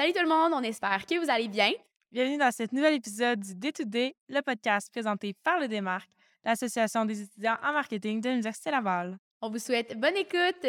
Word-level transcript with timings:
Salut 0.00 0.14
tout 0.14 0.22
le 0.22 0.30
monde, 0.30 0.52
on 0.54 0.62
espère 0.62 1.04
que 1.04 1.22
vous 1.22 1.30
allez 1.30 1.48
bien. 1.48 1.72
Bienvenue 2.10 2.38
dans 2.38 2.50
cet 2.50 2.72
nouvel 2.72 2.94
épisode 2.94 3.38
du 3.38 3.54
Day-to-Day, 3.54 4.14
le 4.30 4.40
podcast 4.40 4.90
présenté 4.90 5.34
par 5.44 5.60
le 5.60 5.68
Démarque, 5.68 6.08
l'Association 6.42 7.04
des 7.04 7.20
étudiants 7.20 7.58
en 7.62 7.74
marketing 7.74 8.22
de 8.22 8.30
l'Université 8.30 8.70
Laval. 8.70 9.18
On 9.42 9.50
vous 9.50 9.58
souhaite 9.58 10.00
bonne 10.00 10.16
écoute. 10.16 10.66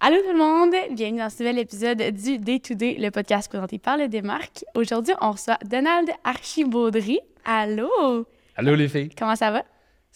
Allô 0.00 0.18
tout 0.20 0.32
le 0.32 0.36
monde, 0.36 0.74
bienvenue 0.90 1.20
dans 1.20 1.30
ce 1.30 1.42
nouvel 1.42 1.60
épisode 1.60 2.02
du 2.10 2.36
Day-to-Day, 2.36 2.96
le 2.98 3.08
podcast 3.08 3.48
présenté 3.48 3.78
par 3.78 3.96
le 3.96 4.06
Démarque. 4.06 4.66
Aujourd'hui, 4.74 5.14
on 5.22 5.30
reçoit 5.30 5.56
Donald 5.64 6.10
Archibaudry. 6.22 7.20
Allô? 7.42 8.26
Allô 8.54 8.74
les 8.74 8.88
filles, 8.88 9.14
Comment 9.16 9.36
ça 9.36 9.50
va? 9.50 9.64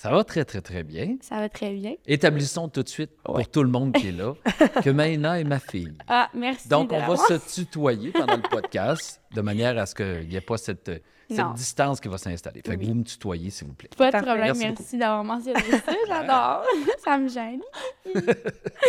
Ça 0.01 0.11
va 0.11 0.25
très 0.25 0.47
très 0.47 0.63
très 0.63 0.83
bien. 0.83 1.19
Ça 1.21 1.41
va 1.41 1.51
très 1.51 1.75
bien. 1.75 1.93
Établissons 2.07 2.71
tout 2.71 2.83
de 2.83 2.89
suite 2.89 3.11
pour 3.23 3.47
tout 3.51 3.63
le 3.63 3.69
monde 3.69 3.93
qui 3.93 4.09
est 4.09 4.13
là 4.13 4.33
que 4.83 4.89
Maïna 4.89 5.39
est 5.41 5.45
ma 5.45 5.59
fille. 5.59 5.93
Ah, 6.09 6.31
merci. 6.33 6.71
Donc 6.71 6.89
de 6.89 6.95
on 6.95 7.07
va 7.07 7.17
se 7.19 7.55
tutoyer 7.55 8.11
pendant 8.11 8.37
le 8.37 8.49
podcast 8.49 9.21
de 9.35 9.43
manière 9.43 9.77
à 9.77 9.85
ce 9.85 9.95
qu'il 9.95 10.27
n'y 10.27 10.37
ait 10.37 10.41
pas 10.41 10.57
cette, 10.57 10.91
cette 11.35 11.45
Non. 11.45 11.53
distance 11.55 12.01
qui 12.01 12.09
va 12.09 12.19
s'installer. 12.19 12.63
Fait 12.65 12.75
que 12.77 12.81
Oui. 12.81 12.89
vous 12.89 12.95
me 12.95 13.03
tutoyez 13.05 13.51
s'il 13.51 13.67
vous 13.69 13.75
plaît. 13.75 13.89
Pas 13.97 14.07
de 14.07 14.11
Parfait. 14.13 14.27
problème, 14.27 14.47
Merci 14.59 14.67
merci, 14.81 14.97
d'avoir 14.99 15.25
mentionné 15.25 15.61
ça, 15.61 15.93
j'adore. 16.09 16.65
ça 17.05 17.19
me 17.19 17.29
gêne. 17.29 17.61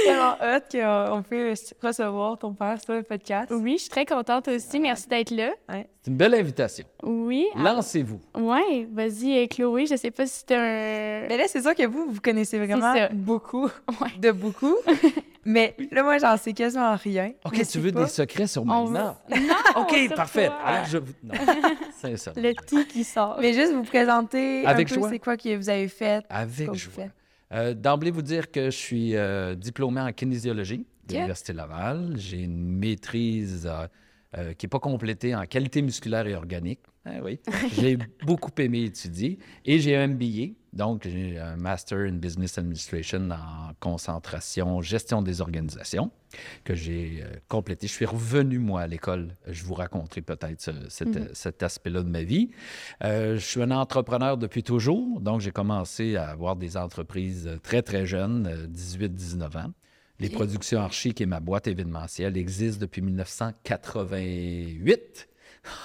tellement 0.05 0.35
hot 0.41 0.61
qu'on 0.71 1.23
peut 1.23 1.53
recevoir 1.81 2.37
ton 2.37 2.53
père 2.53 2.77
sur 2.83 2.93
le 2.93 3.03
podcast. 3.03 3.51
Oui, 3.51 3.73
je 3.73 3.81
suis 3.83 3.89
très 3.89 4.05
contente 4.05 4.47
aussi, 4.47 4.79
merci 4.79 5.07
d'être 5.07 5.31
là. 5.31 5.51
C'est 5.69 6.09
une 6.09 6.17
belle 6.17 6.33
invitation. 6.33 6.85
Oui. 7.03 7.47
ah, 7.55 7.61
Lancez-vous. 7.63 8.19
Ouais, 8.35 8.87
vas-y, 8.91 9.37
euh, 9.37 9.47
Chloé, 9.47 9.85
je 9.85 9.95
sais 9.95 10.09
pas 10.11 10.25
si 10.25 10.45
t'as 10.45 10.57
un... 10.59 11.27
Mais 11.27 11.37
là, 11.37 11.43
c'est 11.47 11.61
sûr 11.61 11.75
que 11.75 11.85
vous, 11.85 12.07
vous 12.09 12.21
connaissez 12.21 12.57
vraiment 12.57 12.93
beaucoup, 13.13 13.65
Ouais. 13.65 14.09
de 14.17 14.31
beaucoup. 14.31 14.75
Mais 15.43 15.75
là, 15.91 16.03
moi, 16.03 16.19
j'en 16.19 16.37
sais 16.37 16.53
quasiment 16.53 16.95
rien. 16.95 17.31
OK, 17.45 17.65
tu 17.67 17.79
veux 17.79 17.91
pas. 17.91 18.03
des 18.03 18.09
secrets 18.09 18.45
sur 18.45 18.61
On 18.61 18.65
Maïna? 18.85 19.15
veut- 19.27 19.39
Non, 19.47 19.81
OK, 19.81 20.15
parfait. 20.15 20.51
Alors 20.63 20.85
je 20.85 20.99
vous... 20.99 21.13
Non, 21.23 21.33
c'est 21.99 22.15
ça. 22.17 22.30
Le 22.35 22.53
tea 22.65 22.85
qui 22.87 23.03
sort. 23.03 23.37
Mais 23.39 23.53
juste 23.53 23.73
vous 23.73 23.83
présenter 23.83 24.65
Avec 24.65 24.91
un 24.91 24.95
peu 24.95 25.09
c'est 25.09 25.19
quoi 25.19 25.37
que 25.37 25.55
vous 25.55 25.69
avez 25.69 25.87
fait. 25.87 26.23
Avec 26.29 26.73
joie. 26.75 26.93
fait. 26.93 27.11
Euh, 27.53 27.73
D'emblée, 27.73 28.11
vous 28.11 28.21
dire 28.21 28.49
que 28.51 28.65
je 28.65 28.75
suis 28.77 29.15
euh, 29.15 29.55
diplômé 29.55 29.99
en 30.01 30.11
kinésiologie 30.13 30.77
de 31.07 31.13
Ok. 31.13 31.17
l'Université 31.17 31.53
Laval. 31.53 32.13
J'ai 32.15 32.41
une 32.43 32.77
maîtrise 32.79 33.69
euh, 34.37 34.53
qui 34.53 34.65
n'est 34.65 34.69
pas 34.69 34.79
complétée 34.79 35.35
en 35.35 35.45
qualité 35.45 35.81
musculaire 35.81 36.25
et 36.27 36.35
organique. 36.35 36.79
Ah 37.05 37.15
oui. 37.23 37.39
J'ai 37.79 37.97
beaucoup 38.25 38.51
aimé 38.59 38.83
étudier. 38.83 39.39
Et 39.65 39.79
j'ai 39.79 39.95
un 39.97 40.07
MBA, 40.07 40.53
donc 40.71 41.01
j'ai 41.07 41.39
un 41.39 41.55
Master 41.57 41.97
in 41.99 42.13
Business 42.13 42.59
Administration 42.59 43.27
en 43.31 43.73
concentration, 43.79 44.81
gestion 44.81 45.23
des 45.23 45.41
organisations, 45.41 46.11
que 46.63 46.75
j'ai 46.75 47.23
euh, 47.23 47.35
complété. 47.47 47.87
Je 47.87 47.93
suis 47.93 48.05
revenu, 48.05 48.59
moi, 48.59 48.81
à 48.81 48.87
l'école. 48.87 49.35
Je 49.47 49.63
vous 49.63 49.73
raconterai 49.73 50.21
peut-être 50.21 50.61
ce- 50.61 50.89
cet, 50.89 51.35
cet 51.35 51.63
aspect-là 51.63 52.03
de 52.03 52.09
ma 52.09 52.21
vie. 52.23 52.51
Euh, 53.03 53.35
je 53.37 53.45
suis 53.45 53.61
un 53.63 53.71
entrepreneur 53.71 54.37
depuis 54.37 54.61
toujours, 54.63 55.19
donc 55.21 55.41
j'ai 55.41 55.51
commencé 55.51 56.15
à 56.17 56.27
avoir 56.29 56.55
des 56.55 56.77
entreprises 56.77 57.49
très, 57.63 57.81
très 57.81 58.05
jeunes, 58.05 58.47
euh, 58.47 58.67
18-19 58.67 59.57
ans. 59.57 59.73
Les 60.21 60.29
productions 60.29 60.79
Archie, 60.79 61.15
qui 61.15 61.23
est 61.23 61.25
ma 61.25 61.39
boîte 61.39 61.67
événementielle, 61.67 62.37
existent 62.37 62.79
depuis 62.79 63.01
1988. 63.01 65.27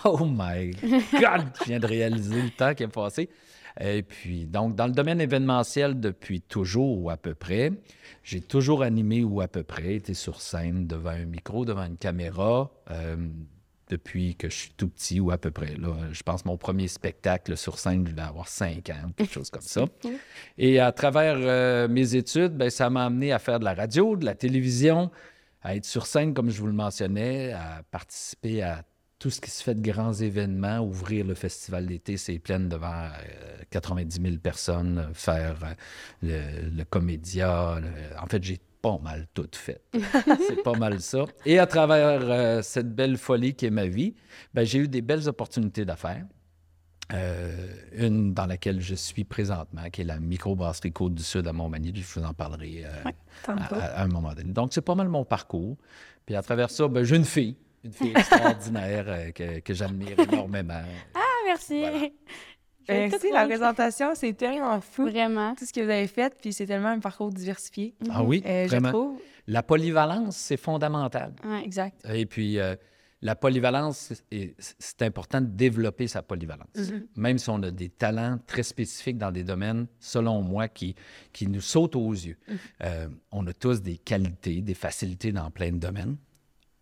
Oh 0.05 0.25
my 0.25 0.71
God! 0.71 1.51
Je 1.61 1.65
viens 1.67 1.79
de 1.79 1.87
réaliser 1.87 2.41
le 2.41 2.49
temps 2.49 2.75
qui 2.75 2.83
est 2.83 2.89
passé. 2.89 3.29
Et 3.79 4.03
puis, 4.03 4.47
donc, 4.47 4.75
dans 4.75 4.87
le 4.87 4.93
domaine 4.93 5.21
événementiel 5.21 6.01
depuis 6.01 6.41
toujours 6.41 6.99
ou 6.99 7.11
à 7.11 7.19
peu 7.19 7.35
près, 7.35 7.73
j'ai 8.23 8.41
toujours 8.41 8.83
animé 8.83 9.23
ou 9.23 9.43
à 9.43 9.49
peu 9.49 9.63
près, 9.63 9.97
été 9.97 10.15
sur 10.15 10.41
scène 10.41 10.87
devant 10.87 11.11
un 11.11 11.27
micro, 11.27 11.67
devant 11.67 11.85
une 11.85 11.99
caméra, 11.99 12.71
euh, 12.91 13.17
depuis 13.89 14.35
que 14.35 14.49
je 14.51 14.55
suis 14.55 14.71
tout 14.77 14.89
petit 14.89 15.21
ou 15.21 15.31
à 15.31 15.39
peu 15.39 15.51
près. 15.51 15.75
Là, 15.77 15.95
je 16.13 16.23
pense 16.23 16.45
mon 16.45 16.57
premier 16.57 16.89
spectacle 16.89 17.57
sur 17.57 17.79
scène, 17.79 18.07
je 18.07 18.13
devais 18.13 18.23
avoir 18.27 18.49
cinq 18.49 18.91
ans, 18.91 19.11
quelque 19.17 19.33
chose 19.33 19.51
comme 19.51 19.63
ça. 19.63 19.85
Et 20.59 20.81
à 20.81 20.91
travers 20.93 21.37
euh, 21.39 21.87
mes 21.89 22.15
études, 22.17 22.57
ben, 22.57 22.71
ça 22.71 22.91
m'a 22.91 23.07
amené 23.07 23.33
à 23.33 23.39
faire 23.39 23.59
de 23.61 23.65
la 23.65 23.75
radio, 23.75 24.17
de 24.17 24.25
la 24.25 24.35
télévision, 24.35 25.11
à 25.63 25.77
être 25.77 25.85
sur 25.85 26.07
scène, 26.07 26.35
comme 26.35 26.51
je 26.51 26.61
vous 26.61 26.67
le 26.67 26.73
mentionnais, 26.73 27.53
à 27.53 27.83
participer 27.91 28.63
à 28.63 28.85
tout 29.19 29.31
ce 29.31 29.41
qui 29.41 29.51
se 29.51 29.63
fait 29.63 29.75
de 29.75 29.81
grands 29.81 30.13
événements, 30.13 30.81
ouvrir 30.81 31.25
le 31.25 31.35
festival 31.35 31.87
d'été, 31.87 32.17
c'est 32.19 32.39
pleine 32.39 32.69
devant 32.69 33.05
euh, 33.07 33.63
90 33.71 34.21
000 34.21 34.37
personnes, 34.37 34.99
euh, 34.99 35.15
faire 35.15 35.57
euh, 35.65 35.73
le, 36.23 36.77
le 36.77 36.85
comédia. 36.85 37.81
le- 37.81 37.89
En 38.23 38.27
fait, 38.27 38.43
j'ai 38.45 38.59
pas 38.87 38.99
mal 39.03 39.27
tout 39.35 39.49
fait. 39.55 39.83
c'est 40.47 40.63
pas 40.63 40.75
mal 40.79 41.01
ça. 41.01 41.25
Et 41.45 41.59
à 41.59 41.67
travers 41.67 42.21
euh, 42.23 42.63
cette 42.63 42.95
belle 42.95 43.17
folie 43.17 43.55
qui 43.55 43.67
est 43.67 43.71
ma 43.71 43.87
vie, 43.87 44.15
ben, 44.55 44.65
j'ai 44.65 44.79
eu 44.79 44.89
des 44.89 45.03
belles 45.03 45.29
opportunités 45.29 45.85
d'affaires. 45.85 46.25
Euh, 47.13 47.53
une 47.93 48.35
dans 48.35 48.47
laquelle 48.47 48.81
je 48.81 48.95
suis 48.95 49.25
présentement, 49.25 49.89
qui 49.93 50.01
est 50.03 50.05
la 50.05 50.19
microbrasserie 50.19 50.93
Côte-du-Sud 50.93 51.47
à 51.47 51.53
Montmagny. 51.53 51.93
Je 51.95 52.21
vous 52.21 52.25
en 52.27 52.33
parlerai 52.35 52.85
euh, 52.85 52.91
à, 53.05 53.13
Tantôt. 53.45 53.75
à- 53.77 54.01
à 54.01 54.05
un 54.05 54.09
moment 54.09 54.35
donné. 54.35 54.53
Donc, 54.53 54.73
c'est 54.73 54.81
pas 54.81 54.95
mal 54.95 55.09
mon 55.09 55.25
parcours. 55.25 55.77
Puis 56.25 56.35
à 56.37 56.43
travers 56.43 56.71
ça, 56.71 56.87
ben, 56.89 57.03
j'ai 57.05 57.17
une 57.17 57.25
fille, 57.25 57.57
une 57.85 57.93
fille 57.93 58.13
extraordinaire 58.17 59.33
que, 59.35 59.61
que 59.61 59.75
j'admire 59.75 60.19
énormément. 60.19 60.83
Ah, 61.15 61.21
merci. 61.47 61.81
Voilà. 61.81 62.07
Je 62.89 62.93
Merci, 62.95 63.19
tout 63.19 63.33
la 63.33 63.47
présentation, 63.47 64.15
c'est 64.15 64.33
tellement 64.33 64.81
fou. 64.81 65.07
Vraiment. 65.07 65.55
Tout 65.55 65.65
ce 65.67 65.73
que 65.73 65.81
vous 65.81 65.91
avez 65.91 66.07
fait, 66.07 66.35
puis 66.41 66.53
c'est 66.53 66.67
tellement 66.67 66.89
un 66.89 67.01
parcours 67.01 67.31
diversifié. 67.31 67.95
Ah 68.11 68.23
oui, 68.23 68.43
Euh, 68.47 68.65
je 68.65 68.69
vraiment. 68.69 68.91
trouve. 68.91 69.21
La 69.47 69.63
polyvalence, 69.63 70.37
c'est 70.37 70.57
fondamental. 70.57 71.33
Ouais. 71.45 71.63
Exact. 71.65 71.97
Et 72.13 72.27
puis, 72.27 72.59
euh, 72.59 72.75
la 73.23 73.35
polyvalence, 73.35 74.13
c'est- 74.31 75.03
important 75.03 75.41
de 75.41 75.47
développer 75.47 76.07
sa 76.07 76.23
polyvalence. 76.23 76.69
Mhm. 76.77 77.07
Même 77.17 77.39
si 77.39 77.49
on 77.51 77.63
a 77.63 77.71
des 77.71 77.89
talents 77.89 78.39
très 78.47 78.63
spécifiques 78.63 79.19
dans 79.19 79.31
des 79.33 79.43
domaines, 79.45 79.87
selon 79.99 80.43
moi, 80.43 80.69
qui, 80.69 80.95
qui 81.33 81.47
nous 81.49 81.61
sautent 81.61 81.97
aux 81.97 82.13
yeux. 82.13 82.37
Mhm. 82.49 82.57
Euh, 82.85 83.09
on 83.33 83.47
a 83.47 83.53
tous 83.53 83.81
des 83.83 83.99
qualités, 83.99 84.61
des 84.61 84.75
facilités 84.75 85.33
dans 85.33 85.51
plein 85.51 85.73
de 85.73 85.79
domaines. 85.79 86.17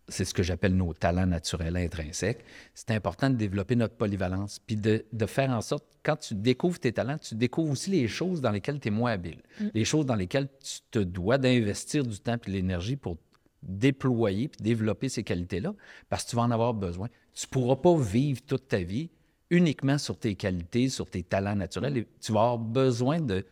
C'est 0.07 0.25
ce 0.25 0.33
que 0.33 0.43
j'appelle 0.43 0.75
nos 0.75 0.93
talents 0.93 1.25
naturels 1.25 1.77
intrinsèques. 1.77 2.45
C'est 2.73 2.91
important 2.91 3.29
de 3.29 3.35
développer 3.35 3.75
notre 3.75 3.95
polyvalence, 3.95 4.59
puis 4.59 4.75
de, 4.75 5.05
de 5.11 5.25
faire 5.25 5.49
en 5.49 5.61
sorte, 5.61 5.85
quand 6.03 6.15
tu 6.15 6.35
découvres 6.35 6.79
tes 6.79 6.91
talents, 6.91 7.17
tu 7.17 7.35
découvres 7.35 7.71
aussi 7.71 7.89
les 7.89 8.07
choses 8.07 8.39
dans 8.41 8.51
lesquelles 8.51 8.79
tu 8.79 8.89
es 8.89 8.91
moins 8.91 9.13
habile, 9.13 9.41
les 9.73 9.85
choses 9.85 10.05
dans 10.05 10.15
lesquelles 10.15 10.47
tu 10.63 10.79
te 10.91 10.99
dois 10.99 11.37
d'investir 11.39 12.03
du 12.03 12.19
temps 12.19 12.35
et 12.35 12.49
de 12.49 12.51
l'énergie 12.51 12.95
pour 12.95 13.17
déployer 13.63 14.47
puis 14.47 14.61
développer 14.61 15.09
ces 15.09 15.23
qualités-là, 15.23 15.73
parce 16.09 16.23
que 16.23 16.29
tu 16.31 16.35
vas 16.35 16.43
en 16.43 16.51
avoir 16.51 16.73
besoin. 16.73 17.07
Tu 17.33 17.47
ne 17.47 17.49
pourras 17.49 17.75
pas 17.77 17.97
vivre 17.97 18.41
toute 18.45 18.67
ta 18.67 18.79
vie 18.79 19.09
uniquement 19.49 19.97
sur 19.97 20.17
tes 20.17 20.35
qualités, 20.35 20.89
sur 20.89 21.09
tes 21.09 21.23
talents 21.23 21.55
naturels. 21.55 21.97
Et 21.97 22.07
tu 22.21 22.31
vas 22.31 22.41
avoir 22.41 22.57
besoin 22.57 23.19
de, 23.19 23.45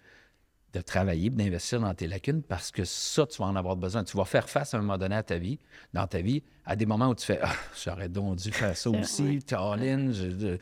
de 0.73 0.81
travailler, 0.81 1.29
d'investir 1.29 1.79
dans 1.79 1.93
tes 1.93 2.07
lacunes 2.07 2.41
parce 2.41 2.71
que 2.71 2.83
ça, 2.83 3.27
tu 3.27 3.37
vas 3.37 3.45
en 3.45 3.55
avoir 3.55 3.75
besoin. 3.75 4.03
Tu 4.03 4.17
vas 4.17 4.25
faire 4.25 4.49
face 4.49 4.73
à 4.73 4.77
un 4.77 4.81
moment 4.81 4.97
donné 4.97 5.15
à 5.15 5.23
ta 5.23 5.37
vie, 5.37 5.59
dans 5.93 6.07
ta 6.07 6.19
vie, 6.21 6.41
à 6.65 6.75
des 6.75 6.85
moments 6.87 7.09
où 7.09 7.15
tu 7.15 7.25
fais 7.25 7.39
Ah, 7.43 7.53
j'aurais 7.83 8.09
donc 8.09 8.37
dû 8.37 8.51
faire 8.51 8.75
ça 8.75 8.89
aussi, 8.89 9.39
all-in, 9.51 10.11
je- 10.11 10.57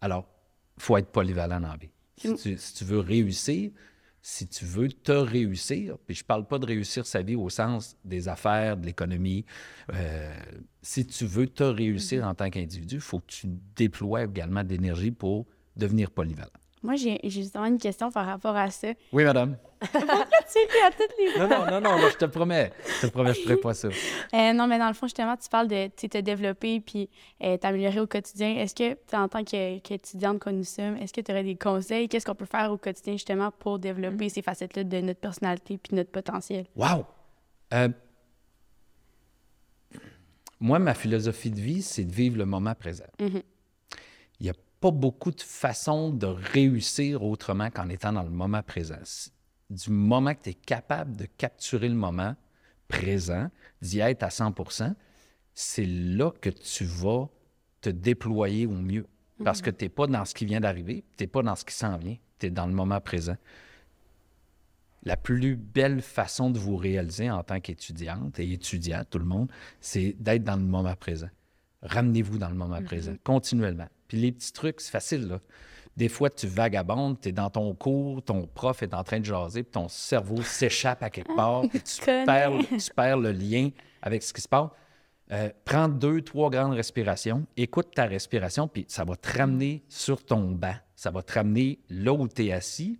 Alors, 0.00 0.26
il 0.78 0.82
faut 0.82 0.96
être 0.96 1.10
polyvalent 1.12 1.60
dans 1.60 1.68
la 1.68 1.76
vie. 1.76 1.90
Si 2.16 2.28
Mm. 2.28 2.36
tu, 2.36 2.58
si 2.58 2.74
tu 2.74 2.84
veux 2.84 3.00
réussir, 3.00 3.70
si 4.22 4.46
tu 4.48 4.64
veux 4.64 4.88
te 4.88 5.12
réussir, 5.12 5.98
puis 6.06 6.14
je 6.16 6.24
parle 6.24 6.46
pas 6.46 6.58
de 6.58 6.64
réussir 6.64 7.04
sa 7.04 7.20
vie 7.20 7.34
au 7.36 7.50
sens 7.50 7.96
des 8.04 8.28
affaires, 8.28 8.78
de 8.78 8.86
l'économie, 8.86 9.44
euh, 9.92 10.34
si 10.80 11.06
tu 11.06 11.26
veux 11.26 11.46
te 11.46 11.64
réussir 11.64 12.22
Mm-hmm. 12.22 12.28
en 12.30 12.34
tant 12.34 12.48
qu'individu, 12.50 12.94
il 12.94 13.00
faut 13.02 13.18
que 13.20 13.26
tu 13.26 13.46
déploies 13.76 14.24
également 14.24 14.64
d'énergie 14.64 15.10
pour 15.10 15.46
devenir 15.76 16.10
polyvalent. 16.10 16.48
Moi, 16.84 16.96
j'ai 16.96 17.18
justement 17.24 17.64
une 17.64 17.78
question 17.78 18.10
par 18.10 18.26
rapport 18.26 18.54
à 18.54 18.70
ça. 18.70 18.88
Oui, 19.10 19.24
madame. 19.24 19.56
tu 19.80 19.88
sais, 19.88 20.58
à 20.86 20.90
toutes 20.90 21.14
les 21.18 21.40
Non, 21.40 21.48
non, 21.48 21.64
non, 21.64 21.80
non, 21.80 21.96
là, 21.96 22.10
je 22.10 22.16
te 22.18 22.26
promets. 22.26 22.72
Je 23.00 23.06
te 23.06 23.10
promets, 23.10 23.32
je 23.32 23.40
ne 23.40 23.44
ferai 23.44 23.56
pas 23.56 23.72
ça. 23.72 23.88
Euh, 23.88 24.52
non, 24.52 24.66
mais 24.66 24.78
dans 24.78 24.88
le 24.88 24.92
fond, 24.92 25.06
justement, 25.06 25.34
tu 25.34 25.48
parles 25.48 25.68
de 25.68 25.88
tu 25.96 26.10
te 26.10 26.18
développer 26.18 26.80
puis 26.80 27.08
euh, 27.42 27.56
t'améliorer 27.56 28.00
au 28.00 28.06
quotidien. 28.06 28.56
Est-ce 28.56 28.74
que, 28.74 28.92
tu 28.92 29.16
en 29.16 29.28
tant 29.28 29.42
qu'étudiante 29.44 30.40
que 30.40 30.50
nous 30.50 30.64
sommes, 30.64 30.98
est-ce 30.98 31.14
que 31.14 31.22
tu 31.22 31.32
aurais 31.32 31.42
des 31.42 31.56
conseils? 31.56 32.06
Qu'est-ce 32.06 32.26
qu'on 32.26 32.34
peut 32.34 32.44
faire 32.44 32.70
au 32.70 32.76
quotidien, 32.76 33.14
justement, 33.14 33.50
pour 33.50 33.78
développer 33.78 34.28
ces 34.28 34.42
facettes-là 34.42 34.84
de 34.84 35.00
notre 35.00 35.20
personnalité 35.20 35.78
puis 35.78 35.96
notre 35.96 36.10
potentiel? 36.10 36.66
Wow! 36.76 37.06
Euh, 37.72 37.88
moi, 40.60 40.78
ma 40.78 40.92
philosophie 40.92 41.50
de 41.50 41.60
vie, 41.60 41.80
c'est 41.80 42.04
de 42.04 42.12
vivre 42.12 42.36
le 42.36 42.44
moment 42.44 42.74
présent. 42.74 43.04
Mhm. 43.20 43.40
Il 44.40 44.44
n'y 44.44 44.50
a 44.50 44.54
pas 44.84 44.90
beaucoup 44.90 45.30
de 45.30 45.40
façons 45.40 46.10
de 46.10 46.26
réussir 46.26 47.22
autrement 47.22 47.70
qu'en 47.70 47.88
étant 47.88 48.12
dans 48.12 48.22
le 48.22 48.28
moment 48.28 48.62
présent. 48.62 48.98
Du 49.70 49.88
moment 49.88 50.34
que 50.34 50.42
tu 50.42 50.50
es 50.50 50.54
capable 50.54 51.16
de 51.16 51.24
capturer 51.24 51.88
le 51.88 51.94
moment 51.94 52.36
présent, 52.86 53.48
d'y 53.80 54.00
être 54.00 54.24
à 54.24 54.28
100% 54.28 54.94
c'est 55.54 55.86
là 55.86 56.30
que 56.38 56.50
tu 56.50 56.84
vas 56.84 57.30
te 57.80 57.88
déployer 57.88 58.66
au 58.66 58.72
mieux. 58.72 59.06
Parce 59.42 59.62
que 59.62 59.70
tu 59.70 59.86
n'es 59.86 59.88
pas 59.88 60.06
dans 60.06 60.26
ce 60.26 60.34
qui 60.34 60.44
vient 60.44 60.60
d'arriver, 60.60 61.02
tu 61.16 61.24
n'es 61.24 61.28
pas 61.28 61.42
dans 61.42 61.56
ce 61.56 61.64
qui 61.64 61.74
s'en 61.74 61.96
vient, 61.96 62.16
tu 62.38 62.46
es 62.46 62.50
dans 62.50 62.66
le 62.66 62.74
moment 62.74 63.00
présent. 63.00 63.36
La 65.04 65.16
plus 65.16 65.56
belle 65.56 66.02
façon 66.02 66.50
de 66.50 66.58
vous 66.58 66.76
réaliser 66.76 67.30
en 67.30 67.42
tant 67.42 67.58
qu'étudiante 67.58 68.38
et 68.38 68.52
étudiant, 68.52 69.02
tout 69.08 69.18
le 69.18 69.24
monde, 69.24 69.50
c'est 69.80 70.14
d'être 70.18 70.44
dans 70.44 70.56
le 70.56 70.62
moment 70.62 70.94
présent. 70.94 71.30
Ramenez-vous 71.84 72.38
dans 72.38 72.48
le 72.48 72.54
moment 72.54 72.82
présent, 72.82 73.14
continuellement. 73.22 73.88
Puis 74.08 74.18
les 74.18 74.32
petits 74.32 74.52
trucs, 74.52 74.80
c'est 74.80 74.90
facile, 74.90 75.28
là. 75.28 75.40
Des 75.96 76.08
fois, 76.08 76.28
tu 76.28 76.48
vagabondes, 76.48 77.20
tu 77.20 77.28
es 77.28 77.32
dans 77.32 77.50
ton 77.50 77.72
cours, 77.72 78.20
ton 78.20 78.48
prof 78.48 78.82
est 78.82 78.94
en 78.94 79.04
train 79.04 79.20
de 79.20 79.24
jaser, 79.24 79.62
puis 79.62 79.72
ton 79.72 79.88
cerveau 79.88 80.42
s'échappe 80.42 81.02
à 81.04 81.10
quelque 81.10 81.34
part, 81.36 81.62
puis 81.68 81.80
tu 81.80 82.00
perds, 82.04 82.52
tu 82.68 82.90
perds 82.94 83.18
le 83.18 83.30
lien 83.30 83.70
avec 84.02 84.22
ce 84.22 84.32
qui 84.32 84.40
se 84.40 84.48
passe. 84.48 84.70
Euh, 85.30 85.50
prends 85.64 85.88
deux, 85.88 86.20
trois 86.20 86.50
grandes 86.50 86.74
respirations, 86.74 87.46
écoute 87.56 87.94
ta 87.94 88.06
respiration, 88.06 88.66
puis 88.66 88.84
ça 88.88 89.04
va 89.04 89.16
te 89.16 89.38
ramener 89.38 89.84
sur 89.88 90.22
ton 90.24 90.50
banc. 90.50 90.74
Ça 90.96 91.10
va 91.10 91.22
te 91.22 91.32
ramener 91.32 91.78
là 91.88 92.12
où 92.12 92.26
tu 92.28 92.46
es 92.46 92.52
assis, 92.52 92.98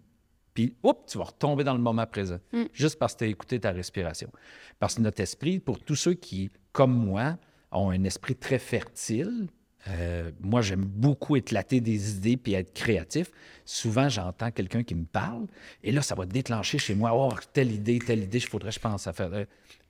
puis 0.55 0.77
oups, 0.85 1.11
tu 1.11 1.19
vas 1.19 1.25
retomber 1.25 1.65
dans 1.65 1.75
le 1.75 1.81
moment 1.81 2.07
présent, 2.07 2.39
juste 2.73 2.99
parce 2.99 3.15
que 3.15 3.19
tu 3.19 3.25
as 3.25 3.27
écouté 3.29 3.59
ta 3.59 3.73
respiration. 3.73 4.31
Parce 4.79 4.95
que 4.95 5.01
notre 5.01 5.21
esprit, 5.21 5.59
pour 5.59 5.81
tous 5.81 5.97
ceux 5.97 6.15
qui, 6.15 6.51
comme 6.73 6.95
moi, 6.95 7.37
ont 7.75 7.91
un 7.91 8.05
esprit 8.05 8.35
très 8.35 8.59
fertile, 8.59 9.49
euh, 9.89 10.31
moi, 10.41 10.63
j'aime 10.63 10.85
beaucoup 10.85 11.37
éclater 11.37 11.81
des 11.81 12.17
idées 12.17 12.37
puis 12.37 12.55
être 12.55 12.73
créatif. 12.73 13.31
Souvent, 13.65 14.09
j'entends 14.09 14.51
quelqu'un 14.51 14.83
qui 14.83 14.95
me 14.95 15.05
parle 15.05 15.47
et 15.83 15.93
là, 15.93 16.03
ça 16.03 16.15
va 16.15 16.27
déclencher 16.27 16.79
chez 16.79 16.95
moi, 16.95 17.13
oh, 17.15 17.35
telle 17.53 17.71
idée, 17.71 17.99
telle 17.99 18.23
idée, 18.23 18.39
il 18.39 18.47
faudrait 18.47 18.73
je 18.73 18.81
pense 18.81 19.07
à 19.07 19.13
faire. 19.13 19.31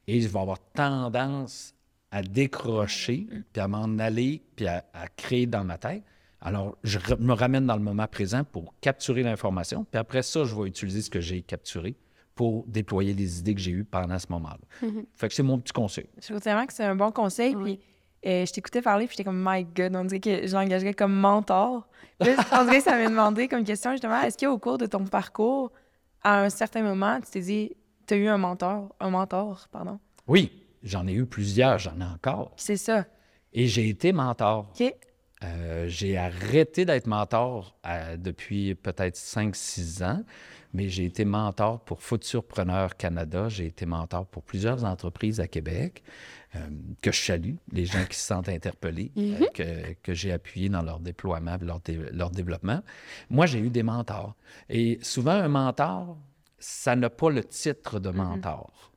Et 0.07 0.21
je 0.21 0.29
vais 0.29 0.39
avoir 0.39 0.59
tendance 0.73 1.75
à 2.11 2.23
décrocher, 2.23 3.27
puis 3.53 3.61
à 3.61 3.69
m'en 3.69 3.99
aller, 3.99 4.43
puis 4.57 4.67
à, 4.67 4.85
à 4.93 5.09
créer 5.09 5.47
dans 5.47 5.65
ma 5.65 5.79
tête. 5.79 6.03
Alors, 6.41 6.77
je 6.85 6.99
me 7.19 7.33
ramène 7.33 7.67
dans 7.67 7.77
le 7.77 7.83
moment 7.83 8.07
présent 8.07 8.45
pour 8.45 8.75
capturer 8.81 9.23
l'information, 9.23 9.85
puis 9.91 9.99
après 9.99 10.23
ça, 10.23 10.45
je 10.45 10.55
vais 10.55 10.69
utiliser 10.69 11.03
ce 11.03 11.11
que 11.11 11.21
j'ai 11.21 11.43
capturé 11.43 11.97
pour 12.35 12.65
déployer 12.67 13.15
les 13.15 13.39
idées 13.39 13.55
que 13.55 13.61
j'ai 13.61 13.71
eues 13.71 13.85
pendant 13.85 14.19
ce 14.19 14.27
moment-là. 14.31 14.89
Fait 15.15 15.29
que 15.29 15.35
c'est 15.35 15.43
mon 15.43 15.59
petit 15.59 15.73
conseil. 15.73 16.07
Je 16.21 16.27
trouve 16.29 16.41
tellement 16.41 16.67
que 16.67 16.73
c'est 16.73 16.85
un 16.85 16.97
bon 16.97 17.11
conseil. 17.11 17.55
Oui. 17.55 17.79
Puis 18.23 18.31
euh, 18.31 18.47
je 18.47 18.53
t'écoutais 18.53 18.83
parler, 18.83 19.07
puis 19.07 19.15
j'étais 19.17 19.25
comme, 19.25 19.43
my 19.47 19.65
God, 19.65 19.95
on 19.97 20.05
dirait 20.05 20.21
que 20.21 20.47
je 20.47 20.53
l'engagerais 20.55 20.95
comme 20.95 21.15
mentor. 21.15 21.87
Puis 22.19 22.31
là, 22.31 22.45
on 22.53 22.65
dirait 22.65 22.79
que 22.79 22.85
ça 22.85 22.97
m'a 22.97 23.09
demandé 23.09 23.49
comme 23.49 23.65
question, 23.65 23.93
justement, 23.93 24.21
est-ce 24.23 24.39
qu'au 24.39 24.59
cours 24.59 24.79
de 24.79 24.87
ton 24.87 25.05
parcours, 25.05 25.71
à 26.23 26.41
un 26.41 26.49
certain 26.49 26.83
moment, 26.83 27.21
tu 27.21 27.31
t'es 27.31 27.41
dit, 27.41 27.77
tu 28.07 28.15
as 28.15 28.17
eu 28.17 28.29
un 28.29 28.39
mentor, 28.39 28.95
un 28.99 29.11
mentor, 29.11 29.69
pardon? 29.71 30.01
Oui, 30.27 30.65
j'en 30.83 31.07
ai 31.07 31.13
eu 31.13 31.27
plusieurs, 31.27 31.79
j'en 31.79 32.01
ai 32.01 32.05
encore. 32.05 32.53
C'est 32.57 32.79
ça. 32.79 33.05
Et 33.53 33.67
j'ai 33.67 33.89
été 33.89 34.13
mentor. 34.13 34.73
OK. 34.81 34.95
Euh, 35.45 35.87
j'ai 35.89 36.17
arrêté 36.17 36.85
d'être 36.87 37.07
mentor 37.07 37.77
euh, 37.87 38.17
depuis 38.17 38.75
peut-être 38.75 39.17
5-6 39.17 40.03
ans, 40.03 40.23
mais 40.75 40.89
j'ai 40.91 41.05
été 41.05 41.25
mentor 41.25 41.81
pour 41.85 42.03
Futurpreneur 42.03 42.97
Canada. 42.97 43.49
J'ai 43.49 43.67
été 43.67 43.87
mentor 43.87 44.27
pour 44.27 44.43
plusieurs 44.43 44.85
entreprises 44.85 45.41
à 45.41 45.47
Québec 45.49 46.03
euh, 46.57 46.59
que 47.01 47.11
je 47.13 47.21
salue, 47.21 47.55
les 47.73 47.87
gens 47.87 48.05
qui 48.11 48.19
se 48.19 48.27
sentent 48.27 48.49
interpellés, 48.49 49.13
euh, 49.17 49.47
que, 49.55 49.95
que 50.03 50.13
j'ai 50.13 50.33
appuyé 50.33 50.69
dans 50.69 50.83
leur 50.83 50.99
déploiement, 51.01 51.57
leur, 51.63 51.81
dé- 51.81 52.01
leur 52.13 52.31
développement. 52.31 52.83
Moi, 53.31 53.47
j'ai 53.47 53.61
eu 53.61 53.71
des 53.71 53.83
mentors. 53.83 54.35
Et 54.69 54.99
souvent, 55.01 55.33
un 55.33 55.49
mentor, 55.49 56.19
ça 56.59 56.97
n'a 56.97 57.09
pas 57.11 57.31
le 57.31 57.45
titre 57.45 58.01
de 58.01 58.11
mentor. 58.11 58.91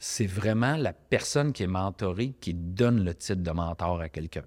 C'est 0.00 0.26
vraiment 0.26 0.76
la 0.76 0.92
personne 0.92 1.52
qui 1.52 1.64
est 1.64 1.66
mentorée 1.68 2.30
qui 2.40 2.54
donne 2.54 3.02
le 3.04 3.14
titre 3.16 3.42
de 3.42 3.50
mentor 3.50 4.00
à 4.00 4.08
quelqu'un. 4.08 4.44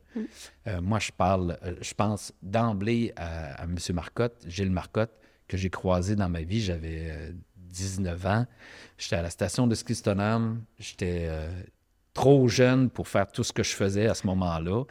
Euh, 0.68 0.79
moi, 0.81 1.00
je 1.00 1.12
parle, 1.12 1.57
je 1.81 1.94
pense 1.94 2.31
d'emblée 2.41 3.12
à, 3.18 3.62
à 3.62 3.63
M. 3.65 3.75
Marcotte, 3.94 4.45
Gilles 4.47 4.71
Marcotte, 4.71 5.12
que 5.51 5.57
j'ai 5.57 5.69
croisé 5.69 6.15
dans 6.15 6.30
ma 6.30 6.44
vie. 6.44 6.62
J'avais 6.62 7.09
euh, 7.12 7.31
19 7.57 8.25
ans. 8.25 8.45
J'étais 8.98 9.18
à 9.18 9.21
la 9.21 9.30
station 9.30 9.68
de 9.68 9.75
ski 9.75 9.94
Stoneham. 9.94 10.63
J'étais 10.80 11.25
euh, 11.25 11.51
trop 12.13 12.48
jeune 12.48 12.89
pour 12.89 13.09
faire 13.09 13.30
tout 13.30 13.44
ce 13.44 13.51
que 13.51 13.62
je 13.62 13.75
faisais 13.75 14.07
à 14.07 14.13
ce 14.13 14.25
moment-là. 14.27 14.86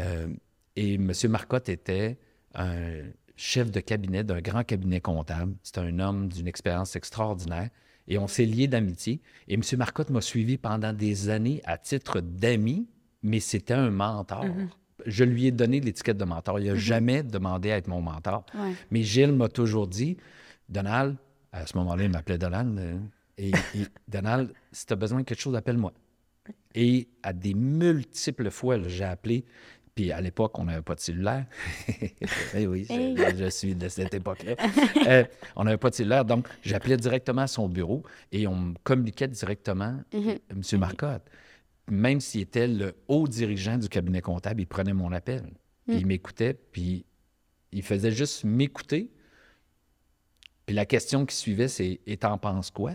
Euh, 0.00 0.26
et 0.74 0.94
M. 0.94 1.12
Marcotte 1.28 1.68
était 1.68 2.18
un 2.56 3.02
chef 3.36 3.70
de 3.70 3.78
cabinet 3.78 4.24
d'un 4.24 4.40
grand 4.40 4.64
cabinet 4.64 5.00
comptable. 5.00 5.54
C'est 5.62 5.78
un 5.78 6.00
homme 6.00 6.28
d'une 6.28 6.48
expérience 6.48 6.96
extraordinaire. 6.96 7.70
Et 8.08 8.18
on 8.18 8.26
s'est 8.26 8.46
liés 8.46 8.66
d'amitié. 8.66 9.20
Et 9.46 9.54
M. 9.54 9.62
Marcotte 9.78 10.10
m'a 10.10 10.20
suivi 10.20 10.58
pendant 10.58 10.92
des 10.92 11.28
années 11.28 11.60
à 11.64 11.78
titre 11.78 12.20
d'ami, 12.20 12.88
mais 13.22 13.38
c'était 13.38 13.74
un 13.74 13.90
mentor. 13.90 14.46
Je 15.06 15.24
lui 15.24 15.46
ai 15.46 15.50
donné 15.52 15.80
l'étiquette 15.80 16.16
de 16.16 16.24
mentor. 16.24 16.58
Il 16.60 16.66
n'a 16.68 16.74
jamais 16.76 17.22
demandé 17.22 17.70
à 17.70 17.76
être 17.76 17.88
mon 17.88 18.00
mentor. 18.00 18.44
Ouais. 18.54 18.72
Mais 18.90 19.02
Gilles 19.02 19.32
m'a 19.32 19.48
toujours 19.48 19.86
dit 19.86 20.16
Donald, 20.68 21.16
à 21.52 21.66
ce 21.66 21.76
moment-là, 21.78 22.04
il 22.04 22.10
m'appelait 22.10 22.38
Donald, 22.38 22.78
euh, 22.78 22.98
et, 23.38 23.48
et 23.50 23.86
Donald, 24.08 24.52
si 24.72 24.86
tu 24.86 24.92
as 24.92 24.96
besoin 24.96 25.20
de 25.20 25.24
quelque 25.24 25.40
chose, 25.40 25.56
appelle-moi. 25.56 25.92
Et 26.74 27.08
à 27.22 27.32
des 27.32 27.54
multiples 27.54 28.50
fois, 28.50 28.76
j'ai 28.86 29.04
appelé. 29.04 29.44
Puis 29.94 30.12
à 30.12 30.20
l'époque, 30.20 30.56
on 30.58 30.64
n'avait 30.64 30.82
pas 30.82 30.94
de 30.94 31.00
cellulaire. 31.00 31.46
Eh 32.54 32.66
oui, 32.66 32.86
je, 32.88 32.92
Hey. 32.94 33.16
je 33.36 33.50
suis 33.50 33.74
de 33.74 33.88
cette 33.88 34.14
époque-là. 34.14 34.54
Euh, 35.08 35.24
on 35.56 35.64
n'avait 35.64 35.76
pas 35.78 35.90
de 35.90 35.94
cellulaire, 35.94 36.24
donc 36.24 36.46
j'appelais 36.62 36.96
directement 36.96 37.42
à 37.42 37.46
son 37.46 37.68
bureau 37.68 38.02
et 38.30 38.46
on 38.46 38.54
me 38.54 38.74
communiquait 38.84 39.28
directement, 39.28 39.98
Mhm. 40.12 40.38
M. 40.50 40.78
Marcotte. 40.78 41.22
Même 41.90 42.20
s'il 42.20 42.42
était 42.42 42.68
le 42.68 42.94
haut 43.08 43.26
dirigeant 43.28 43.78
du 43.78 43.88
cabinet 43.88 44.20
comptable, 44.20 44.60
il 44.60 44.66
prenait 44.66 44.92
mon 44.92 45.12
appel. 45.12 45.42
Puis 45.86 45.96
Il 45.98 46.06
m'écoutait, 46.06 46.54
puis 46.54 47.04
il 47.72 47.82
faisait 47.82 48.12
juste 48.12 48.44
m'écouter. 48.44 49.10
Puis 50.66 50.74
la 50.76 50.86
question 50.86 51.26
qui 51.26 51.34
suivait, 51.34 51.68
c'est 51.68 52.00
Et 52.06 52.16
t'en 52.16 52.38
penses 52.38 52.70
quoi? 52.70 52.92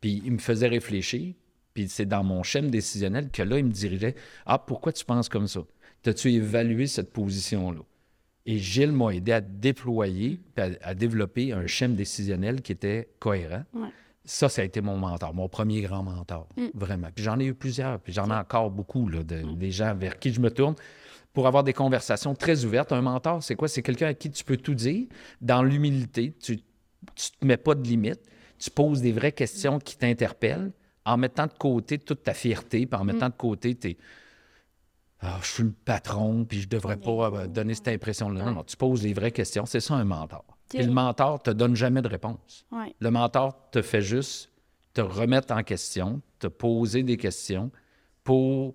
Puis 0.00 0.22
il 0.24 0.32
me 0.32 0.38
faisait 0.38 0.68
réfléchir. 0.68 1.34
Puis 1.74 1.88
c'est 1.88 2.04
dans 2.06 2.22
mon 2.22 2.42
schéma 2.42 2.68
décisionnel 2.68 3.30
que 3.30 3.42
là, 3.42 3.58
il 3.58 3.64
me 3.64 3.70
dirigeait 3.70 4.14
Ah, 4.44 4.58
pourquoi 4.58 4.92
tu 4.92 5.04
penses 5.04 5.28
comme 5.28 5.48
ça? 5.48 5.62
T'as-tu 6.02 6.32
évalué 6.32 6.86
cette 6.86 7.12
position-là? 7.12 7.80
Et 8.44 8.58
Gilles 8.58 8.92
m'a 8.92 9.10
aidé 9.14 9.32
à 9.32 9.40
déployer, 9.40 10.40
à, 10.56 10.68
à 10.82 10.94
développer 10.94 11.52
un 11.52 11.66
schéma 11.66 11.94
décisionnel 11.94 12.60
qui 12.60 12.72
était 12.72 13.08
cohérent. 13.20 13.64
Ouais. 13.72 13.88
Ça, 14.24 14.48
ça 14.48 14.62
a 14.62 14.64
été 14.64 14.80
mon 14.80 14.96
mentor, 14.96 15.34
mon 15.34 15.48
premier 15.48 15.80
grand 15.80 16.02
mentor, 16.02 16.48
vraiment. 16.74 17.08
Puis 17.14 17.24
j'en 17.24 17.40
ai 17.40 17.46
eu 17.46 17.54
plusieurs, 17.54 17.98
puis 17.98 18.12
j'en 18.12 18.30
ai 18.30 18.34
encore 18.34 18.70
beaucoup, 18.70 19.08
là, 19.08 19.24
de, 19.24 19.42
des 19.54 19.70
gens 19.72 19.94
vers 19.94 20.18
qui 20.18 20.32
je 20.32 20.40
me 20.40 20.50
tourne 20.50 20.76
pour 21.32 21.46
avoir 21.46 21.64
des 21.64 21.72
conversations 21.72 22.34
très 22.34 22.64
ouvertes. 22.64 22.92
Un 22.92 23.00
mentor, 23.00 23.42
c'est 23.42 23.56
quoi? 23.56 23.66
C'est 23.66 23.82
quelqu'un 23.82 24.08
à 24.08 24.14
qui 24.14 24.30
tu 24.30 24.44
peux 24.44 24.56
tout 24.56 24.74
dire 24.74 25.06
dans 25.40 25.62
l'humilité. 25.62 26.36
Tu 26.40 26.52
ne 26.52 26.56
te 26.56 27.44
mets 27.44 27.56
pas 27.56 27.74
de 27.74 27.82
limites. 27.82 28.22
Tu 28.58 28.70
poses 28.70 29.00
des 29.00 29.12
vraies 29.12 29.32
questions 29.32 29.78
qui 29.80 29.96
t'interpellent 29.96 30.72
en 31.04 31.16
mettant 31.16 31.46
de 31.46 31.52
côté 31.58 31.98
toute 31.98 32.22
ta 32.22 32.34
fierté, 32.34 32.86
puis 32.86 33.00
en 33.00 33.04
mettant 33.04 33.28
de 33.28 33.34
côté 33.34 33.74
tes... 33.74 33.98
Ah, 35.20 35.38
je 35.42 35.48
suis 35.48 35.62
le 35.62 35.72
patron, 35.72 36.44
puis 36.44 36.60
je 36.60 36.68
devrais 36.68 36.96
pas 36.96 37.30
euh, 37.32 37.46
donner 37.46 37.74
cette 37.74 37.88
impression-là. 37.88 38.44
Non, 38.44 38.50
non, 38.52 38.64
tu 38.64 38.76
poses 38.76 39.02
des 39.02 39.14
vraies 39.14 39.30
questions. 39.30 39.66
C'est 39.66 39.80
ça, 39.80 39.94
un 39.94 40.04
mentor. 40.04 40.44
Puis 40.78 40.86
le 40.86 40.92
mentor 40.92 41.42
te 41.42 41.50
donne 41.50 41.76
jamais 41.76 42.02
de 42.02 42.08
réponse. 42.08 42.64
Ouais. 42.70 42.94
Le 43.00 43.10
mentor 43.10 43.70
te 43.70 43.82
fait 43.82 44.02
juste 44.02 44.50
te 44.94 45.00
remettre 45.00 45.54
en 45.54 45.62
question, 45.62 46.20
te 46.38 46.46
poser 46.46 47.02
des 47.02 47.16
questions 47.16 47.70
pour, 48.24 48.74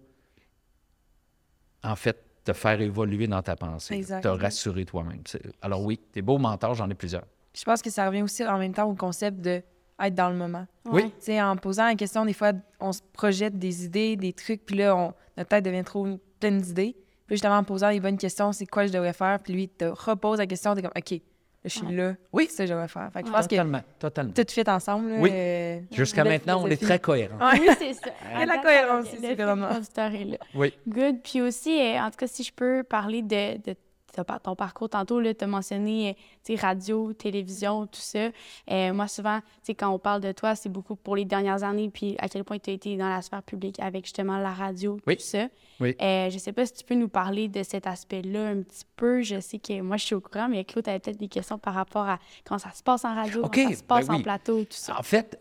en 1.84 1.96
fait, 1.96 2.24
te 2.44 2.54
faire 2.54 2.80
évoluer 2.82 3.27
dans 3.27 3.42
ta 3.42 3.56
pensée, 3.56 3.96
Exact. 3.96 4.22
te 4.22 4.27
rassurer 4.27 4.86
toi-même. 4.86 5.22
Alors 5.62 5.84
oui, 5.84 6.00
tes 6.12 6.22
beaux 6.22 6.38
mentors, 6.38 6.74
j'en 6.75 6.89
ai 6.89 6.96
plusieurs. 6.96 7.25
Je 7.54 7.63
pense 7.63 7.82
que 7.82 7.89
ça 7.89 8.08
revient 8.08 8.22
aussi 8.22 8.46
en 8.46 8.58
même 8.58 8.74
temps 8.74 8.89
au 8.89 8.96
concept 8.96 9.42
de 9.42 9.62
être 10.00 10.16
dans 10.16 10.30
le 10.30 10.36
moment. 10.36 10.66
Oui. 10.86 11.04
Ouais. 11.04 11.10
Tu 11.10 11.16
sais, 11.20 11.42
en 11.42 11.56
posant 11.56 11.86
la 11.86 11.96
question, 11.96 12.24
des 12.24 12.34
fois, 12.34 12.54
on 12.80 12.92
se 12.94 13.01
projette 13.13 13.58
des 13.58 13.86
idées, 13.86 14.16
des 14.16 14.32
trucs, 14.32 14.66
puis 14.66 14.77
là, 14.77 14.96
on, 14.96 15.13
notre 15.36 15.50
tête 15.50 15.66
devient 15.66 15.84
trop 15.84 16.08
pleine 16.39 16.62
d'idées. 16.62 16.96
Puis 17.25 17.36
justement, 17.36 17.58
en 17.58 17.63
posant 17.63 17.89
les 17.89 18.00
bonnes 18.00 18.18
questions, 18.18 18.51
c'est 18.54 18.68
quoi 18.68 18.86
je 18.86 18.94
devrais 18.94 19.13
faire, 19.13 19.39
puis 19.39 19.54
lui, 19.54 19.63
il 19.63 19.70
te 19.70 19.86
repose 19.86 20.38
la 20.38 20.48
question, 20.48 20.74
t'es 20.75 20.82
comme, 20.82 20.92
OK, 20.96 21.20
je 21.66 21.70
suis 21.70 21.96
là, 21.96 22.14
oui, 22.32 22.46
c'est 22.50 22.56
ça 22.58 22.64
que 22.64 22.68
je 22.70 22.74
devrais 22.74 22.88
faire. 22.88 23.10
Fait 23.12 23.22
que 23.22 23.28
je 23.28 23.32
pense 23.34 23.46
que 23.46 23.50
Totalement, 23.56 23.82
totalement. 24.00 24.34
tout 24.34 24.46
fit 24.50 24.64
ensemble. 24.70 25.10
là, 25.10 25.16
Oui. 25.20 25.30
euh, 25.34 25.80
Jusqu'à 25.92 26.24
maintenant, 26.24 26.64
on 26.64 26.68
est 26.68 26.82
très 26.82 27.00
cohérents. 27.00 27.38
Ouais. 27.40 27.60
Oui, 27.60 27.68
c'est 27.78 27.94
ça. 27.94 28.10
Il 28.34 28.40
y 28.40 28.44
a 28.44 28.46
la 28.46 28.58
cohérence 28.60 29.06
ici, 29.14 29.18
fil 29.26 29.36
vraiment. 29.36 29.70
est 29.72 30.26
là. 30.26 30.38
Oui. 30.56 30.74
Good. 30.88 31.22
Puis 31.24 31.42
aussi, 31.42 31.78
euh, 31.82 32.00
en 32.02 32.10
tout 32.12 32.18
cas, 32.18 32.28
si 32.28 32.44
je 32.44 32.54
peux 32.54 32.84
parler 32.84 33.22
de, 33.22 33.58
de 33.58 33.76
ton 34.17 34.24
par- 34.24 34.41
ton 34.41 34.55
parcours 34.55 34.89
tantôt, 34.89 35.21
tu 35.21 35.33
as 35.39 35.47
mentionné 35.47 36.15
euh, 36.50 36.55
radio, 36.59 37.13
télévision, 37.13 37.86
tout 37.88 38.00
ça. 38.01 38.29
Euh, 38.71 38.93
moi, 38.93 39.07
souvent, 39.07 39.39
quand 39.77 39.89
on 39.89 40.00
parle 40.00 40.21
de 40.21 40.31
toi, 40.31 40.55
c'est 40.55 40.69
beaucoup 40.69 40.95
pour 40.95 41.15
les 41.15 41.25
dernières 41.25 41.63
années, 41.63 41.89
puis 41.89 42.15
à 42.19 42.27
quel 42.27 42.43
point 42.43 42.57
tu 42.59 42.69
as 42.69 42.74
été 42.74 42.97
dans 42.97 43.09
la 43.09 43.21
sphère 43.21 43.43
publique 43.43 43.79
avec 43.79 44.05
justement 44.05 44.38
la 44.39 44.51
radio, 44.53 45.00
Oui. 45.07 45.17
tout 45.17 45.24
ça. 45.24 45.47
Oui. 45.79 45.95
Euh, 46.01 46.29
je 46.29 46.38
sais 46.38 46.51
pas 46.53 46.65
si 46.65 46.74
tu 46.74 46.83
peux 46.83 46.95
nous 46.95 47.09
parler 47.09 47.47
de 47.47 47.62
cet 47.63 47.86
aspect-là 47.88 48.47
un 48.50 48.62
petit 48.63 48.83
peu. 48.95 49.21
Je 49.21 49.39
sais 49.39 49.59
que 49.59 49.79
moi, 49.81 49.97
je 49.97 50.05
suis 50.05 50.15
au 50.15 50.21
courant, 50.21 50.47
mais 50.50 50.63
Claude, 50.65 50.83
tu 50.86 50.89
avais 50.89 51.00
peut-être 51.00 51.19
des 51.19 51.27
questions 51.27 51.59
par 51.59 51.74
rapport 51.75 52.07
à 52.09 52.19
comment 52.45 52.57
ça 52.57 52.71
se 52.71 52.81
passe 52.83 53.05
en 53.05 53.13
radio, 53.13 53.43
comment 53.53 53.69
ça 53.69 53.75
se 53.75 53.83
passe 53.83 54.07
ben 54.07 54.13
en 54.13 54.17
oui. 54.17 54.24
plateau, 54.24 54.59
tout 54.62 54.67
ça. 54.71 54.97
En 55.00 55.03
fait, 55.03 55.39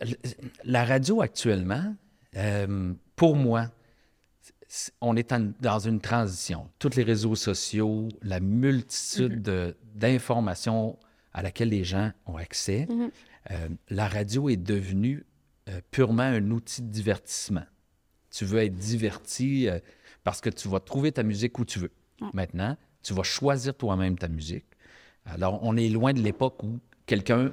la 0.65 0.85
radio 0.85 1.23
actuellement, 1.23 1.95
euh, 2.37 2.93
pour 3.17 3.35
moi, 3.37 3.69
on 5.01 5.17
est 5.17 5.33
en- 5.33 5.53
dans 5.61 5.79
une 5.79 6.01
transition. 6.01 6.69
Tous 6.79 6.95
les 6.97 7.03
réseaux 7.03 7.35
sociaux, 7.37 8.09
la 8.23 8.41
multitude 8.41 9.43
de- 9.43 9.77
d'informations 9.95 10.99
à 11.33 11.43
laquelle 11.43 11.69
les 11.69 11.85
gens 11.85 12.11
ont 12.27 12.37
accès, 12.37 12.87
Mhm. 12.89 13.11
euh, 13.51 13.69
la 13.91 14.09
radio 14.09 14.49
est 14.49 14.57
devenue 14.57 15.25
euh, 15.69 15.81
purement 15.91 16.23
un 16.23 16.51
outil 16.53 16.81
de 16.83 16.89
divertissement. 16.89 17.65
Tu 18.31 18.45
veux 18.45 18.61
être 18.61 18.77
diverti, 18.77 19.69
euh, 19.69 19.81
parce 20.23 20.41
que 20.41 20.49
tu 20.49 20.69
vas 20.69 20.79
trouver 20.79 21.11
ta 21.11 21.25
musique 21.25 21.59
où 21.59 21.65
tu 21.65 21.81
veux. 21.81 21.91
Ouais. 22.21 22.29
Maintenant, 22.35 22.77
tu 23.03 23.13
vas 23.15 23.25
choisir 23.25 23.75
toi-même 23.75 24.17
ta 24.17 24.29
musique. 24.29 24.65
Alors, 25.25 25.59
on 25.65 25.77
est 25.77 25.89
loin 25.89 26.13
de 26.13 26.21
l'époque 26.21 26.63
où 26.63 26.79
quelqu'un 27.05 27.53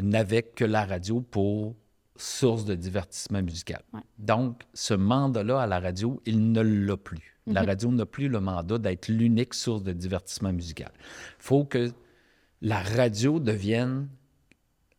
n'avait 0.00 0.42
que 0.42 0.64
la 0.64 0.86
radio 0.86 1.20
pour 1.20 1.76
source 2.16 2.64
de 2.64 2.74
divertissement 2.74 3.42
musical. 3.42 3.82
Ouais. 3.92 4.00
Donc, 4.18 4.62
ce 4.74 4.94
mandat-là 4.94 5.60
à 5.62 5.66
la 5.66 5.80
radio, 5.80 6.20
il 6.26 6.52
ne 6.52 6.60
l'a 6.60 6.96
plus. 6.96 7.38
La 7.46 7.62
radio 7.64 7.90
n'a 7.90 8.06
plus 8.06 8.28
le 8.28 8.40
mandat 8.40 8.78
d'être 8.78 9.08
l'unique 9.08 9.54
source 9.54 9.82
de 9.82 9.92
divertissement 9.92 10.52
musical. 10.52 10.92
Il 10.96 11.42
faut 11.42 11.64
que 11.64 11.90
la 12.60 12.80
radio 12.80 13.40
devienne 13.40 14.08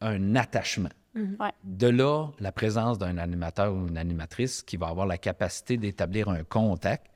un 0.01 0.35
attachement. 0.35 0.89
Ouais. 1.15 1.51
De 1.63 1.87
là, 1.87 2.31
la 2.39 2.51
présence 2.51 2.97
d'un 2.97 3.17
animateur 3.17 3.73
ou 3.73 3.87
une 3.87 3.97
animatrice 3.97 4.61
qui 4.61 4.77
va 4.77 4.87
avoir 4.87 5.05
la 5.05 5.17
capacité 5.17 5.77
d'établir 5.77 6.27
un 6.27 6.43
contact. 6.43 7.07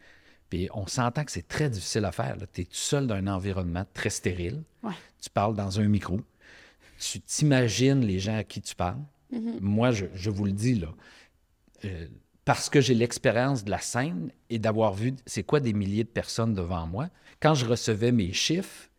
Puis 0.49 0.69
on 0.73 0.87
s'entend 0.87 1.25
que 1.25 1.31
c'est 1.31 1.47
très 1.47 1.69
difficile 1.69 2.05
à 2.05 2.13
faire. 2.13 2.37
Tu 2.53 2.61
es 2.61 2.65
tout 2.65 2.73
seul 2.73 3.07
dans 3.07 3.15
un 3.15 3.27
environnement 3.27 3.85
très 3.93 4.09
stérile. 4.09 4.63
Ouais. 4.81 4.93
Tu 5.19 5.29
parles 5.29 5.55
dans 5.55 5.81
un 5.81 5.87
micro. 5.89 6.21
Tu 6.99 7.19
t'imagines 7.19 7.99
les 7.99 8.19
gens 8.19 8.37
à 8.37 8.43
qui 8.43 8.61
tu 8.61 8.75
parles. 8.75 9.01
Moi, 9.31 9.91
je, 9.91 10.05
je 10.13 10.29
vous 10.29 10.45
le 10.45 10.51
dis, 10.51 10.75
là, 10.75 10.87
euh, 11.85 12.07
parce 12.45 12.69
que 12.69 12.79
j'ai 12.79 12.93
l'expérience 12.93 13.65
de 13.65 13.71
la 13.71 13.79
scène 13.79 14.31
et 14.49 14.57
d'avoir 14.57 14.93
vu 14.93 15.13
c'est 15.25 15.43
quoi 15.43 15.59
des 15.59 15.73
milliers 15.73 16.05
de 16.05 16.09
personnes 16.09 16.53
devant 16.53 16.87
moi, 16.87 17.09
quand 17.41 17.53
je 17.53 17.65
recevais 17.65 18.11
mes 18.11 18.31
chiffres 18.31 18.89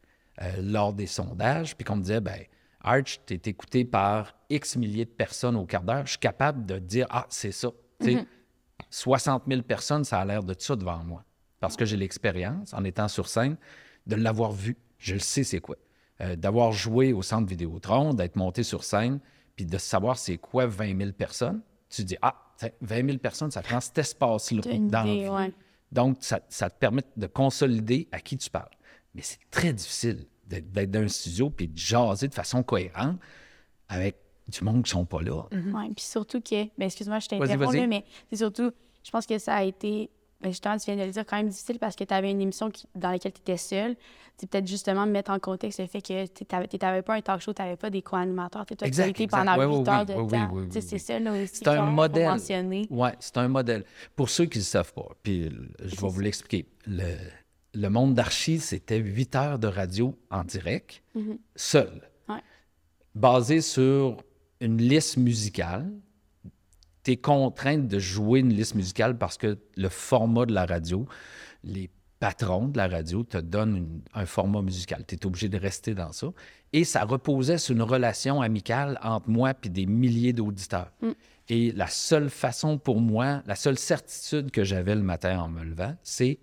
euh, 0.43 0.61
lors 0.63 0.93
des 0.93 1.07
sondages, 1.07 1.75
puis 1.75 1.85
qu'on 1.85 1.97
me 1.97 2.03
disait, 2.03 2.21
ben 2.21 2.41
Arch, 2.81 3.21
tu 3.27 3.35
es 3.35 3.41
écouté 3.47 3.85
par 3.85 4.35
X 4.51 4.77
milliers 4.77 5.07
de 5.07 5.11
personnes 5.11 5.57
au 5.57 5.65
quart 5.65 5.83
d'heure, 5.83 6.05
je 6.05 6.11
suis 6.11 6.19
capable 6.19 6.67
de 6.67 6.79
dire, 6.79 7.07
ah, 7.11 7.27
c'est 7.31 7.53
ça. 7.53 7.71
Tu 8.01 8.13
sais, 8.13 8.27
60 8.91 9.45
000 9.49 9.63
personnes, 9.63 10.05
ça 10.05 10.21
a 10.21 10.25
l'air 10.25 10.43
de 10.43 10.55
ça 10.57 10.77
devant 10.77 11.03
moi. 11.03 11.25
Parce 11.61 11.77
que 11.77 11.85
j'ai 11.85 11.97
l'expérience, 11.97 12.73
en 12.73 12.85
étant 12.85 13.09
sur 13.09 13.29
scène, 13.29 13.57
de 14.07 14.15
l'avoir 14.15 14.53
vu. 14.53 14.77
Je 14.99 15.15
le 15.15 15.21
sais, 15.21 15.43
c'est 15.43 15.61
quoi. 15.61 15.77
Euh, 16.21 16.37
d'avoir 16.37 16.73
joué 16.73 17.13
au 17.13 17.23
centre 17.23 17.49
Vidéotron, 17.49 18.15
d'être 18.15 18.37
monté 18.37 18.63
sur 18.63 18.85
scène, 18.85 19.21
puis 19.59 19.67
de 19.67 19.77
savoir 19.77 20.17
c'est 20.17 20.39
quoi 20.39 20.67
20 20.67 20.97
000 20.97 21.11
personnes. 21.11 21.61
Tu 21.91 22.05
dis, 22.05 22.17
ah, 22.23 22.33
tiens, 22.57 22.71
20 22.81 23.07
000 23.07 23.19
personnes, 23.19 23.51
ça 23.51 23.61
prend 23.61 23.81
cet 23.81 23.99
espace-là 23.99 24.61
dans 24.63 25.03
la 25.03 25.11
idée, 25.11 25.23
vie. 25.25 25.29
ouais. 25.29 25.53
Donc, 25.91 26.19
ça, 26.21 26.39
ça 26.49 26.71
te 26.71 26.79
permet 26.79 27.03
de 27.17 27.27
consolider 27.27 28.07
à 28.13 28.21
qui 28.21 28.37
tu 28.37 28.51
parles. 28.51 28.71
Mais 29.17 29.23
c'est 29.23 29.41
très 29.51 29.73
difficile 29.73 30.27
d'être 30.47 30.93
dans 30.93 31.01
un 31.01 31.09
studio 31.09 31.51
puis 31.51 31.67
de 31.67 31.77
jaser 31.77 32.29
de 32.29 32.35
façon 32.35 32.63
cohérente 32.63 33.19
avec 33.89 34.15
du 34.47 34.63
monde 34.63 34.85
qui 34.85 34.91
ne 34.91 35.01
sont 35.01 35.05
pas 35.07 35.23
là. 35.23 35.43
Ouais, 35.51 35.89
puis 35.97 36.05
surtout 36.05 36.41
que, 36.41 36.67
ben 36.79 36.87
excuse-moi, 36.87 37.19
je 37.19 37.27
t'interromps, 37.27 37.89
mais 37.89 38.05
c'est 38.31 38.37
surtout, 38.37 38.71
je 39.03 39.11
pense 39.11 39.27
que 39.27 39.39
ça 39.39 39.57
a 39.57 39.65
été, 39.65 40.09
ben 40.41 40.51
justement, 40.51 40.77
tu 40.77 40.85
viens 40.87 40.97
de 40.97 41.05
le 41.07 41.11
dire, 41.11 41.25
quand 41.27 41.37
même 41.37 41.49
difficile 41.49 41.79
parce 41.81 41.97
que 41.97 42.05
tu 42.05 42.15
avais 42.15 42.31
une 42.31 42.41
émission 42.41 42.71
qui- 42.71 42.87
dans 42.95 43.11
laquelle 43.11 43.33
tu 43.33 43.41
étais 43.41 43.57
seule. 43.57 43.97
C'est 44.37 44.49
peut-être 44.49 44.69
justement 44.69 45.05
mettre 45.05 45.33
en 45.33 45.41
contexte 45.41 45.81
le 45.81 45.87
fait 45.89 46.01
que 46.01 46.27
tu 46.27 46.45
n'avais 46.81 47.03
pas 47.03 47.15
un 47.17 47.21
talk 47.21 47.41
show, 47.41 47.53
tu 47.53 47.61
n'avais 47.61 47.75
pas 47.77 47.91
des 47.91 48.03
co-animateurs. 48.03 48.65
Tu 48.67 48.77
as 48.85 49.07
été 49.09 49.27
pendant 49.27 49.57
ouais, 49.59 49.67
8 49.67 49.89
heures 49.89 50.01
oui, 50.01 50.07
de 50.07 50.13
oui, 50.15 50.21
oui, 50.23 50.31
temps. 50.31 50.49
oui, 50.53 50.63
oui, 50.63 50.69
c'est 50.81 50.93
oui. 50.93 50.99
ça, 51.01 51.19
là 51.19 51.33
aussi. 51.33 51.57
C'est 51.57 51.67
un 51.69 51.87
modèle. 51.91 52.31
Oui, 52.91 53.09
c'est 53.19 53.37
un 53.37 53.49
modèle. 53.49 53.85
Pour 54.15 54.31
ceux 54.31 54.45
qui 54.47 54.59
ne 54.59 54.63
le 54.63 54.67
savent 54.67 54.93
pas, 54.93 55.09
puis 55.25 55.51
je 55.83 56.01
vais 56.01 56.09
vous 56.09 56.21
l'expliquer. 56.21 56.69
Le, 56.87 57.17
le 57.75 57.89
monde 57.91 58.15
d'archi, 58.15 58.61
c'était 58.61 58.99
huit 58.99 59.35
heures 59.35 59.59
de 59.59 59.67
radio 59.67 60.15
en 60.31 60.45
direct, 60.45 61.03
seul, 61.57 62.01
Ouais. 62.29 62.41
basé 63.17 63.61
sur 63.61 64.19
une 64.61 64.79
liste 64.79 65.17
musicale. 65.17 65.91
Tu 67.09 67.13
es 67.13 67.17
contrainte 67.17 67.89
de 67.89 67.99
jouer 67.99 68.41
une 68.41 68.53
liste 68.53 68.75
musicale 68.75 69.17
parce 69.17 69.39
que 69.39 69.57
le 69.79 69.89
format 69.89 70.45
de 70.45 70.53
la 70.53 70.67
radio, 70.67 71.07
les 71.65 71.89
patrons 72.21 72.69
de 72.69 72.77
la 72.77 72.87
radio 72.87 73.25
te 73.25 73.39
donnent 73.39 73.77
une- 73.79 74.01
un 74.13 74.27
format 74.27 74.61
musical. 74.61 75.07
Tu 75.09 75.15
es 75.15 75.25
obligé 75.25 75.49
de 75.49 75.57
rester 75.57 75.95
dans 75.95 76.13
ça. 76.13 76.27
Et 76.75 76.85
ça 76.85 77.05
reposait 77.05 77.57
sur 77.57 77.75
une 77.75 77.81
relation 77.81 78.43
amicale 78.43 78.99
entre 79.03 79.31
moi 79.31 79.55
et 79.63 79.69
des 79.71 79.87
milliers 79.87 80.35
d'auditeurs. 80.35 80.93
Et 81.49 81.73
la 81.73 81.87
seule 81.87 82.29
façon 82.29 82.77
pour 82.77 83.01
moi, 83.01 83.43
la 83.47 83.55
seule 83.57 83.79
certitude 83.79 84.51
que 84.51 84.63
j'avais 84.63 84.95
le 84.95 85.01
matin 85.03 85.41
en 85.41 85.49
me 85.49 85.65
levant, 85.65 85.97
c'est 86.03 86.39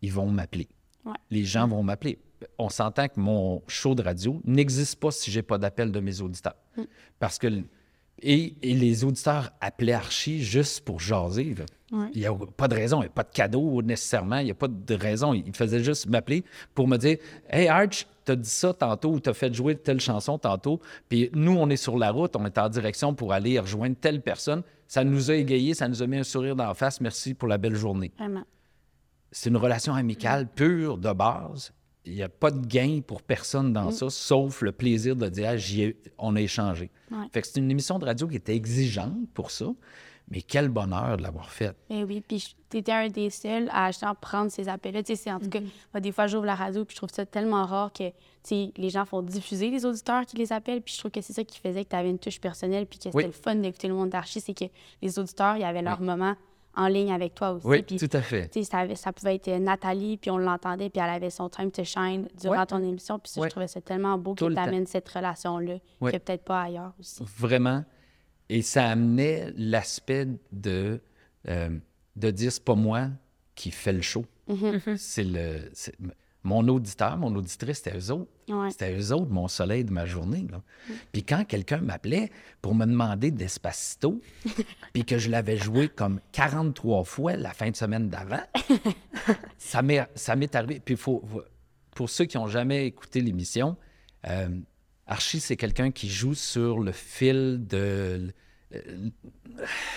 ils 0.00 0.10
vont 0.10 0.30
m'appeler. 0.30 0.68
Ouais. 1.04 1.12
Les 1.30 1.44
gens 1.44 1.68
vont 1.68 1.82
m'appeler. 1.82 2.18
On 2.56 2.70
s'entend 2.70 3.08
que 3.08 3.20
mon 3.20 3.62
show 3.66 3.94
de 3.94 4.02
radio 4.02 4.40
n'existe 4.46 4.98
pas 5.00 5.10
si 5.10 5.30
j'ai 5.30 5.42
pas 5.42 5.58
d'appel 5.58 5.92
de 5.92 6.00
mes 6.00 6.22
auditeurs. 6.22 6.56
Parce 7.18 7.36
que 7.38 7.48
et, 8.22 8.54
et 8.62 8.74
les 8.74 9.04
auditeurs 9.04 9.50
appelaient 9.60 9.92
Archie 9.92 10.42
juste 10.42 10.84
pour 10.84 11.00
jaser. 11.00 11.54
Ouais. 11.90 12.08
Il 12.14 12.20
n'y 12.20 12.26
a 12.26 12.34
pas 12.34 12.68
de 12.68 12.74
raison, 12.74 12.98
il 12.98 13.04
n'y 13.04 13.06
a 13.06 13.10
pas 13.10 13.22
de 13.22 13.32
cadeau 13.32 13.80
nécessairement, 13.82 14.38
il 14.38 14.46
n'y 14.46 14.50
a 14.50 14.54
pas 14.54 14.68
de 14.68 14.94
raison. 14.94 15.32
Ils 15.32 15.54
faisaient 15.54 15.82
juste 15.82 16.06
m'appeler 16.06 16.44
pour 16.74 16.86
me 16.86 16.96
dire 16.96 17.16
Hey 17.48 17.68
Arch, 17.68 18.06
t'as 18.24 18.36
dit 18.36 18.48
ça 18.48 18.74
tantôt 18.74 19.12
ou 19.12 19.20
t'as 19.20 19.32
fait 19.32 19.52
jouer 19.54 19.76
telle 19.76 20.00
chanson 20.00 20.38
tantôt. 20.38 20.80
Puis 21.08 21.30
nous, 21.32 21.56
on 21.56 21.70
est 21.70 21.76
sur 21.76 21.96
la 21.96 22.10
route, 22.10 22.36
on 22.36 22.44
est 22.44 22.58
en 22.58 22.68
direction 22.68 23.14
pour 23.14 23.32
aller 23.32 23.58
rejoindre 23.58 23.96
telle 24.00 24.20
personne. 24.20 24.62
Ça 24.86 25.04
nous 25.04 25.30
a 25.30 25.34
égayé, 25.34 25.74
ça 25.74 25.88
nous 25.88 26.02
a 26.02 26.06
mis 26.06 26.18
un 26.18 26.24
sourire 26.24 26.56
d'en 26.56 26.74
face. 26.74 27.00
Merci 27.00 27.34
pour 27.34 27.48
la 27.48 27.58
belle 27.58 27.76
journée. 27.76 28.12
Vraiment. 28.18 28.44
C'est 29.30 29.50
une 29.50 29.56
relation 29.56 29.94
amicale 29.94 30.48
pure 30.48 30.98
de 30.98 31.12
base. 31.12 31.72
Il 32.08 32.14
n'y 32.14 32.22
a 32.22 32.28
pas 32.28 32.50
de 32.50 32.66
gain 32.66 33.00
pour 33.06 33.22
personne 33.22 33.72
dans 33.72 33.90
ça, 33.90 34.08
sauf 34.10 34.62
le 34.62 34.72
plaisir 34.72 35.14
de 35.14 35.28
dire 35.28 35.48
Ah, 35.50 35.56
j'y 35.56 35.82
ai- 35.82 35.96
on 36.18 36.34
a 36.36 36.40
échangé. 36.40 36.90
Ouais. 37.10 37.26
Fait 37.32 37.42
que 37.42 37.46
c'est 37.48 37.60
une 37.60 37.70
émission 37.70 37.98
de 37.98 38.04
radio 38.06 38.26
qui 38.26 38.36
était 38.36 38.54
exigeante 38.56 39.28
pour 39.34 39.50
ça, 39.50 39.66
mais 40.30 40.40
quel 40.42 40.68
bonheur 40.68 41.16
de 41.18 41.22
l'avoir 41.22 41.50
faite. 41.50 41.76
Eh 41.90 42.04
oui, 42.04 42.22
puis 42.26 42.54
tu 42.70 42.76
étais 42.78 42.92
un 42.92 43.08
des 43.08 43.30
seuls 43.30 43.68
à 43.72 43.90
justement 43.90 44.14
prendre 44.14 44.50
ces 44.50 44.68
appels-là. 44.68 45.02
Tu 45.02 45.14
sais, 45.16 45.22
c'est 45.24 45.32
en 45.32 45.38
tout 45.40 45.48
cas, 45.48 45.60
moi, 45.92 46.00
des 46.00 46.12
fois, 46.12 46.26
j'ouvre 46.26 46.44
la 46.46 46.54
radio, 46.54 46.84
puis 46.84 46.94
je 46.94 46.98
trouve 47.00 47.10
ça 47.12 47.24
tellement 47.26 47.64
rare 47.64 47.92
que, 47.92 48.04
les 48.50 48.88
gens 48.90 49.04
font 49.04 49.20
diffuser 49.22 49.68
les 49.70 49.84
auditeurs 49.84 50.24
qui 50.24 50.36
les 50.38 50.52
appellent, 50.54 50.80
puis 50.80 50.94
je 50.94 50.98
trouve 51.00 51.10
que 51.10 51.20
c'est 51.20 51.34
ça 51.34 51.44
qui 51.44 51.58
faisait 51.58 51.84
que 51.84 51.90
tu 51.90 51.96
avais 51.96 52.08
une 52.10 52.18
touche 52.18 52.40
personnelle, 52.40 52.86
puis 52.86 52.98
que 52.98 53.04
c'était 53.04 53.16
Oui. 53.16 53.24
le 53.26 53.32
fun 53.32 53.54
d'écouter 53.56 53.88
le 53.88 53.94
monde 53.94 54.08
d'archi, 54.10 54.40
c'est 54.40 54.54
que 54.54 54.64
les 55.02 55.18
auditeurs, 55.18 55.56
il 55.56 55.60
y 55.60 55.64
avait 55.64 55.82
leur 55.82 56.00
moment 56.00 56.34
en 56.78 56.86
ligne 56.88 57.12
avec 57.12 57.34
toi 57.34 57.50
aussi. 57.52 57.66
Oui, 57.66 57.82
puis, 57.82 57.96
tout 57.96 58.08
à 58.16 58.22
fait. 58.22 58.50
ça, 58.64 59.12
pouvait 59.12 59.34
être 59.34 59.48
Nathalie, 59.58 60.16
puis 60.16 60.30
on 60.30 60.38
l'entendait, 60.38 60.88
puis 60.88 61.02
elle 61.02 61.10
avait 61.10 61.28
son 61.30 61.48
time 61.48 61.70
to 61.70 61.84
shine 61.84 62.28
durant 62.40 62.60
Ouais. 62.60 62.66
ton 62.66 62.82
émission, 62.82 63.18
puis 63.18 63.30
ça, 63.32 63.40
Ouais. 63.40 63.48
je 63.48 63.50
trouvais 63.50 63.68
ça 63.68 63.80
tellement 63.80 64.16
beau 64.16 64.34
que 64.34 64.44
tu 64.44 64.86
cette 64.86 65.08
relation-là, 65.08 65.74
Ouais. 66.00 66.12
que 66.12 66.16
peut-être 66.18 66.44
pas 66.44 66.62
ailleurs 66.62 66.92
aussi. 67.00 67.22
Vraiment. 67.36 67.84
Et 68.48 68.62
ça 68.62 68.88
amenait 68.88 69.52
l'aspect 69.56 70.26
de, 70.52 71.00
euh, 71.48 71.68
de 72.16 72.30
dire 72.30 72.52
c'est 72.52 72.64
pas 72.64 72.74
moi 72.76 73.08
qui 73.54 73.70
fais 73.70 73.92
le 73.92 74.00
show. 74.02 74.24
C'est 74.96 75.24
le. 75.24 75.70
Mon 76.44 76.66
auditeur, 76.68 77.16
mon 77.16 77.34
auditrice, 77.34 77.78
c'était 77.78 77.98
eux 77.98 78.12
autres. 78.12 78.30
Ouais. 78.48 78.70
C'était 78.70 78.96
eux 78.96 79.12
autres, 79.12 79.30
mon 79.30 79.48
soleil 79.48 79.84
de 79.84 79.92
ma 79.92 80.06
journée. 80.06 80.46
là. 80.50 80.62
Puis 81.12 81.24
quand 81.24 81.44
quelqu'un 81.44 81.78
m'appelait 81.78 82.30
pour 82.62 82.74
me 82.74 82.86
demander 82.86 83.30
Despacito, 83.30 84.20
puis 84.92 85.04
que 85.04 85.18
je 85.18 85.30
l'avais 85.30 85.56
joué 85.56 85.88
comme 85.88 86.20
43 86.32 87.04
fois 87.04 87.36
la 87.36 87.52
fin 87.52 87.70
de 87.70 87.76
semaine 87.76 88.08
d'avant, 88.08 88.42
ça 89.58 89.82
m'est 89.82 90.06
ça 90.14 90.36
m'est 90.36 90.54
arrivé. 90.54 90.80
Puis 90.80 90.96
faut, 90.96 91.24
pour 91.94 92.08
ceux 92.08 92.24
qui 92.24 92.36
n'ont 92.36 92.46
jamais 92.46 92.86
écouté 92.86 93.20
l'émission, 93.20 93.76
euh, 94.26 94.48
Archie, 95.06 95.40
c'est 95.40 95.56
quelqu'un 95.56 95.90
qui 95.90 96.08
joue 96.08 96.34
sur 96.34 96.78
le 96.78 96.92
fil 96.92 97.66
de. 97.66 98.32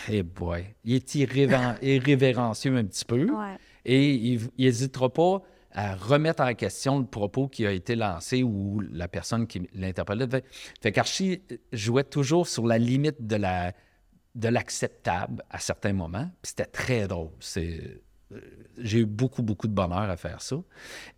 Eh 0.10 0.24
boy, 0.24 0.66
il 0.86 0.96
est 0.96 1.16
irrévérencieux 1.82 2.76
un 2.76 2.86
petit 2.86 3.06
peu. 3.06 3.30
Ouais. 3.30 3.58
Et 3.86 4.14
il 4.14 4.50
n'hésitera 4.58 5.12
pas 5.12 5.42
à 5.74 5.96
remettre 5.96 6.44
en 6.44 6.54
question 6.54 7.00
le 7.00 7.06
propos 7.06 7.48
qui 7.48 7.66
a 7.66 7.72
été 7.72 7.96
lancé 7.96 8.44
ou 8.44 8.82
la 8.92 9.08
personne 9.08 9.48
qui 9.48 9.68
l'interpellait. 9.74 10.28
Fait, 10.28 10.46
fait 10.82 10.92
qu'Archie 10.92 11.42
jouait 11.72 12.04
toujours 12.04 12.48
sur 12.48 12.68
la 12.68 12.78
limite 12.78 13.26
de 13.26 13.36
la 13.36 13.74
de 14.36 14.48
l'acceptable 14.48 15.44
à 15.50 15.60
certains 15.60 15.94
moments. 15.94 16.30
Puis 16.42 16.52
c'était 16.52 16.66
très 16.66 17.08
drôle. 17.08 17.32
C'est, 17.40 18.02
euh, 18.32 18.40
j'ai 18.78 19.00
eu 19.00 19.06
beaucoup, 19.06 19.44
beaucoup 19.44 19.68
de 19.68 19.74
bonheur 19.74 20.10
à 20.10 20.18
faire 20.18 20.42
ça. 20.42 20.58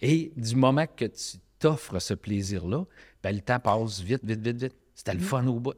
Et 0.02 0.32
du 0.36 0.56
moment 0.56 0.86
que 0.88 1.06
tu 1.06 1.38
t'offres 1.60 2.00
ce 2.00 2.14
plaisir-là, 2.14 2.86
ben, 3.22 3.36
le 3.36 3.42
temps 3.42 3.60
passe 3.60 4.02
vite, 4.02 4.26
vite, 4.26 4.42
vite, 4.42 4.58
vite. 4.58 4.76
C'était 4.96 5.14
le 5.14 5.20
fun 5.20 5.46
au 5.48 5.60
bout. 5.60 5.74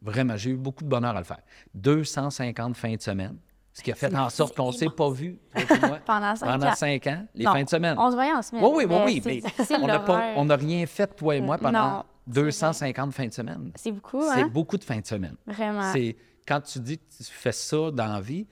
Vraiment, 0.00 0.36
j'ai 0.36 0.50
eu 0.50 0.56
beaucoup 0.56 0.84
de 0.84 0.88
bonheur 0.88 1.16
à 1.16 1.18
le 1.18 1.24
faire. 1.24 1.42
250 1.74 2.76
fins 2.76 2.94
de 2.94 3.00
semaine, 3.00 3.36
ce 3.72 3.82
qui 3.82 3.90
a 3.90 3.94
fait 3.94 4.14
en 4.14 4.28
sorte 4.28 4.54
qu'on 4.56 4.68
ne 4.68 4.72
s'est 4.72 4.90
pas 4.90 5.10
vu, 5.10 5.38
Pendant 6.06 6.36
cinq 6.36 6.46
pendant 6.46 6.68
ans. 6.68 6.74
cinq 6.74 7.06
ans, 7.06 7.26
les 7.34 7.44
Non, 7.44 7.52
fins 7.52 7.64
de 7.64 7.68
semaine. 7.68 7.96
On 7.98 8.10
se 8.10 8.14
voyait 8.16 8.32
en 8.32 8.42
semaine. 8.42 8.64
Oui, 8.64 8.70
oui, 8.74 8.84
oui, 8.84 8.88
mais 8.88 9.04
oui, 9.04 9.20
c'est 9.64 9.78
mais 9.78 10.32
on 10.36 10.44
n'a 10.44 10.56
rien 10.56 10.84
fait, 10.86 11.06
toi 11.16 11.36
et 11.36 11.40
moi, 11.40 11.56
pendant 11.58 11.90
Non, 11.98 12.04
c'est 12.26 12.32
250 12.34 13.12
fins 13.12 13.26
de 13.26 13.32
semaine. 13.32 13.72
C'est 13.76 13.92
beaucoup, 13.92 14.22
C'est 14.22 14.42
hein? 14.42 14.48
beaucoup 14.52 14.76
de 14.76 14.84
fins 14.84 15.00
de 15.00 15.06
semaine. 15.06 15.36
Vraiment. 15.46 15.90
C'est 15.92 16.16
quand 16.46 16.60
tu 16.60 16.80
dis 16.80 16.98
que 16.98 17.04
tu 17.18 17.24
fais 17.24 17.52
ça 17.52 17.90
dans 17.90 18.12
la 18.12 18.20
vie, 18.20 18.46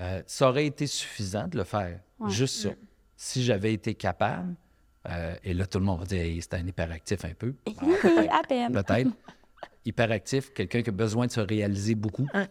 euh, 0.00 0.22
ça 0.26 0.48
aurait 0.48 0.66
été 0.66 0.86
suffisant 0.86 1.46
de 1.48 1.58
le 1.58 1.64
faire. 1.64 2.00
Juste 2.28 2.62
ça. 2.62 2.68
Si 3.16 3.44
j'avais 3.44 3.72
été 3.74 3.94
capable, 3.94 4.54
euh, 5.08 5.34
et 5.44 5.52
là, 5.54 5.66
tout 5.66 5.78
le 5.78 5.84
monde 5.84 6.00
va 6.00 6.06
dire 6.06 6.20
Hey, 6.22 6.40
c'est 6.40 6.54
un 6.54 6.66
hyperactif 6.66 7.24
un 7.24 7.34
peu. 7.34 7.54
Ah, 7.66 7.82
peut-être. 8.02 8.34
à 8.34 8.42
peine. 8.42 8.72
Peut-être. 8.72 9.10
Hyperactif, 9.84 10.52
quelqu'un 10.52 10.82
qui 10.82 10.90
a 10.90 10.92
besoin 10.92 11.26
de 11.26 11.32
se 11.32 11.40
réaliser 11.40 11.94
beaucoup, 11.94 12.26
Ouais, 12.34 12.48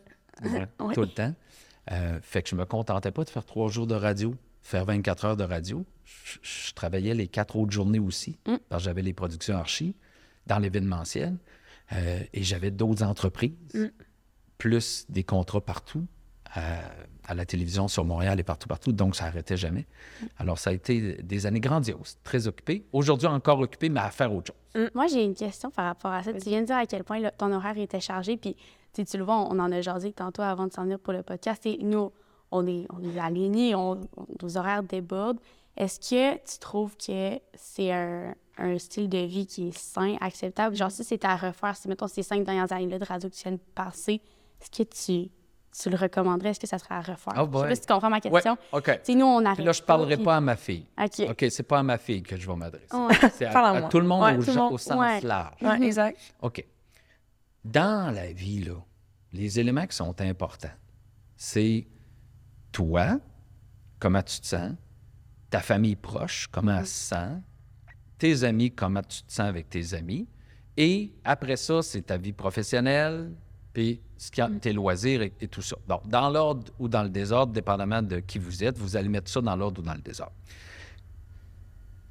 tout 0.94 1.02
le 1.02 1.08
temps. 1.08 1.34
Euh, 1.92 2.20
fait 2.22 2.44
que 2.44 2.50
je 2.50 2.56
me 2.56 2.66
contentais 2.66 3.12
pas 3.12 3.24
de 3.24 3.30
faire 3.30 3.46
trois 3.46 3.70
jours 3.70 3.88
de 3.88 3.96
radio. 3.96 4.36
faire 4.62 4.84
24 4.84 5.24
heures 5.26 5.38
de 5.38 5.46
radio. 5.46 5.86
Je, 6.04 6.38
je 6.42 6.74
travaillais 6.74 7.14
les 7.14 7.28
quatre 7.30 7.56
autres 7.56 7.72
journées 7.72 8.00
aussi, 8.00 8.38
Mm. 8.46 8.56
parce 8.68 8.84
que 8.84 8.86
j'avais 8.90 9.02
les 9.02 9.14
productions 9.14 9.56
archi 9.56 9.96
dans 10.46 10.60
l'événementiel. 10.60 11.38
Euh, 11.94 12.20
et 12.34 12.44
j'avais 12.44 12.70
d'autres 12.72 13.04
entreprises, 13.04 13.54
Mm. 13.74 13.86
plus 14.58 15.06
des 15.08 15.24
contrats 15.24 15.62
partout, 15.64 16.06
euh, 16.58 16.82
à 17.28 17.36
la 17.36 17.46
télévision 17.46 17.88
sur 17.88 18.06
Montréal 18.06 18.40
et 18.40 18.44
partout, 18.44 18.68
partout. 18.68 18.92
Donc, 18.94 19.16
ça 19.16 19.26
n'arrêtait 19.26 19.58
jamais. 19.58 19.86
Alors, 20.38 20.58
ça 20.58 20.70
a 20.70 20.74
été 20.74 21.22
des 21.22 21.46
années 21.46 21.60
grandioses, 21.60 22.18
très 22.24 22.48
occupées. 22.48 22.86
Aujourd'hui, 22.94 23.28
encore 23.28 23.60
occupé, 23.60 23.90
mais 23.90 24.00
à 24.00 24.10
faire 24.10 24.34
autre 24.34 24.54
chose. 24.54 24.90
Moi, 24.96 25.08
j'ai 25.08 25.24
une 25.24 25.36
question 25.36 25.70
par 25.70 25.86
rapport 25.86 26.12
à 26.12 26.24
ça. 26.24 26.34
Tu 26.34 26.50
viens 26.50 26.62
de 26.62 26.68
dire 26.68 26.78
à 26.78 26.86
quel 26.86 27.04
point 27.04 27.20
là, 27.20 27.32
ton 27.32 27.52
horaire 27.52 27.78
était 27.78 28.00
chargé, 28.00 28.38
puis 28.38 28.56
tu 28.94 29.18
le 29.18 29.24
vois, 29.24 29.36
on 29.38 29.60
en 29.60 29.72
a 29.72 29.82
jasé 29.82 30.12
tantôt 30.14 30.42
avant 30.42 30.66
de 30.68 30.72
s'en 30.74 30.84
venir 30.84 31.00
pour 31.00 31.14
le 31.14 31.22
podcast. 31.24 31.66
Et 31.66 31.78
nous, 31.82 32.12
on 32.52 32.66
est, 32.66 32.88
on 32.92 33.04
est 33.04 33.20
alignés, 33.20 33.76
on, 33.76 33.92
on- 34.16 34.26
nos 34.42 34.58
horaires 34.58 34.82
débordent. 34.84 35.40
Est-ce 35.76 36.00
que 36.00 36.36
tu 36.38 36.58
trouves 36.60 36.96
que 36.98 37.40
c'est 37.54 37.92
un, 37.92 38.34
un 38.58 38.80
style 38.80 39.08
de 39.10 39.20
vie 39.20 39.46
qui 39.46 39.68
est 39.68 39.78
sain, 39.78 40.16
acceptable? 40.22 40.76
Genre, 40.76 40.90
si 40.90 41.04
c'était 41.04 41.28
à 41.28 41.36
refaire, 41.36 41.76
si, 41.76 41.88
mettons, 41.88 42.08
ces 42.08 42.24
cinq 42.24 42.44
dernières 42.44 42.72
années-là 42.72 42.98
de 42.98 43.06
radio 43.06 43.30
que 43.30 43.36
tu 43.36 43.44
viens 43.44 43.52
de 43.52 43.60
passer, 43.76 44.22
est-ce 44.60 44.72
que 44.72 44.90
tu, 44.90 45.30
tu 45.82 45.90
le 45.90 45.96
recommanderais? 45.98 46.50
Est-ce 46.50 46.60
que 46.60 46.68
ça 46.68 46.78
serait 46.80 46.96
à 46.96 47.02
refaire? 47.02 47.34
Oh 47.38 47.48
Je 47.52 47.58
sais 47.60 47.68
pas 47.68 47.76
si 47.76 47.82
tu 47.82 47.88
comprends 47.88 48.10
ma 48.10 48.16
Ouais, 48.18 48.22
question. 48.22 48.58
OK. 48.72 48.84
Tu 48.86 49.00
sais, 49.04 49.16
nous, 49.16 49.26
on 49.26 49.46
arrête 49.46 49.56
Puis 49.58 49.66
là, 49.66 49.72
je 49.72 49.82
ne 49.82 49.86
parlerai 49.86 50.16
puis- 50.16 50.26
pas 50.26 50.38
à 50.38 50.42
ma 50.42 50.56
fille. 50.56 50.86
OK. 51.00 51.30
OK, 51.30 51.46
c'est 51.50 51.64
pas 51.64 51.80
à 51.80 51.84
ma 51.84 51.98
fille 51.98 52.24
que 52.24 52.36
je 52.38 52.48
vais 52.48 52.56
m'adresser. 52.56 52.96
Ouais. 52.96 53.16
C'est 53.34 53.46
à, 53.46 53.82
tout 53.90 54.00
le 54.00 54.08
monde, 54.08 54.24
Ouais, 54.24 54.38
au, 54.38 54.44
tout 54.44 54.54
monde. 54.54 54.74
au 54.74 54.78
sens 54.78 55.00
Ouais. 55.00 55.22
large. 55.22 55.62
Ouais, 55.62 55.82
exact. 55.86 56.20
OK. 56.42 56.66
Dans 57.66 58.14
la 58.14 58.32
vie, 58.32 58.64
là, 58.64 58.76
les 59.34 59.60
éléments 59.60 59.86
qui 59.86 59.96
sont 59.96 60.20
importants, 60.22 60.70
c'est 61.36 61.86
toi, 62.72 63.20
comment 64.00 64.22
tu 64.24 64.40
te 64.40 64.48
sens, 64.48 64.72
ta 65.50 65.60
famille 65.60 65.96
proche, 65.96 66.48
comment 66.52 66.80
elle 66.80 66.88
se 66.88 67.10
sent, 67.10 67.42
tes 68.18 68.44
amis, 68.44 68.72
comment 68.72 69.02
tu 69.04 69.24
te 69.24 69.32
sens 69.32 69.48
avec 69.48 69.70
tes 69.70 69.94
amis, 69.94 70.28
et 70.78 71.12
après 71.24 71.56
ça, 71.58 71.82
c'est 71.82 72.04
ta 72.04 72.18
vie 72.18 72.34
professionnelle, 72.34 73.32
puis 73.78 74.02
ce 74.18 74.32
qui 74.32 74.42
a- 74.42 74.50
tes 74.50 74.74
loisirs 74.74 75.22
et, 75.22 75.32
et 75.40 75.48
tout 75.48 75.62
ça. 75.62 75.76
Donc, 75.88 76.08
dans 76.08 76.32
l'ordre 76.32 76.64
ou 76.80 76.88
dans 76.88 77.04
le 77.04 77.10
désordre, 77.10 77.54
dépendamment 77.54 78.02
de 78.02 78.22
qui 78.22 78.40
vous 78.40 78.64
êtes, 78.64 78.76
vous 78.80 78.96
allez 78.96 79.08
mettre 79.08 79.30
ça 79.30 79.40
dans 79.40 79.56
l'ordre 79.56 79.82
ou 79.82 79.86
dans 79.86 79.94
le 79.94 80.02
désordre. 80.02 80.34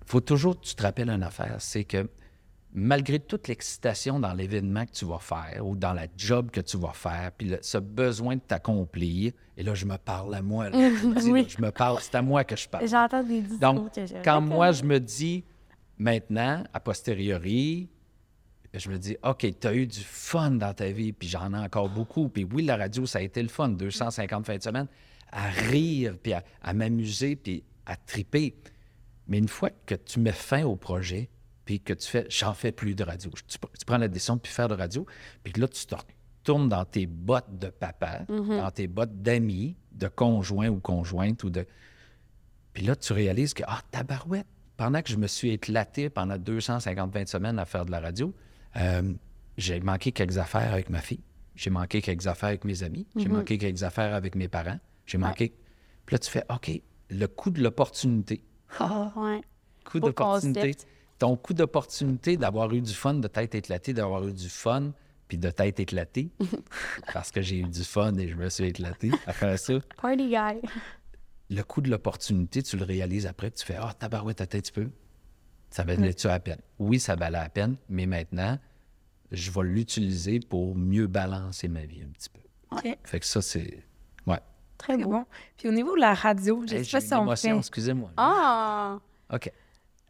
faut 0.04 0.20
toujours 0.20 0.61
que 0.61 0.64
tu 0.64 0.76
te 0.76 0.82
rappelles 0.85 1.11
une 1.11 1.25
affaire, 1.25 1.56
c'est 1.58 1.82
que 1.82 2.08
malgré 2.73 3.18
toute 3.18 3.49
l'excitation 3.49 4.20
dans 4.20 4.32
l'événement 4.32 4.87
que 4.87 4.92
tu 4.92 5.04
vas 5.06 5.18
faire 5.18 5.66
ou 5.66 5.75
dans 5.75 5.92
la 5.92 6.06
job 6.16 6.52
que 6.52 6.61
tu 6.61 6.76
vas 6.76 6.92
faire, 6.92 7.32
puis 7.37 7.49
le- 7.49 7.58
ce 7.62 7.78
besoin 7.78 8.37
de 8.37 8.40
t'accomplir, 8.40 9.32
et 9.56 9.64
là, 9.64 9.75
je 9.75 9.87
me 9.87 9.96
parle 9.96 10.32
à 10.37 10.42
moi, 10.42 10.70
là, 10.70 10.78
je, 10.78 11.06
me 11.08 11.20
dis, 11.20 11.32
Oui. 11.32 11.42
là, 11.42 11.49
je 11.49 11.61
me 11.62 11.73
parle, 11.73 11.99
c'est 12.00 12.14
à 12.14 12.23
moi 12.23 12.44
que 12.44 12.54
je 12.54 12.68
parle. 12.68 12.87
J'entends 12.87 13.25
des 13.25 13.40
discours 13.40 13.58
Donc, 13.58 13.92
que 13.92 14.23
quand 14.25 14.40
moi, 14.40 14.70
je 14.70 14.85
me 14.85 15.00
dis, 15.00 15.42
maintenant, 15.99 16.62
a 16.73 16.78
posteriori, 16.78 17.88
je 18.78 18.90
me 18.90 18.99
dis, 18.99 19.16
OK, 19.23 19.47
tu 19.61 19.66
as 19.66 19.75
eu 19.75 19.87
du 19.87 20.00
fun 20.00 20.52
dans 20.52 20.75
ta 20.75 20.90
vie, 20.90 21.12
puis 21.12 21.28
j'en 21.28 21.52
ai 21.54 21.59
encore 21.59 21.88
beaucoup. 21.88 22.28
Puis 22.28 22.45
oui, 22.45 22.64
la 22.64 22.76
radio, 22.76 23.06
ça 23.06 23.18
a 23.18 23.23
été 23.23 23.42
le 23.42 23.49
fun, 23.49 23.68
250 23.68 24.47
fins 24.47 24.56
de 24.56 24.62
semaine, 24.62 24.87
à 25.30 25.49
rire, 25.49 26.16
puis 26.23 26.33
à, 26.33 26.42
à 26.62 26.73
m'amuser, 26.75 27.37
puis 27.37 27.64
à 27.87 27.97
triper. 27.97 28.54
Mais 29.28 29.38
une 29.38 29.49
fois 29.49 29.71
que 29.87 29.95
tu 29.95 30.21
mets 30.21 30.33
fin 30.33 30.64
au 30.64 30.76
projet, 30.76 31.28
puis 31.64 31.80
que 31.80 31.92
tu 31.92 32.06
fais, 32.06 32.26
j'en 32.30 32.54
fais 32.54 32.73
plus 32.73 32.95
de 32.95 33.04
radio, 33.04 33.30
tu, 33.49 33.59
tu 33.59 33.85
prends 33.85 33.99
la 33.99 34.09
décision 34.09 34.37
de 34.37 34.40
plus 34.40 34.52
faire 34.52 34.68
de 34.68 34.75
radio, 34.75 35.04
puis 35.42 35.52
là, 35.56 35.66
tu 35.66 35.85
te 35.85 35.95
retournes 35.95 36.68
dans 36.68 36.85
tes 36.85 37.06
bottes 37.06 37.59
de 37.59 37.68
papa, 37.68 38.25
dans 38.28 38.71
tes 38.71 38.87
bottes 38.87 39.21
d'amis, 39.21 39.76
de 39.92 40.09
conjoint 40.09 40.68
ou 40.68 40.78
conjointe, 40.78 41.42
ou 41.45 41.50
de... 41.50 41.66
Puis 42.73 42.85
là, 42.85 42.95
tu 42.95 43.12
réalises 43.12 43.52
que, 43.52 43.64
ah, 43.66 43.80
tabarouette, 43.90 44.47
pendant 44.76 45.02
que 45.02 45.09
je 45.09 45.16
me 45.16 45.26
suis 45.26 45.50
éclaté 45.50 46.11
pendant 46.11 46.37
250 46.37 47.12
20 47.12 47.28
semaines 47.28 47.59
à 47.59 47.64
faire 47.64 47.87
de 47.87 47.90
la 47.90 48.01
radio, 48.01 48.35
euh, 48.76 49.12
j'ai 49.57 49.81
manqué 49.81 50.12
quelques 50.12 50.38
affaires 50.38 50.72
avec 50.72 50.90
ma 50.90 51.00
fille. 51.00 51.22
J'ai 51.55 51.70
manqué 51.70 52.02
quelques 52.02 52.26
affaires 52.26 52.50
avec 52.50 52.64
mes 52.64 52.83
amis. 52.83 53.07
J'ai 53.16 53.29
manqué 53.29 53.57
quelques 53.59 53.83
affaires 53.83 54.14
avec 54.14 54.35
mes 54.35 54.48
parents. 54.48 54.79
J'ai 55.07 55.18
manqué. 55.18 55.55
Puis 56.05 56.14
là, 56.14 56.18
tu 56.18 56.31
fais, 56.31 56.44
OK, 56.50 56.70
le 57.11 57.26
coup 57.26 57.50
de 57.50 57.62
l'opportunité. 57.62 58.42
Ouais. 59.16 59.40
Coup 59.85 60.00
d'opportunité. 60.00 60.74
Ton 61.18 61.37
coup 61.37 61.55
d'opportunité 61.55 62.37
d'avoir 62.37 62.72
eu 62.74 62.81
du 62.81 62.92
fun, 62.92 63.14
de 63.14 63.29
t'être 63.29 63.55
éclaté, 63.55 63.94
d'avoir 63.94 64.26
eu 64.26 64.33
du 64.33 64.48
fun, 64.48 64.92
puis 65.29 65.38
de 65.38 65.48
t'être 65.50 65.81
éclaté. 65.81 66.31
parce 67.14 67.31
que 67.31 67.40
j'ai 67.40 67.61
eu 67.61 67.68
du 67.68 67.85
fun 67.85 68.14
et 68.16 68.29
je 68.29 68.35
me 68.35 68.48
suis 68.50 68.64
éclaté 68.64 69.11
faire 69.29 69.59
ça 69.59 69.74
Party 70.02 70.29
guy. 70.29 70.68
le 71.48 71.62
coup 71.62 71.81
de 71.81 71.88
l'opportunité, 71.88 72.62
tu 72.62 72.76
le 72.76 72.85
réalises 72.85 73.26
après, 73.26 73.50
puis 73.50 73.61
tu 73.61 73.66
fais 73.66 73.79
Ah, 73.81 73.94
tabarouette, 73.98 74.40
attends 74.40 74.59
un 74.59 74.61
petit 74.61 74.72
peu. 74.72 74.90
Ça 75.77 75.85
valait-tu 75.85 76.27
la 76.27 76.41
peine? 76.41 76.61
Oui, 76.79 76.99
ça 76.99 77.17
valait 77.17 77.37
la 77.39 77.51
peine, 77.51 77.77
mais 77.91 78.07
maintenant, 78.07 78.59
je 79.31 79.51
vais 79.51 79.62
l'utiliser 79.62 80.41
pour 80.41 80.75
mieux 80.75 81.07
balancer 81.07 81.69
ma 81.69 81.81
vie 81.85 82.03
un 82.03 82.09
petit 82.09 82.31
peu. 82.31 82.41
OK. 82.71 82.97
Fait 83.05 83.21
que 83.21 83.27
ça, 83.27 83.43
c'est. 83.43 83.85
Ouais. 84.27 84.41
Très 84.79 84.97
bon. 84.97 85.27
Puis 85.59 85.69
au 85.69 85.73
niveau 85.73 85.95
de 85.95 86.01
la 86.01 86.15
radio, 86.15 86.65
je 86.67 86.77
Hey, 86.77 86.85
sais 86.87 86.93
pas 86.93 87.01
j'ai 87.01 87.07
si 87.07 87.15
on 87.15 87.37
fait... 87.37 87.59
excusez-moi. 87.59 88.11
Ah! 88.17 88.99
OK. 89.31 89.53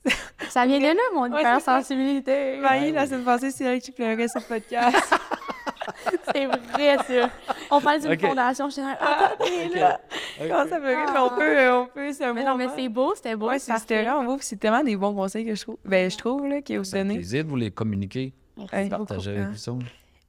Ça 0.51 0.67
vient 0.67 0.79
de 0.79 0.85
là, 0.85 0.95
mon 1.13 1.33
Ouais, 1.33 1.41
hypersensibilité. 1.41 2.59
Marie, 2.61 2.93
la 2.93 3.07
semaine 3.09 3.25
passée, 3.25 3.51
c'est 3.51 3.65
elle 3.65 3.81
qui 3.81 3.91
pleurait 3.91 4.29
sur 4.29 4.39
le 4.39 4.47
podcast. 4.47 4.97
C'est 6.33 6.47
vrai, 6.47 6.97
ça. 6.99 7.31
On 7.71 7.81
parle 7.81 8.01
d'une 8.01 8.13
Ok. 8.13 8.21
fondation. 8.21 8.67
Je 8.69 8.73
suis 8.75 8.83
là, 8.83 8.99
attendez, 9.01 9.69
là. 9.79 10.01
Comment 10.39 10.69
ça 10.69 10.79
pleurait? 10.79 11.13
Mais 11.13 11.19
on 11.19 11.29
peut, 11.31 11.71
on 11.71 11.87
peut, 11.87 12.13
c'est 12.13 12.25
un 12.25 12.33
Mais 12.33 12.43
bon 12.45 12.51
non, 12.51 12.57
mais 12.57 12.69
c'est 12.77 12.89
beau, 12.89 13.15
c'était 13.15 13.37
beau. 13.37 13.49
Ouais, 13.49 13.59
c'était 13.59 14.03
vraiment 14.05 14.25
beau. 14.25 14.37
puis 14.37 14.47
C'est 14.47 14.57
tellement 14.57 14.83
des 14.85 14.97
bons 14.97 15.15
conseils 15.15 15.45
que 15.47 15.55
je 15.55 15.63
trouve. 15.63 15.77
Ben, 15.85 16.11
je 16.11 16.17
trouve, 16.17 16.47
là, 16.47 16.63
qu'il 16.63 16.79
vous 16.79 16.85
C'est 16.85 17.01
un 17.01 17.03
donné. 17.05 17.15
plaisir 17.15 17.45
de 17.45 17.49
vous 17.49 17.57
les 17.57 17.71
communiquer, 17.71 18.33
Merci 18.57 18.89
beaucoup. 18.91 19.05
partager 19.07 19.31
hein. 19.39 19.45
avec 19.45 19.57
vous 19.57 19.79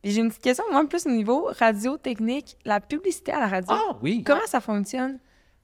j'ai 0.04 0.22
une 0.22 0.30
petite 0.30 0.44
question, 0.44 0.64
moi, 0.72 0.86
plus 0.88 1.06
au 1.06 1.10
niveau 1.10 1.50
radio 1.60 1.98
technique, 1.98 2.56
la 2.64 2.80
publicité 2.80 3.32
à 3.34 3.40
la 3.42 3.48
radio. 3.48 3.68
Ah, 3.76 3.98
oui. 4.02 4.24
Comment 4.24 4.46
ça 4.46 4.62
fonctionne? 4.62 5.20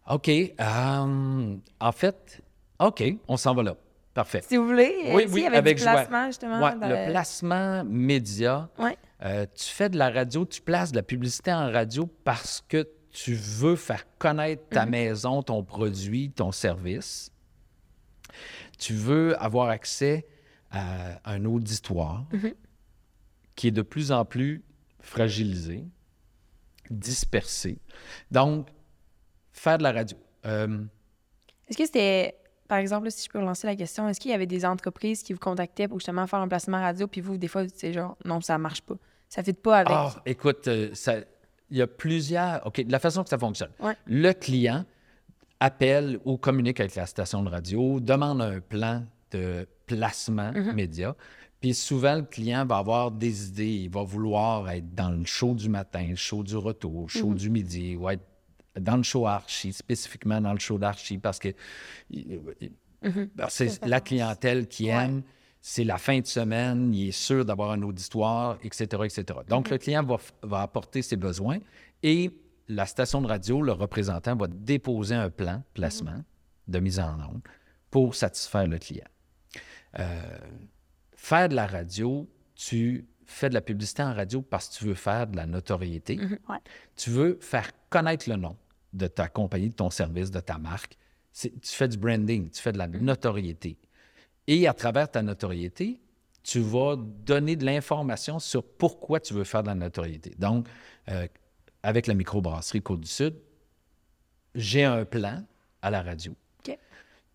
OK. 0.09 0.27
euh, 0.27 1.55
en 1.79 1.91
fait, 1.91 2.41
OK, 2.79 3.03
on 3.27 3.37
s'en 3.37 3.53
va 3.53 3.63
là. 3.63 3.75
Parfait. 4.13 4.43
Si 4.47 4.57
vous 4.57 4.65
voulez, 4.67 4.93
euh, 5.07 5.15
Oui, 5.15 5.25
oui, 5.31 5.45
avec 5.47 5.77
du 5.77 5.83
joie. 5.83 5.93
placement, 5.93 6.27
justement. 6.27 6.61
Ouais, 6.61 6.75
dans 6.77 6.87
le 6.87 7.09
placement 7.11 7.83
média, 7.83 8.69
Ouais. 8.77 8.95
euh, 9.25 9.45
tu 9.55 9.65
fais 9.65 9.89
de 9.89 9.97
la 9.97 10.11
radio, 10.11 10.45
tu 10.45 10.61
places 10.61 10.91
de 10.91 10.97
la 10.97 11.03
publicité 11.03 11.51
en 11.51 11.71
radio 11.71 12.05
parce 12.23 12.63
que 12.67 12.87
tu 13.11 13.33
veux 13.33 13.75
faire 13.75 14.05
connaître 14.19 14.67
ta 14.69 14.85
maison, 14.85 15.41
ton 15.41 15.63
produit, 15.63 16.31
ton 16.31 16.51
service. 16.51 17.31
Tu 18.79 18.93
veux 18.93 19.39
avoir 19.41 19.69
accès 19.69 20.25
à 20.71 21.19
un 21.31 21.45
auditoire 21.45 22.25
qui 23.55 23.67
est 23.67 23.71
de 23.71 23.83
plus 23.83 24.11
en 24.11 24.25
plus 24.25 24.63
fragilisé, 24.99 25.85
dispersé. 26.89 27.79
Donc, 28.31 28.67
faire 29.51 29.77
de 29.77 29.83
la 29.83 29.91
radio. 29.91 30.17
Euh, 30.45 30.83
Est-ce 31.67 31.77
que 31.77 31.85
c'était, 31.85 32.35
par 32.67 32.77
exemple, 32.77 33.05
là, 33.05 33.11
si 33.11 33.25
je 33.25 33.29
peux 33.29 33.39
relancer 33.39 33.67
la 33.67 33.75
question, 33.75 34.07
est-ce 34.09 34.19
qu'il 34.19 34.31
y 34.31 34.33
avait 34.33 34.45
des 34.45 34.65
entreprises 34.65 35.21
qui 35.23 35.33
vous 35.33 35.39
contactaient 35.39 35.87
pour 35.87 35.99
justement 35.99 36.25
faire 36.27 36.39
un 36.39 36.47
placement 36.47 36.79
radio, 36.79 37.07
puis 37.07 37.21
vous, 37.21 37.37
des 37.37 37.47
fois, 37.47 37.63
vous 37.63 37.69
dites 37.69 37.93
genre, 37.93 38.17
non, 38.25 38.41
ça 38.41 38.57
marche 38.57 38.81
pas. 38.81 38.95
Ça 39.29 39.41
ne 39.41 39.45
fit 39.45 39.53
pas 39.53 39.77
avec. 39.79 39.91
Ah, 39.91 40.15
écoute, 40.25 40.67
euh, 40.67 40.89
ça- 40.93 41.17
il 41.69 41.77
y 41.77 41.81
a 41.81 41.87
plusieurs. 41.87 42.65
OK, 42.67 42.81
de 42.85 42.91
la 42.91 42.99
façon 42.99 43.23
que 43.23 43.29
ça 43.29 43.37
fonctionne. 43.37 43.71
Ouais. 43.79 43.95
Le 44.05 44.31
client 44.33 44.85
appelle 45.59 46.19
ou 46.25 46.37
communique 46.37 46.79
avec 46.79 46.95
la 46.95 47.05
station 47.05 47.41
de 47.43 47.49
radio, 47.49 47.99
demande 47.99 48.41
un 48.41 48.59
plan 48.59 49.03
de 49.31 49.67
placement 49.85 50.51
Mm-hmm. 50.51 50.73
média. 50.73 51.15
Puis 51.59 51.73
souvent, 51.73 52.15
le 52.15 52.23
client 52.23 52.65
va 52.65 52.77
avoir 52.77 53.11
des 53.11 53.47
idées. 53.47 53.83
Il 53.85 53.89
va 53.89 54.03
vouloir 54.03 54.69
être 54.69 54.93
dans 54.93 55.09
le 55.09 55.23
show 55.25 55.53
du 55.53 55.69
matin, 55.69 56.05
le 56.09 56.15
show 56.15 56.43
du 56.43 56.57
retour, 56.57 57.03
le 57.03 57.07
show 57.07 57.31
Mm-hmm. 57.31 57.35
du 57.35 57.49
midi, 57.49 57.95
ou 57.95 58.09
être 58.09 58.23
dans 58.79 58.97
le 58.97 59.03
show 59.03 59.27
Archie, 59.27 59.73
spécifiquement 59.73 60.41
dans 60.41 60.53
le 60.53 60.59
show 60.59 60.77
d'Archie, 60.77 61.17
parce 61.17 61.39
que 61.39 61.53
Mm-hmm. 63.03 63.29
ben, 63.35 63.47
c'est 63.49 63.85
la 63.85 64.01
clientèle 64.01 64.67
qui 64.67 64.87
aime. 64.87 65.23
C'est 65.65 65.85
la 65.85 65.97
fin 65.97 66.19
de 66.19 66.25
semaine, 66.25 66.93
il 66.93 67.07
est 67.07 67.11
sûr 67.11 67.45
d'avoir 67.45 67.71
un 67.71 67.81
auditoire, 67.83 68.57
etc., 68.63 68.83
etc. 69.05 69.39
Donc, 69.47 69.69
le 69.69 69.77
client 69.77 70.03
va, 70.03 70.17
va 70.41 70.61
apporter 70.61 71.01
ses 71.01 71.15
besoins 71.15 71.59
et 72.01 72.31
la 72.67 72.85
station 72.85 73.21
de 73.21 73.27
radio, 73.27 73.61
le 73.61 73.71
représentant, 73.71 74.35
va 74.35 74.47
déposer 74.47 75.15
un 75.15 75.29
plan 75.29 75.63
placement 75.73 76.21
de 76.67 76.79
mise 76.79 76.99
en 76.99 77.17
onde 77.31 77.41
pour 77.89 78.13
satisfaire 78.13 78.67
le 78.67 78.77
client. 78.77 79.07
Euh, 79.99 80.37
faire 81.15 81.47
de 81.47 81.55
la 81.55 81.65
radio, 81.65 82.27
tu 82.55 83.07
fais 83.25 83.47
de 83.47 83.53
la 83.53 83.61
publicité 83.61 84.03
en 84.03 84.13
radio 84.13 84.41
parce 84.41 84.67
que 84.67 84.79
tu 84.79 84.85
veux 84.85 84.95
faire 84.95 85.27
de 85.27 85.37
la 85.37 85.45
notoriété. 85.45 86.19
Ouais. 86.19 86.57
Tu 86.97 87.09
veux 87.09 87.37
faire 87.39 87.71
connaître 87.89 88.29
le 88.29 88.35
nom 88.35 88.57
de 88.93 89.07
ta 89.07 89.27
compagnie, 89.27 89.69
de 89.69 89.75
ton 89.75 89.89
service, 89.89 90.31
de 90.31 90.39
ta 90.39 90.57
marque. 90.57 90.97
Tu 91.33 91.49
fais 91.63 91.87
du 91.87 91.97
branding, 91.97 92.49
tu 92.49 92.61
fais 92.61 92.71
de 92.71 92.77
la 92.77 92.87
notoriété. 92.87 93.77
Et 94.47 94.67
à 94.67 94.73
travers 94.73 95.09
ta 95.09 95.21
notoriété, 95.21 95.99
tu 96.43 96.59
vas 96.59 96.95
donner 96.97 97.55
de 97.55 97.65
l'information 97.65 98.39
sur 98.39 98.63
pourquoi 98.63 99.19
tu 99.19 99.33
veux 99.33 99.45
faire 99.45 99.63
de 99.63 99.67
la 99.67 99.75
notoriété. 99.75 100.35
Donc, 100.37 100.67
euh, 101.09 101.27
avec 101.81 102.07
la 102.07 102.13
microbrasserie 102.13 102.81
Côte-du-Sud, 102.81 103.35
j'ai 104.53 104.83
un 104.83 105.05
plan 105.05 105.43
à 105.81 105.89
la 105.89 106.01
radio 106.01 106.35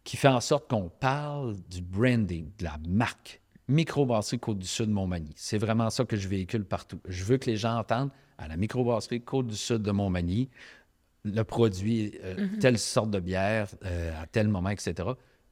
qui 0.08 0.16
fait 0.16 0.28
en 0.28 0.40
sorte 0.40 0.70
qu'on 0.70 0.88
parle 0.88 1.54
du 1.68 1.82
branding, 1.82 2.50
de 2.58 2.64
la 2.64 2.78
marque. 2.88 3.42
Microbrasserie 3.68 4.38
Côte-du-Sud 4.38 4.88
Montmagny. 4.88 5.34
C'est 5.36 5.58
vraiment 5.58 5.90
ça 5.90 6.06
que 6.06 6.16
je 6.16 6.26
véhicule 6.26 6.64
partout. 6.64 6.98
Je 7.06 7.24
veux 7.24 7.36
que 7.36 7.50
les 7.50 7.58
gens 7.58 7.76
entendent 7.76 8.10
à 8.38 8.48
la 8.48 8.56
microbrasserie 8.56 9.20
Côte-du-Sud 9.20 9.82
de 9.82 9.90
Montmagny 9.90 10.48
le 11.24 11.42
produit, 11.42 12.18
euh, 12.22 12.34
Mhm. 12.52 12.58
telle 12.58 12.78
sorte 12.78 13.10
de 13.10 13.20
bière, 13.20 13.68
euh, 13.84 14.22
à 14.22 14.26
tel 14.26 14.48
moment, 14.48 14.70
etc. 14.70 14.94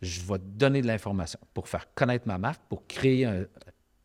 Je 0.02 0.20
vais 0.22 0.38
te 0.38 0.44
donner 0.44 0.82
de 0.82 0.86
l'information 0.86 1.38
pour 1.54 1.68
faire 1.68 1.92
connaître 1.94 2.26
ma 2.28 2.38
marque, 2.38 2.62
pour 2.68 2.86
créer 2.86 3.24
un- 3.24 3.44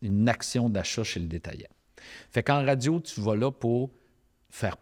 une 0.02 0.28
action 0.28 0.69
d'achat 0.69 1.04
chez 1.04 1.19
le 1.19 1.28
détaillant. 1.28 1.69
Fait 2.32 2.41
qu'en 2.43 2.65
radio, 2.65 3.00
tu 3.00 3.21
vas 3.21 3.36
là 3.36 3.52
pour 3.52 3.91
faire 4.50 4.76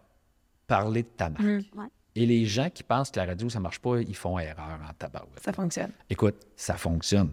parler 0.68 1.04
de 1.04 1.08
ta 1.10 1.30
marque. 1.30 1.44
Mhm. 1.44 1.63
Ouais. 1.76 1.88
Et 2.15 2.26
les 2.26 2.46
gens 2.46 2.70
qui 2.70 2.84
pensent 2.84 3.12
que 3.12 3.20
la 3.20 3.26
radio, 3.26 3.50
ça 3.50 3.60
marche 3.60 3.80
pas, 3.80 4.00
ils 4.02 4.15
font 4.15 4.39
erreur 4.39 4.80
en 4.89 4.94
tabarouette. 4.94 5.39
Ça 5.44 5.54
fonctionne. 5.54 5.92
Écoute, 6.10 6.36
ça 6.56 6.76
fonctionne. 6.76 7.32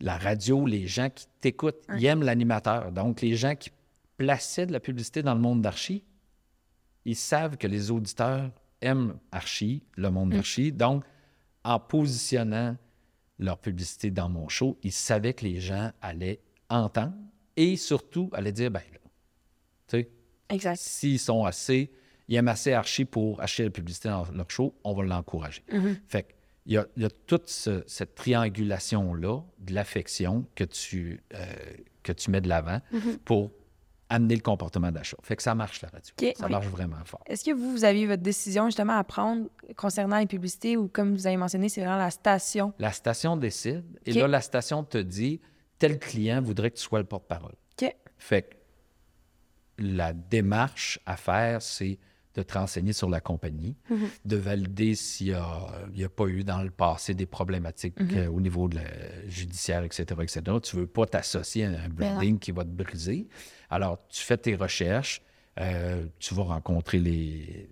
La 0.00 0.16
radio, 0.16 0.64
les 0.66 0.86
gens 0.86 1.10
qui 1.10 1.26
t'écoutent, 1.40 1.82
ils 1.96 2.04
aiment 2.06 2.22
l'animateur. 2.22 2.92
Donc, 2.92 3.20
les 3.22 3.34
gens 3.34 3.56
qui 3.56 3.70
plaçaient 4.16 4.66
de 4.66 4.72
la 4.72 4.78
publicité 4.78 5.20
dans 5.22 5.34
le 5.34 5.40
monde 5.40 5.62
d'Archie, 5.62 6.04
ils 7.04 7.16
savent 7.16 7.56
que 7.56 7.66
les 7.66 7.90
auditeurs 7.90 8.50
aiment 8.80 9.18
Archie, 9.32 9.82
le 9.96 10.10
monde 10.10 10.30
d'Archie. 10.30 10.72
Donc, 10.72 11.04
en 11.64 11.78
positionnant 11.80 12.76
leur 13.38 13.58
publicité 13.58 14.10
dans 14.10 14.28
mon 14.28 14.48
show, 14.48 14.78
ils 14.82 14.92
savaient 14.92 15.34
que 15.34 15.44
les 15.44 15.60
gens 15.60 15.92
allaient 16.00 16.40
entendre 16.68 17.14
et 17.56 17.76
surtout 17.76 18.30
allaient 18.32 18.52
dire, 18.52 18.70
ben 18.70 18.80
là, 18.92 18.98
tu 19.88 19.98
sais, 20.00 20.10
Exact. 20.50 20.76
s'ils 20.78 21.18
sont 21.18 21.44
assez, 21.44 21.90
ils 22.28 22.36
aiment 22.36 22.48
assez 22.48 22.72
Archie 22.72 23.04
pour 23.04 23.40
acheter 23.40 23.64
la 23.64 23.70
publicité 23.70 24.08
dans 24.08 24.24
leur 24.32 24.50
show, 24.50 24.74
on 24.84 24.94
va 24.94 25.04
l'encourager. 25.04 25.62
Fait 26.08 26.22
que, 26.24 26.32
il 26.66 26.74
y 26.74 26.76
a, 26.76 26.86
il 26.96 27.02
y 27.02 27.06
a 27.06 27.10
toute 27.26 27.48
ce- 27.48 27.82
cette 27.86 28.14
triangulation-là 28.14 29.40
de 29.58 29.74
l'affection 29.74 30.46
que 30.54 30.64
tu, 30.64 31.22
euh, 31.34 31.46
que 32.02 32.12
tu 32.12 32.30
mets 32.30 32.40
de 32.42 32.48
l'avant 32.48 32.80
pour 33.24 33.50
amener 34.10 34.34
le 34.36 34.40
comportement 34.42 34.90
d'achat. 34.90 35.16
Fait 35.22 35.36
que 35.36 35.42
ça 35.42 35.54
marche, 35.54 35.82
la 35.82 35.88
radio. 35.88 36.14
Ça 36.36 36.46
Oui. 36.46 36.50
marche 36.50 36.66
vraiment 36.68 36.96
fort. 37.04 37.22
Est-ce 37.26 37.44
que 37.44 37.50
vous, 37.52 37.70
vous 37.72 37.84
aviez 37.84 38.06
votre 38.06 38.22
décision 38.22 38.66
justement 38.66 38.96
à 38.96 39.04
prendre 39.04 39.48
concernant 39.76 40.18
les 40.18 40.26
publicités 40.26 40.76
ou 40.76 40.88
comme 40.88 41.14
vous 41.14 41.26
avez 41.26 41.36
mentionné, 41.36 41.68
c'est 41.68 41.80
vraiment 41.82 41.98
la 41.98 42.10
station? 42.10 42.72
La 42.78 42.92
station 42.92 43.36
décide 43.36 43.84
et 44.06 44.12
là, 44.12 44.26
la 44.28 44.40
station 44.40 44.82
te 44.84 44.98
dit 44.98 45.40
tel 45.78 45.98
client 45.98 46.40
voudrait 46.40 46.70
que 46.70 46.76
tu 46.76 46.82
sois 46.82 46.98
le 47.00 47.04
porte-parole. 47.04 47.52
OK. 47.80 47.94
Fait 48.16 48.42
que 48.42 48.54
la 49.78 50.12
démarche 50.12 50.98
à 51.06 51.16
faire, 51.16 51.62
c'est 51.62 51.98
de 52.38 52.42
te 52.44 52.56
renseigner 52.56 52.92
sur 52.92 53.08
la 53.10 53.20
compagnie, 53.20 53.76
de 54.24 54.36
valider 54.36 54.94
s'il 54.94 55.36
n'y 55.94 56.04
a, 56.04 56.08
pas 56.08 56.26
eu 56.26 56.44
dans 56.44 56.62
le 56.62 56.70
passé 56.70 57.14
des 57.14 57.26
problématiques 57.26 58.00
euh, 58.00 58.28
au 58.28 58.40
niveau 58.40 58.68
de 58.68 58.76
la 58.76 59.28
judiciaire, 59.28 59.84
etc., 59.84 60.04
etc. 60.22 60.42
Tu 60.62 60.76
ne 60.76 60.80
veux 60.82 60.86
pas 60.86 61.06
t'associer 61.06 61.64
à 61.64 61.70
un 61.82 61.88
branding 61.88 62.38
qui 62.38 62.52
va 62.52 62.64
te 62.64 62.70
briser. 62.70 63.28
Alors, 63.70 63.98
tu 64.08 64.22
fais 64.22 64.36
tes 64.36 64.54
recherches, 64.54 65.22
euh, 65.60 66.06
tu 66.18 66.34
vas 66.34 66.44
rencontrer 66.44 66.98
les, 66.98 67.68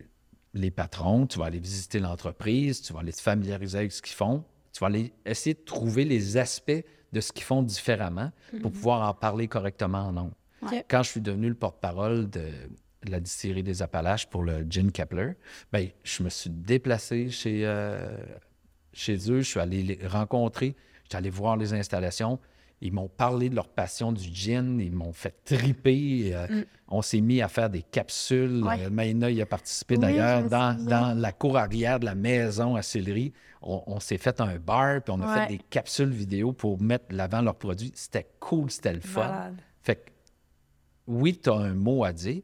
les 0.54 0.70
patrons, 0.70 1.26
tu 1.26 1.38
vas 1.38 1.46
aller 1.46 1.60
visiter 1.60 2.00
l'entreprise, 2.00 2.82
tu 2.82 2.92
vas 2.92 3.00
aller 3.00 3.12
te 3.12 3.20
familiariser 3.20 3.78
avec 3.78 3.92
ce 3.92 4.02
qu'ils 4.02 4.16
font, 4.16 4.44
tu 4.72 4.80
vas 4.80 4.88
aller 4.88 5.12
essayer 5.24 5.54
de 5.54 5.64
trouver 5.64 6.04
les 6.04 6.36
aspects 6.36 6.84
de 7.12 7.20
ce 7.20 7.32
qu'ils 7.32 7.44
font 7.44 7.62
différemment 7.62 8.32
pour 8.60 8.72
pouvoir 8.72 9.08
en 9.08 9.14
parler 9.14 9.48
correctement 9.48 10.08
en. 10.08 10.30
OK. 10.62 10.84
Quand 10.88 11.02
je 11.02 11.10
suis 11.10 11.20
devenu 11.20 11.48
le 11.48 11.54
porte-parole 11.54 12.28
de 12.30 12.48
la 13.10 13.20
distillerie 13.20 13.62
des 13.62 13.82
Appalaches 13.82 14.26
pour 14.28 14.42
le 14.42 14.64
Gin 14.68 14.90
Kepler, 14.92 15.32
ben, 15.72 15.88
je 16.04 16.22
me 16.22 16.28
suis 16.28 16.50
déplacé 16.50 17.30
chez, 17.30 17.62
euh, 17.64 18.16
chez 18.92 19.14
eux, 19.30 19.40
je 19.40 19.48
suis 19.48 19.60
allé 19.60 19.82
les 19.82 20.06
rencontrer, 20.06 20.74
je 21.04 21.10
suis 21.10 21.16
allé 21.16 21.30
voir 21.30 21.56
les 21.56 21.72
installations. 21.74 22.38
Ils 22.82 22.92
m'ont 22.92 23.08
parlé 23.08 23.48
de 23.48 23.54
leur 23.54 23.68
passion 23.68 24.12
du 24.12 24.28
gin, 24.34 24.78
ils 24.80 24.92
m'ont 24.92 25.14
fait 25.14 25.34
triper. 25.46 26.34
euh, 26.34 26.46
On 26.88 27.00
s'est 27.00 27.22
mis 27.22 27.40
à 27.40 27.48
faire 27.48 27.70
des 27.70 27.80
capsules. 27.80 28.62
Ouais. 28.62 28.84
Euh, 28.84 28.90
Maïna 28.90 29.30
y 29.30 29.40
a 29.40 29.46
participé 29.46 29.94
Oui, 29.94 30.00
d'ailleurs 30.02 30.46
dans, 30.46 30.76
dans 30.84 31.18
la 31.18 31.32
cour 31.32 31.56
arrière 31.56 31.98
de 31.98 32.04
la 32.04 32.14
maison 32.14 32.76
à 32.76 32.82
Sillery. 32.82 33.32
On, 33.62 33.82
on 33.86 33.98
s'est 33.98 34.18
fait 34.18 34.42
un 34.42 34.58
bar, 34.58 35.00
puis 35.02 35.14
on 35.16 35.22
a 35.22 35.26
Ouais. 35.34 35.46
fait 35.46 35.52
des 35.56 35.58
capsules 35.70 36.10
vidéo 36.10 36.52
pour 36.52 36.78
mettre 36.80 37.08
de 37.08 37.16
l'avant 37.16 37.40
leurs 37.40 37.56
produits. 37.56 37.92
C'était 37.94 38.26
cool, 38.40 38.70
c'était 38.70 38.92
le 38.92 39.00
fun. 39.00 39.52
Fait 39.82 39.96
que, 39.96 40.10
oui, 41.06 41.40
tu 41.42 41.48
as 41.48 41.54
un 41.54 41.72
mot 41.74 42.04
à 42.04 42.12
dire, 42.12 42.42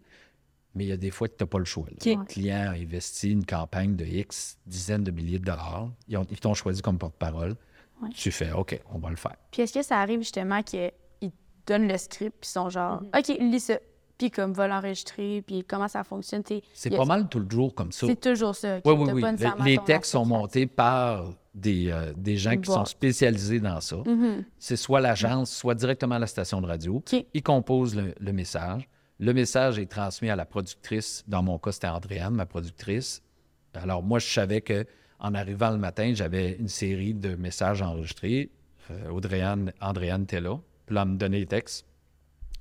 mais 0.75 0.85
il 0.85 0.89
y 0.89 0.93
a 0.93 0.97
des 0.97 1.11
fois 1.11 1.29
que 1.29 1.35
tu 1.37 1.43
n'as 1.45 1.49
pas 1.49 1.59
le 1.59 1.65
choix. 1.65 1.87
là. 1.91 1.97
OK. 1.99 2.19
Le 2.19 2.25
client 2.25 2.67
a 2.69 2.71
investi 2.75 3.31
une 3.31 3.45
campagne 3.45 3.97
de 3.97 4.05
X 4.05 4.59
dizaines 4.67 5.05
de 5.05 5.11
milliers 5.11 5.39
de 5.39 5.45
dollars. 5.45 5.89
Ils 6.09 6.17
ont- 6.17 6.27
ils 6.31 6.39
t'ont 6.41 6.55
choisi 6.55 6.83
comme 6.83 6.99
porte-parole. 6.99 7.57
Ouais. 8.03 8.09
Tu 8.15 8.31
fais 8.31 8.53
OK, 8.53 8.81
on 8.93 8.99
va 8.99 9.11
le 9.11 9.17
faire. 9.17 9.37
Puis 9.51 9.63
est-ce 9.63 9.73
que 9.75 9.83
ça 9.83 9.99
arrive 10.01 10.21
justement 10.21 10.63
qu'ils 10.63 10.91
te 11.21 11.27
donnent 11.67 11.87
le 11.89 11.97
script, 11.99 12.37
puis 12.41 12.49
ils 12.49 12.53
sont 12.53 12.69
genre, 12.69 13.03
OK, 13.17 13.29
lis 13.39 13.61
ça. 13.61 13.79
Puis 14.19 14.31
comme, 14.31 14.53
va 14.53 14.69
l'enregistrer, 14.69 15.43
puis 15.45 15.65
comment 15.65 15.89
ça 15.89 16.05
fonctionne. 16.05 16.43
t'sais, 16.45 16.63
C'est 16.75 16.91
pas 16.91 17.05
mal 17.05 17.29
tout 17.29 17.41
le 17.41 17.51
jour 17.51 17.75
comme 17.75 17.91
ça. 17.93 18.07
C'est 18.07 18.21
toujours 18.21 18.55
ça. 18.55 18.79
Oui, 18.85 18.95
oui, 18.97 19.11
oui. 19.15 19.23
Les- 19.65 19.79
textes 19.79 20.13
sont 20.13 20.25
montés 20.25 20.67
par 20.67 21.33
des, 21.55 21.91
euh, 21.91 22.13
des 22.17 22.37
gens 22.37 22.53
qui 22.53 22.69
Bon. 22.69 22.75
sont 22.75 22.85
spécialisés 22.85 23.59
dans 23.61 23.81
ça. 23.81 23.97
Mhm. 24.07 24.45
C'est 24.59 24.77
soit 24.77 25.01
l'agence, 25.01 25.51
soit 25.51 25.75
directement 25.75 26.19
la 26.19 26.27
station 26.29 26.61
de 26.61 26.67
radio. 26.67 27.03
Ils 27.35 27.43
composent 27.43 27.97
le, 27.97 28.15
le 28.19 28.33
message. 28.33 28.89
Le 29.19 29.33
message 29.33 29.79
est 29.79 29.87
transmis 29.91 30.31
à 30.31 30.37
la 30.37 30.45
productrice. 30.45 31.25
Dans 31.29 31.43
mon 31.43 31.59
cas, 31.59 31.73
c'était 31.73 31.89
Andréane, 31.89 32.35
ma 32.35 32.47
productrice. 32.47 33.23
Alors, 33.75 34.03
moi, 34.03 34.19
je 34.19 34.27
savais 34.27 34.61
que 34.61 34.85
en 35.19 35.35
arrivant 35.35 35.71
le 35.71 35.79
matin, 35.79 36.13
j'avais 36.15 36.57
une 36.57 36.69
série 36.69 37.15
de 37.15 37.37
messages 37.37 37.81
enregistrés. 37.81 38.51
Euh, 38.91 39.11
Audrey-Anne- 39.11 39.73
Andréane 39.81 40.25
était 40.25 40.41
là. 40.41 40.59
Puis 40.87 40.97
elle 40.99 41.09
me 41.09 41.17
donnait 41.17 41.39
les 41.39 41.47
textes. 41.47 41.87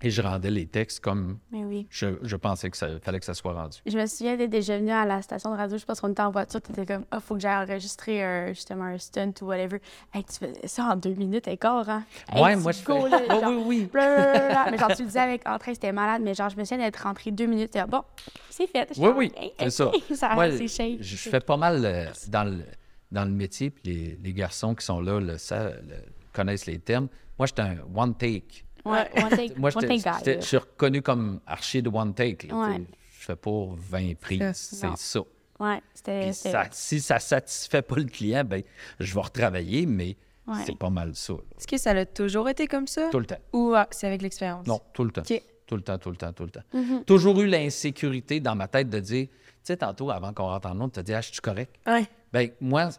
Et 0.03 0.09
je 0.09 0.21
rendais 0.21 0.49
les 0.49 0.65
textes 0.65 0.99
comme 0.99 1.37
oui. 1.51 1.87
je, 1.89 2.07
je 2.23 2.35
pensais 2.35 2.69
que 2.69 2.77
ça 2.77 2.87
fallait 3.01 3.19
que 3.19 3.25
ça 3.25 3.33
soit 3.33 3.53
rendu. 3.53 3.77
Je 3.85 3.97
me 3.97 4.05
souviens 4.05 4.35
d'être 4.35 4.49
déjà 4.49 4.77
venue 4.77 4.91
à 4.91 5.05
la 5.05 5.21
station 5.21 5.51
de 5.51 5.57
radio, 5.57 5.77
je 5.77 5.85
pense 5.85 6.01
qu'on 6.01 6.11
était 6.11 6.21
en 6.21 6.31
voiture, 6.31 6.61
t'étais 6.61 6.85
comme, 6.85 7.05
ah, 7.11 7.19
faut 7.19 7.35
que 7.35 7.41
j'aille 7.41 7.63
enregistrer 7.63 8.47
justement 8.49 8.85
un 8.85 8.97
stunt 8.97 9.33
ou 9.41 9.45
whatever. 9.45 9.79
Hey, 10.13 10.23
tu 10.23 10.33
faisais 10.33 10.67
ça 10.67 10.85
en 10.85 10.95
deux 10.95 11.13
minutes 11.13 11.47
et 11.47 11.57
quart, 11.57 11.87
hein? 11.89 12.03
Hey, 12.31 12.41
ouais, 12.41 12.55
moi, 12.55 12.71
je 12.71 12.79
fais. 12.79 12.85
go, 12.85 13.07
là, 13.07 13.19
Oui, 13.49 13.55
oui, 13.55 13.63
oui. 13.67 13.89
blablabla. 13.91 14.71
Mais 14.71 14.77
genre, 14.77 14.95
tu 14.95 15.01
le 15.03 15.07
disais 15.07 15.19
avec 15.19 15.47
entrain, 15.47 15.73
c'était 15.73 15.91
malade, 15.91 16.21
mais 16.23 16.33
genre, 16.33 16.49
je 16.49 16.57
me 16.57 16.63
souviens 16.63 16.83
d'être 16.85 17.03
rentrée 17.03 17.31
deux 17.31 17.45
minutes 17.45 17.75
et 17.75 17.83
bon, 17.85 18.03
c'est 18.49 18.67
fait. 18.67 18.89
Oui, 18.97 19.03
genre, 19.05 19.17
oui, 19.17 19.31
hey, 19.37 19.53
c'est 19.59 19.69
ça. 19.69 19.91
ça 20.15 20.33
Moi, 20.33 20.51
c'est 20.57 20.97
je, 20.99 21.15
fais 21.15 21.39
pas 21.39 21.57
mal 21.57 21.85
euh, 21.85 22.05
dans, 22.27 22.43
le, 22.43 22.63
dans 23.11 23.25
le 23.25 23.31
métier, 23.31 23.69
puis 23.69 23.83
les, 23.85 24.19
les 24.21 24.33
garçons 24.33 24.73
qui 24.75 24.85
sont 24.85 24.99
là 25.01 25.19
le, 25.19 25.33
le- 25.33 25.95
connaissent 26.33 26.65
les 26.65 26.79
termes. 26.79 27.07
Moi, 27.37 27.47
j'étais 27.47 27.61
un 27.61 27.77
one 27.95 28.15
take. 28.15 28.63
Ouais, 28.85 29.09
one 29.23 29.29
take, 29.29 29.53
Moi, 29.57 29.69
je 29.69 30.39
suis 30.41 30.57
reconnu 30.57 31.01
comme 31.01 31.39
archer 31.45 31.81
de 31.81 31.89
one 31.89 32.13
take. 32.13 32.47
là, 32.47 32.55
Ouais. 32.55 32.81
Je 33.19 33.25
fais 33.25 33.35
pas 33.35 33.67
20 33.75 34.15
prises, 34.19 34.39
Ça, 34.53 34.93
c'est 34.95 34.97
ça. 34.97 35.19
Ouais, 35.59 35.79
c'était. 35.93 36.33
Ça- 36.33 36.67
si 36.71 36.99
ça 36.99 37.19
satisfait 37.19 37.83
pas 37.83 37.95
le 37.97 38.05
client, 38.05 38.43
ben, 38.43 38.63
je 38.99 39.13
vais 39.13 39.21
retravailler, 39.21 39.85
mais 39.85 40.17
Ouais. 40.47 40.63
c'est 40.65 40.75
pas 40.77 40.89
mal 40.89 41.15
ça. 41.15 41.33
Est-ce 41.57 41.67
que 41.67 41.77
ça 41.77 41.91
a 41.91 42.05
toujours 42.05 42.49
été 42.49 42.65
comme 42.65 42.87
ça? 42.87 43.09
Tout 43.11 43.19
le 43.19 43.27
temps. 43.27 43.37
Ou 43.53 43.73
ah, 43.75 43.87
c'est 43.91 44.07
avec 44.07 44.23
l'expérience? 44.23 44.65
Non, 44.65 44.81
tout 44.93 45.03
le 45.03 45.11
temps. 45.11 45.21
Tout 45.67 45.75
le 45.75 45.83
temps, 45.83 45.97
tout 45.99 46.09
le 46.09 46.17
temps, 46.17 46.33
tout 46.33 46.43
le 46.43 46.49
temps. 46.49 46.63
Mm-hmm. 46.73 47.05
Toujours 47.05 47.39
eu 47.39 47.45
l'insécurité 47.47 48.39
dans 48.39 48.55
ma 48.55 48.67
tête 48.67 48.89
de 48.89 48.99
dire, 48.99 49.27
tu 49.27 49.37
sais, 49.63 49.77
tantôt, 49.77 50.09
avant 50.09 50.33
qu'on 50.33 50.47
rentre 50.47 50.67
en 50.67 50.75
nom, 50.75 50.89
tu 50.89 50.99
as 50.99 51.03
dit, 51.03 51.13
ah, 51.13 51.21
je 51.21 51.31
suis 51.31 51.39
correct. 51.41 51.75
Ouais. 51.87 52.05
Ben 52.33 52.49
moi, 52.61 52.89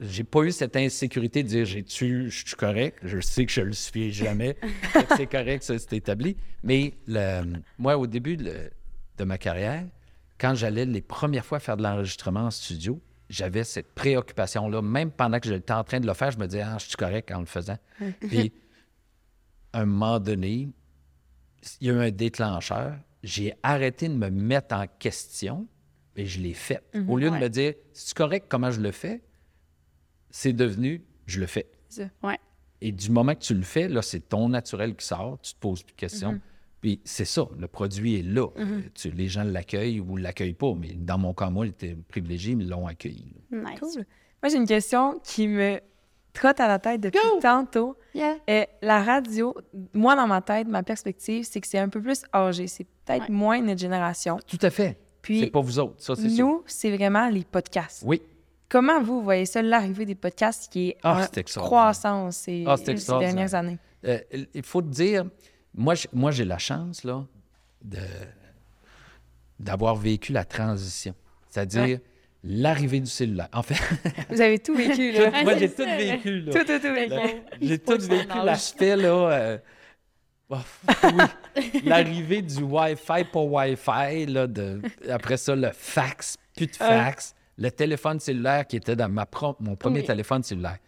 j'ai 0.00 0.24
pas 0.24 0.42
eu 0.42 0.50
cette 0.50 0.74
insécurité 0.76 1.42
de 1.44 1.48
dire 1.48 1.64
j'ai-tu, 1.64 2.28
je 2.28 2.44
suis 2.46 2.56
correct? 2.56 2.98
Je 3.04 3.20
sais 3.20 3.46
que 3.46 3.52
je 3.52 3.60
le 3.60 3.72
suis 3.72 4.12
jamais. 4.12 4.56
C'est 5.16 5.26
correct, 5.30 5.62
ça 5.62 5.78
c'est 5.78 5.92
établi. 5.96 6.36
Mais 6.64 6.94
le- 7.06 7.60
moi, 7.78 7.96
au 7.96 8.06
début 8.08 8.36
de, 8.36 8.70
de 9.16 9.24
ma 9.24 9.38
carrière, 9.38 9.84
quand 10.38 10.54
j'allais 10.56 10.86
les 10.86 11.02
premières 11.02 11.44
fois 11.44 11.60
faire 11.60 11.76
de 11.76 11.82
l'enregistrement 11.84 12.40
en 12.46 12.50
studio, 12.50 13.00
j'avais 13.28 13.62
cette 13.62 13.94
préoccupation-là. 13.94 14.82
Même 14.82 15.12
pendant 15.12 15.38
que 15.38 15.48
j'étais 15.48 15.72
en 15.72 15.84
train 15.84 16.00
de 16.00 16.06
le 16.08 16.14
faire, 16.14 16.32
je 16.32 16.38
me 16.38 16.46
disais, 16.46 16.62
ah, 16.62 16.76
je 16.80 16.86
suis 16.86 16.96
correct 16.96 17.30
en 17.30 17.38
le 17.40 17.46
faisant. 17.46 17.78
Puis, 18.20 18.52
à 19.72 19.80
un 19.82 19.84
moment 19.86 20.18
donné, 20.18 20.68
il 21.80 21.86
y 21.86 21.90
a 21.90 21.92
eu 21.92 21.98
un 22.00 22.10
déclencheur. 22.10 22.96
J'ai 23.22 23.54
arrêté 23.62 24.08
de 24.08 24.14
me 24.14 24.30
mettre 24.30 24.74
en 24.74 24.86
question 24.98 25.68
et 26.16 26.26
je 26.26 26.40
l'ai 26.40 26.54
fait. 26.54 26.82
Au 27.08 27.16
lieu 27.18 27.30
de 27.30 27.36
me 27.36 27.48
dire, 27.48 27.74
c'est 27.92 28.14
correct 28.16 28.46
comment 28.48 28.70
je 28.70 28.80
le 28.80 28.90
fais, 28.92 29.22
c'est 30.30 30.52
devenu, 30.52 31.02
je 31.26 31.40
le 31.40 31.46
fais. 31.46 31.66
Ouais. 32.22 32.38
Et 32.80 32.92
du 32.92 33.10
moment 33.10 33.34
que 33.34 33.40
tu 33.40 33.54
le 33.54 33.62
fais, 33.62 33.88
là, 33.88 34.00
c'est 34.02 34.28
ton 34.28 34.48
naturel 34.48 34.94
qui 34.96 35.06
sort, 35.06 35.38
tu 35.42 35.52
te 35.54 35.58
poses 35.58 35.82
plus 35.82 35.92
de 35.92 35.98
questions. 35.98 36.40
Puis 36.80 36.98
c'est 37.04 37.26
ça, 37.26 37.46
le 37.58 37.66
produit 37.68 38.18
est 38.18 38.22
là. 38.22 38.46
Euh, 38.56 38.80
tu- 38.94 39.10
les 39.10 39.28
gens 39.28 39.44
l'accueillent 39.44 40.00
ou 40.00 40.16
ne 40.16 40.22
l'accueillent 40.22 40.54
pas, 40.54 40.72
mais 40.74 40.94
dans 40.94 41.18
mon 41.18 41.34
cas, 41.34 41.50
moi, 41.50 41.66
ils 41.66 41.70
étaient 41.70 41.94
privilégiés, 42.08 42.54
mais 42.54 42.64
ils 42.64 42.70
l'ont 42.70 42.86
accueilli. 42.86 43.34
Nice. 43.50 43.78
Cool. 43.80 44.06
Moi, 44.42 44.48
j'ai 44.50 44.56
une 44.56 44.66
question 44.66 45.20
qui 45.22 45.46
me 45.46 45.78
trotte 46.32 46.58
à 46.58 46.68
la 46.68 46.78
tête 46.78 47.02
depuis 47.02 47.20
tantôt. 47.42 47.98
Yeah. 48.14 48.36
Euh, 48.48 48.64
la 48.80 49.02
radio, 49.02 49.54
moi, 49.92 50.16
dans 50.16 50.26
ma 50.26 50.40
tête, 50.40 50.68
ma 50.68 50.82
perspective, 50.82 51.44
c'est 51.44 51.60
que 51.60 51.66
c'est 51.66 51.78
un 51.78 51.90
peu 51.90 52.00
plus 52.00 52.22
âgé. 52.32 52.66
C'est 52.66 52.84
peut-être 53.04 53.28
Ouais. 53.28 53.34
moins 53.34 53.60
notre 53.60 53.80
génération. 53.80 54.38
Tout 54.46 54.58
à 54.62 54.70
fait. 54.70 54.98
Puis, 55.22 55.40
c'est 55.40 55.50
pas 55.50 55.60
vous 55.60 55.78
autres, 55.78 55.94
ça, 55.98 56.14
c'est 56.16 56.28
sûr. 56.30 56.46
nous, 56.46 56.62
c'est 56.66 56.90
vraiment 56.96 57.28
les 57.28 57.44
podcasts. 57.44 58.02
Oui, 58.06 58.22
comment 58.68 59.02
vous 59.02 59.22
voyez 59.22 59.44
ça, 59.46 59.60
l'arrivée 59.62 60.06
des 60.06 60.14
podcasts 60.14 60.72
qui 60.72 60.90
est 60.90 60.96
Ah, 61.02 61.26
en 61.26 61.60
croissance 61.60 62.36
ces, 62.36 62.64
Ah, 62.66 62.76
c'est 62.76 62.86
ces 62.86 62.90
extraordinaire. 62.92 63.34
dernières 63.34 63.54
années? 63.54 63.78
Euh, 64.06 64.18
il 64.54 64.62
faut 64.62 64.80
te 64.80 64.88
dire, 64.88 65.24
moi, 65.74 65.94
j'ai 66.30 66.44
la 66.44 66.58
chance 66.58 67.04
là, 67.04 67.24
de, 67.84 67.98
d'avoir 69.58 69.94
vécu 69.96 70.32
la 70.32 70.44
transition, 70.44 71.14
c'est-à-dire 71.48 71.82
Ouais. 71.82 72.00
l'arrivée 72.44 73.00
du 73.00 73.10
cellulaire. 73.10 73.48
En 73.52 73.62
fait, 73.62 73.74
Vous 74.30 74.40
avez 74.40 74.58
tout 74.58 74.74
vécu, 74.74 75.12
là. 75.12 75.42
Moi, 75.44 75.58
j'ai 75.58 75.70
tout 75.70 75.84
vécu. 75.84 76.40
Là. 76.40 76.52
tout, 76.52 76.58
tout, 76.64 76.78
tout 76.78 76.94
vécu. 76.94 77.42
J'ai 77.60 77.78
tout 77.78 77.98
vécu 77.98 78.38
l'aspect, 78.44 78.96
là. 78.96 79.08
euh, 79.08 79.58
oui, 80.50 81.24
l'arrivée 81.84 82.42
du 82.42 82.62
Wi-Fi 82.62 83.24
pour 83.30 83.52
Wi-Fi, 83.52 84.26
là, 84.26 84.46
de, 84.46 84.80
après 85.08 85.36
ça, 85.36 85.54
le 85.54 85.70
fax, 85.72 86.36
plus 86.56 86.66
de 86.66 86.76
fax, 86.76 87.34
le 87.56 87.70
téléphone 87.70 88.18
cellulaire 88.20 88.66
qui 88.66 88.76
était 88.76 88.96
dans 88.96 89.08
ma 89.08 89.26
pro- 89.26 89.56
mon 89.60 89.76
premier 89.76 90.00
Oui. 90.00 90.06
téléphone 90.06 90.42
cellulaire. 90.42 90.78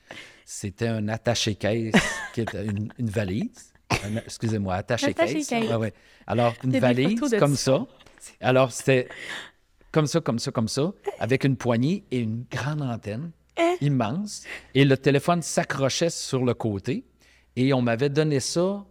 C'était 0.44 0.88
un 0.88 1.08
attaché-caisse, 1.08 1.94
qui 2.34 2.40
était 2.42 2.64
une, 2.64 2.92
une 2.98 3.08
valise. 3.10 3.72
Un- 3.90 4.16
excusez-moi, 4.16 4.74
attaché-caisse. 4.74 5.50
Ouais. 5.50 5.92
Alors, 6.26 6.54
une 6.64 6.78
valise 6.78 7.20
comme 7.38 7.56
ça? 7.56 7.84
ça. 8.18 8.32
Alors, 8.40 8.72
c'était 8.72 9.08
comme 9.92 10.06
ça, 10.06 10.20
comme 10.20 10.38
ça, 10.38 10.50
comme 10.50 10.68
ça, 10.68 10.92
avec 11.18 11.44
une 11.44 11.56
poignée 11.56 12.04
et 12.10 12.18
une 12.18 12.44
grande 12.50 12.82
antenne 12.82 13.30
Hein? 13.58 13.74
immense. 13.82 14.44
Et 14.74 14.84
le 14.86 14.96
téléphone 14.96 15.42
s'accrochait 15.42 16.08
sur 16.08 16.42
le 16.42 16.54
côté. 16.54 17.04
Et 17.54 17.74
on 17.74 17.82
m'avait 17.82 18.08
donné 18.08 18.40
ça 18.40 18.82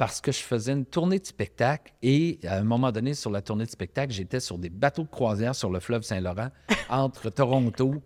parce 0.00 0.22
que 0.22 0.32
je 0.32 0.38
faisais 0.38 0.72
une 0.72 0.86
tournée 0.86 1.18
de 1.18 1.26
spectacle. 1.26 1.92
Et 2.02 2.38
à 2.48 2.56
un 2.56 2.62
moment 2.64 2.90
donné, 2.90 3.12
sur 3.12 3.30
la 3.30 3.42
tournée 3.42 3.66
de 3.66 3.70
spectacle, 3.70 4.14
j'étais 4.14 4.40
sur 4.40 4.56
des 4.56 4.70
bateaux 4.70 5.02
de 5.02 5.08
croisière 5.10 5.54
sur 5.54 5.68
le 5.68 5.78
fleuve 5.78 6.00
Saint-Laurent 6.04 6.48
entre 6.88 7.28
Toronto 7.28 7.96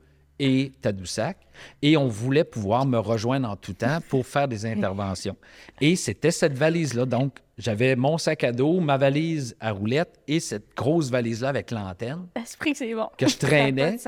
et 0.41 0.73
Tadoussac. 0.83 1.37
Et 1.83 1.97
on 1.97 2.09
voulait 2.09 2.43
pouvoir 2.43 2.85
me 2.85 2.99
rejoindre 2.99 3.49
en 3.49 3.55
tout 3.55 3.75
temps 3.75 4.01
pour 4.09 4.27
faire 4.27 4.49
des 4.49 4.67
interventions. 4.67 5.37
Et 5.81 5.95
c'était 5.95 6.33
cette 6.33 6.59
valise-là. 6.59 7.07
Donc, 7.07 7.39
j'avais 7.59 7.95
mon 7.95 8.19
sac 8.19 8.43
à 8.43 8.51
dos, 8.51 8.81
ma 8.81 8.97
valise 8.97 9.55
à 9.61 9.71
roulettes 9.71 10.19
et 10.27 10.41
cette 10.41 10.75
grosse 10.77 11.11
valise-là 11.11 11.51
avec 11.51 11.71
l'antenne 11.71 12.27
Esprit 12.35 12.73
que 12.73 12.79
c'est 12.79 12.93
bon. 12.93 13.09
que 13.17 13.29
je 13.29 13.37
traînais. 13.39 13.99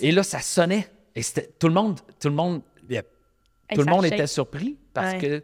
Et 0.00 0.10
là, 0.10 0.24
ça 0.24 0.40
sonnait. 0.40 0.88
Et 1.14 1.22
c'était 1.22 1.48
tout 1.60 1.68
le 1.68 1.74
monde, 1.74 2.00
tout 2.18 2.28
le 2.28 2.34
monde, 2.34 2.62
tout 3.72 3.82
le 3.82 3.84
monde 3.90 4.04
était 4.04 4.26
surpris 4.26 4.76
parce 4.92 5.14
Ouais. 5.14 5.42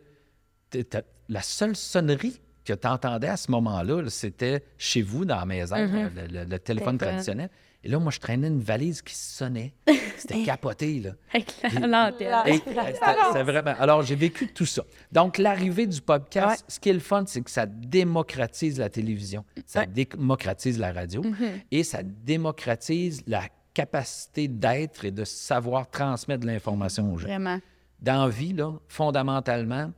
que 0.73 0.83
la 1.29 1.43
seule 1.43 1.77
sonnerie 1.77 2.41
que 2.65 2.73
tu 2.73 2.87
entendais 2.87 3.29
à 3.29 3.37
ce 3.37 3.51
moment-là, 3.51 4.03
là, 4.03 4.11
c'était 4.11 4.63
chez 4.79 5.03
vous, 5.03 5.25
dans 5.25 5.37
la 5.37 5.45
maison, 5.47 5.77
Mm-hmm. 5.77 6.15
le, 6.15 6.27
le- 6.27 6.45
le 6.45 6.59
téléphone 6.59 6.61
Téléphone. 6.61 6.99
traditionnel. 6.99 7.51
Et 7.85 7.89
là, 7.89 7.99
moi, 7.99 8.13
je 8.13 8.21
traînais 8.21 8.47
une 8.47 8.61
valise 8.61 9.03
qui 9.03 9.15
sonnait. 9.17 9.75
C'était 10.17 10.45
capoté, 10.45 11.01
là. 11.01 11.11
Avec 11.35 11.53
la- 11.81 12.11
euh, 12.11 12.13
c'était- 12.47 12.71
c'était 13.27 13.43
vraiment. 13.43 13.75
Alors, 13.81 14.03
j'ai 14.03 14.15
vécu 14.15 14.47
tout 14.53 14.67
ça. 14.67 14.85
Donc, 15.11 15.39
l'arrivée 15.39 15.89
du 15.89 16.01
podcast, 16.01 16.61
Ouais. 16.63 16.65
ce 16.69 16.79
qui 16.79 16.91
est 16.91 16.93
le 16.93 17.01
fun, 17.01 17.25
c'est 17.27 17.43
que 17.43 17.51
ça 17.51 17.67
démocratise 17.67 18.79
la 18.79 18.89
télévision, 18.89 19.45
ça 19.67 19.81
Ouais. 19.81 19.87
démocratise 19.89 20.79
la 20.79 20.93
radio 20.93 21.25
et 21.73 21.83
ça 21.83 22.05
démocratise 22.05 23.25
la 23.27 23.43
capacité 23.75 24.47
d'être 24.47 25.05
et 25.05 25.11
de 25.11 25.25
savoir 25.25 25.91
transmettre 25.91 26.43
de 26.43 26.47
l'information 26.47 27.13
aux 27.13 27.19
gens. 27.19 27.27
Vraiment. 27.27 27.59
Dans 28.01 28.25
la 28.27 28.29
vie, 28.31 28.53
là, 28.53 28.73
fondamentalement, 28.89 29.91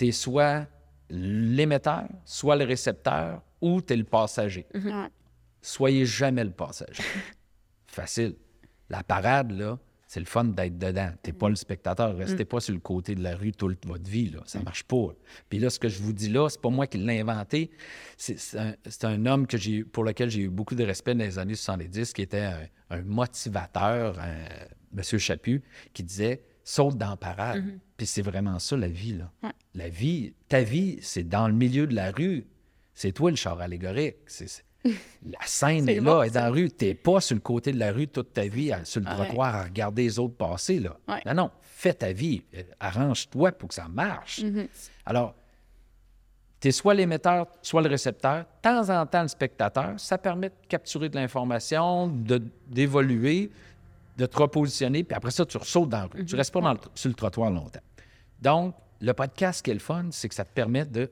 tu 0.00 0.08
es 0.08 0.12
soit 0.12 0.66
l'émetteur, 1.10 2.08
soit 2.24 2.56
le 2.56 2.64
récepteur 2.64 3.42
ou 3.60 3.82
tu 3.82 3.92
es 3.92 3.96
le 3.96 4.04
passager. 4.04 4.66
Ouais. 4.74 5.08
Soyez 5.60 6.06
jamais 6.06 6.42
le 6.42 6.52
passager. 6.52 7.02
Facile. 7.86 8.36
La 8.88 9.02
parade, 9.02 9.50
là, 9.50 9.78
c'est 10.06 10.20
le 10.20 10.26
fun 10.26 10.44
d'être 10.44 10.78
dedans. 10.78 11.10
Tu 11.22 11.30
n'es 11.30 11.36
pas 11.36 11.50
le 11.50 11.54
spectateur. 11.54 12.16
Restez 12.16 12.46
pas 12.46 12.60
sur 12.60 12.72
le 12.72 12.80
côté 12.80 13.14
de 13.14 13.22
la 13.22 13.36
rue 13.36 13.52
toute 13.52 13.84
votre 13.86 14.08
vie. 14.08 14.30
Là. 14.30 14.40
Ça 14.46 14.60
marche 14.60 14.84
pas. 14.84 15.08
Puis 15.50 15.58
là, 15.58 15.68
ce 15.68 15.78
que 15.78 15.88
je 15.88 16.02
vous 16.02 16.14
dis 16.14 16.30
là, 16.30 16.48
c'est 16.48 16.60
pas 16.60 16.70
moi 16.70 16.86
qui 16.86 16.96
l'ai 16.96 17.20
inventé. 17.20 17.70
C'est 18.16 19.04
un, 19.04 19.26
homme 19.26 19.46
que 19.46 19.58
j'ai, 19.58 19.84
pour 19.84 20.02
lequel 20.02 20.30
j'ai 20.30 20.42
eu 20.42 20.48
beaucoup 20.48 20.74
de 20.74 20.82
respect 20.82 21.14
dans 21.14 21.24
les 21.24 21.38
années 21.38 21.54
70, 21.54 22.14
qui 22.14 22.22
était 22.22 22.40
un, 22.40 22.60
un 22.88 23.02
motivateur, 23.02 24.18
un- 24.18 24.96
M. 24.96 25.18
Chaput, 25.18 25.62
qui 25.92 26.02
disait 26.02 26.42
saute 26.70 26.96
dans 26.96 27.10
la 27.10 27.16
parade. 27.16 27.64
Puis 27.96 28.06
c'est 28.06 28.22
vraiment 28.22 28.58
ça, 28.58 28.76
la 28.76 28.88
vie. 28.88 29.14
Là. 29.16 29.52
La 29.74 29.88
vie, 29.88 30.34
ta 30.48 30.62
vie, 30.62 30.98
c'est 31.02 31.24
dans 31.28 31.48
le 31.48 31.54
milieu 31.54 31.86
de 31.86 31.94
la 31.94 32.10
rue. 32.10 32.46
C'est 32.94 33.12
toi 33.12 33.30
le 33.30 33.36
char 33.36 33.60
allégorique. 33.60 34.16
C'est, 34.26 34.64
La 34.84 35.38
scène 35.44 35.88
est 35.88 36.00
là, 36.00 36.22
elle 36.22 36.28
est 36.28 36.34
dans 36.34 36.40
la 36.44 36.50
rue. 36.50 36.70
Tu 36.70 36.86
n'es 36.86 36.94
pas 36.94 37.20
sur 37.20 37.34
le 37.34 37.40
côté 37.40 37.72
de 37.72 37.78
la 37.78 37.92
rue 37.92 38.08
toute 38.08 38.32
ta 38.32 38.46
vie, 38.46 38.72
sur 38.84 39.00
le 39.00 39.06
trottoir 39.06 39.54
à 39.54 39.64
regarder 39.64 40.04
les 40.04 40.18
autres 40.18 40.36
passer. 40.36 40.78
Là. 40.80 40.96
Ouais. 41.08 41.20
Non, 41.26 41.34
non, 41.34 41.50
fais 41.62 41.92
ta 41.92 42.12
vie. 42.12 42.42
Euh, 42.54 42.62
Arrange-toi 42.78 43.52
pour 43.52 43.68
que 43.68 43.74
ça 43.74 43.88
marche. 43.88 44.40
Mm-hmm. 44.40 44.68
Alors, 45.06 45.34
tu 46.60 46.68
es 46.68 46.72
soit 46.72 46.94
l'émetteur, 46.94 47.46
soit 47.62 47.82
le 47.82 47.88
récepteur. 47.88 48.40
De 48.44 48.44
temps 48.62 48.88
en 49.00 49.06
temps, 49.06 49.22
le 49.22 49.28
spectateur, 49.28 49.98
ça 49.98 50.18
permet 50.18 50.48
de 50.50 50.54
capturer 50.68 51.08
de 51.08 51.16
l'information, 51.16 52.06
de- 52.08 52.42
d'évoluer, 52.66 53.50
de 54.20 54.26
te 54.26 54.36
repositionner, 54.36 55.02
puis 55.02 55.16
après 55.16 55.30
ça, 55.30 55.46
tu 55.46 55.56
ressautes 55.56 55.88
dans 55.88 55.98
la 56.00 56.06
rue. 56.06 56.24
Tu 56.26 56.36
restes 56.36 56.52
pas 56.52 56.60
dans 56.60 56.74
le- 56.74 56.80
sur 56.94 57.08
le 57.08 57.14
trottoir 57.14 57.50
longtemps. 57.50 57.80
Donc, 58.40 58.74
le 59.00 59.12
podcast, 59.14 59.58
ce 59.58 59.62
qui 59.62 59.70
est 59.70 59.74
le 59.74 59.80
fun, 59.80 60.08
c'est 60.10 60.28
que 60.28 60.34
ça 60.34 60.44
te 60.44 60.52
permet 60.52 60.84
de 60.84 61.10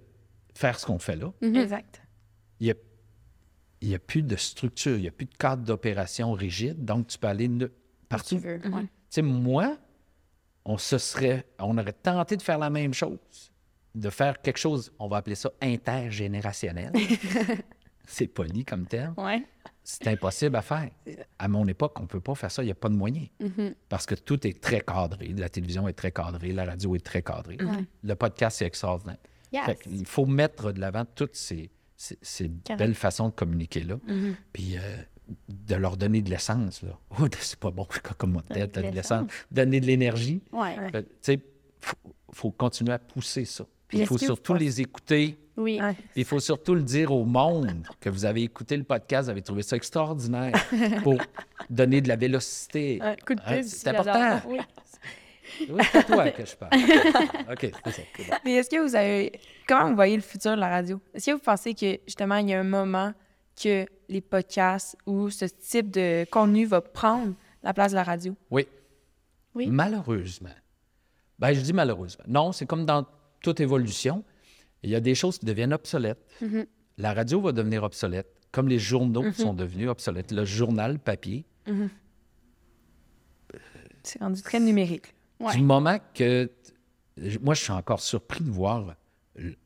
faire 0.54 0.78
ce 0.78 0.84
qu'on 0.84 0.98
fait 0.98 1.16
là. 1.16 1.32
Exact. 1.40 2.02
Il 2.60 2.64
n'y 2.66 2.70
a, 2.72 2.74
il 3.80 3.88
y 3.88 3.94
a 3.94 3.98
plus 3.98 4.22
de 4.22 4.36
structure, 4.36 4.96
il 4.96 5.02
n'y 5.02 5.08
a 5.08 5.12
plus 5.12 5.24
de 5.26 5.34
cadre 5.34 5.62
d'opération 5.64 6.32
rigide, 6.32 6.84
donc 6.84 7.06
tu 7.06 7.16
peux 7.18 7.28
aller 7.28 7.48
ne- 7.48 7.68
partout. 8.10 8.36
Tu 8.36 8.42
veux. 8.42 8.60
Ouais. 8.68 8.82
Tu 8.82 8.88
sais, 9.10 9.22
moi, 9.22 9.78
on 10.66 10.76
se 10.76 10.98
serait, 10.98 11.46
on 11.58 11.78
aurait 11.78 11.92
tenté 11.94 12.36
de 12.36 12.42
faire 12.42 12.58
la 12.58 12.68
même 12.68 12.92
chose, 12.92 13.18
de 13.94 14.10
faire 14.10 14.42
quelque 14.42 14.58
chose, 14.58 14.92
on 14.98 15.08
va 15.08 15.16
appeler 15.18 15.36
ça 15.36 15.50
intergénérationnel. 15.62 16.92
C'est 18.06 18.26
poli 18.26 18.64
comme 18.64 18.86
terme. 18.86 19.14
Ouais. 19.16 19.42
C'est 19.90 20.06
impossible 20.08 20.54
à 20.56 20.60
faire. 20.60 20.90
À 21.38 21.48
mon 21.48 21.66
époque, 21.66 21.98
on 21.98 22.02
ne 22.02 22.06
peut 22.08 22.20
pas 22.20 22.34
faire 22.34 22.50
ça, 22.50 22.62
il 22.62 22.66
n'y 22.66 22.72
a 22.72 22.74
pas 22.74 22.90
de 22.90 22.94
moyens. 22.94 23.28
Parce 23.88 24.04
que 24.04 24.14
tout 24.14 24.46
est 24.46 24.60
très 24.60 24.82
cadré. 24.82 25.28
La 25.28 25.48
télévision 25.48 25.88
est 25.88 25.94
très 25.94 26.12
cadrée, 26.12 26.52
la 26.52 26.66
radio 26.66 26.94
est 26.94 27.04
très 27.04 27.22
cadrée. 27.22 27.56
Le 28.02 28.14
podcast, 28.14 28.58
c'est 28.58 28.66
extraordinaire. 28.66 29.16
Yes. 29.50 29.64
Fait 29.64 29.76
qu'il 29.76 30.04
faut 30.06 30.26
mettre 30.26 30.72
de 30.72 30.80
l'avant 30.80 31.06
toutes 31.06 31.34
ces, 31.34 31.70
ces- 31.96 32.18
ces 32.20 32.50
Correct. 32.66 32.78
belles 32.78 32.94
façons 32.94 33.28
de 33.30 33.34
communiquer-là. 33.34 33.94
Mm-hmm. 34.06 34.34
Puis 34.52 34.76
euh, 34.76 34.80
de 35.48 35.74
leur 35.74 35.96
donner 35.96 36.20
de 36.20 36.28
l'essence. 36.28 36.82
Oh, 37.18 37.26
c'est 37.40 37.58
pas 37.58 37.70
bon 37.70 37.86
comme 38.18 38.32
mon 38.32 38.40
tête, 38.42 38.74
De 38.74 38.82
de 38.82 38.88
l'essence. 38.88 39.30
Donner 39.50 39.80
de 39.80 39.86
l'énergie. 39.86 40.42
Ouais. 40.52 40.76
Tu 40.92 41.06
sais, 41.22 41.40
faut, 41.80 41.96
faut 42.32 42.50
continuer 42.50 42.92
à 42.92 42.98
pousser 42.98 43.46
ça. 43.46 43.64
Il 43.90 44.04
faut 44.06 44.18
surtout 44.18 44.52
les 44.52 44.82
écouter. 44.82 45.38
Oui. 45.58 45.80
Ouais. 45.82 45.96
Il 46.16 46.24
faut 46.24 46.38
surtout 46.40 46.74
le 46.74 46.82
dire 46.82 47.12
au 47.12 47.24
monde 47.24 47.82
que 48.00 48.08
vous 48.08 48.24
avez 48.24 48.42
écouté 48.42 48.76
le 48.76 48.84
podcast, 48.84 49.24
vous 49.24 49.30
avez 49.30 49.42
trouvé 49.42 49.62
ça 49.62 49.76
extraordinaire 49.76 50.52
pour 51.02 51.16
donner 51.68 52.00
de 52.00 52.08
la 52.08 52.16
vélocité. 52.16 52.98
Un 53.02 53.16
coup 53.16 53.34
de 53.34 53.40
Hein, 53.44 53.62
c'est 53.64 53.88
important. 53.88 54.40
Oui. 54.48 54.58
Oui, 55.70 55.82
c'est 55.90 55.98
à 55.98 56.02
toi 56.04 56.30
que 56.30 56.44
je 56.44 56.54
parle. 56.56 56.72
OK, 57.52 57.72
c'est 57.84 57.90
ça. 57.90 58.02
bon. 58.18 58.36
Mais 58.44 58.52
est-ce 58.54 58.70
que 58.70 58.80
vous 58.86 58.94
avez. 58.94 59.32
Comment 59.66 59.88
vous 59.88 59.94
voyez 59.96 60.14
le 60.14 60.22
futur 60.22 60.54
de 60.54 60.60
la 60.60 60.68
radio? 60.68 61.00
Est-ce 61.14 61.26
que 61.26 61.32
vous 61.32 61.38
pensez 61.38 61.74
que, 61.74 61.98
justement, 62.06 62.36
il 62.36 62.50
y 62.50 62.54
a 62.54 62.60
un 62.60 62.64
moment 62.64 63.12
que 63.60 63.86
les 64.08 64.20
podcasts 64.20 64.96
ou 65.06 65.30
ce 65.30 65.46
type 65.46 65.90
de 65.90 66.24
contenu 66.30 66.66
va 66.66 66.80
prendre 66.80 67.34
la 67.62 67.72
place 67.74 67.92
de 67.92 67.96
la 67.96 68.04
radio? 68.04 68.36
Oui. 68.50 68.68
Oui. 69.54 69.66
Malheureusement. 69.68 70.54
Ben, 71.38 71.52
je 71.52 71.60
dis 71.60 71.72
malheureusement. 71.72 72.24
Non, 72.28 72.52
c'est 72.52 72.66
comme 72.66 72.84
dans 72.84 73.06
toute 73.42 73.60
évolution. 73.60 74.22
Il 74.82 74.90
y 74.90 74.94
a 74.94 75.00
des 75.00 75.14
choses 75.14 75.38
qui 75.38 75.46
deviennent 75.46 75.72
obsolètes. 75.72 76.24
Mm-hmm. 76.42 76.66
La 76.98 77.14
radio 77.14 77.40
va 77.40 77.52
devenir 77.52 77.82
obsolète, 77.82 78.28
comme 78.52 78.68
les 78.68 78.78
journaux 78.78 79.32
sont 79.32 79.54
devenus 79.54 79.88
obsolètes. 79.88 80.32
Le 80.32 80.44
journal 80.44 80.98
papier, 80.98 81.44
C'est 84.02 84.20
rendu 84.20 84.40
très 84.42 84.60
numérique. 84.60 85.14
Ouais. 85.40 85.54
du 85.54 85.62
moment 85.62 85.98
que... 86.14 86.50
Moi, 87.40 87.54
je 87.54 87.62
suis 87.62 87.72
encore 87.72 88.00
surpris 88.00 88.42
de 88.42 88.50
voir 88.50 88.96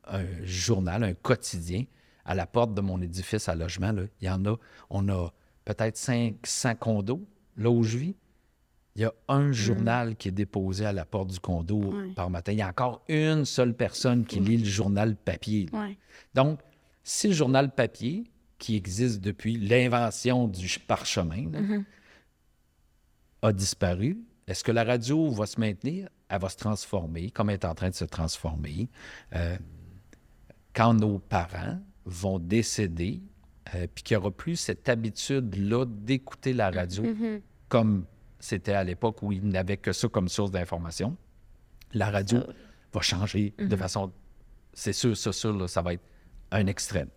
un 0.05 0.25
journal, 0.43 1.03
un 1.03 1.13
quotidien, 1.13 1.85
à 2.25 2.35
la 2.35 2.45
porte 2.45 2.73
de 2.73 2.81
mon 2.81 3.01
édifice 3.01 3.49
à 3.49 3.55
logement. 3.55 3.91
là. 3.91 4.03
Il 4.21 4.27
y 4.27 4.29
en 4.29 4.45
a... 4.45 4.55
On 4.89 5.07
a 5.09 5.29
peut-être 5.65 5.97
500 5.97 6.75
condos, 6.75 7.21
là 7.57 7.69
où 7.69 7.83
je 7.83 7.97
vis. 7.97 8.15
Il 8.95 9.01
y 9.01 9.05
a 9.05 9.13
un 9.27 9.51
journal 9.51 10.15
qui 10.15 10.27
est 10.27 10.31
déposé 10.31 10.85
à 10.85 10.93
la 10.93 11.03
porte 11.05 11.29
du 11.31 11.39
condo 11.39 11.79
par 12.15 12.29
matin. 12.29 12.51
Il 12.51 12.59
y 12.59 12.61
a 12.61 12.67
encore 12.69 13.03
une 13.09 13.43
seule 13.45 13.73
personne 13.73 14.23
qui 14.25 14.39
lit 14.39 14.57
le 14.57 14.65
journal 14.65 15.15
papier. 15.15 15.67
Donc, 16.35 16.59
si 17.03 17.27
le 17.27 17.33
journal 17.33 17.73
papier, 17.73 18.23
qui 18.59 18.75
existe 18.75 19.19
depuis 19.19 19.57
l'invention 19.57 20.47
du 20.47 20.61
ch- 20.67 20.79
parchemin, 20.79 21.49
là, 21.51 21.59
a 23.41 23.51
disparu, 23.51 24.19
est-ce 24.47 24.63
que 24.63 24.71
la 24.71 24.83
radio 24.83 25.29
va 25.31 25.45
se 25.47 25.59
maintenir? 25.59 26.07
Elle 26.29 26.39
va 26.39 26.49
se 26.49 26.57
transformer, 26.57 27.29
comme 27.31 27.49
elle 27.49 27.55
est 27.55 27.65
en 27.65 27.75
train 27.75 27.89
de 27.89 27.95
se 27.95 28.05
transformer. 28.05 28.89
Euh, 29.35 29.57
quand 30.73 30.93
nos 30.93 31.19
parents 31.19 31.79
vont 32.05 32.39
décéder, 32.39 33.21
euh, 33.75 33.87
puis 33.93 34.03
qu'il 34.03 34.15
n'y 34.17 34.21
aura 34.21 34.31
plus 34.31 34.55
cette 34.55 34.87
habitude-là 34.87 35.85
d'écouter 35.85 36.53
la 36.53 36.69
radio 36.69 37.03
comme 37.69 38.05
c'était 38.43 38.73
à 38.73 38.83
l'époque 38.83 39.21
où 39.21 39.31
il 39.31 39.47
n'avait 39.47 39.77
que 39.77 39.91
ça 39.93 40.07
comme 40.09 40.27
source 40.27 40.51
d'information. 40.51 41.15
La 41.93 42.09
radio 42.09 42.39
va 42.93 43.01
changer 43.01 43.53
de 43.57 43.75
façon. 43.75 44.11
C'est 44.73 44.93
sûr, 44.93 45.15
ça, 45.15 45.31
sûr, 45.31 45.55
là, 45.57 45.67
ça 45.67 45.81
va 45.81 45.93
être 45.93 46.03
un 46.51 46.67
extrême. 46.67 47.09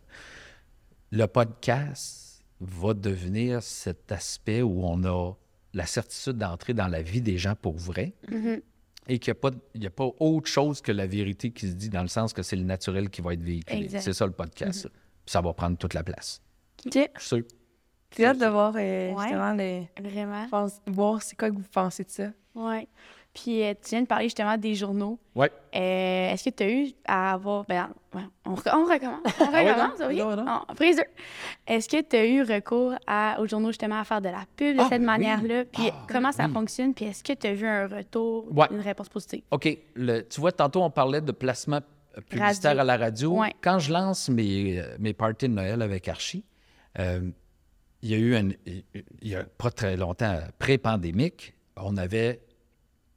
Le 1.11 1.27
podcast 1.27 2.45
va 2.61 2.95
devenir 2.95 3.63
cet 3.63 4.13
aspect 4.13 4.63
où 4.63 4.85
on 4.85 5.03
a 5.05 5.33
la 5.75 5.87
certitude 5.87 6.39
d'entrer 6.39 6.75
dans 6.75 6.89
la 6.89 7.03
vie 7.03 7.21
des 7.21 7.39
gens 7.39 7.55
pour 7.55 7.77
vrai 7.77 8.15
Mhm. 8.31 8.61
et 9.09 9.19
qu'il 9.19 9.35
n'y 9.75 9.87
a, 9.87 9.89
a 9.89 9.91
pas 9.91 10.09
autre 10.21 10.49
chose 10.49 10.81
que 10.81 10.93
la 10.93 11.07
vérité 11.07 11.51
qui 11.51 11.69
se 11.69 11.75
dit 11.75 11.91
dans 11.91 12.03
le 12.03 12.09
sens 12.09 12.33
que 12.33 12.43
c'est 12.43 12.57
le 12.57 12.65
naturel 12.65 13.11
qui 13.11 13.21
va 13.21 13.35
être 13.35 13.43
véhiculé. 13.43 13.89
C'est 14.01 14.13
ça 14.13 14.27
le 14.27 14.33
podcast. 14.33 14.83
ça. 14.83 14.89
Puis 14.89 15.33
ça 15.33 15.41
va 15.41 15.53
prendre 15.53 15.77
toute 15.77 15.93
la 15.95 16.03
place. 16.05 16.41
Je 17.17 17.21
suis 17.21 17.29
sûr. 17.29 17.43
J'ai 18.17 18.27
hâte 18.27 18.39
de 18.39 18.47
voir 18.47 18.73
euh, 18.77 19.13
Ouais. 19.13 19.23
justement 19.23 19.53
le... 19.55 19.83
Vraiment. 20.09 20.47
pense- 20.51 20.81
voir 20.87 21.23
c'est 21.23 21.37
quoi 21.37 21.51
que 21.51 21.55
vous 21.57 21.63
pensez 21.73 22.05
de 22.05 22.11
ça. 22.11 22.25
Ouais. 22.55 22.87
Puis 23.35 23.63
euh, 23.63 23.75
tu 23.83 23.91
viens 23.91 24.01
de 24.01 24.07
parler 24.07 24.25
justement 24.25 24.57
des 24.57 24.75
journaux. 24.75 25.19
Ouais. 25.35 25.51
Euh, 25.75 26.31
Est-ce 26.33 26.49
que 26.49 26.55
tu 26.57 26.63
as 26.63 26.71
eu 26.71 26.87
à 27.07 27.35
avoir. 27.35 27.65
Ben, 27.67 27.91
on, 28.47 28.53
on 28.53 28.85
recommence. 28.87 29.21
On 29.41 29.45
ouais, 29.53 29.71
recommence, 29.73 30.01
oui. 30.09 30.17
Non, 30.17 30.37
non. 30.37 30.61
On- 30.67 30.75
prise 30.75 30.97
deux. 30.97 31.03
Est-ce 31.67 31.87
que 31.87 32.01
tu 32.01 32.17
as 32.17 32.25
eu 32.25 32.41
recours 32.43 32.95
à, 33.07 33.37
aux 33.39 33.47
journaux 33.47 33.69
justement 33.69 34.01
à 34.01 34.05
faire 34.05 34.23
de 34.23 34.31
la 34.31 34.45
pub 34.57 34.77
de 34.77 34.81
Ah, 34.81 34.87
cette 34.89 35.01
oui. 35.01 35.05
manière-là? 35.07 35.65
Puis 35.67 35.91
Ah, 35.93 36.07
comment 36.11 36.33
ça 36.33 36.47
oui. 36.47 36.53
fonctionne? 36.55 36.95
Puis 36.95 37.05
est-ce 37.05 37.23
que 37.23 37.35
tu 37.35 37.47
as 37.47 37.53
vu 37.53 37.67
un 37.67 37.87
retour, 37.87 38.47
Ouais. 38.57 38.69
une 38.71 38.81
réponse 38.81 39.11
positive? 39.11 39.43
OK. 39.51 39.69
Le- 39.95 40.23
tu 40.23 40.41
vois, 40.41 40.53
tantôt, 40.53 40.83
on 40.83 40.89
parlait 40.91 41.21
de 41.21 41.33
placement 41.33 41.81
publicitaire 42.31 42.71
Radio. 42.71 42.81
à 42.81 42.85
la 42.85 42.97
radio. 42.97 43.41
Ouais. 43.41 43.53
Quand 43.61 43.79
je 43.79 43.93
lance 43.93 44.31
mes, 44.31 44.83
mes 44.99 45.13
parties 45.13 45.49
de 45.51 45.53
Noël 45.55 45.83
avec 45.83 46.09
Archie, 46.09 46.43
euh, 46.99 47.21
il 48.03 48.11
y 48.11 48.15
a 48.15 48.19
eu, 48.19 48.37
un, 48.37 48.51
il 48.67 49.29
y 49.29 49.35
a 49.35 49.45
pas 49.45 49.71
très 49.71 49.97
longtemps, 49.97 50.39
pré-pandémique, 50.59 51.55
on 51.77 51.97
avait 51.97 52.41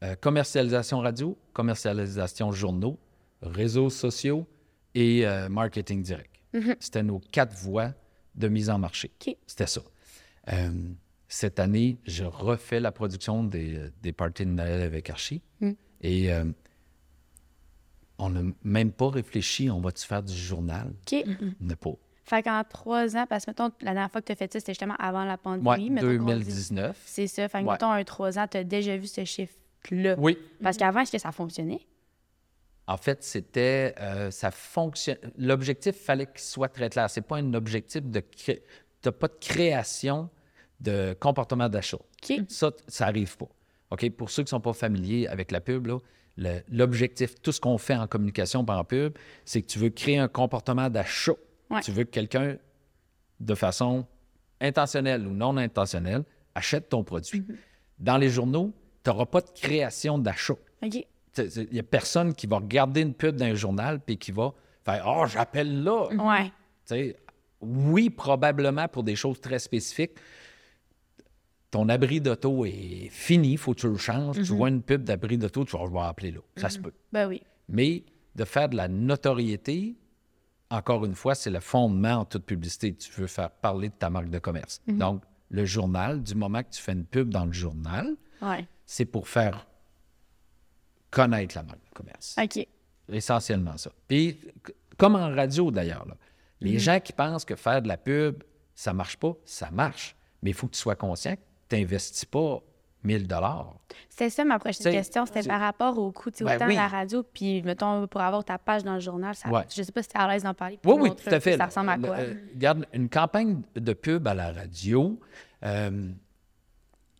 euh, 0.03 0.15
commercialisation 0.15 0.99
radio, 0.99 1.37
commercialisation 1.53 2.51
journaux, 2.51 2.97
réseaux 3.41 3.89
sociaux 3.89 4.47
et 4.95 5.25
euh, 5.25 5.49
marketing 5.49 6.01
direct. 6.01 6.35
Mhm. 6.53 6.75
C'était 6.79 7.03
nos 7.03 7.19
quatre 7.19 7.55
voies 7.55 7.93
de 8.35 8.47
mise 8.47 8.69
en 8.69 8.79
marché. 8.79 9.11
C'était 9.45 9.67
ça. 9.67 9.81
Euh, 10.51 10.71
cette 11.27 11.59
année, 11.59 11.99
je 12.05 12.23
refais 12.23 12.79
la 12.79 12.91
production 12.91 13.43
des, 13.43 13.89
des 14.01 14.13
parties 14.13 14.45
de 14.45 14.51
Noël 14.51 14.81
avec 14.81 15.09
Archie. 15.09 15.41
Mm. 15.61 15.71
Et 16.01 16.33
euh, 16.33 16.45
on 18.17 18.31
n'a 18.31 18.41
même 18.63 18.91
pas 18.91 19.09
réfléchi, 19.09 19.69
on 19.69 19.79
va-tu 19.79 20.05
faire 20.05 20.23
du 20.23 20.35
journal? 20.35 20.87
OK. 20.87 21.23
On 21.61 21.65
n'a 21.65 21.75
pas. 21.75 21.91
Fait 22.29 22.43
qu'en 22.43 22.63
trois 22.63 23.17
ans, 23.17 23.25
parce 23.27 23.45
que 23.45 23.51
mettons, 23.51 23.71
la 23.81 23.93
dernière 23.93 24.11
fois 24.11 24.21
que 24.21 24.27
tu 24.27 24.31
as 24.33 24.35
fait 24.35 24.53
ça, 24.53 24.59
c'était 24.59 24.73
justement 24.73 24.95
avant 24.99 25.25
la 25.25 25.37
pandémie. 25.37 25.67
Ouais, 25.67 25.89
mettons 25.89 26.07
qu'on 26.07 26.25
dit- 26.25 26.43
2019. 26.45 27.01
C'est 27.05 27.25
ça. 27.27 27.49
Fait 27.49 27.61
que 27.61 27.65
Ouais. 27.65 27.71
mettons, 27.73 27.89
un 27.91 28.03
trois 28.03 28.37
ans, 28.37 28.45
tu 28.47 28.57
as 28.57 28.63
déjà 28.63 28.95
vu 28.97 29.07
ce 29.07 29.25
chiffre-là. 29.25 30.15
Oui. 30.19 30.37
Parce 30.61 30.77
qu'avant, 30.77 30.99
est-ce 30.99 31.11
que 31.11 31.17
ça 31.17 31.31
fonctionnait? 31.31 31.81
En 32.87 32.97
fait, 32.97 33.23
c'était. 33.23 33.95
euh, 33.99 34.29
ça 34.31 34.51
fonctionne. 34.51 35.17
L'objectif, 35.37 35.95
fallait 35.95 36.27
qu'il 36.27 36.39
soit 36.41 36.69
très 36.69 36.89
clair. 36.89 37.09
C'est 37.09 37.21
pas 37.21 37.37
un 37.37 37.53
objectif 37.55 38.03
de. 38.03 38.19
cré... 38.19 38.63
t'as 39.01 39.11
pas 39.11 39.27
de 39.27 39.37
création 39.39 40.29
de 40.79 41.15
comportement 41.19 41.67
d'achat. 41.69 41.97
Ça, 42.47 42.71
ça 42.87 43.07
arrive 43.07 43.37
pas. 43.37 43.47
OK? 43.91 44.09
Pour 44.11 44.29
ceux 44.29 44.43
qui 44.43 44.49
sont 44.49 44.61
pas 44.61 44.73
familiers 44.73 45.27
avec 45.27 45.51
la 45.51 45.61
pub, 45.61 45.87
l'objectif, 46.69 47.35
tout 47.41 47.51
ce 47.51 47.59
qu'on 47.59 47.77
fait 47.77 47.95
en 47.95 48.07
communication 48.07 48.63
par 48.65 48.79
en 48.79 48.83
pub, 48.83 49.17
c'est 49.45 49.61
que 49.61 49.67
tu 49.67 49.79
veux 49.79 49.89
créer 49.89 50.17
un 50.19 50.27
comportement 50.27 50.89
d'achat. 50.89 51.33
Ouais. 51.69 51.81
Tu 51.81 51.91
veux 51.91 52.03
que 52.03 52.09
quelqu'un, 52.09 52.57
de 53.39 53.55
façon 53.55 54.05
intentionnelle 54.59 55.25
ou 55.27 55.31
non 55.31 55.57
intentionnelle, 55.57 56.23
achète 56.55 56.89
ton 56.89 57.03
produit. 57.03 57.43
Dans 57.99 58.17
les 58.17 58.29
journaux, 58.29 58.73
tu 59.03 59.09
n'auras 59.09 59.25
pas 59.25 59.41
de 59.41 59.49
création 59.49 60.17
d'achat. 60.17 60.55
OK. 60.83 61.05
Il 61.37 61.67
n'y 61.71 61.79
a 61.79 61.83
personne 61.83 62.33
qui 62.33 62.47
va 62.47 62.57
regarder 62.57 63.01
une 63.01 63.13
pub 63.13 63.35
d'un 63.35 63.53
journal 63.53 63.99
puis 63.99 64.17
qui 64.17 64.31
va 64.31 64.53
faire 64.83 65.05
Oh, 65.07 65.25
j'appelle 65.25 65.83
là. 65.83 66.07
Ouais. 66.07 66.51
Sais, 66.85 67.15
oui, 67.61 68.09
probablement 68.09 68.87
pour 68.87 69.03
des 69.03 69.15
choses 69.15 69.39
très 69.39 69.59
spécifiques. 69.59 70.13
Ton 71.71 71.87
abri 71.87 72.19
d'auto 72.19 72.65
est 72.65 73.09
fini, 73.11 73.51
il 73.51 73.57
faut 73.57 73.73
que 73.73 73.81
tu 73.81 73.87
le 73.87 73.97
changes. 73.97 74.37
Tu 74.37 74.53
vois 74.53 74.69
une 74.69 74.81
pub 74.81 75.03
d'abri 75.03 75.37
d'auto, 75.37 75.63
tu 75.65 75.77
vas 75.77 75.85
je 75.85 75.91
vais 75.91 75.99
appeler 75.99 76.31
là. 76.31 76.39
Ça 76.55 76.69
se 76.69 76.79
peut. 76.79 76.93
Ben 77.13 77.27
oui. 77.27 77.43
Mais 77.67 78.03
de 78.35 78.43
faire 78.43 78.69
de 78.69 78.75
la 78.75 78.87
notoriété, 78.87 79.95
encore 80.69 81.05
une 81.05 81.15
fois, 81.15 81.35
c'est 81.35 81.49
le 81.49 81.59
fondement 81.59 82.13
en 82.19 82.25
toute 82.25 82.45
publicité. 82.45 82.93
Tu 82.95 83.11
veux 83.13 83.27
faire 83.27 83.49
parler 83.51 83.89
de 83.89 83.93
ta 83.95 84.09
marque 84.09 84.29
de 84.29 84.39
commerce. 84.39 84.81
Donc, 84.87 85.23
le 85.49 85.65
journal, 85.65 86.21
du 86.21 86.35
moment 86.35 86.61
que 86.63 86.69
tu 86.69 86.81
fais 86.81 86.91
une 86.93 87.05
pub 87.05 87.29
dans 87.29 87.45
le 87.45 87.51
journal, 87.51 88.15
Ouais. 88.41 88.67
c'est 88.85 89.05
pour 89.05 89.27
faire 89.27 89.65
connaître 91.09 91.55
la 91.57 91.63
marque 91.63 91.83
de 91.83 91.93
commerce. 91.93 92.35
OK. 92.41 92.67
Essentiellement 93.11 93.77
ça. 93.77 93.91
Puis, 94.07 94.39
comme 94.97 95.15
en 95.15 95.33
radio 95.33 95.71
d'ailleurs, 95.71 96.05
les 96.61 96.77
gens 96.77 96.99
qui 96.99 97.13
pensent 97.13 97.45
que 97.45 97.55
faire 97.55 97.81
de 97.81 97.87
la 97.87 97.97
pub, 97.97 98.43
ça 98.75 98.93
marche 98.93 99.17
pas, 99.17 99.33
ça 99.45 99.71
marche. 99.71 100.15
Mais 100.43 100.51
il 100.51 100.53
faut 100.53 100.67
que 100.67 100.73
tu 100.73 100.79
sois 100.79 100.95
conscient 100.95 101.35
que 101.35 101.41
tu 101.69 101.75
n'investis 101.77 102.25
pas 102.25 102.61
1000 103.03 103.27
dollars. 103.27 103.75
C'était 104.09 104.29
ça 104.29 104.43
ma 104.43 104.59
prochaine 104.59 104.81
T'sais, 104.81 104.91
question. 104.91 105.25
C'était 105.25 105.43
c'est- 105.43 105.49
par 105.49 105.59
rapport 105.61 105.97
au 105.97 106.11
coût. 106.11 106.31
Tu 106.31 106.43
Ben 106.43 106.55
autant 106.55 106.67
oui. 106.67 106.75
la 106.75 106.87
radio, 106.87 107.23
puis 107.23 107.61
mettons, 107.63 108.07
pour 108.07 108.21
avoir 108.21 108.43
ta 108.43 108.57
page 108.57 108.83
dans 108.83 108.95
le 108.95 108.99
journal, 108.99 109.33
ça, 109.35 109.49
Ouais. 109.49 109.63
je 109.73 109.81
sais 109.81 109.91
pas 109.91 110.03
si 110.03 110.09
tu 110.09 110.17
es 110.17 110.19
à 110.19 110.27
l'aise 110.27 110.43
d'en 110.43 110.53
parler. 110.53 110.77
Oui, 110.85 110.95
oui, 110.99 111.09
tout 111.15 111.33
à 111.33 111.39
fait. 111.39 111.55
Ça 111.57 111.65
ressemble 111.67 111.89
à 111.89 111.97
Le- 111.97 112.03
quoi? 112.03 112.17
euh, 112.17 112.33
regarde, 112.53 112.85
une 112.93 113.09
campagne 113.09 113.61
de 113.75 113.93
pub 113.93 114.27
à 114.27 114.33
la 114.33 114.51
radio, 114.51 115.19
euh, 115.63 116.09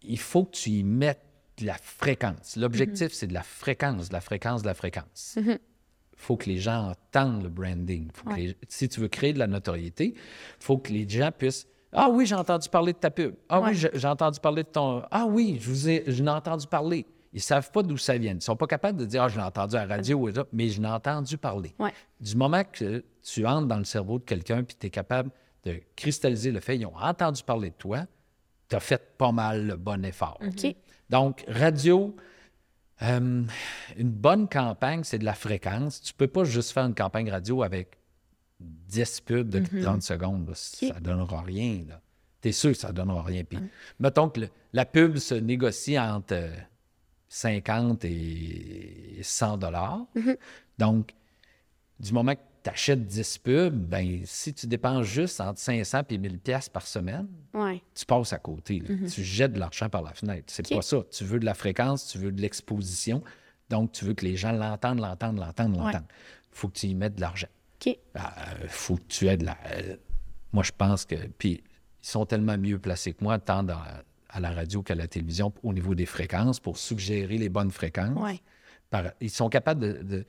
il 0.04 0.20
faut 0.20 0.46
que 0.46 0.52
tu 0.52 0.70
y 0.72 0.84
mettes 0.84 1.24
de 1.58 1.66
la 1.66 1.76
fréquence. 1.76 2.56
L'objectif, 2.56 3.12
c'est 3.14 3.28
de 3.28 3.34
la 3.34 3.44
fréquence, 3.44 4.10
de 4.10 4.14
la 4.14 4.22
fréquence, 4.22 4.62
de 4.62 4.68
la 4.68 4.74
fréquence. 4.74 5.36
Il 5.38 5.58
faut 6.16 6.36
que 6.38 6.46
les 6.50 6.58
gens 6.58 6.90
entendent 6.92 7.44
le 7.44 7.50
branding. 7.50 8.10
Faut 8.14 8.26
que 8.30 8.34
Ouais. 8.34 8.40
les- 8.48 8.58
si 8.68 8.90
tu 8.90 9.00
veux 9.00 9.08
créer 9.08 9.32
de 9.34 9.40
la 9.40 9.48
notoriété, 9.48 10.14
il 10.16 10.64
faut 10.64 10.78
que 10.78 10.92
les 10.92 11.08
gens 11.08 11.32
puissent 11.38 11.68
Ah 11.94 12.10
oui, 12.10 12.26
j'ai 12.26 12.36
entendu 12.36 12.70
parler 12.70 12.94
de 12.94 12.98
ta 13.00 13.10
pub. 13.10 13.34
Ah 13.50 13.60
Ouais. 13.62 13.70
oui, 13.72 13.88
j'ai 13.94 14.08
entendu 14.08 14.40
parler 14.40 14.64
de 14.64 14.68
ton. 14.70 15.04
Ah 15.12 15.26
oui, 15.28 15.58
je 15.60 15.70
vous 15.70 15.90
ai, 15.90 16.04
je 16.08 16.24
l'ai 16.24 16.30
entendu 16.30 16.68
parler. 16.68 17.06
Ils 17.34 17.38
ne 17.38 17.42
savent 17.42 17.72
pas 17.72 17.84
d'où 17.84 17.98
ça 17.98 18.18
vient. 18.18 18.32
Ils 18.32 18.36
ne 18.36 18.40
sont 18.42 18.56
pas 18.56 18.68
capables 18.68 19.00
de 19.00 19.06
dire 19.06 19.24
Ah, 19.24 19.28
je 19.28 19.38
l'ai 19.38 19.44
entendu 19.44 19.76
à 19.76 19.86
la 19.86 19.96
radio, 19.96 20.32
ça, 20.34 20.46
mais 20.52 20.70
je 20.70 20.82
l'ai 20.82 20.88
entendu 20.88 21.38
parler. 21.38 21.74
Ouais. 21.80 21.94
Du 22.20 22.36
moment 22.36 22.64
que 22.72 23.04
tu 23.24 23.46
entres 23.46 23.68
dans 23.68 23.78
le 23.78 23.84
cerveau 23.86 24.20
de 24.20 24.24
quelqu'un 24.24 24.64
puis 24.64 24.76
tu 24.80 24.88
es 24.88 24.90
capable 24.90 25.30
de 25.66 25.80
cristalliser 25.96 26.52
le 26.52 26.60
fait 26.60 26.78
qu'ils 26.78 26.88
ont 26.88 26.96
entendu 26.98 27.44
parler 27.44 27.70
de 27.72 27.76
toi, 27.76 28.00
tu 28.70 28.76
as 28.76 28.80
fait 28.80 29.18
pas 29.18 29.32
mal 29.32 29.68
le 29.68 29.76
bon 29.76 30.04
effort. 30.06 30.40
Donc, 31.10 31.44
radio, 31.48 32.16
euh, 33.02 33.44
une 33.98 34.10
bonne 34.12 34.48
campagne, 34.48 35.04
c'est 35.04 35.18
de 35.20 35.26
la 35.26 35.34
fréquence. 35.34 36.02
Tu 36.02 36.14
peux 36.14 36.28
pas 36.28 36.44
juste 36.44 36.72
faire 36.72 36.86
une 36.86 36.96
campagne 36.96 37.30
radio 37.32 37.64
avec 37.64 37.98
10 38.60 39.22
pubs 39.22 39.50
de 39.50 39.82
30 39.82 40.02
secondes. 40.04 40.48
là. 40.50 40.56
Ça 40.56 40.96
ne 40.96 41.00
donnera 41.00 41.42
rien. 41.42 41.82
Tu 42.42 42.50
es 42.50 42.52
sûr 42.52 42.72
que 42.72 42.78
ça 42.78 42.90
ne 42.90 42.94
donnera 42.94 43.24
rien. 43.24 43.44
Puis, 43.44 43.60
mettons 44.00 44.30
que 44.30 44.42
le- 44.42 44.50
la 44.74 44.86
pub 44.86 45.18
se 45.18 45.36
négocie 45.36 45.98
entre 46.00 46.34
euh, 46.34 46.56
50 47.28 48.06
et 48.06 49.20
100 49.22 49.58
dollars. 49.58 50.06
Donc, 50.78 51.14
du 52.00 52.14
moment 52.14 52.34
que 52.36 52.42
tu 52.64 52.70
achètes 52.70 53.06
10 53.06 53.38
pubs, 53.38 53.74
ben, 53.76 54.22
si 54.26 54.54
tu 54.54 54.68
dépenses 54.68 55.06
juste 55.06 55.40
entre 55.42 55.60
500 55.60 56.02
et 56.10 56.18
1000 56.18 56.40
pièces 56.40 56.70
par 56.70 56.86
semaine, 56.88 57.28
Ouais. 57.54 57.82
tu 57.96 58.06
passes 58.06 58.34
à 58.34 58.38
côté. 58.40 58.80
là. 58.80 58.96
Tu 59.10 59.24
jettes 59.24 59.54
de 59.54 59.60
l'argent 59.60 59.90
par 59.90 60.02
la 60.02 60.14
fenêtre. 60.14 60.46
C'est 60.48 60.68
pas 60.70 60.82
ça. 60.82 61.04
Tu 61.12 61.24
veux 61.24 61.40
de 61.40 61.46
la 61.46 61.54
fréquence, 61.54 62.08
tu 62.08 62.18
veux 62.18 62.32
de 62.32 62.42
l'exposition. 62.42 63.24
Donc, 63.70 63.92
tu 63.92 64.06
veux 64.06 64.14
que 64.14 64.26
les 64.26 64.36
gens 64.36 64.52
l'entendent, 64.52 65.00
l'entendent, 65.00 65.38
l'entendent, 65.40 65.76
l'entendent. 65.78 66.06
Il 66.52 66.58
faut 66.58 66.68
que 66.70 66.78
tu 66.80 66.88
y 66.88 66.96
mettes 66.96 67.16
de 67.16 67.22
l'argent. 67.22 67.48
OK. 67.86 67.98
Il 68.62 68.68
faut 68.68 68.96
que 68.98 69.04
tu 69.08 69.28
aies 69.28 69.38
de 69.38 69.46
la. 69.46 69.58
euh, 69.72 69.96
moi, 70.52 70.64
je 70.64 70.72
pense 70.78 71.06
que. 71.06 71.16
Puis, 71.38 71.64
ils 72.04 72.08
sont 72.08 72.26
tellement 72.26 72.58
mieux 72.58 72.80
placés 72.80 73.14
que 73.14 73.24
moi, 73.24 73.40
tant 73.40 73.64
dans- 73.64 73.82
à 74.30 74.40
la 74.40 74.52
radio 74.52 74.84
qu'à 74.84 74.96
la 74.96 75.08
télévision, 75.08 75.52
au 75.64 75.74
niveau 75.74 75.96
des 75.96 76.06
fréquences, 76.06 76.60
pour 76.60 76.78
suggérer 76.78 77.38
les 77.38 77.50
bonnes 77.50 77.72
fréquences. 77.72 78.18
Ouais. 78.22 78.40
Par- 78.90 79.12
ils 79.20 79.30
sont 79.30 79.50
capables 79.50 79.82
de, 79.82 80.02
de- 80.04 80.26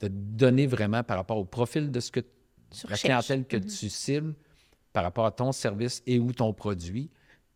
de 0.00 0.08
donner 0.08 0.66
vraiment 0.66 1.02
par 1.02 1.16
rapport 1.18 1.36
au 1.38 1.44
profil 1.44 1.90
de 1.90 2.00
ce 2.00 2.10
que 2.10 2.20
Tu 2.20 2.86
la 2.88 2.96
clientèle 2.96 3.46
que 3.46 3.56
tu 3.56 3.88
cibles, 3.90 4.34
par 4.92 5.02
rapport 5.04 5.26
à 5.26 5.30
ton 5.30 5.52
service 5.52 6.02
et 6.06 6.18
ou 6.18 6.32
ton 6.32 6.52
produit. 6.52 7.10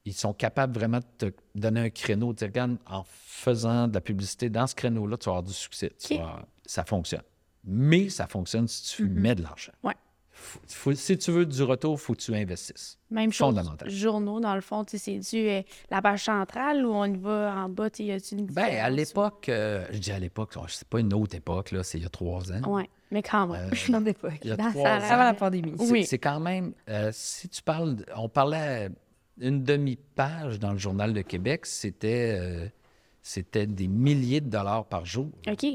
Ils 0.05 0.15
sont 0.15 0.33
capables 0.33 0.73
vraiment 0.73 0.99
de 1.01 1.31
te 1.31 1.37
donner 1.55 1.81
un 1.81 1.91
créneau, 1.91 2.33
de 2.33 2.39
dire, 2.39 2.49
regarde, 2.49 2.79
en 2.87 3.05
faisant 3.07 3.89
de 3.89 3.95
la 3.95 4.01
publicité 4.01 4.49
dans 4.49 4.67
ce 4.67 4.75
créneau-là, 4.75 5.17
tu 5.19 5.25
vas 5.27 5.33
avoir 5.33 5.43
du 5.43 5.53
succès. 5.53 5.93
Tu 5.99 6.15
vas- 6.19 6.47
ça 6.65 6.85
fonctionne. 6.85 7.23
Mais 7.71 8.09
ça 8.09 8.27
fonctionne 8.27 8.67
si 8.67 8.97
tu 8.97 9.05
mets 9.09 9.35
de 9.35 9.43
l'argent. 9.43 9.73
Ouais. 9.85 9.95
Faut- 10.31 10.61
faut- 10.69 10.95
si 10.95 11.19
tu 11.19 11.33
veux 11.33 11.45
du 11.45 11.63
retour, 11.65 11.95
il 11.95 11.99
faut 11.99 12.15
que 12.15 12.21
tu 12.21 12.33
investisses. 12.35 12.97
Même 13.11 13.33
chose. 13.33 13.55
Journaux, 13.87 14.39
dans 14.41 14.55
le 14.55 14.61
fond, 14.61 14.85
tu 14.85 14.97
sais, 14.97 15.21
c'est-tu 15.21 15.49
euh, 15.49 15.63
la 15.91 16.01
page 16.01 16.25
centrale 16.25 16.87
ou 16.87 16.93
on 16.93 17.05
y 17.07 17.17
va 17.17 17.55
en 17.57 17.69
bas? 17.69 17.89
Y 17.99 18.13
a-tu 18.13 18.37
une 18.37 18.47
Ben, 18.47 18.79
à 18.81 18.89
l'époque, 18.89 19.49
euh, 19.49 19.85
je 19.91 19.99
dis 19.99 20.13
à 20.13 20.19
l'époque, 20.21 20.55
c'est 20.69 20.87
pas 20.87 21.01
une 21.01 21.13
autre 21.13 21.35
époque, 21.35 21.73
là, 21.73 21.83
c'est 21.83 21.99
il 21.99 22.05
y 22.05 22.07
a 22.07 22.09
trois 22.09 22.53
ans. 22.53 22.63
Ouais, 22.73 22.89
mais 23.11 23.21
quand 23.23 23.49
même. 23.49 23.69
Euh, 23.73 23.77
Dans 23.93 23.99
l'époque. 24.01 24.33
il 24.45 24.51
y 24.51 24.53
a 24.53 24.57
Dans 24.57 24.71
trois 24.71 24.85
sa- 24.85 24.97
ans. 25.09 25.11
Avant 25.13 25.25
la 25.25 25.35
pandémie. 25.35 25.75
C'est- 25.77 25.91
Oui. 25.91 26.05
C'est 26.07 26.19
quand 26.19 26.39
même, 26.41 26.73
euh, 26.89 27.11
si 27.13 27.49
tu 27.49 27.61
parles, 27.61 27.97
on 28.17 28.29
parlait 28.29 28.91
une 29.41 29.65
demi-page 29.65 30.61
dans 30.61 30.71
le 30.73 30.79
Journal 30.79 31.13
de 31.13 31.23
Québec, 31.23 31.67
c'était 31.67 32.39
euh, 32.41 32.69
c'était 33.23 33.67
des 33.67 33.89
milliers 33.89 34.41
de 34.41 34.49
dollars 34.49 34.85
par 34.87 35.05
jour. 35.05 35.29
OK. 35.49 35.67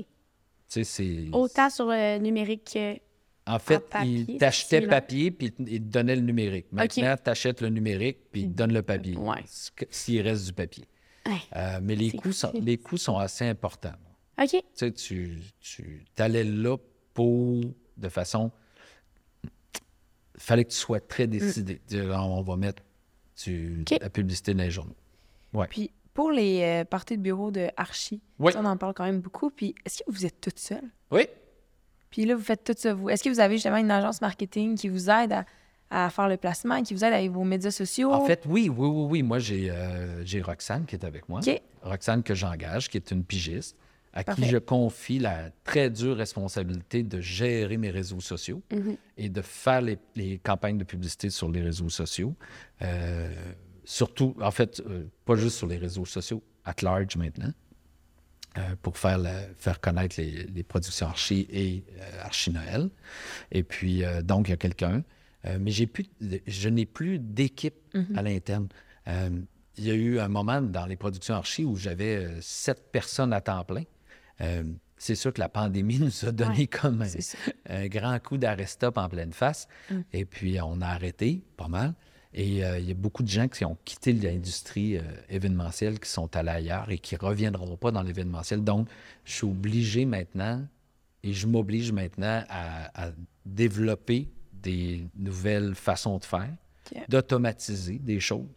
Tu. 0.81 1.29
Autant 1.33 1.69
sur 1.69 1.87
le 1.87 2.17
numérique 2.19 2.71
que. 2.73 2.97
En 3.45 3.59
fait, 3.59 3.79
papier, 3.89 4.25
il 4.27 4.37
t'achetait 4.37 4.81
papier 4.87 5.29
puis 5.29 5.53
il 5.59 5.79
te 5.81 5.87
donnait 5.89 6.15
le 6.15 6.21
numérique. 6.21 6.67
Maintenant, 6.71 7.15
tu 7.21 7.29
achètes 7.29 7.59
le 7.61 7.67
numérique 7.69 8.17
puis 8.31 8.43
il 8.43 8.47
te 8.51 8.55
donne 8.55 8.71
le 8.73 8.81
papier. 8.81 9.17
Ouais. 9.17 9.43
S'il 9.89 10.21
reste 10.21 10.45
du 10.45 10.53
papier. 10.53 10.85
Ouais. 11.25 11.33
Euh, 11.55 11.79
mais 11.81 11.95
les 11.95 12.11
coûts, 12.11 12.31
sont, 12.31 12.51
les 12.53 12.77
coûts 12.77 12.97
sont 12.97 13.17
assez 13.17 13.45
importants. 13.45 13.93
OK. 14.41 14.49
Tu 14.49 14.61
sais, 14.75 14.91
tu, 14.93 15.39
tu 15.59 16.05
allais 16.17 16.45
là 16.45 16.77
pour, 17.13 17.61
de 17.97 18.09
façon. 18.09 18.49
fallait 20.37 20.63
que 20.65 20.71
tu 20.71 20.77
sois 20.77 20.99
très 21.01 21.27
décidé. 21.27 21.81
Dire, 21.87 22.11
Ah, 22.13 22.23
on 22.25 22.41
va 22.41 22.55
mettre 22.55 22.81
OK. 23.47 23.97
la 24.01 24.09
publicité 24.09 24.53
dans 24.53 24.63
les 24.63 24.71
journaux. 24.71 24.95
Puis 25.69 25.91
pour 26.13 26.31
les 26.31 26.61
euh, 26.61 26.85
parties 26.85 27.17
de 27.17 27.21
bureau 27.23 27.49
de 27.51 27.67
Archie, 27.77 28.21
Oui. 28.39 28.53
ça, 28.53 28.59
on 28.61 28.65
en 28.65 28.77
parle 28.77 28.93
quand 28.93 29.03
même 29.05 29.19
beaucoup. 29.21 29.49
Puis 29.49 29.73
est-ce 29.85 29.99
que 30.03 30.11
vous 30.11 30.25
êtes 30.25 30.39
toute 30.41 30.59
seule? 30.59 30.83
Oui. 31.11 31.27
Puis 32.09 32.25
là, 32.25 32.35
vous 32.35 32.43
faites 32.43 32.63
tout 32.63 32.75
ça, 32.77 32.93
vous. 32.93 33.09
Est-ce 33.09 33.23
que 33.23 33.29
vous 33.29 33.39
avez 33.39 33.55
justement 33.55 33.77
une 33.77 33.89
agence 33.91 34.21
marketing 34.21 34.75
qui 34.77 34.87
vous 34.89 35.09
aide 35.09 35.33
à, 35.89 36.05
à 36.05 36.09
faire 36.11 36.27
le 36.29 36.37
placement, 36.37 36.81
qui 36.83 36.93
vous 36.93 37.03
aide 37.03 37.13
avec 37.13 37.31
vos 37.31 37.43
médias 37.43 37.71
sociaux? 37.71 38.11
En 38.13 38.25
fait, 38.25 38.43
oui, 38.47 38.69
oui, 38.69 38.87
oui, 38.87 39.07
oui. 39.09 39.23
Moi, 39.23 39.39
j'ai 39.39 39.69
euh, 39.71 40.23
Roxane 40.43 40.85
qui 40.85 40.95
est 40.95 41.03
avec 41.05 41.27
moi. 41.27 41.39
Roxane 41.81 42.21
que 42.21 42.35
j'engage, 42.35 42.89
qui 42.89 42.97
est 42.97 43.09
une 43.11 43.23
pigiste, 43.23 43.75
à 44.15 44.23
Parfait. 44.23 44.43
qui 44.43 44.47
je 44.47 44.57
confie 44.59 45.17
la 45.17 45.49
très 45.63 45.89
dure 45.89 46.15
responsabilité 46.15 47.01
de 47.01 47.19
gérer 47.19 47.77
mes 47.77 47.89
réseaux 47.89 48.19
sociaux 48.19 48.61
Mhm. 48.71 48.95
et 49.17 49.29
de 49.29 49.41
faire 49.41 49.81
les, 49.81 49.97
les 50.15 50.37
campagnes 50.37 50.77
de 50.77 50.83
publicité 50.83 51.31
sur 51.31 51.49
les 51.49 51.63
réseaux 51.63 51.89
sociaux. 51.89 52.35
Euh, 52.83 53.33
surtout, 53.85 54.35
en 54.41 54.51
fait, 54.51 54.81
euh, 54.81 55.05
pas 55.25 55.35
juste 55.35 55.57
sur 55.57 55.67
les 55.67 55.77
réseaux 55.77 56.05
sociaux, 56.05 56.43
at 56.65 56.75
large 56.81 57.15
maintenant, 57.15 57.51
euh, 58.57 58.75
pour 58.81 58.97
faire, 58.97 59.17
la- 59.17 59.47
faire 59.57 59.79
connaître 59.81 60.15
les, 60.19 60.45
les 60.45 60.63
productions 60.63 61.07
Archie 61.07 61.47
et 61.49 61.83
euh, 61.97 62.21
Archie 62.23 62.51
Noël. 62.51 62.89
Et 63.51 63.63
puis, 63.63 64.03
donc, 64.23 64.47
il 64.47 64.51
y 64.51 64.53
a 64.53 64.57
quelqu'un. 64.57 65.03
Mais 65.59 65.71
j'ai 65.71 65.87
plus, 65.87 66.05
je 66.47 66.69
n'ai 66.69 66.85
plus 66.85 67.19
d'équipe 67.19 67.75
à 68.15 68.21
l'interne. 68.21 68.69
Il 69.05 69.83
y 69.83 69.91
a 69.91 69.93
eu 69.93 70.17
un 70.19 70.29
moment 70.29 70.61
dans 70.61 70.85
les 70.85 70.95
productions 70.95 71.35
Archie 71.35 71.65
où 71.65 71.75
j'avais 71.75 72.39
sept 72.39 72.93
personnes 72.93 73.33
à 73.33 73.41
temps 73.41 73.65
plein. 73.65 73.83
C'est 75.03 75.15
sûr 75.15 75.33
que 75.33 75.41
la 75.41 75.49
pandémie 75.49 75.99
nous 75.99 76.25
a 76.25 76.31
donné 76.31 76.59
Ouais, 76.59 76.67
comme 76.67 77.03
un, 77.69 77.87
grand 77.87 78.17
coup 78.19 78.37
d'arrêt-stop 78.37 78.97
en 78.97 79.09
pleine 79.09 79.33
face. 79.33 79.67
Mm. 79.91 79.99
Et 80.13 80.23
puis, 80.23 80.57
on 80.61 80.79
a 80.79 80.87
arrêté 80.87 81.43
pas 81.57 81.67
mal. 81.67 81.93
Et 82.33 82.65
euh, 82.65 82.79
il 82.79 82.87
y 82.87 82.91
a 82.91 82.95
beaucoup 82.95 83.21
de 83.21 83.27
gens 83.27 83.47
qui 83.47 83.63
ont 83.63 83.77
quitté 83.85 84.11
l'industrie 84.11 84.97
euh, 84.97 85.01
événementielle, 85.29 85.99
qui 85.99 86.09
sont 86.09 86.35
allés 86.35 86.49
ailleurs 86.49 86.89
et 86.89 86.97
qui 86.97 87.15
ne 87.15 87.19
reviendront 87.19 87.77
pas 87.77 87.91
dans 87.91 88.01
l'événementiel. 88.01 88.63
Donc, 88.63 88.87
je 89.23 89.33
suis 89.33 89.45
obligé 89.45 90.05
maintenant, 90.05 90.65
et 91.21 91.31
je 91.33 91.47
m'oblige 91.47 91.91
maintenant 91.91 92.43
à, 92.49 93.07
à 93.07 93.11
développer 93.45 94.29
des 94.51 95.05
nouvelles 95.15 95.75
façons 95.75 96.17
de 96.17 96.25
faire, 96.25 96.49
d'automatiser 97.07 97.99
des 97.99 98.19
choses 98.19 98.47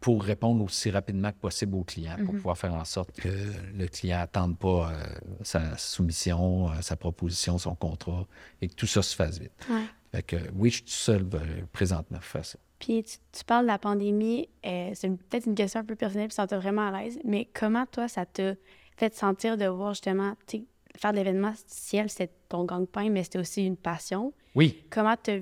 pour 0.00 0.22
répondre 0.22 0.62
aussi 0.62 0.90
rapidement 0.90 1.32
que 1.32 1.38
possible 1.38 1.74
aux 1.74 1.84
clients, 1.84 2.16
pour 2.24 2.34
pouvoir 2.34 2.58
faire 2.58 2.74
en 2.74 2.84
sorte 2.84 3.12
que 3.12 3.28
le 3.74 3.88
client 3.88 4.18
n'attende 4.18 4.56
pas 4.56 4.92
euh, 4.92 5.04
sa 5.42 5.76
soumission, 5.78 6.70
sa 6.80 6.96
proposition, 6.96 7.58
son 7.58 7.74
contrat, 7.74 8.26
et 8.60 8.68
que 8.68 8.74
tout 8.74 8.86
ça 8.86 9.02
se 9.02 9.16
fasse 9.16 9.38
vite. 9.40 9.52
Ouais. 9.68 9.82
Fait 10.16 10.22
que 10.22 10.36
oui, 10.54 10.70
je 10.70 10.76
suis 10.76 10.84
tout 10.84 10.90
seul 10.90 11.26
euh, 11.34 11.38
présentement 11.72 12.16
pour 12.16 12.24
faire 12.26 12.44
ça. 12.44 12.58
Puis 12.78 13.02
tu, 13.02 13.18
tu 13.32 13.44
parles 13.44 13.66
de 13.66 13.70
la 13.70 13.78
pandémie, 13.78 14.48
euh, 14.64 14.90
c'est 14.94 15.10
peut-être 15.10 15.46
une 15.46 15.54
question 15.54 15.80
un 15.80 15.84
peu 15.84 15.94
personnelle, 15.94 16.28
puis 16.28 16.34
ça 16.34 16.46
t'a 16.46 16.58
vraiment 16.58 16.88
à 16.88 17.02
l'aise, 17.02 17.18
mais 17.22 17.50
comment 17.52 17.84
toi, 17.84 18.08
ça 18.08 18.24
t'a 18.24 18.54
fait 18.96 19.14
sentir 19.14 19.58
de 19.58 19.66
voir 19.66 19.92
justement, 19.92 20.34
faire 20.96 21.12
de 21.12 21.18
l'événementiel, 21.18 22.08
c'était 22.08 22.32
ton 22.48 22.64
gang-pain, 22.64 23.10
mais 23.10 23.24
c'était 23.24 23.40
aussi 23.40 23.66
une 23.66 23.76
passion. 23.76 24.32
Oui, 24.54 24.84
Comment 24.88 25.16
t'as 25.22 25.40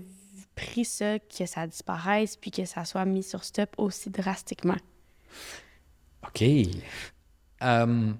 pris 0.56 0.84
ça, 0.84 1.20
que 1.20 1.46
ça 1.46 1.68
disparaisse, 1.68 2.36
puis 2.36 2.50
que 2.50 2.64
ça 2.64 2.84
soit 2.84 3.04
mis 3.04 3.22
sur 3.22 3.44
stop 3.44 3.70
aussi 3.78 4.10
drastiquement? 4.10 4.78
OK. 6.26 6.42
Euh, 7.62 8.12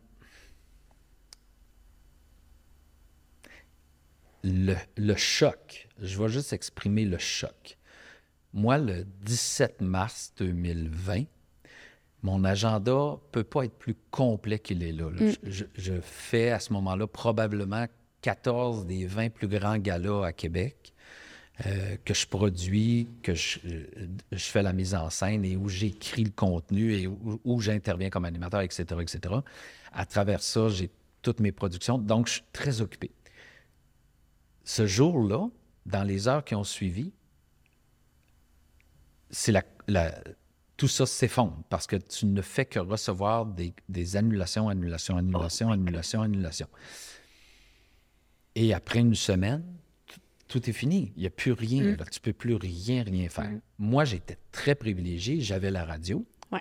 le, 4.44 4.74
le 4.96 5.16
choc, 5.16 5.88
je 6.00 6.20
vais 6.22 6.28
juste 6.28 6.52
exprimer 6.52 7.04
le 7.06 7.18
choc. 7.18 7.78
Moi, 8.52 8.78
le 8.78 9.04
17 9.24 9.80
mars 9.80 10.32
2020, 10.38 11.24
mon 12.22 12.44
agenda 12.44 13.16
peut 13.32 13.42
pas 13.44 13.64
être 13.64 13.74
plus 13.78 13.96
complet 14.10 14.58
qu'il 14.58 14.82
est 14.82 14.92
là. 14.92 15.10
là. 15.10 15.16
Je, 15.44 15.50
je- 15.50 15.64
je 15.74 15.94
fais 16.00 16.50
à 16.50 16.60
ce 16.60 16.72
moment-là 16.74 17.06
probablement 17.06 17.86
14 18.22 18.86
des 18.86 19.06
20 19.06 19.30
plus 19.30 19.48
grands 19.48 19.76
galas 19.78 20.24
à 20.24 20.32
Québec 20.32 20.92
euh, 21.66 21.96
que 22.04 22.14
je 22.14 22.26
produis, 22.26 23.08
que 23.22 23.34
je, 23.34 23.58
je 24.32 24.38
fais 24.44 24.62
la 24.62 24.72
mise 24.72 24.94
en 24.94 25.10
scène 25.10 25.44
et 25.44 25.56
où 25.56 25.68
j'écris 25.68 26.24
le 26.24 26.30
contenu 26.30 26.94
et 26.94 27.06
où, 27.06 27.40
où 27.44 27.60
j'interviens 27.60 28.10
comme 28.10 28.24
animateur, 28.24 28.60
etc., 28.62 28.84
etc. 29.00 29.34
À 29.92 30.06
travers 30.06 30.42
ça, 30.42 30.68
j'ai 30.68 30.90
toutes 31.22 31.40
mes 31.40 31.52
productions, 31.52 31.96
donc 31.98 32.26
je 32.28 32.34
suis 32.34 32.42
très 32.52 32.80
occupé. 32.80 33.10
Ce 34.64 34.86
jour-là, 34.86 35.48
dans 35.86 36.02
les 36.04 36.26
heures 36.28 36.44
qui 36.44 36.54
ont 36.54 36.64
suivi, 36.64 37.12
c'est 39.30 39.52
la, 39.52 39.62
la- 39.88 40.18
tout 40.76 40.88
ça 40.88 41.06
s'effondre 41.06 41.62
parce 41.68 41.86
que 41.86 41.96
tu 41.96 42.26
ne 42.26 42.42
fais 42.42 42.64
que 42.64 42.78
recevoir 42.78 43.46
des, 43.46 43.74
des 43.88 44.16
annulations, 44.16 44.68
annulations, 44.68 45.16
annulations, 45.16 45.70
annulations, 45.70 46.22
annulations. 46.22 46.68
Et 48.54 48.72
après 48.72 49.00
une 49.00 49.14
semaine, 49.14 49.64
tout, 50.48 50.68
est 50.68 50.72
fini. 50.72 51.12
Il 51.16 51.20
n'y 51.22 51.26
a 51.26 51.30
plus 51.30 51.52
rien. 51.52 51.96
là. 51.96 52.04
Tu 52.04 52.20
peux 52.20 52.32
plus 52.32 52.54
rien, 52.54 53.02
rien 53.02 53.28
faire. 53.28 53.50
Moi, 53.78 54.04
j'étais 54.04 54.38
très 54.52 54.74
privilégié. 54.74 55.40
J'avais 55.40 55.70
la 55.70 55.84
radio. 55.84 56.24
Ouais. 56.52 56.60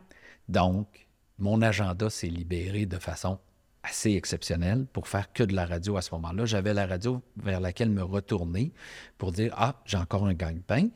Donc, 0.50 1.08
mon 1.38 1.62
agenda 1.62 2.10
s'est 2.10 2.28
libéré 2.30 2.86
de 2.88 2.98
façon 2.98 3.40
assez 3.84 4.12
exceptionnelle 4.14 4.86
pour 4.94 5.08
faire 5.08 5.32
que 5.34 5.44
de 5.44 5.54
la 5.54 5.66
radio 5.66 5.98
à 5.98 6.02
ce 6.02 6.14
moment-là. 6.16 6.46
J'avais 6.46 6.74
la 6.74 6.88
radio 6.88 7.22
vers 7.38 7.60
laquelle 7.60 7.90
me 7.90 8.02
retourner 8.04 8.72
pour 9.18 9.32
dire 9.32 9.54
Ah, 9.58 9.82
j'ai 9.86 9.98
encore 9.98 10.26
un 10.26 10.34
gagne-pain 10.34 10.88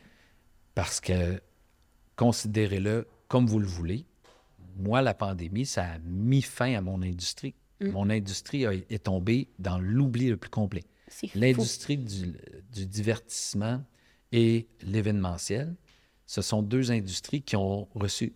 parce 0.73 0.99
que 1.01 1.41
considérez-le 2.15 3.07
comme 3.27 3.45
vous 3.45 3.59
le 3.59 3.67
voulez. 3.67 4.05
Moi, 4.77 5.01
la 5.01 5.13
pandémie, 5.13 5.65
ça 5.65 5.83
a 5.85 5.99
mis 5.99 6.41
fin 6.41 6.73
à 6.75 6.81
mon 6.81 7.01
industrie. 7.01 7.55
Mon 7.91 8.09
industrie 8.09 8.65
a- 8.65 8.73
est 8.73 9.03
tombée 9.03 9.49
dans 9.59 9.79
l'oubli 9.79 10.29
le 10.29 10.37
plus 10.37 10.49
complet. 10.49 10.83
L'industrie 11.35 11.97
du, 11.97 12.33
du 12.73 12.85
divertissement 12.85 13.83
et 14.31 14.67
l'événementiel, 14.81 15.75
ce 16.25 16.41
sont 16.41 16.61
deux 16.61 16.91
industries 16.91 17.41
qui 17.41 17.55
ont 17.55 17.87
reçu 17.95 18.33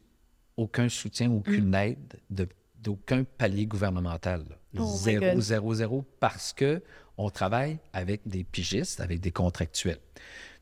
aucun 0.58 0.90
soutien, 0.90 1.32
aucune 1.32 1.74
aide 1.76 2.20
de- 2.30 2.48
d'aucun 2.82 3.24
palier 3.24 3.66
gouvernemental. 3.66 4.46
là. 4.50 4.56
Oh 4.80 4.86
zéro, 4.86 5.40
zéro, 5.40 5.74
zéro, 5.74 6.06
parce 6.20 6.54
que 6.54 6.82
on 7.18 7.30
travaille 7.30 7.78
avec 7.94 8.22
des 8.26 8.44
pigistes, 8.44 9.02
avec 9.02 9.20
des 9.20 9.32
contractuels. 9.32 10.00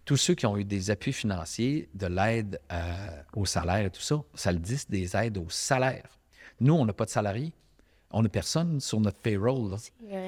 Tous 0.05 0.17
ceux 0.17 0.34
qui 0.34 0.45
ont 0.45 0.57
eu 0.57 0.65
des 0.65 0.89
appuis 0.89 1.13
financiers, 1.13 1.89
de 1.93 2.07
l'aide 2.07 2.59
euh, 2.72 3.22
au 3.36 3.45
salaire 3.45 3.86
et 3.86 3.89
tout 3.91 4.01
ça, 4.01 4.22
ça 4.34 4.51
le 4.51 4.59
dit, 4.59 4.78
c'est 4.78 4.89
des 4.89 5.15
aides 5.15 5.38
au 5.38 5.45
salaire. 5.49 6.20
Nous, 6.59 6.74
on 6.74 6.86
n'a 6.86 6.93
pas 6.93 7.05
de 7.05 7.11
salariés. 7.11 7.53
On 8.11 8.24
n'a 8.24 8.30
personne 8.30 8.80
sur 8.80 8.99
notre 8.99 9.20
payroll. 9.20 9.76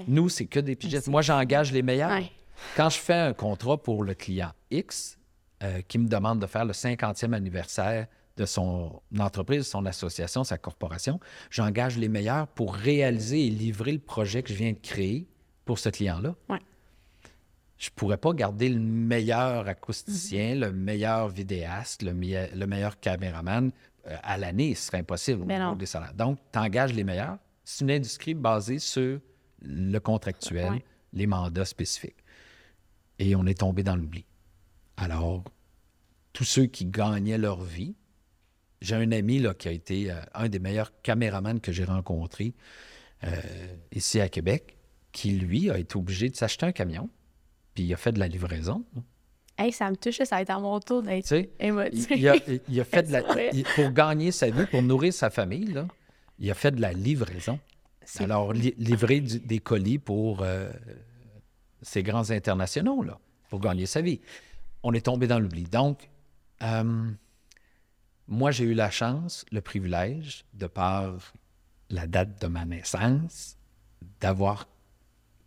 Nous, 0.07 0.29
c'est 0.29 0.45
que 0.45 0.59
des 0.59 0.75
pigistes. 0.75 1.07
Moi, 1.07 1.23
j'engage 1.23 1.71
les 1.71 1.81
meilleurs. 1.81 2.11
Ouais. 2.11 2.31
Quand 2.77 2.89
je 2.89 2.99
fais 2.99 3.15
un 3.15 3.33
contrat 3.33 3.81
pour 3.81 4.03
le 4.03 4.13
client 4.13 4.51
X 4.69 5.17
euh, 5.63 5.81
qui 5.87 5.97
me 5.97 6.07
demande 6.07 6.39
de 6.39 6.45
faire 6.45 6.63
le 6.63 6.73
50e 6.73 7.33
anniversaire 7.33 8.05
de 8.37 8.45
son 8.45 9.01
entreprise, 9.19 9.67
son 9.67 9.85
association, 9.85 10.43
sa 10.43 10.57
corporation, 10.57 11.19
j'engage 11.49 11.97
les 11.97 12.07
meilleurs 12.09 12.47
pour 12.47 12.73
réaliser 12.75 13.45
et 13.45 13.49
livrer 13.49 13.91
le 13.91 13.99
projet 13.99 14.41
que 14.43 14.49
je 14.49 14.55
viens 14.57 14.71
de 14.71 14.79
créer 14.79 15.27
pour 15.65 15.79
ce 15.79 15.89
client-là. 15.89 16.35
Ouais. 16.49 16.59
Je 17.77 17.89
ne 17.89 17.95
pourrais 17.95 18.17
pas 18.17 18.33
garder 18.33 18.69
le 18.69 18.79
meilleur 18.79 19.67
acousticien, 19.67 20.55
le 20.55 20.71
meilleur 20.71 21.29
vidéaste, 21.29 22.03
le, 22.03 22.13
meille- 22.13 22.49
le 22.55 22.67
meilleur 22.67 22.99
caméraman 22.99 23.71
euh, 24.07 24.15
à 24.23 24.37
l'année. 24.37 24.75
Ce 24.75 24.87
serait 24.87 24.99
impossible 24.99 25.41
au 25.41 25.45
Ben 25.45 25.59
niveau 25.63 25.75
des 25.75 25.85
salaires. 25.87 26.13
Donc, 26.13 26.37
tu 26.53 26.59
engages 26.59 26.93
les 26.93 27.03
meilleurs. 27.03 27.37
C'est 27.63 27.83
une 27.83 27.91
industrie 27.91 28.33
basée 28.35 28.79
sur 28.79 29.19
le 29.63 29.99
contractuel, 29.99 30.71
Ouais. 30.73 30.85
les 31.13 31.25
mandats 31.27 31.65
spécifiques. 31.65 32.15
Et 33.19 33.35
on 33.35 33.45
est 33.45 33.59
tombé 33.59 33.83
dans 33.83 33.95
l'oubli. 33.95 34.25
Alors, 34.97 35.43
tous 36.33 36.43
ceux 36.43 36.65
qui 36.67 36.85
gagnaient 36.85 37.37
leur 37.37 37.61
vie, 37.63 37.95
j'ai 38.81 38.95
un 38.95 39.11
ami 39.11 39.39
là, 39.39 39.53
qui 39.53 39.67
a 39.67 39.71
été 39.71 40.11
euh, 40.11 40.15
un 40.33 40.49
des 40.49 40.59
meilleurs 40.59 40.91
caméramans 41.01 41.59
que 41.59 41.71
j'ai 41.71 41.83
rencontré 41.83 42.53
euh, 43.23 43.29
ici 43.93 44.19
à 44.19 44.29
Québec, 44.29 44.77
qui, 45.11 45.31
lui, 45.33 45.69
a 45.69 45.77
été 45.77 45.95
obligé 45.97 46.29
de 46.29 46.35
s'acheter 46.35 46.65
un 46.65 46.71
camion, 46.71 47.09
puis 47.73 47.83
il 47.83 47.93
a 47.93 47.97
fait 47.97 48.11
de 48.11 48.19
la 48.19 48.27
livraison. 48.27 48.83
Hey, 49.57 49.71
ça 49.71 49.89
me 49.91 49.95
touche, 49.95 50.17
ça 50.17 50.35
va 50.37 50.41
être 50.41 50.49
à 50.49 50.59
mon 50.59 50.79
tour 50.79 51.01
Tu 51.01 51.07
d'être 51.09 51.27
sais, 51.27 51.49
émotif. 51.59 52.07
il, 52.09 52.27
a, 52.27 52.35
il 52.67 52.79
a 52.79 52.83
fait 52.83 53.03
de 53.03 53.11
la. 53.11 53.21
Il- 53.53 53.63
pour 53.75 53.91
gagner 53.91 54.31
sa 54.31 54.49
vie, 54.49 54.65
pour 54.65 54.81
nourrir 54.81 55.13
sa 55.13 55.29
famille, 55.29 55.65
là, 55.73 55.87
il 56.39 56.49
a 56.49 56.53
fait 56.55 56.71
de 56.71 56.81
la 56.81 56.93
livraison. 56.93 57.59
Alors, 58.17 58.53
li- 58.53 58.73
livrer 58.79 59.19
du- 59.19 59.39
des 59.39 59.59
colis 59.59 59.99
pour 59.99 60.41
euh, 60.41 60.71
ces 61.83 62.01
grands 62.01 62.31
internationaux, 62.31 63.03
là, 63.03 63.19
pour 63.49 63.59
gagner 63.59 63.85
sa 63.85 64.01
vie. 64.01 64.19
On 64.81 64.93
est 64.93 65.05
tombé 65.05 65.27
dans 65.27 65.39
l'oubli. 65.39 65.63
Donc, 65.65 66.09
euh, 66.63 67.11
moi, 68.27 68.51
j'ai 68.51 68.65
eu 68.65 68.73
la 68.73 68.89
chance, 68.89 69.45
le 69.51 69.61
privilège, 69.61 70.45
de 70.53 70.67
par 70.67 71.33
la 71.89 72.07
date 72.07 72.41
de 72.41 72.47
ma 72.47 72.65
naissance, 72.65 73.57
d'avoir 74.19 74.67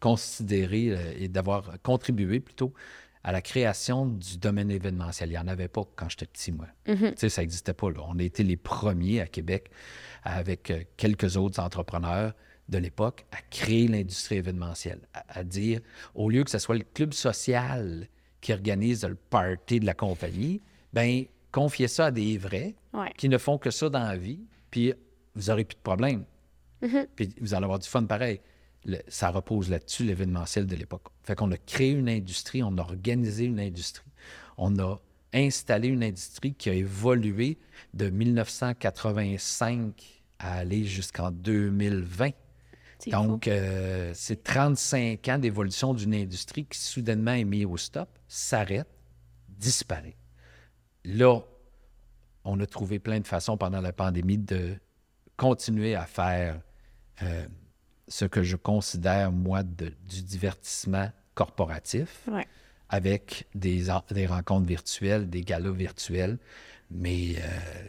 considéré 0.00 0.90
euh, 0.90 1.14
et 1.18 1.28
d'avoir 1.28 1.80
contribué 1.82 2.40
plutôt 2.40 2.74
à 3.22 3.32
la 3.32 3.40
création 3.40 4.04
du 4.04 4.36
domaine 4.36 4.70
événementiel. 4.70 5.30
Il 5.30 5.32
n'y 5.32 5.38
en 5.38 5.48
avait 5.48 5.68
pas 5.68 5.82
quand 5.96 6.10
j'étais 6.10 6.26
petit, 6.26 6.52
moi. 6.52 6.66
Tu 6.84 7.12
sais, 7.16 7.28
ça 7.30 7.40
n'existait 7.40 7.72
pas. 7.72 7.90
Là. 7.90 8.00
On 8.06 8.18
a 8.18 8.22
été 8.22 8.42
les 8.42 8.58
premiers 8.58 9.22
à 9.22 9.26
Québec, 9.26 9.70
avec 10.22 10.70
euh, 10.70 10.82
quelques 10.98 11.38
autres 11.38 11.60
entrepreneurs 11.60 12.34
de 12.68 12.78
l'époque, 12.78 13.24
à 13.32 13.38
créer 13.50 13.88
l'industrie 13.88 14.36
événementielle, 14.36 15.00
à, 15.14 15.38
à 15.38 15.44
dire, 15.44 15.80
au 16.14 16.28
lieu 16.28 16.44
que 16.44 16.50
ce 16.50 16.58
soit 16.58 16.76
le 16.76 16.84
club 16.84 17.14
social 17.14 18.08
qui 18.42 18.52
organise 18.52 19.04
le 19.06 19.14
party 19.14 19.80
de 19.80 19.86
la 19.86 19.94
compagnie, 19.94 20.60
ben 20.92 21.24
confiez 21.54 21.86
ça 21.88 22.06
à 22.06 22.10
des 22.10 22.36
vrais 22.36 22.74
Ouais. 22.92 23.12
qui 23.16 23.28
ne 23.28 23.38
font 23.38 23.58
que 23.58 23.70
ça 23.70 23.88
dans 23.88 24.02
la 24.02 24.16
vie, 24.16 24.40
puis 24.70 24.92
vous 25.36 25.42
n'aurez 25.50 25.64
plus 25.64 25.76
de 25.76 25.82
problème. 25.82 26.24
Puis 27.16 27.30
vous 27.40 27.54
allez 27.54 27.64
avoir 27.64 27.78
du 27.78 27.88
fun 27.88 28.04
pareil. 28.04 28.40
Le- 28.84 28.98
ça 29.08 29.30
repose 29.30 29.70
là-dessus, 29.70 30.04
l'événementiel 30.04 30.66
de 30.66 30.76
l'époque. 30.76 31.06
Fait 31.22 31.34
qu'on 31.34 31.50
a 31.52 31.56
créé 31.56 31.92
une 31.92 32.08
industrie, 32.08 32.62
on 32.62 32.76
a 32.76 32.82
organisé 32.82 33.44
une 33.44 33.60
industrie, 33.60 34.04
on 34.58 34.78
a 34.78 34.96
installé 35.32 35.88
une 35.88 36.02
industrie 36.04 36.54
qui 36.54 36.68
a 36.70 36.74
évolué 36.74 37.58
de 37.94 38.10
1985 38.10 40.22
à 40.38 40.58
aller 40.58 40.84
jusqu'en 40.84 41.30
2020. 41.30 42.30
C'est 42.98 43.10
Donc, 43.10 43.48
euh, 43.48 44.12
c'est 44.14 44.42
35 44.44 45.26
ans 45.28 45.38
d'évolution 45.38 45.94
d'une 45.94 46.14
industrie 46.14 46.64
qui 46.66 46.78
soudainement 46.78 47.32
est 47.32 47.44
mise 47.44 47.64
au 47.66 47.76
stop, 47.76 48.08
s'arrête, 48.28 48.86
disparaît. 49.48 50.16
Là, 51.04 51.40
on 52.44 52.60
a 52.60 52.66
trouvé 52.66 52.98
plein 52.98 53.20
de 53.20 53.26
façons 53.26 53.56
pendant 53.56 53.80
la 53.80 53.92
pandémie 53.92 54.38
de 54.38 54.76
continuer 55.36 55.94
à 55.94 56.06
faire 56.06 56.60
euh, 57.22 57.46
ce 58.08 58.24
que 58.24 58.42
je 58.42 58.56
considère, 58.56 59.32
moi, 59.32 59.62
de- 59.62 59.92
du 60.08 60.22
divertissement 60.22 61.10
corporatif. 61.34 62.22
Ouais. 62.30 62.46
avec 62.90 63.46
des, 63.54 63.86
des 64.10 64.26
rencontres 64.26 64.66
virtuelles, 64.66 65.28
des 65.28 65.40
galas 65.40 65.72
virtuels. 65.72 66.38
Mais 66.90 67.34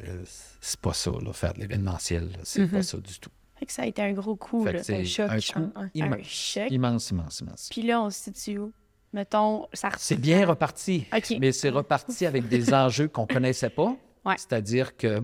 euh, 0.07 0.24
c'est 0.61 0.80
pas 0.80 0.93
ça, 0.93 1.11
là, 1.11 1.32
faire 1.34 1.53
de 1.53 1.59
l'événementiel. 1.59 2.30
C'est 2.43 2.66
pas 2.68 2.82
ça 2.82 2.97
du 2.97 3.20
tout. 3.20 3.30
Fait 3.59 3.66
que 3.68 3.72
ça 3.72 3.84
a 3.84 3.86
été 3.86 4.01
un 4.01 4.13
gros 4.13 4.36
coup, 4.36 4.66
là. 4.66 4.80
un 4.89 5.03
choc, 5.03 5.30
un 5.30 5.39
coup 5.39 5.72
immense, 5.93 6.13
Un 6.20 6.24
choc. 6.24 6.72
immense, 6.72 7.09
immense, 7.11 7.39
immense. 7.41 7.70
Puis 7.72 7.84
là, 7.84 8.01
on 8.01 8.09
se 8.09 8.24
situe 8.32 8.57
où? 8.57 8.74
Mettons, 9.16 9.68
ça 9.74 9.89
C'est 9.97 10.20
bien 10.20 10.45
reparti, 10.45 11.07
mais 11.39 11.51
c'est 11.53 11.70
reparti 11.70 12.26
avec 12.26 12.49
des 12.49 12.74
enjeux 12.84 13.07
qu'on 13.07 13.26
connaissait 13.26 13.70
pas. 13.70 13.95
Ouais. 14.26 14.36
C'est-à-dire 14.38 14.97
que 14.97 15.24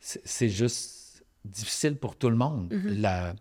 c'est 0.00 0.48
juste 0.48 1.24
difficile 1.44 1.94
pour 1.96 2.16
tout 2.16 2.28
le 2.28 2.36
monde. 2.36 2.72
La- 2.86 3.34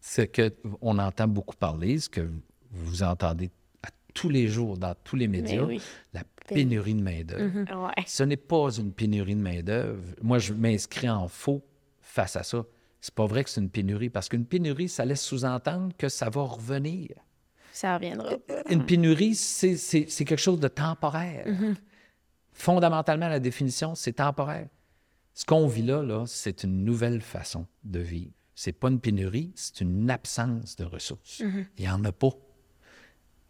Ce 0.00 0.22
que 0.22 0.52
on 0.80 0.98
entend 0.98 1.26
beaucoup 1.28 1.56
parler, 1.56 1.98
ce 1.98 2.08
que 2.08 2.30
vous 2.70 3.02
entendez 3.02 3.50
à 3.82 3.88
tous 4.14 4.28
les 4.28 4.46
jours 4.48 4.78
dans 4.78 4.94
tous 5.02 5.16
les 5.16 5.26
médias, 5.28 5.62
oui. 5.64 5.80
la 6.12 6.22
pénurie 6.48 6.94
de 6.94 7.02
main-d'œuvre. 7.02 7.86
Ouais. 7.86 8.04
Ce 8.06 8.22
n'est 8.22 8.36
pas 8.36 8.70
une 8.78 8.92
pénurie 8.92 9.34
de 9.34 9.40
main-d'œuvre. 9.40 10.00
Moi, 10.22 10.38
je 10.38 10.52
m'inscris 10.52 11.08
en 11.10 11.26
faux 11.28 11.64
face 12.00 12.36
à 12.36 12.42
ça. 12.44 12.64
C'est 13.00 13.14
pas 13.14 13.26
vrai 13.26 13.42
que 13.42 13.50
c'est 13.50 13.60
une 13.60 13.70
pénurie, 13.70 14.10
parce 14.10 14.28
qu'une 14.28 14.44
pénurie, 14.46 14.88
ça 14.88 15.04
laisse 15.04 15.22
sous-entendre 15.22 15.92
que 15.98 16.08
ça 16.08 16.30
va 16.30 16.42
revenir. 16.42 17.08
Ça 17.72 17.94
reviendra. 17.96 18.34
Une 18.68 18.84
pénurie, 18.86 19.34
c'est 19.34 19.76
c'est- 19.76 20.08
c'est 20.08 20.24
quelque 20.24 20.38
chose 20.38 20.60
de 20.60 20.68
temporaire. 20.68 21.46
Fondamentalement, 22.52 23.28
la 23.28 23.40
définition, 23.40 23.94
c'est 23.94 24.12
temporaire. 24.14 24.68
Ce 25.34 25.44
qu'on 25.46 25.66
vit 25.66 25.82
là, 25.82 26.02
là 26.02 26.24
c'est 26.26 26.64
une 26.64 26.84
nouvelle 26.84 27.22
façon 27.22 27.66
de 27.84 27.98
vivre. 28.00 28.32
C'est 28.54 28.72
pas 28.72 28.88
une 28.88 29.00
pénurie, 29.00 29.52
c'est 29.56 29.80
une 29.80 30.10
absence 30.10 30.76
de 30.76 30.84
ressources. 30.84 31.40
Il 31.40 31.82
n'y 31.84 31.88
en 31.88 32.04
a 32.04 32.12
pas. 32.12 32.28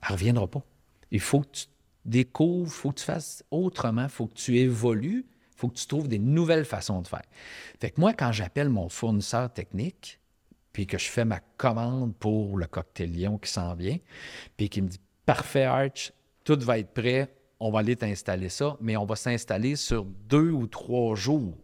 Elle 0.02 0.08
ne 0.08 0.12
reviendra 0.12 0.46
pas. 0.48 0.62
Il 1.10 1.20
faut 1.20 1.40
que 1.40 1.48
tu 1.52 1.66
découvres, 2.04 2.66
il 2.68 2.70
faut 2.72 2.90
que 2.92 3.00
tu 3.00 3.04
fasses 3.04 3.44
autrement, 3.50 4.04
il 4.04 4.08
faut 4.08 4.26
que 4.28 4.34
tu 4.34 4.56
évolues, 4.58 5.26
il 5.28 5.56
faut 5.58 5.68
que 5.68 5.74
tu 5.76 5.86
trouves 5.86 6.08
des 6.08 6.18
nouvelles 6.20 6.64
façons 6.64 7.02
de 7.02 7.08
faire. 7.08 7.22
Fait 7.80 7.90
que 7.90 8.00
moi, 8.00 8.12
quand 8.14 8.30
j'appelle 8.32 8.68
mon 8.68 8.88
fournisseur 8.88 9.52
technique, 9.52 10.20
puis 10.72 10.86
que 10.86 10.98
je 10.98 11.08
fais 11.08 11.24
ma 11.24 11.40
commande 11.56 12.14
pour 12.16 12.56
le 12.56 12.66
cocktailion 12.66 13.38
qui 13.38 13.50
s'en 13.50 13.74
vient, 13.74 13.98
puis 14.56 14.68
qui 14.68 14.82
me 14.82 14.88
dit 14.88 15.00
Parfait, 15.26 15.64
Arch, 15.64 16.12
tout 16.44 16.58
va 16.60 16.78
être 16.78 16.92
prêt, 16.92 17.34
on 17.60 17.70
va 17.70 17.80
aller 17.80 17.96
t'installer 17.96 18.48
ça, 18.48 18.76
mais 18.80 18.96
on 18.96 19.04
va 19.04 19.16
s'installer 19.16 19.76
sur 19.76 20.04
deux 20.04 20.50
ou 20.50 20.66
trois 20.66 21.14
jours 21.14 21.54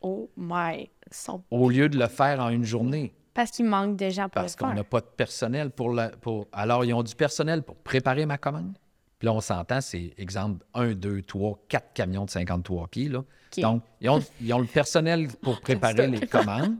Oh 0.00 0.30
my. 0.36 0.90
Son- 1.10 1.42
au 1.50 1.70
lieu 1.70 1.88
de 1.88 1.98
le 1.98 2.08
faire 2.08 2.40
en 2.40 2.48
une 2.48 2.64
journée. 2.64 3.14
Parce 3.34 3.50
qu'il 3.50 3.66
manque 3.66 3.96
de 3.96 4.08
gens 4.08 4.24
pour 4.24 4.42
Parce 4.42 4.56
qu'on 4.56 4.72
n'a 4.72 4.82
pas 4.82 5.00
de 5.00 5.06
personnel 5.06 5.70
pour 5.70 5.92
la. 5.92 6.08
Pour... 6.08 6.48
Alors, 6.52 6.84
ils 6.84 6.94
ont 6.94 7.02
du 7.02 7.14
personnel 7.14 7.62
pour 7.62 7.76
préparer 7.76 8.24
ma 8.24 8.38
commande. 8.38 8.78
Puis 9.18 9.26
là, 9.26 9.32
on 9.32 9.40
s'entend, 9.40 9.80
c'est 9.80 10.12
exemple 10.18 10.64
1, 10.74 10.94
2, 10.94 11.22
3, 11.22 11.58
4 11.68 11.92
camions 11.92 12.24
de 12.24 12.30
53 12.30 12.88
pieds. 12.88 13.08
Là. 13.08 13.24
Donc, 13.58 13.82
ils 14.00 14.08
ont, 14.08 14.22
ils 14.40 14.52
ont 14.52 14.58
le 14.58 14.66
personnel 14.66 15.28
pour 15.42 15.60
préparer 15.62 16.06
les 16.06 16.26
commandes. 16.26 16.76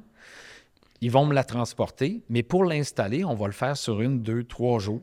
Ils 1.01 1.11
vont 1.11 1.27
me 1.27 1.35
la 1.35 1.45
transporter, 1.45 2.23
mais 2.29 2.43
pour 2.43 2.65
l'installer, 2.65 3.25
on 3.25 3.35
va 3.35 3.47
le 3.47 3.53
faire 3.53 3.77
sur 3.77 4.01
une, 4.01 4.23
deux, 4.23 4.45
trois 4.45 4.79
jours 4.79 5.03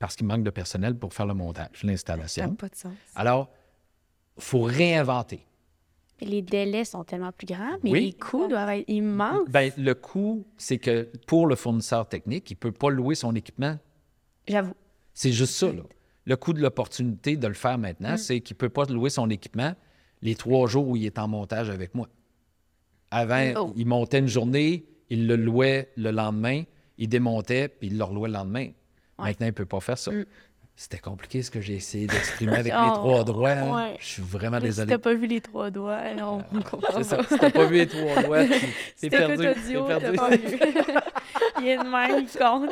parce 0.00 0.16
qu'il 0.16 0.26
manque 0.26 0.42
de 0.44 0.50
personnel 0.50 0.96
pour 0.96 1.12
faire 1.12 1.26
le 1.26 1.34
montage, 1.34 1.68
Ça 1.74 1.86
n'a 1.86 1.92
l'installation. 1.92 2.54
pas 2.54 2.68
de 2.68 2.74
sens. 2.76 2.92
Alors, 3.14 3.50
il 4.36 4.42
faut 4.42 4.62
réinventer. 4.62 5.46
Les 6.20 6.40
délais 6.40 6.84
sont 6.84 7.02
tellement 7.04 7.32
plus 7.32 7.46
grands, 7.46 7.76
mais 7.82 7.90
Oui. 7.90 8.04
les 8.06 8.12
coûts 8.12 8.46
doivent 8.48 8.70
être 8.70 8.88
immenses. 8.88 9.48
Ben, 9.48 9.72
le 9.76 9.94
coût, 9.94 10.46
c'est 10.56 10.78
que 10.78 11.10
pour 11.26 11.46
le 11.48 11.56
fournisseur 11.56 12.08
technique, 12.08 12.48
il 12.50 12.54
ne 12.54 12.58
peut 12.58 12.72
pas 12.72 12.90
louer 12.90 13.14
son 13.16 13.34
équipement 13.34 13.76
J'avoue. 14.46 14.74
C'est 15.14 15.32
juste 15.32 15.54
ça. 15.54 15.72
Là. 15.72 15.82
Le 16.24 16.36
coût 16.36 16.52
de 16.52 16.60
l'opportunité 16.60 17.36
de 17.36 17.46
le 17.48 17.54
faire 17.54 17.76
maintenant, 17.76 18.16
c'est 18.16 18.40
qu'il 18.40 18.54
ne 18.54 18.58
peut 18.58 18.68
pas 18.70 18.84
louer 18.86 19.10
son 19.10 19.28
équipement 19.30 19.74
les 20.22 20.36
trois 20.36 20.68
jours 20.68 20.86
où 20.88 20.96
il 20.96 21.04
est 21.04 21.18
en 21.18 21.26
montage 21.28 21.68
avec 21.70 21.94
moi. 21.94 22.08
Avant, 23.10 23.52
Oh. 23.56 23.72
il 23.76 23.86
montait 23.86 24.20
une 24.20 24.28
journée, 24.28 24.86
il 25.12 25.26
le 25.26 25.36
louait 25.36 25.90
le 25.96 26.10
lendemain, 26.10 26.62
il 26.98 27.08
démontait, 27.08 27.68
puis 27.68 27.88
il 27.88 27.98
le 27.98 28.04
relouait 28.04 28.28
le 28.28 28.34
lendemain. 28.34 28.68
Maintenant, 29.18 29.46
il 29.46 29.50
ne 29.50 29.54
peut 29.54 29.66
pas 29.66 29.80
faire 29.80 29.98
ça. 29.98 30.10
C'était 30.74 30.98
compliqué 30.98 31.42
ce 31.42 31.50
que 31.50 31.60
j'ai 31.60 31.74
essayé 31.74 32.06
d'exprimer 32.06 32.54
avec 32.56 32.72
les 32.72 32.78
Oh, 32.90 32.94
trois 32.94 33.24
doigts. 33.24 33.50
hein. 33.50 33.74
ouais. 33.90 33.96
Je 34.00 34.06
suis 34.06 34.22
vraiment 34.22 34.56
Si 34.58 34.62
désolé. 34.64 34.88
t'as 34.88 34.98
pas 34.98 35.12
vu 35.14 35.26
les 35.26 35.40
trois 35.42 35.70
doigts, 35.70 36.14
non, 36.14 36.42
on 36.52 36.62
comprend 36.62 36.94
C'est 36.96 37.04
ça. 37.04 37.16
pas. 37.18 37.24
Si 37.24 37.38
t'as 37.38 37.50
pas 37.50 37.64
vu 37.66 37.74
les 37.76 37.86
trois 37.86 38.22
doigts, 38.22 38.44
t'es 38.48 38.58
Si 38.96 39.10
perdu. 39.10 39.36
t'as 39.36 40.12
pas 40.16 40.30
vu. 40.30 40.58
il 41.60 41.68
est 41.68 41.76
de 41.76 41.82
même, 41.88 42.24
il 42.26 42.38
compte. 42.38 42.70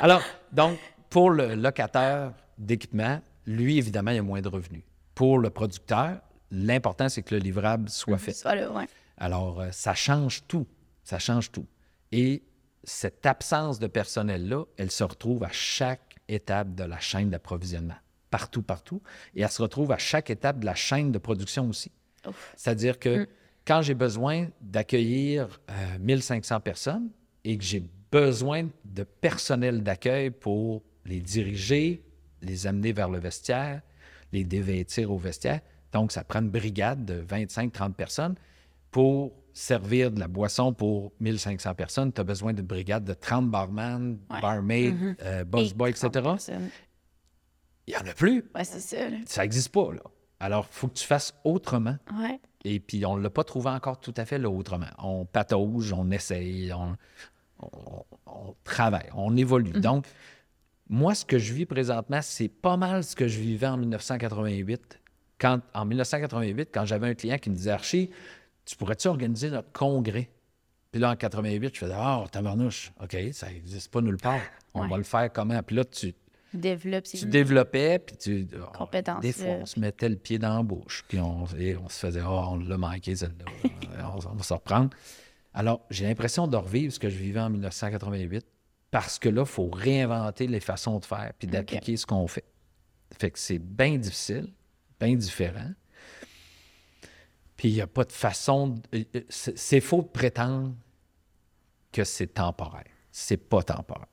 Alors, 0.00 0.22
donc, 0.52 0.78
pour 1.08 1.30
le 1.30 1.54
locataire 1.54 2.32
d'équipement, 2.58 3.20
lui, 3.46 3.78
évidemment, 3.78 4.10
il 4.10 4.16
y 4.16 4.20
a 4.20 4.22
moins 4.22 4.42
de 4.42 4.48
revenus. 4.48 4.82
Pour 5.14 5.38
le 5.38 5.48
producteur, 5.50 6.18
l'important, 6.50 7.08
c'est 7.08 7.22
que 7.22 7.34
le 7.34 7.40
livrable 7.40 7.88
soit 7.88 8.18
fait. 8.18 8.36
Là, 8.44 8.70
ouais. 8.72 8.84
Alors, 9.18 9.60
euh, 9.62 9.68
ça 9.72 9.94
change 9.94 10.42
tout. 10.46 10.66
Ça 11.04 11.18
change 11.18 11.50
tout. 11.50 11.66
Et 12.10 12.42
cette 12.84 13.24
absence 13.26 13.78
de 13.78 13.86
personnel-là, 13.86 14.64
elle 14.76 14.90
se 14.90 15.04
retrouve 15.04 15.44
à 15.44 15.52
chaque 15.52 16.16
étape 16.28 16.74
de 16.74 16.84
la 16.84 16.98
chaîne 16.98 17.30
d'approvisionnement. 17.30 17.96
Partout, 18.30 18.62
partout. 18.62 19.02
Et 19.34 19.42
elle 19.42 19.50
se 19.50 19.62
retrouve 19.62 19.92
à 19.92 19.98
chaque 19.98 20.30
étape 20.30 20.60
de 20.60 20.66
la 20.66 20.74
chaîne 20.74 21.12
de 21.12 21.18
production 21.18 21.68
aussi. 21.68 21.92
C'est-à-dire 22.56 22.98
que 22.98 23.28
quand 23.66 23.82
j'ai 23.82 23.94
besoin 23.94 24.48
d'accueillir 24.60 25.60
euh, 25.70 25.98
1500 26.00 26.60
personnes 26.60 27.10
et 27.44 27.56
que 27.56 27.64
j'ai 27.64 27.84
besoin 28.10 28.68
de 28.84 29.04
personnel 29.04 29.82
d'accueil 29.82 30.30
pour 30.30 30.82
les 31.04 31.20
diriger, 31.20 32.02
les 32.42 32.66
amener 32.66 32.92
vers 32.92 33.08
le 33.08 33.18
vestiaire, 33.18 33.82
les 34.32 34.44
dévêtir 34.44 35.10
au 35.10 35.18
vestiaire, 35.18 35.60
donc 35.92 36.12
ça 36.12 36.24
prend 36.24 36.40
une 36.40 36.50
brigade 36.50 37.04
de 37.04 37.22
25-30 37.22 37.92
personnes. 37.92 38.34
Pour 38.90 39.32
servir 39.54 40.10
de 40.10 40.18
la 40.20 40.28
boisson 40.28 40.72
pour 40.72 41.12
1500 41.20 41.74
personnes, 41.74 42.12
tu 42.12 42.20
as 42.20 42.24
besoin 42.24 42.52
d'une 42.52 42.66
brigade 42.66 43.04
de 43.04 43.14
30 43.14 43.50
barman, 43.50 44.18
Ouais. 44.30 44.94
euh, 45.22 45.44
boss-boys, 45.44 45.88
Et 45.88 45.90
etc. 45.90 46.08
30 46.10 46.22
personnes. 46.24 46.68
Il 47.86 47.94
n'y 47.94 47.96
en 48.00 48.06
a 48.10 48.14
plus. 48.14 48.44
Ouais, 48.54 48.64
c'est 48.64 48.80
ça, 48.80 49.08
là. 49.10 49.16
Ça 49.26 49.42
n'existe 49.42 49.70
pas, 49.70 49.92
là. 49.92 50.00
Alors, 50.40 50.66
il 50.70 50.74
faut 50.74 50.88
que 50.88 50.94
tu 50.94 51.06
fasses 51.06 51.34
autrement. 51.44 51.96
Ouais. 52.18 52.40
Et 52.64 52.80
puis, 52.80 53.04
on 53.04 53.16
ne 53.16 53.22
l'a 53.22 53.30
pas 53.30 53.44
trouvé 53.44 53.70
encore 53.70 54.00
tout 54.00 54.14
à 54.16 54.24
fait 54.24 54.38
là, 54.38 54.48
autrement. 54.50 54.86
On 54.98 55.24
patauge, 55.24 55.92
on 55.92 56.10
essaye, 56.10 56.72
on, 56.72 56.96
on- 57.60 58.04
on 58.26 58.54
travaille, 58.64 59.08
on 59.14 59.36
évolue. 59.36 59.72
Donc, 59.72 60.06
moi, 60.88 61.14
ce 61.14 61.24
que 61.24 61.38
je 61.38 61.52
vis 61.52 61.66
présentement, 61.66 62.20
c'est 62.22 62.48
pas 62.48 62.76
mal 62.76 63.02
ce 63.04 63.14
que 63.16 63.26
je 63.28 63.38
vivais 63.40 63.66
en 63.66 63.76
1988. 63.76 65.00
Quand, 65.38 65.60
en 65.74 65.84
1988, 65.84 66.70
quand 66.72 66.84
j'avais 66.86 67.08
un 67.08 67.14
client 67.14 67.38
qui 67.38 67.50
me 67.50 67.56
disait 67.56 67.70
Archie, 67.72 68.10
tu 68.64 68.76
pourrais-tu 68.76 69.08
organiser 69.08 69.50
notre 69.50 69.72
congrès? 69.72 70.30
Puis 70.90 71.00
là, 71.00 71.10
en 71.10 71.16
88, 71.16 71.74
je 71.74 71.78
faisais 71.80 71.94
Ah, 71.96 72.20
oh, 72.24 72.28
tabarnouche, 72.28 72.92
OK, 73.02 73.16
ça 73.32 73.48
n'existe 73.50 73.90
pas 73.90 74.00
nulle 74.02 74.18
part. 74.18 74.40
On 74.74 74.82
Ouais. 74.82 74.88
va 74.88 74.96
le 74.98 75.02
faire 75.04 75.32
comment? 75.32 75.62
Puis 75.62 75.76
là, 75.76 75.84
tu, 75.84 76.12
tu 77.18 77.26
développais, 77.26 77.98
puis 77.98 78.16
tu. 78.16 78.48
oh, 78.60 78.66
Compétences, 78.76 79.20
Des 79.22 79.32
fois, 79.32 79.46
on 79.62 79.66
se 79.66 79.80
mettait 79.80 80.08
le 80.10 80.16
pied 80.16 80.38
dans 80.38 80.56
la 80.58 80.62
bouche, 80.62 81.02
puis 81.08 81.18
on, 81.18 81.46
et 81.58 81.76
on 81.78 81.88
se 81.88 81.98
faisait 81.98 82.20
Oh, 82.22 82.44
on 82.50 82.56
l'a 82.58 82.76
manqué, 82.76 83.16
celle-là. 83.16 83.44
on, 84.14 84.18
on 84.28 84.34
va 84.34 84.42
se 84.42 84.52
reprendre. 84.52 84.90
Alors, 85.54 85.80
j'ai 85.90 86.04
l'impression 86.06 86.46
de 86.46 86.56
revivre 86.56 86.92
ce 86.92 86.98
que 86.98 87.08
je 87.08 87.16
vivais 87.16 87.40
en 87.40 87.48
1988 87.50 88.44
parce 88.90 89.18
que 89.18 89.28
là, 89.30 89.42
il 89.42 89.46
faut 89.48 89.70
réinventer 89.70 90.46
les 90.46 90.60
façons 90.60 90.98
de 90.98 91.04
faire 91.06 91.32
puis 91.38 91.48
d'appliquer 91.48 91.96
ce 91.96 92.04
qu'on 92.06 92.26
fait. 92.26 92.44
Fait 93.18 93.30
que 93.30 93.38
c'est 93.38 93.58
bien 93.58 93.96
difficile, 93.96 94.52
bien 95.00 95.14
différent. 95.14 95.70
Puis 97.62 97.68
il 97.70 97.74
n'y 97.74 97.80
a 97.80 97.86
pas 97.86 98.02
de 98.02 98.10
façon. 98.10 98.66
de- 98.70 98.80
euh, 98.98 99.04
euh, 99.14 99.20
C'est 99.28 99.78
faux 99.80 100.02
de 100.02 100.08
prétendre 100.08 100.74
que 101.92 102.02
c'est 102.02 102.26
temporaire. 102.26 102.82
C'est 103.12 103.36
pas 103.36 103.62
temporaire. 103.62 104.08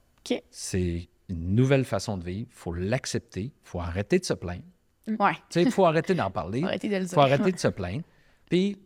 C'est 0.51 1.09
une 1.29 1.55
nouvelle 1.55 1.83
façon 1.83 2.15
de 2.19 2.23
vivre. 2.23 2.47
Il 2.51 2.55
faut 2.55 2.73
l'accepter. 2.73 3.45
Il 3.45 3.51
faut 3.63 3.79
arrêter 3.79 4.19
de 4.19 4.25
se 4.25 4.35
plaindre. 4.35 4.61
Ouais. 5.07 5.33
Il 5.55 5.71
faut 5.71 5.85
arrêter 5.87 6.13
d'en 6.13 6.29
parler. 6.29 6.63
Arrêter 6.63 6.89
de 6.89 6.95
le 6.97 7.01
Il 7.01 7.05
dire. 7.07 7.15
faut 7.15 7.21
arrêter 7.21 7.51
de 7.51 7.57
se 7.57 7.69
plaindre. 7.69 8.03
Puis, 8.47 8.77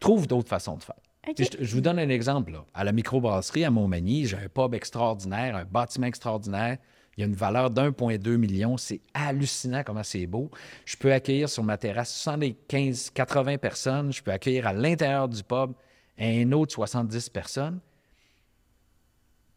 trouve 0.00 0.26
d'autres 0.26 0.50
façons 0.50 0.76
de 0.76 0.82
faire. 0.82 0.96
Je 1.38 1.74
vous 1.74 1.80
donne 1.80 1.98
un 1.98 2.10
exemple. 2.10 2.52
là. 2.52 2.66
À 2.74 2.84
la 2.84 2.92
microbrasserie 2.92 3.64
à 3.64 3.70
Montmagny, 3.70 4.26
j'ai 4.26 4.36
un 4.36 4.48
pub 4.50 4.74
extraordinaire, 4.74 5.56
un 5.56 5.64
bâtiment 5.64 6.08
extraordinaire. 6.08 6.76
Il 7.16 7.20
y 7.20 7.24
a 7.24 7.26
une 7.26 7.34
valeur 7.34 7.70
d'1,2 7.70 8.36
million. 8.36 8.76
C'est 8.76 9.00
hallucinant 9.12 9.82
comment 9.84 10.02
c'est 10.02 10.26
beau. 10.26 10.50
Je 10.84 10.96
peux 10.96 11.12
accueillir 11.12 11.48
sur 11.48 11.62
ma 11.62 11.76
terrasse 11.76 12.12
75, 12.14 13.10
80 13.10 13.58
personnes. 13.58 14.12
Je 14.12 14.22
peux 14.22 14.30
accueillir 14.30 14.66
à 14.66 14.72
l'intérieur 14.72 15.28
du 15.28 15.42
pub 15.42 15.72
un 16.18 16.52
autre 16.52 16.72
70 16.72 17.28
personnes. 17.28 17.80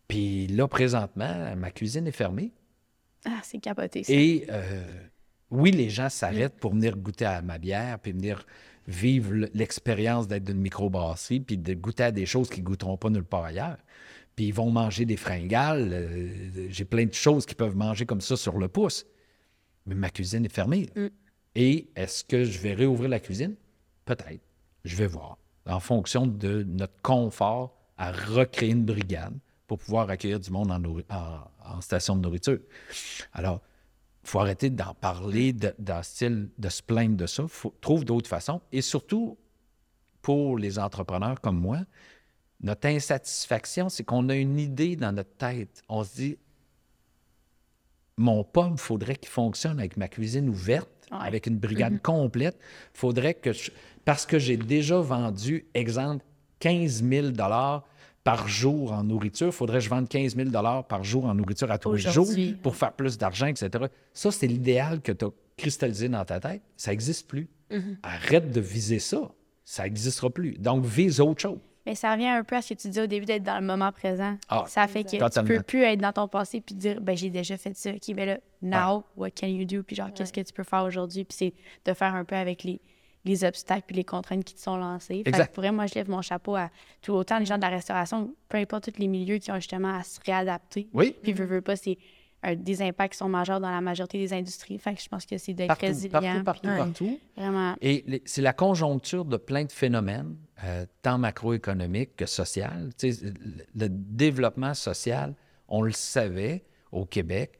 Puis 0.07 0.47
là, 0.47 0.67
présentement, 0.67 1.55
ma 1.55 1.71
cuisine 1.71 2.07
est 2.07 2.11
fermée. 2.11 2.51
Ah, 3.25 3.39
c'est 3.43 3.59
capoté, 3.59 4.03
ça. 4.03 4.13
Et 4.13 4.45
euh, 4.49 4.83
oui, 5.49 5.71
les 5.71 5.89
gens 5.89 6.09
s'arrêtent 6.09 6.57
pour 6.57 6.73
venir 6.73 6.95
goûter 6.97 7.25
à 7.25 7.41
ma 7.41 7.57
bière, 7.57 7.99
puis 7.99 8.11
venir 8.11 8.45
vivre 8.87 9.33
l'expérience 9.53 10.27
d'être 10.27 10.43
d'une 10.43 10.59
microbrasserie, 10.59 11.39
puis 11.39 11.57
de 11.57 11.73
goûter 11.73 12.03
à 12.03 12.11
des 12.11 12.25
choses 12.25 12.49
qu'ils 12.49 12.63
ne 12.63 12.67
goûteront 12.67 12.97
pas 12.97 13.09
nulle 13.09 13.23
part 13.23 13.43
ailleurs. 13.43 13.77
Puis 14.35 14.47
ils 14.47 14.53
vont 14.53 14.69
manger 14.69 15.05
des 15.05 15.17
fringales. 15.17 15.89
euh, 15.93 16.67
J'ai 16.69 16.85
plein 16.85 17.05
de 17.05 17.13
choses 17.13 17.45
qu'ils 17.45 17.55
peuvent 17.57 17.75
manger 17.75 18.05
comme 18.05 18.21
ça 18.21 18.35
sur 18.35 18.57
le 18.57 18.67
pouce. 18.67 19.05
Mais 19.85 19.95
ma 19.95 20.09
cuisine 20.09 20.43
est 20.45 20.49
fermée. 20.53 20.89
là. 20.95 21.07
Et 21.55 21.87
est-ce 21.95 22.23
que 22.23 22.43
je 22.43 22.59
vais 22.59 22.73
réouvrir 22.73 23.09
la 23.09 23.19
cuisine? 23.19 23.55
Peut-être. 24.03 24.41
Je 24.83 24.95
vais 24.97 25.07
voir. 25.07 25.37
En 25.65 25.79
fonction 25.79 26.27
de 26.27 26.63
notre 26.63 27.01
confort 27.01 27.77
à 27.97 28.11
recréer 28.11 28.71
une 28.71 28.83
brigade 28.83 29.33
pour 29.67 29.77
pouvoir 29.79 30.09
accueillir 30.09 30.39
du 30.39 30.51
monde 30.51 30.69
en, 30.71 30.79
nourri- 30.79 31.05
en- 31.09 31.75
en 31.77 31.81
station 31.81 32.15
de 32.17 32.21
nourriture. 32.21 32.59
Alors, 33.31 33.61
il 34.23 34.29
faut 34.29 34.39
arrêter 34.39 34.69
d'en 34.69 34.93
parler 34.95 35.53
le 35.53 36.03
style 36.03 36.49
de 36.57 36.69
se 36.69 36.83
plaindre 36.83 37.15
de 37.15 37.25
ça. 37.25 37.43
Il 37.43 37.49
faut 37.49 37.73
trouve 37.79 38.03
d'autres 38.03 38.29
façons. 38.29 38.61
Et 38.71 38.81
surtout, 38.81 39.37
pour 40.21 40.57
les 40.57 40.77
entrepreneurs 40.77 41.39
comme 41.39 41.59
moi, 41.59 41.79
notre 42.65 42.87
insatisfaction, 42.87 43.87
c'est 43.89 44.03
qu'on 44.03 44.27
a 44.29 44.35
une 44.35 44.59
idée 44.59 44.95
dans 44.97 45.11
notre 45.13 45.35
tête. 45.37 45.81
On 45.87 46.03
se 46.03 46.15
dit, 46.15 46.37
mon 48.17 48.43
pomme, 48.43 48.73
il 48.73 48.79
faudrait 48.79 49.15
qu'il 49.15 49.29
fonctionne 49.29 49.79
avec 49.79 49.97
ma 49.97 50.07
cuisine 50.07 50.49
ouverte, 50.49 50.89
Ouais. 51.11 51.17
avec 51.21 51.45
une 51.45 51.57
brigade 51.59 52.01
complète. 52.01 52.57
Il 52.95 52.97
faudrait 52.97 53.35
que 53.35 53.53
je... 53.53 53.69
Parce 54.05 54.25
que 54.25 54.39
j'ai 54.39 54.57
déjà 54.57 54.97
vendu, 54.99 55.65
exemple, 55.75 56.23
15 56.59 57.03
000 57.03 57.27
par 58.23 58.47
jour 58.47 58.91
en 58.91 59.03
nourriture, 59.03 59.47
il 59.47 59.53
faudrait 59.53 59.77
que 59.77 59.83
je 59.83 59.89
vende 59.89 60.09
15 60.09 60.35
000 60.35 60.49
par 60.89 61.03
jour 61.03 61.25
en 61.25 61.35
nourriture 61.35 61.69
à 61.69 61.77
tous 61.77 61.93
les 61.93 61.99
jours 62.01 62.27
pour 62.63 62.75
faire 62.75 62.93
plus 62.93 63.19
d'argent, 63.19 63.45
etc. 63.45 63.85
Ça, 64.13 64.31
c'est 64.31 64.47
l'idéal 64.47 65.01
que 65.01 65.11
tu 65.11 65.25
as 65.25 65.29
cristallisé 65.57 66.09
dans 66.09 66.25
ta 66.25 66.39
tête. 66.39 66.63
Ça 66.75 66.89
n'existe 66.89 67.27
plus. 67.27 67.47
Arrête 68.01 68.51
de 68.51 68.59
viser 68.61 68.97
ça. 68.97 69.31
Ça 69.63 69.83
n'existera 69.83 70.31
plus. 70.31 70.53
Donc, 70.57 70.83
vise 70.85 71.19
autre 71.19 71.41
chose. 71.41 71.59
Mais 71.85 71.95
ça 71.95 72.11
revient 72.13 72.27
un 72.27 72.43
peu 72.43 72.55
à 72.55 72.61
ce 72.61 72.73
que 72.73 72.79
tu 72.79 72.89
dis 72.89 72.99
au 72.99 73.07
début 73.07 73.25
d'être 73.25 73.43
dans 73.43 73.59
le 73.59 73.65
moment 73.65 73.91
présent. 73.91 74.37
Ah, 74.49 74.63
ça 74.67 74.87
fait 74.87 75.03
que 75.03 75.09
tu 75.11 75.17
Totalement. 75.17 75.47
peux 75.47 75.61
plus 75.61 75.83
être 75.83 75.99
dans 76.01 76.13
ton 76.13 76.27
passé 76.27 76.61
puis 76.61 76.73
dire 76.75 76.99
ben 76.99 77.15
j'ai 77.15 77.29
déjà 77.29 77.57
fait 77.57 77.75
ça. 77.75 77.91
OK, 77.91 78.13
ben 78.15 78.25
là 78.27 78.37
now 78.61 79.03
what 79.15 79.31
can 79.31 79.47
you 79.47 79.65
do? 79.65 79.83
Puis 79.83 79.95
genre 79.95 80.11
qu'est-ce 80.13 80.33
que 80.33 80.41
tu 80.41 80.51
peux 80.53 80.63
faire 80.63 80.83
aujourd'hui? 80.83 81.23
Puis 81.25 81.35
c'est 81.37 81.53
de 81.85 81.93
faire 81.93 82.15
un 82.15 82.25
peu 82.25 82.35
avec 82.35 82.63
les 82.63 82.81
les 83.23 83.43
obstacles 83.43 83.83
puis 83.87 83.95
les 83.95 84.03
contraintes 84.03 84.43
qui 84.43 84.53
te 84.53 84.59
sont 84.59 84.77
lancées. 84.77 85.23
Fait 85.23 85.29
Exact. 85.29 85.47
que 85.47 85.53
pour 85.53 85.61
vrai, 85.63 85.71
moi 85.71 85.87
je 85.87 85.95
lève 85.95 86.09
mon 86.09 86.21
chapeau 86.21 86.55
à 86.55 86.69
tout 87.01 87.13
autant 87.13 87.39
les 87.39 87.45
gens 87.45 87.57
de 87.57 87.61
la 87.63 87.69
restauration, 87.69 88.33
peu 88.49 88.57
importe 88.57 88.91
tous 88.93 88.99
les 88.99 89.07
milieux 89.07 89.39
qui 89.39 89.51
ont 89.51 89.55
justement 89.55 89.97
à 89.97 90.03
se 90.03 90.19
réadapter. 90.23 90.87
Oui. 90.93 91.15
Puis 91.23 91.33
veux, 91.33 91.45
veux 91.45 91.61
pas 91.61 91.75
c'est 91.75 91.97
un- 92.45 92.55
des 92.55 92.81
impacts 92.81 93.13
qui 93.13 93.17
sont 93.19 93.29
majeurs 93.29 93.59
dans 93.59 93.69
la 93.71 93.81
majorité 93.81 94.17
des 94.17 94.33
industries. 94.33 94.77
Fait 94.77 94.93
que 94.95 95.01
je 95.01 95.07
pense 95.09 95.25
que 95.25 95.37
c'est 95.37 95.53
d'être 95.53 95.75
résilient. 95.79 96.11
partout, 96.11 96.43
partout, 96.43 96.67
puis 96.67 96.77
partout. 96.77 97.19
Vraiment. 97.37 97.75
Et 97.81 98.21
c'est 98.25 98.41
la 98.41 98.53
conjoncture 98.53 99.25
de 99.25 99.37
plein 99.37 99.65
de 99.65 99.71
phénomènes, 99.71 100.35
euh, 100.63 100.85
tant 101.01 101.17
macroéconomiques 101.17 102.15
que 102.15 102.25
social. 102.25 102.89
Tu 102.97 103.11
sais, 103.13 103.25
le, 103.25 103.33
le 103.75 103.89
développement 103.89 104.73
social, 104.73 105.33
on 105.67 105.81
le 105.81 105.91
savait 105.91 106.63
au 106.91 107.05
Québec. 107.05 107.59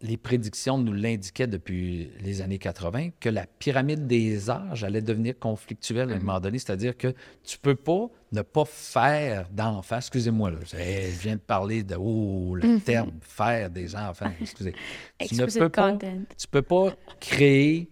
Les 0.00 0.16
prédictions 0.16 0.78
nous 0.78 0.94
l'indiquaient 0.94 1.46
depuis 1.46 2.10
les 2.20 2.40
années 2.40 2.56
80 2.58 3.10
que 3.20 3.28
la 3.28 3.44
pyramide 3.46 4.06
des 4.06 4.48
âges 4.48 4.82
allait 4.82 5.02
devenir 5.02 5.38
conflictuelle 5.38 6.10
à 6.10 6.14
un 6.14 6.18
moment 6.20 6.40
donné. 6.40 6.58
C'est-à-dire 6.58 6.96
que 6.96 7.12
tu 7.42 7.58
peux 7.58 7.74
pas 7.74 8.08
ne 8.34 8.42
pas 8.42 8.64
faire 8.64 9.48
d'enfants. 9.50 9.98
Excusez-moi, 9.98 10.50
là, 10.50 10.58
je 10.64 11.20
viens 11.20 11.36
de 11.36 11.40
parler 11.40 11.82
de 11.82 11.96
oh, 11.96 12.54
le 12.56 12.78
terme 12.80 13.12
faire 13.20 13.70
des 13.70 13.94
enfants. 13.96 14.30
Excusez. 14.40 14.74
Tu 15.26 15.36
ne 15.36 15.46
peux 15.46 15.68
pas 15.68 15.96
tu 16.36 16.48
peux 16.48 16.62
pas 16.62 16.94
créer 17.20 17.88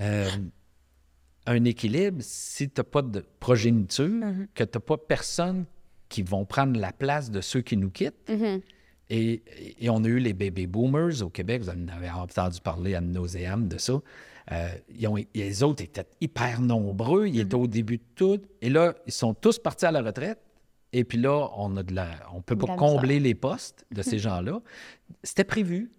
euh, 0.00 0.28
un 1.46 1.64
équilibre 1.64 2.18
si 2.20 2.68
tu 2.68 2.80
n'as 2.80 2.84
pas 2.84 3.02
de 3.02 3.24
progéniture, 3.38 4.22
que 4.54 4.64
tu 4.64 4.70
n'as 4.78 4.80
pas 4.80 4.96
personne 4.96 5.66
qui 6.08 6.22
vont 6.22 6.44
prendre 6.44 6.78
la 6.78 6.92
place 6.92 7.30
de 7.30 7.40
ceux 7.40 7.60
qui 7.60 7.76
nous 7.76 7.90
quittent. 7.90 8.30
Et, 9.10 9.42
et 9.78 9.90
on 9.90 10.02
a 10.04 10.08
eu 10.08 10.18
les 10.18 10.32
baby 10.32 10.66
boomers 10.66 11.22
au 11.22 11.28
Québec, 11.28 11.62
vous 11.62 11.68
en 11.68 11.88
avez 11.88 12.10
entendu 12.10 12.60
parler 12.60 12.94
à 12.94 13.00
nauséam 13.00 13.68
de 13.68 13.76
ça. 13.76 14.00
Euh, 14.50 14.68
ils 14.88 15.06
ont- 15.06 15.16
les 15.34 15.62
autres 15.62 15.82
étaient 15.84 16.06
hyper 16.20 16.60
nombreux, 16.60 17.28
ils 17.28 17.38
étaient 17.40 17.54
au 17.54 17.66
début 17.68 17.98
de 17.98 18.04
tout. 18.16 18.40
Et 18.60 18.68
là, 18.70 18.94
ils 19.06 19.12
sont 19.12 19.34
tous 19.34 19.58
partis 19.58 19.86
à 19.86 19.92
la 19.92 20.02
retraite. 20.02 20.40
Et 20.92 21.04
puis 21.04 21.16
là, 21.16 21.48
on 21.56 21.74
a 21.76 21.82
de 21.82 21.94
la, 21.94 22.06
on 22.34 22.42
peut 22.42 22.54
De 22.56 22.66
pas 22.66 22.76
combler 22.76 23.18
les 23.20 23.34
postes 23.34 23.86
de 23.92 24.02
ces 24.02 24.18
gens-là. 24.18 24.60
C'était 25.22 25.44
prévu. 25.44 25.92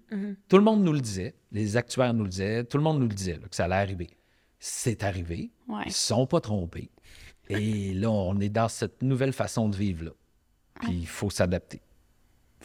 Tout 0.47 0.57
le 0.57 0.63
monde 0.63 0.83
nous 0.83 0.93
le 0.93 0.99
disait. 1.01 1.33
Les 1.51 1.77
actuaires 1.77 2.13
nous 2.13 2.23
le 2.23 2.29
disaient. 2.29 2.63
Tout 2.65 2.77
le 2.77 2.83
monde 2.83 2.99
nous 2.99 3.07
le 3.07 3.13
disait 3.15 3.33
là, 3.41 3.47
que 3.49 3.55
ça 3.55 3.65
allait 3.65 3.75
arriver. 3.75 4.09
C'est 4.59 5.03
arrivé. 5.03 5.49
Ouais. 5.67 5.81
Ils 5.85 5.87
ne 5.87 5.91
se 5.93 6.07
sont 6.07 6.27
pas 6.27 6.39
trompés. 6.39 6.91
Et 7.49 7.93
là, 7.95 8.11
on 8.11 8.39
est 8.39 8.49
dans 8.49 8.67
cette 8.67 9.01
nouvelle 9.01 9.33
façon 9.33 9.69
de 9.69 9.75
vivre-là. 9.75 10.11
Puis 10.81 10.91
il 10.93 11.07
faut 11.07 11.29
s'adapter. 11.31 11.81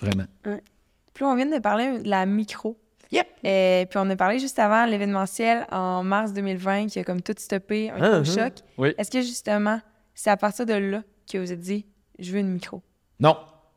Vraiment. 0.01 0.27
Puis 0.43 1.25
là, 1.25 1.29
on 1.31 1.35
vient 1.37 1.47
de 1.47 1.59
parler 1.61 2.01
de 2.03 2.09
la 2.09 2.27
micro. 2.27 2.79
Yep. 3.11 3.27
Euh, 3.45 3.85
puis 3.87 3.99
on 3.99 4.11
a 4.11 4.17
parlé 4.17 4.39
juste 4.39 4.59
avant 4.59 4.85
l'événementiel 4.85 5.67
en 5.73 6.03
mars 6.05 6.33
2020 6.33 6.89
qui 6.89 6.99
a 6.99 7.05
comme 7.05 7.23
tout 7.23 7.35
stoppé, 7.39 7.91
un 7.91 7.99
gros 7.99 8.23
Uh-huh. 8.23 8.35
choc. 8.35 8.53
Oui. 8.77 8.95
Est-ce 8.99 9.11
que 9.11 9.23
justement, 9.23 9.81
c'est 10.15 10.31
à 10.31 10.37
partir 10.37 10.67
de 10.67 10.75
là 10.75 11.03
que 11.31 11.39
vous 11.39 11.51
êtes 11.53 11.61
dit, 11.61 11.87
je 12.19 12.33
veux 12.33 12.39
une 12.41 12.51
micro? 12.53 12.83
Non. 13.21 13.37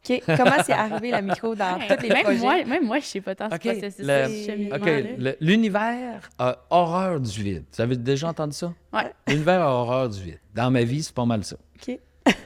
OK. 0.09 0.21
Comment 0.25 0.63
c'est 0.65 0.73
arrivé 0.73 1.11
la 1.11 1.21
micro 1.21 1.53
dans 1.55 1.77
tous 1.87 2.01
les 2.01 2.09
même 2.09 2.23
projets? 2.23 2.39
moi, 2.39 2.63
même 2.65 2.85
moi, 2.85 2.99
je 2.99 3.05
sais 3.05 3.21
pas 3.21 3.35
tant 3.35 3.49
ce 3.51 3.55
OK. 3.55 3.61
processus 3.61 4.05
le-. 4.05 4.75
OK. 4.75 5.15
le- 5.17 5.37
L'univers 5.39 6.27
a 6.39 6.57
horreur 6.71 7.19
du 7.21 7.29
vide. 7.43 7.63
Vous 7.71 7.81
avez 7.81 7.95
déjà 7.95 8.27
entendu 8.29 8.53
ça? 8.55 8.73
Ouais. 8.91 9.13
L'univers 9.27 9.61
a 9.61 9.71
horreur 9.71 10.09
du 10.09 10.19
vide. 10.21 10.39
Dans 10.55 10.71
ma 10.71 10.83
vie, 10.83 11.03
c'est 11.03 11.13
pas 11.13 11.25
mal 11.25 11.43
ça. 11.43 11.55
OK. 11.75 11.99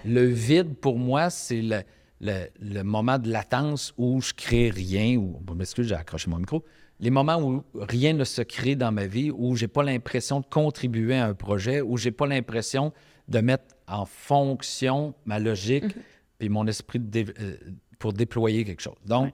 Le 0.05 0.25
vide, 0.25 0.75
pour 0.75 0.97
moi, 0.99 1.29
c'est 1.29 1.61
le, 1.61 1.81
le- 2.25 2.49
le 2.59 2.83
moment 2.83 3.17
de 3.19 3.29
latence 3.29 3.93
où 3.97 4.21
je 4.21 4.33
crée 4.33 4.69
rien, 4.69 5.15
ou, 5.17 5.39
bon, 5.41 5.55
m'excuse, 5.55 5.87
j'ai 5.87 5.95
accroché 5.95 6.29
mon 6.29 6.37
micro, 6.37 6.63
les 6.99 7.09
moments 7.09 7.41
où 7.41 7.63
rien 7.79 8.13
ne 8.13 8.23
se 8.23 8.41
crée 8.41 8.75
dans 8.75 8.91
ma 8.91 9.05
vie, 9.05 9.29
où 9.31 9.55
j'ai 9.55 9.67
pas 9.67 9.83
l'impression 9.83 10.39
de 10.39 10.45
contribuer 10.45 11.15
à 11.17 11.25
un 11.27 11.33
projet, 11.33 11.81
où 11.81 11.97
j'ai 11.97 12.11
pas 12.11 12.25
l'impression 12.27 12.93
de 13.27 13.39
mettre 13.39 13.75
en 13.87 14.05
fonction 14.05 15.13
ma 15.25 15.39
logique 15.39 15.95
puis 16.37 16.49
mon 16.49 16.65
esprit 16.67 16.99
de 16.99 17.05
dé- 17.05 17.33
euh, 17.39 17.57
pour 17.99 18.13
déployer 18.13 18.63
quelque 18.65 18.81
chose. 18.81 18.95
Donc, 19.05 19.33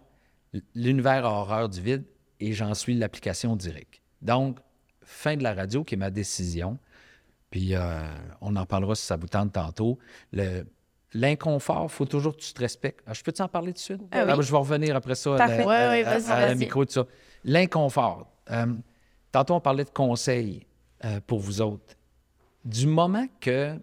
l'univers 0.76 1.26
a 1.26 1.30
horreur 1.42 1.70
du 1.70 1.82
vide 1.82 2.04
et 2.40 2.54
j'en 2.54 2.74
suis 2.74 2.94
l'application 2.96 3.56
directe. 3.56 4.02
Donc, 4.22 4.60
fin 5.04 5.36
de 5.36 5.44
la 5.44 5.54
radio, 5.54 5.84
qui 5.84 5.96
est 5.96 5.98
ma 5.98 6.10
décision. 6.12 6.78
Puis, 7.50 7.76
euh, 7.76 8.02
on 8.40 8.56
en 8.56 8.66
parlera 8.66 8.96
si 8.96 9.06
ça 9.06 9.18
vous 9.18 9.28
tente 9.28 9.54
tantôt. 9.54 9.98
Le- 10.32 10.66
l'inconfort, 11.14 11.84
il 11.84 11.90
faut 11.90 12.06
toujours 12.06 12.36
que 12.36 12.42
tu 12.42 12.54
te 12.54 12.60
respectes. 12.60 13.02
Ah, 13.06 13.14
je 13.14 13.22
peux 13.24 13.32
t'en 13.32 13.48
parler 13.48 13.72
tout 13.74 13.78
de 13.78 13.80
suite? 13.80 14.02
Ah 14.12 14.22
oui. 14.26 14.28
ben, 14.36 14.42
je 14.42 14.52
vais 14.52 14.58
revenir 14.58 14.96
après 14.96 15.16
ça 15.16 15.36
à, 15.36 15.38
Parfait. 15.38 15.58
la, 15.60 15.66
Ouais, 15.68 16.04
à- 16.06 16.18
vas-y, 16.20 16.32
à 16.32 16.46
vas-y. 16.48 16.58
micro, 16.58 16.86
tout 16.86 16.92
ça. 16.94 17.06
L'inconfort. 17.44 18.28
Euh, 18.52 18.68
tantôt, 19.32 19.56
on 19.56 19.60
parlait 19.62 19.84
de 19.84 19.90
conseils 19.90 20.66
euh, 21.06 21.20
pour 21.26 21.40
vous 21.40 21.62
autres. 21.62 21.96
Du 22.64 22.88
moment 22.88 23.28
que 23.40 23.78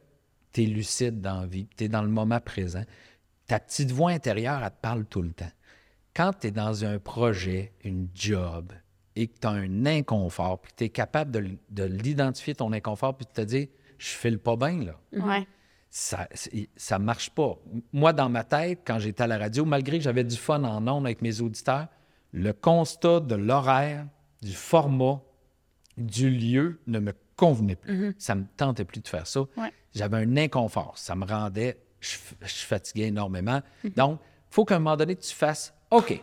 tu 0.52 0.62
es 0.62 0.66
lucide 0.66 1.20
dans 1.20 1.40
la 1.40 1.46
vie, 1.46 1.66
tu 1.76 1.84
es 1.84 1.88
dans 1.88 2.02
le 2.02 2.08
moment 2.08 2.40
présent, 2.40 2.82
ta 3.46 3.58
petite 3.58 3.90
voix 3.90 4.10
intérieure, 4.10 4.60
elle 4.62 4.70
te 4.70 4.80
parle 4.80 5.04
tout 5.04 5.22
le 5.22 5.32
temps. 5.32 5.50
Quand 6.14 6.32
tu 6.40 6.48
es 6.48 6.50
dans 6.50 6.84
un 6.84 6.98
projet, 6.98 7.72
une 7.84 8.08
job, 8.14 8.72
et 9.16 9.26
que 9.26 9.38
tu 9.40 9.46
as 9.46 9.50
un 9.50 9.84
inconfort, 9.84 10.60
puis 10.60 10.70
que 10.72 10.76
tu 10.76 10.84
es 10.84 10.88
capable 10.90 11.30
de, 11.32 11.48
de 11.70 11.84
l'identifier, 11.84 12.54
ton 12.54 12.72
inconfort, 12.72 13.16
puis 13.16 13.26
de 13.26 13.32
te 13.32 13.40
dire, 13.40 13.66
je 13.98 14.08
file 14.10 14.38
pas 14.38 14.54
bien, 14.56 14.84
là 14.84 14.94
Ouais. 15.12 15.46
Ça 15.90 16.28
ça 16.76 16.98
marche 16.98 17.30
pas. 17.30 17.58
Moi, 17.92 18.12
dans 18.12 18.28
ma 18.28 18.44
tête, 18.44 18.80
quand 18.86 18.98
j'étais 18.98 19.22
à 19.22 19.26
la 19.26 19.38
radio, 19.38 19.64
malgré 19.64 19.98
que 19.98 20.04
j'avais 20.04 20.24
du 20.24 20.36
fun 20.36 20.62
en 20.64 20.86
ondes 20.86 21.06
avec 21.06 21.22
mes 21.22 21.40
auditeurs, 21.40 21.88
le 22.32 22.52
constat 22.52 23.20
de 23.20 23.34
l'horaire, 23.34 24.06
du 24.42 24.52
format, 24.52 25.20
du 25.96 26.30
lieu 26.30 26.80
ne 26.86 26.98
me 26.98 27.12
convenait 27.36 27.76
plus. 27.76 28.14
Ça 28.18 28.34
me 28.34 28.44
tentait 28.56 28.84
plus 28.84 29.00
de 29.00 29.08
faire 29.08 29.26
ça. 29.26 29.40
Ouais. 29.56 29.72
J'avais 29.94 30.18
un 30.18 30.36
inconfort. 30.36 30.96
Ça 30.96 31.14
me 31.14 31.24
rendait... 31.24 31.80
Je, 32.00 32.16
fatiguais 32.44 33.08
énormément. 33.08 33.60
Donc, 33.96 34.20
il 34.22 34.54
faut 34.54 34.64
qu'à 34.64 34.76
un 34.76 34.78
moment 34.78 34.96
donné, 34.96 35.16
tu 35.16 35.34
fasses 35.34 35.74
«OK, 35.90 36.22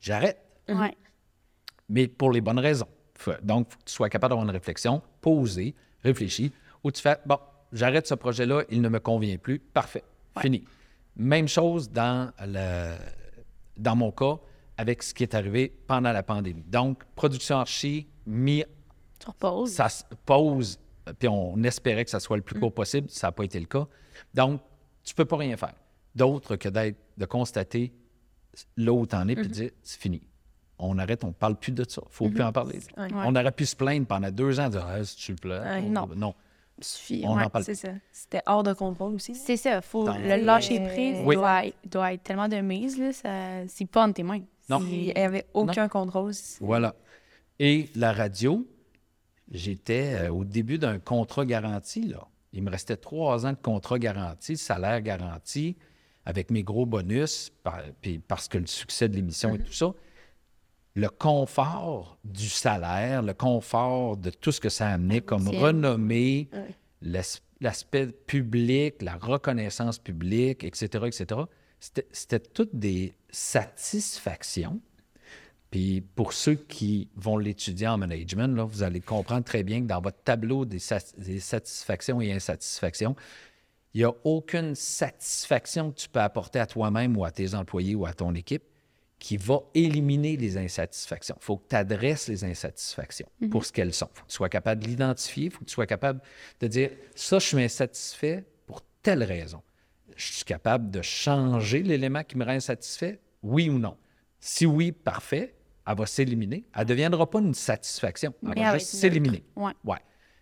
j'arrête. 0.00 0.40
Ouais. 0.68 0.96
Mais 1.88 2.08
pour 2.08 2.32
les 2.32 2.40
bonnes 2.40 2.58
raisons. 2.58 2.88
Donc, 3.42 3.68
il 3.68 3.72
faut 3.72 3.78
que 3.78 3.84
tu 3.84 3.92
sois 3.92 4.08
capable 4.08 4.30
d'avoir 4.30 4.48
une 4.48 4.52
réflexion, 4.52 5.00
poser, 5.20 5.76
réfléchir, 6.02 6.50
ou 6.82 6.90
tu 6.90 7.00
fais 7.00 7.18
Bon, 7.24 7.38
j'arrête 7.76 8.06
ce 8.06 8.14
projet-là, 8.14 8.64
il 8.70 8.80
ne 8.80 8.88
me 8.88 9.00
convient 9.00 9.36
plus. 9.36 9.58
Parfait. 9.58 10.04
Fini. 10.40 10.64
Même 11.16 11.48
chose 11.48 11.90
dans, 11.90 12.30
le, 12.40 12.94
dans 13.76 13.96
mon 13.96 14.10
cas 14.10 14.38
avec 14.76 15.02
ce 15.02 15.14
qui 15.14 15.22
est 15.22 15.34
arrivé 15.34 15.72
pendant 15.86 16.12
la 16.12 16.22
pandémie. 16.22 16.64
Donc, 16.66 17.04
production 17.14 17.58
archi, 17.58 18.06
mis, 18.26 18.64
Tu 19.18 19.26
reposes. 19.26 19.72
ça 19.72 19.88
se 19.88 20.04
pose, 20.26 20.78
puis 21.18 21.28
on 21.28 21.62
espérait 21.62 22.04
que 22.04 22.10
ça 22.10 22.20
soit 22.20 22.36
le 22.36 22.42
plus 22.42 22.58
court 22.60 22.74
possible. 22.74 23.08
Ça 23.08 23.28
n'a 23.28 23.32
pas 23.32 23.44
été 23.44 23.58
le 23.58 23.66
cas. 23.66 23.86
Donc, 24.34 24.60
tu 25.02 25.12
ne 25.12 25.16
peux 25.16 25.24
pas 25.24 25.36
rien 25.38 25.56
faire 25.56 25.74
d'autre 26.14 26.56
que 26.56 26.68
d'être, 26.68 26.98
de 27.16 27.24
constater 27.26 27.92
là 28.76 28.92
où 28.92 29.06
tu 29.06 29.14
en 29.14 29.28
es, 29.28 29.34
puis 29.34 29.46
de 29.46 29.52
dire 29.52 29.70
c'est 29.82 30.00
fini. 30.00 30.26
On 30.78 30.98
arrête, 30.98 31.24
on 31.24 31.28
ne 31.28 31.32
parle 31.32 31.56
plus 31.56 31.72
de 31.72 31.84
ça. 31.88 32.02
Il 32.04 32.08
ne 32.08 32.12
faut 32.12 32.28
plus 32.28 32.42
en 32.42 32.52
parler. 32.52 32.80
Ouais. 32.96 33.08
On 33.12 33.34
aurait 33.34 33.52
pu 33.52 33.64
se 33.64 33.76
plaindre 33.76 34.06
pendant 34.06 34.30
deux 34.30 34.60
ans, 34.60 34.68
dire 34.68 34.84
ah, 34.86 35.02
si 35.04 35.16
tu 35.16 35.32
le 35.32 35.36
plais. 35.36 35.58
Ouais, 35.58 35.82
non. 35.82 36.08
non. 36.14 36.34
Suffit. 36.80 37.22
On 37.24 37.36
ouais. 37.36 37.44
en 37.44 37.50
parle. 37.50 37.64
C'est 37.64 37.74
ça. 37.74 37.88
C'était 38.12 38.42
hors 38.46 38.62
de 38.62 38.72
contrôle 38.72 39.14
aussi. 39.14 39.34
C'est 39.34 39.56
ça, 39.56 39.80
faut 39.82 40.04
Dans- 40.04 40.16
le 40.18 40.36
lâcher 40.36 40.80
prise 40.80 41.18
Oui. 41.24 41.36
doit, 41.36 41.66
être, 41.66 41.76
doit 41.90 42.12
être 42.12 42.22
tellement 42.22 42.48
de 42.48 42.56
mise 42.56 42.98
là, 42.98 43.12
ça 43.12 43.66
c'est 43.68 43.86
pas 43.86 44.04
entre 44.04 44.14
tes 44.14 44.22
mains. 44.22 44.42
Non. 44.68 44.80
Il 44.80 45.04
n'y 45.04 45.12
avait 45.12 45.46
aucun 45.54 45.88
contrôle. 45.88 46.32
Voilà. 46.60 46.94
Et 47.58 47.88
la 47.94 48.12
radio, 48.12 48.66
j'étais 49.50 50.14
euh, 50.14 50.30
au 50.32 50.44
début 50.44 50.78
d'un 50.78 50.98
contrat 50.98 51.44
garanti. 51.46 52.02
Là. 52.02 52.26
Il 52.52 52.62
me 52.62 52.70
restait 52.70 52.96
trois 52.96 53.46
ans 53.46 53.52
de 53.52 53.56
contrat 53.56 53.98
garanti, 53.98 54.56
salaire 54.56 55.00
garanti, 55.02 55.76
avec 56.24 56.50
mes 56.50 56.62
gros 56.62 56.86
bonus, 56.86 57.50
par- 57.62 57.82
puis 58.00 58.18
parce 58.18 58.48
que 58.48 58.58
le 58.58 58.66
succès 58.66 59.08
de 59.08 59.14
l'émission 59.14 59.54
et 59.54 59.58
tout 59.60 59.72
ça. 59.72 59.92
Le 60.96 61.08
confort 61.10 62.18
du 62.24 62.48
salaire, 62.48 63.20
le 63.22 63.34
confort 63.34 64.16
de 64.16 64.30
tout 64.30 64.50
ce 64.50 64.60
que 64.60 64.70
ça 64.70 64.88
amenait 64.88 65.20
comme 65.20 65.46
renommée, 65.48 66.48
l'as- 67.02 67.42
l'aspect 67.60 68.06
public, 68.06 69.02
la 69.02 69.16
reconnaissance 69.16 69.98
publique, 69.98 70.64
etc., 70.64 71.04
etc., 71.06 71.40
c'était- 72.10 72.40
toutes 72.40 72.74
des 72.74 73.12
satisfactions. 73.30 74.80
Puis 75.70 76.00
pour 76.00 76.32
ceux 76.32 76.54
qui 76.54 77.08
vont 77.16 77.36
l'étudier 77.36 77.88
en 77.88 77.98
management, 77.98 78.54
là, 78.56 78.64
vous 78.64 78.82
allez 78.82 79.00
comprendre 79.00 79.44
très 79.44 79.62
bien 79.62 79.82
que 79.82 79.86
dans 79.86 80.00
votre 80.00 80.22
tableau 80.22 80.64
des, 80.64 80.78
des 81.18 81.40
satisfactions 81.40 82.20
et 82.22 82.32
insatisfactions, 82.32 83.14
il 83.92 83.98
n'y 83.98 84.04
a 84.04 84.12
aucune 84.24 84.74
satisfaction 84.74 85.90
que 85.90 85.96
tu 86.00 86.08
peux 86.08 86.20
apporter 86.20 86.58
à 86.58 86.66
toi-même 86.66 87.16
ou 87.16 87.24
à 87.24 87.30
tes 87.30 87.54
employés 87.54 87.94
ou 87.94 88.06
à 88.06 88.12
ton 88.14 88.34
équipe 88.34 88.62
qui 89.26 89.38
va 89.38 89.58
éliminer 89.74 90.36
les 90.36 90.56
insatisfactions. 90.56 91.34
Il 91.40 91.44
faut 91.44 91.56
que 91.56 91.66
tu 91.68 91.74
adresses 91.74 92.28
les 92.28 92.44
insatisfactions 92.44 93.26
pour 93.50 93.64
ce 93.64 93.72
qu'elles 93.72 93.92
sont. 93.92 94.08
Il 94.12 94.18
faut 94.18 94.22
que 94.22 94.30
tu 94.30 94.36
sois 94.36 94.48
capable 94.48 94.84
de 94.84 94.86
l'identifier, 94.86 95.46
il 95.46 95.50
faut 95.50 95.58
que 95.58 95.64
tu 95.64 95.74
sois 95.74 95.86
capable 95.86 96.20
de 96.60 96.68
dire 96.68 96.90
ça, 97.16 97.40
je 97.40 97.46
suis 97.48 97.60
insatisfait 97.60 98.44
pour 98.66 98.82
telle 99.02 99.24
raison. 99.24 99.62
Je 100.14 100.32
suis 100.32 100.44
capable 100.44 100.92
de 100.92 101.02
changer 101.02 101.82
l'élément 101.82 102.22
qui 102.22 102.38
me 102.38 102.44
rend 102.44 102.52
insatisfait, 102.52 103.18
oui 103.42 103.68
ou 103.68 103.80
non. 103.80 103.96
Si 104.38 104.64
oui, 104.64 104.92
parfait, 104.92 105.56
elle 105.88 105.96
va 105.96 106.06
s'éliminer. 106.06 106.64
Elle 106.72 106.82
ne 106.82 106.84
deviendra 106.84 107.28
pas 107.28 107.40
une 107.40 107.52
satisfaction. 107.52 108.32
Elle 108.44 108.52
Mais 108.54 108.62
va 108.62 108.78
juste 108.78 108.94
s'éliminer. 108.94 109.42
Ouais. 109.56 109.72
Ouais. 109.82 109.98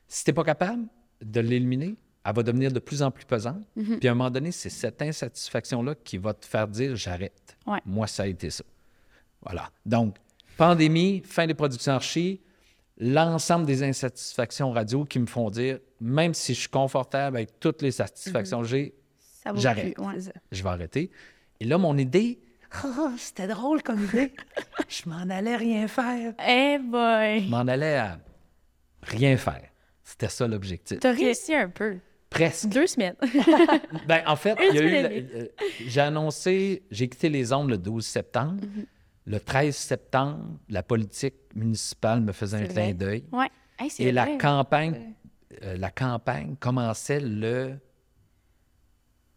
Si 0.06 0.24
tu 0.24 0.30
n'es 0.30 0.34
pas 0.34 0.44
capable 0.44 0.84
de 1.22 1.40
l'éliminer, 1.40 1.96
elle 2.22 2.34
va 2.34 2.42
devenir 2.42 2.70
de 2.70 2.80
plus 2.80 3.00
en 3.00 3.10
plus 3.10 3.24
pesante. 3.24 3.64
Mhm. 3.76 3.98
Puis 3.98 4.08
à 4.08 4.12
un 4.12 4.14
moment 4.14 4.30
donné, 4.30 4.52
c'est 4.52 4.68
cette 4.68 5.00
insatisfaction-là 5.00 5.94
qui 6.04 6.18
va 6.18 6.34
te 6.34 6.44
faire 6.44 6.68
dire 6.68 6.96
j'arrête. 6.96 7.56
Ouais. 7.66 7.80
Moi, 7.86 8.06
ça 8.06 8.24
a 8.24 8.26
été 8.26 8.50
ça. 8.50 8.62
Voilà. 9.44 9.70
Donc, 9.86 10.16
pandémie, 10.56 11.22
fin 11.24 11.46
des 11.46 11.54
productions 11.54 11.92
archi, 11.92 12.40
l'ensemble 12.98 13.66
des 13.66 13.82
insatisfactions 13.82 14.70
radio 14.70 15.04
qui 15.04 15.18
me 15.18 15.26
font 15.26 15.50
dire, 15.50 15.78
même 16.00 16.34
si 16.34 16.54
je 16.54 16.60
suis 16.60 16.68
confortable 16.68 17.36
avec 17.36 17.58
toutes 17.60 17.82
les 17.82 17.90
satisfactions 17.90 18.60
que 18.60 18.66
j'ai, 18.66 18.94
ça 19.42 19.52
vaut 19.52 19.60
J'arrête. 19.60 19.98
ouais. 19.98 20.18
Je 20.52 20.62
vais 20.62 20.68
arrêter. 20.68 21.10
Et 21.60 21.64
là, 21.64 21.78
mon 21.78 21.96
idée, 21.98 22.40
Ah, 22.82 23.12
c'était 23.16 23.46
drôle 23.46 23.82
comme 23.82 24.02
idée. 24.04 24.32
je 24.88 25.08
m'en 25.08 25.28
allais 25.30 25.56
rien 25.56 25.86
faire. 25.86 26.34
Eh 26.44 26.78
boy! 26.78 27.44
Je 27.44 27.50
m'en 27.50 27.58
allais 27.60 27.96
à 27.96 28.18
rien 29.02 29.36
faire. 29.36 29.68
C'était 30.02 30.28
ça 30.28 30.46
l'objectif. 30.48 30.98
T'as 31.00 31.12
réussi 31.12 31.54
un 31.54 31.68
peu. 31.68 31.98
Presque. 32.30 32.68
Deux 32.68 32.86
semaines. 32.86 33.14
Ben, 34.08 34.22
en 34.26 34.36
fait, 34.36 34.56
il 34.70 34.74
y 34.74 34.78
a 34.78 34.82
eu 34.82 35.28
euh, 35.34 35.46
j'ai 35.86 36.00
annoncé, 36.00 36.82
j'ai 36.90 37.08
quitté 37.08 37.28
les 37.28 37.52
ondes 37.52 37.70
le 37.70 37.78
12 37.78 38.04
septembre. 38.04 38.60
Mm-hmm. 38.60 38.86
Le 39.26 39.40
13 39.40 39.74
septembre, 39.74 40.58
la 40.68 40.82
politique 40.82 41.34
municipale 41.54 42.20
me 42.20 42.32
faisait 42.32 42.58
un 42.58 42.66
clin 42.66 42.92
d'œil. 42.92 43.24
ouais. 43.32 43.50
Hey, 43.78 43.90
Et 43.98 44.12
la 44.12 44.36
campagne, 44.36 45.14
euh, 45.64 45.76
la 45.76 45.90
campagne 45.90 46.54
commençait 46.60 47.18
le 47.18 47.74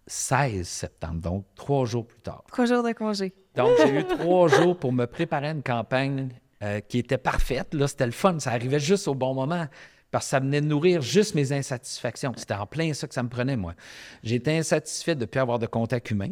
16 0.06 0.68
septembre, 0.68 1.22
donc 1.22 1.46
trois 1.56 1.86
jours 1.86 2.06
plus 2.06 2.22
tard. 2.22 2.44
Trois 2.52 2.66
jours 2.66 2.84
de 2.84 2.92
congé. 2.94 3.34
Donc, 3.56 3.72
j'ai 3.80 4.00
eu 4.00 4.04
trois 4.20 4.48
jours 4.48 4.78
pour 4.78 4.94
me 4.94 5.06
préparer 5.06 5.48
à 5.48 5.52
une 5.52 5.64
campagne 5.64 6.30
euh, 6.64 6.80
qui 6.82 7.00
était 7.00 7.18
parfaite. 7.18 7.74
Là, 7.74 7.88
c'était 7.88 8.06
le 8.06 8.12
fun. 8.12 8.40
Ça 8.40 8.52
arrivait 8.52 8.80
juste 8.80 9.08
au 9.08 9.16
bon 9.16 9.34
moment 9.34 9.68
parce 10.12 10.26
que 10.26 10.30
ça 10.30 10.40
venait 10.40 10.62
de 10.62 10.68
nourrir 10.68 11.02
juste 11.02 11.34
mes 11.36 11.52
insatisfactions. 11.52 12.34
C'était 12.38 12.54
en 12.54 12.66
plein 12.68 12.94
ça 12.94 13.08
que 13.08 13.14
ça 13.14 13.24
me 13.24 13.30
prenait, 13.30 13.58
moi. 13.58 13.74
J'étais 14.24 14.56
insatisfait 14.58 15.16
de 15.16 15.22
ne 15.22 15.26
plus 15.26 15.40
avoir 15.40 15.60
de 15.60 15.66
contact 15.68 16.12
humain 16.12 16.32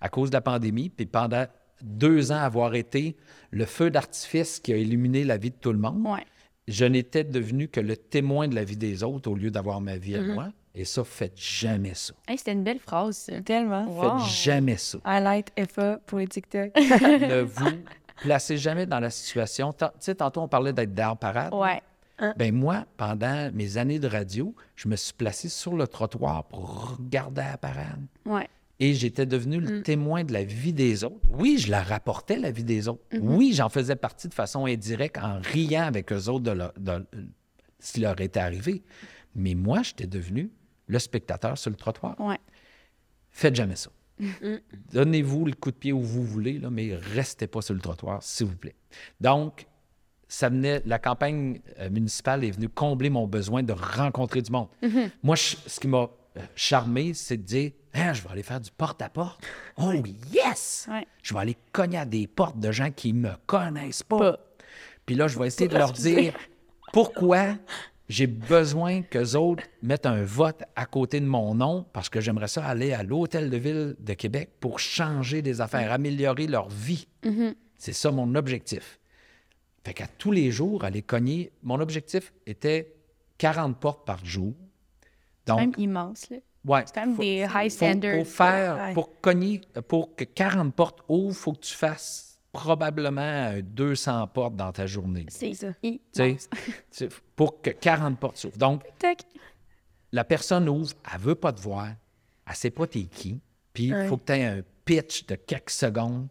à 0.00 0.08
cause 0.08 0.30
de 0.30 0.36
la 0.36 0.40
pandémie. 0.40 0.88
Puis 0.88 1.06
pendant 1.06 1.46
deux 1.82 2.32
ans, 2.32 2.36
avoir 2.38 2.74
été 2.74 3.16
le 3.50 3.64
feu 3.66 3.90
d'artifice 3.90 4.60
qui 4.60 4.72
a 4.72 4.76
illuminé 4.76 5.24
la 5.24 5.36
vie 5.36 5.50
de 5.50 5.56
tout 5.56 5.72
le 5.72 5.78
monde, 5.78 6.06
Ouais. 6.06 6.24
je 6.68 6.84
n'étais 6.84 7.24
devenu 7.24 7.68
que 7.68 7.80
le 7.80 7.96
témoin 7.96 8.48
de 8.48 8.54
la 8.54 8.64
vie 8.64 8.76
des 8.76 9.02
autres 9.02 9.30
au 9.30 9.34
lieu 9.34 9.50
d'avoir 9.50 9.80
ma 9.80 9.96
vie 9.96 10.16
à 10.16 10.22
moi. 10.22 10.48
Et 10.74 10.86
ça, 10.86 11.04
faites 11.04 11.36
jamais 11.38 11.92
ça. 11.92 12.14
Hey, 12.26 12.38
c'était 12.38 12.52
une 12.52 12.64
belle 12.64 12.78
phrase, 12.78 13.16
ça. 13.16 13.42
Tellement. 13.42 13.84
Wow. 13.86 14.18
Faites 14.20 14.28
jamais 14.30 14.78
ça. 14.78 14.96
Highlight 15.04 15.52
FA 15.70 15.98
pour 16.06 16.18
les 16.18 16.26
TikTok. 16.26 16.70
ne 16.76 17.42
vous 17.42 17.66
placez 18.22 18.56
jamais 18.56 18.86
dans 18.86 18.98
la 19.00 19.10
situation. 19.10 19.72
Tu 19.74 19.84
sais, 20.00 20.14
tantôt, 20.14 20.40
on 20.40 20.48
parlait 20.48 20.72
d'être 20.72 20.96
la 20.96 21.14
parade. 21.14 21.52
Ouais. 21.52 21.82
Ben 22.36 22.54
moi, 22.54 22.84
pendant 22.96 23.50
mes 23.52 23.76
années 23.76 23.98
de 23.98 24.06
radio, 24.06 24.54
je 24.76 24.88
me 24.88 24.94
suis 24.96 25.12
placé 25.12 25.48
sur 25.48 25.74
le 25.76 25.86
trottoir 25.88 26.44
pour 26.44 26.96
regarder 26.96 27.42
la 27.42 27.58
parade. 27.58 28.00
Ouais. 28.24 28.48
Et 28.80 28.94
j'étais 28.94 29.26
devenu 29.26 29.60
le 29.60 29.82
témoin 29.82 30.24
de 30.24 30.32
la 30.32 30.42
vie 30.44 30.72
des 30.72 31.04
autres. 31.04 31.20
Oui, 31.30 31.56
je 31.58 31.70
la 31.70 31.82
rapportais, 31.82 32.36
la 32.38 32.50
vie 32.50 32.64
des 32.64 32.88
autres. 32.88 33.02
Oui, 33.20 33.52
j'en 33.54 33.68
faisais 33.68 33.94
partie 33.96 34.28
de 34.28 34.34
façon 34.34 34.66
indirecte 34.66 35.18
en 35.18 35.40
riant 35.40 35.84
avec 35.84 36.10
eux 36.12 36.28
autres 36.28 36.44
de, 36.44 36.50
leur- 36.50 36.72
de- 36.76 37.06
ce 37.78 37.92
qui 37.92 38.00
leur 38.00 38.20
était 38.20 38.40
arrivé. 38.40 38.82
Mais 39.36 39.54
moi, 39.54 39.82
j'étais 39.82 40.06
devenu 40.08 40.50
le 40.88 40.98
spectateur 40.98 41.56
sur 41.56 41.70
le 41.70 41.76
trottoir. 41.76 42.18
Ouais. 42.20 42.38
Faites 43.30 43.54
jamais 43.54 43.76
ça. 43.76 43.90
Donnez-vous 44.92 45.44
le 45.46 45.52
coup 45.54 45.70
de 45.70 45.76
pied 45.76 45.92
où 45.92 46.02
vous 46.02 46.24
voulez, 46.24 46.58
là, 46.58 46.70
mais 46.70 46.94
restez 47.14 47.46
pas 47.46 47.62
sur 47.62 47.74
le 47.74 47.80
trottoir, 47.80 48.22
s'il 48.22 48.46
vous 48.46 48.56
plaît. 48.56 48.74
Donc, 49.20 49.66
ça 50.28 50.48
venait, 50.48 50.82
la 50.86 50.98
campagne 50.98 51.60
euh, 51.78 51.90
municipale 51.90 52.44
est 52.44 52.50
venue 52.50 52.68
combler 52.68 53.10
mon 53.10 53.26
besoin 53.26 53.62
de 53.62 53.72
rencontrer 53.72 54.42
du 54.42 54.50
monde. 54.50 54.68
Moi, 55.22 55.36
je- 55.36 55.56
ce 55.66 55.78
qui 55.80 55.88
m'a 55.88 56.08
euh, 56.36 56.40
charmé, 56.56 57.14
c'est 57.14 57.36
de 57.36 57.42
dire 57.42 57.70
Hein, 57.94 58.12
je 58.14 58.22
vais 58.22 58.30
aller 58.30 58.42
faire 58.42 58.60
du 58.60 58.70
porte-à-porte? 58.70 59.44
Oh, 59.76 59.92
yes! 60.32 60.88
Ouais. 60.90 61.06
Je 61.22 61.34
vais 61.34 61.40
aller 61.40 61.56
cogner 61.72 61.98
à 61.98 62.04
des 62.06 62.26
portes 62.26 62.58
de 62.58 62.72
gens 62.72 62.90
qui 62.90 63.12
me 63.12 63.32
connaissent 63.46 64.02
pas. 64.02 64.18
Pas. 64.18 64.38
Puis 65.04 65.14
là, 65.14 65.28
je 65.28 65.38
vais 65.38 65.46
essayer 65.48 65.68
de 65.68 65.76
leur 65.76 65.92
dire 65.92 66.34
pourquoi 66.92 67.56
J'ai 68.08 68.26
besoin 68.26 69.02
qu'eux 69.02 69.36
autres 69.36 69.64
mettent 69.80 70.06
un 70.06 70.22
vote 70.24 70.62
à 70.76 70.84
côté 70.86 71.20
de 71.20 71.26
mon 71.26 71.54
nom 71.54 71.86
parce 71.92 72.08
que 72.08 72.20
j'aimerais 72.20 72.48
ça 72.48 72.64
aller 72.66 72.92
à 72.92 73.02
l'Hôtel 73.02 73.48
de 73.48 73.56
Ville 73.56 73.96
de 73.98 74.12
Québec 74.14 74.50
pour 74.60 74.78
changer 74.78 75.40
des 75.40 75.60
affaires, 75.60 75.92
améliorer 75.92 76.46
leur 76.46 76.68
vie. 76.68 77.08
C'est 77.76 77.94
ça 77.94 78.10
mon 78.10 78.34
objectif. 78.34 79.00
Fait 79.84 79.94
qu'à 79.94 80.06
tous 80.06 80.30
les 80.30 80.50
jours, 80.50 80.84
aller 80.84 81.02
cogner, 81.02 81.52
mon 81.62 81.80
objectif 81.80 82.32
était 82.46 82.94
40 83.38 83.80
portes 83.80 84.06
par 84.06 84.24
jour. 84.24 84.54
C'est 85.00 85.52
quand 85.52 85.56
même 85.56 85.70
Donc, 85.70 85.78
immense, 85.78 86.30
là. 86.30 86.36
Ouais, 86.64 86.82
C'est 86.86 86.94
quand 86.94 87.06
même 87.06 87.14
faut- 87.16 87.22
des 87.22 87.46
high 87.54 87.70
standards. 87.70 88.16
Pour 88.18 88.26
faire, 88.26 88.76
Ouais. 88.76 88.94
pour 88.94 89.20
cogner, 89.20 89.60
pour 89.88 90.14
que 90.14 90.24
40 90.24 90.74
portes 90.74 91.00
ouvrent, 91.08 91.30
il 91.30 91.34
faut 91.34 91.52
que 91.52 91.60
tu 91.60 91.74
fasses 91.74 92.38
probablement 92.52 93.20
euh, 93.54 93.62
200 93.62 94.26
portes 94.28 94.56
dans 94.56 94.72
ta 94.72 94.86
journée. 94.86 95.26
C'est 95.28 95.54
ça. 95.54 95.68
pour 97.36 97.60
que 97.62 97.70
40 97.70 98.18
portes 98.18 98.36
s'ouvrent. 98.36 98.58
Donc, 98.58 98.82
Tac. 98.98 99.22
la 100.12 100.24
personne 100.24 100.68
ouvre, 100.68 100.92
elle 101.12 101.20
veut 101.20 101.34
pas 101.34 101.52
te 101.52 101.60
voir, 101.60 101.88
elle 102.46 102.54
sait 102.54 102.70
pas 102.70 102.86
t'es 102.86 103.04
qui, 103.04 103.40
puis 103.72 103.84
il 103.84 103.94
Ouais. 103.94 104.06
faut 104.08 104.16
que 104.18 104.26
tu 104.26 104.32
aies 104.32 104.44
un 104.44 104.62
pitch 104.84 105.26
de 105.26 105.34
quelques 105.34 105.70
secondes 105.70 106.28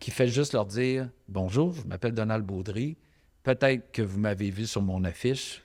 qui 0.00 0.10
fait 0.10 0.26
juste 0.28 0.52
leur 0.54 0.66
dire 0.66 1.08
Bonjour, 1.28 1.72
je 1.72 1.82
m'appelle 1.86 2.12
Donald 2.12 2.44
Baudry. 2.44 2.96
Peut-être 3.42 3.92
que 3.92 4.02
vous 4.02 4.18
m'avez 4.18 4.50
vu 4.50 4.66
sur 4.66 4.82
mon 4.82 5.04
affiche. 5.04 5.62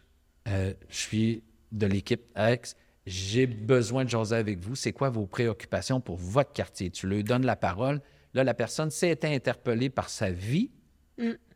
Euh, 0.48 0.74
je 0.90 0.98
suis 0.98 1.44
de 1.72 1.88
l'équipe 1.88 2.22
X. 2.38 2.76
J'ai 3.10 3.48
besoin 3.48 4.06
de 4.06 4.10
jaser 4.10 4.36
avec 4.36 4.60
vous. 4.60 4.76
C'est 4.76 4.94
quoi 4.94 5.10
vos 5.10 5.26
préoccupations 5.26 6.00
pour 6.00 6.16
votre 6.18 6.54
quartier? 6.54 6.92
Tu 6.92 7.08
lui 7.08 7.24
donnes 7.24 7.46
la 7.46 7.56
parole. 7.56 8.02
Là, 8.36 8.44
la 8.44 8.54
personne 8.54 8.92
s'est 8.92 9.10
été 9.10 9.34
interpellée 9.34 9.90
par 9.90 10.10
sa 10.10 10.30
vie 10.30 10.70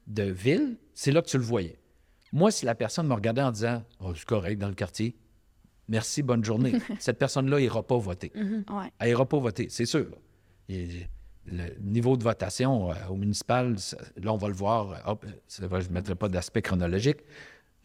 de 0.07 0.23
ville. 0.23 0.77
C'est 0.95 1.11
là 1.11 1.21
que 1.21 1.27
tu 1.27 1.37
le 1.37 1.43
voyais. 1.43 1.77
Moi, 2.31 2.49
si 2.49 2.65
la 2.65 2.73
personne 2.73 3.07
me 3.07 3.13
regardait 3.13 3.43
en 3.43 3.51
disant 3.51 3.83
oh, 3.99 4.13
C'est 4.15 4.25
correct 4.25 4.57
dans 4.57 4.67
le 4.67 4.73
quartier, 4.73 5.15
merci, 5.87 6.23
bonne 6.23 6.43
journée, 6.43 6.73
cette 6.99 7.19
personne-là 7.19 7.59
n'ira 7.59 7.83
pas 7.83 7.97
voter. 7.97 8.31
Ouais. 8.35 8.91
Elle 8.97 9.09
n'ira 9.09 9.25
pas 9.27 9.37
voter, 9.37 9.67
c'est 9.69 9.85
sûr. 9.85 10.07
Et 10.69 10.87
le 11.45 11.65
niveau 11.81 12.17
de 12.17 12.23
votation 12.23 12.89
euh, 12.91 12.95
au 13.09 13.15
municipal, 13.15 13.75
là, 14.17 14.33
on 14.33 14.37
va 14.37 14.47
le 14.47 14.53
voir. 14.55 14.91
euh, 14.91 15.11
hop, 15.11 15.25
vrai, 15.59 15.81
je 15.81 15.89
ne 15.89 15.93
mettrai 15.93 16.15
pas 16.15 16.29
d'aspect 16.29 16.63
chronologique. 16.63 17.17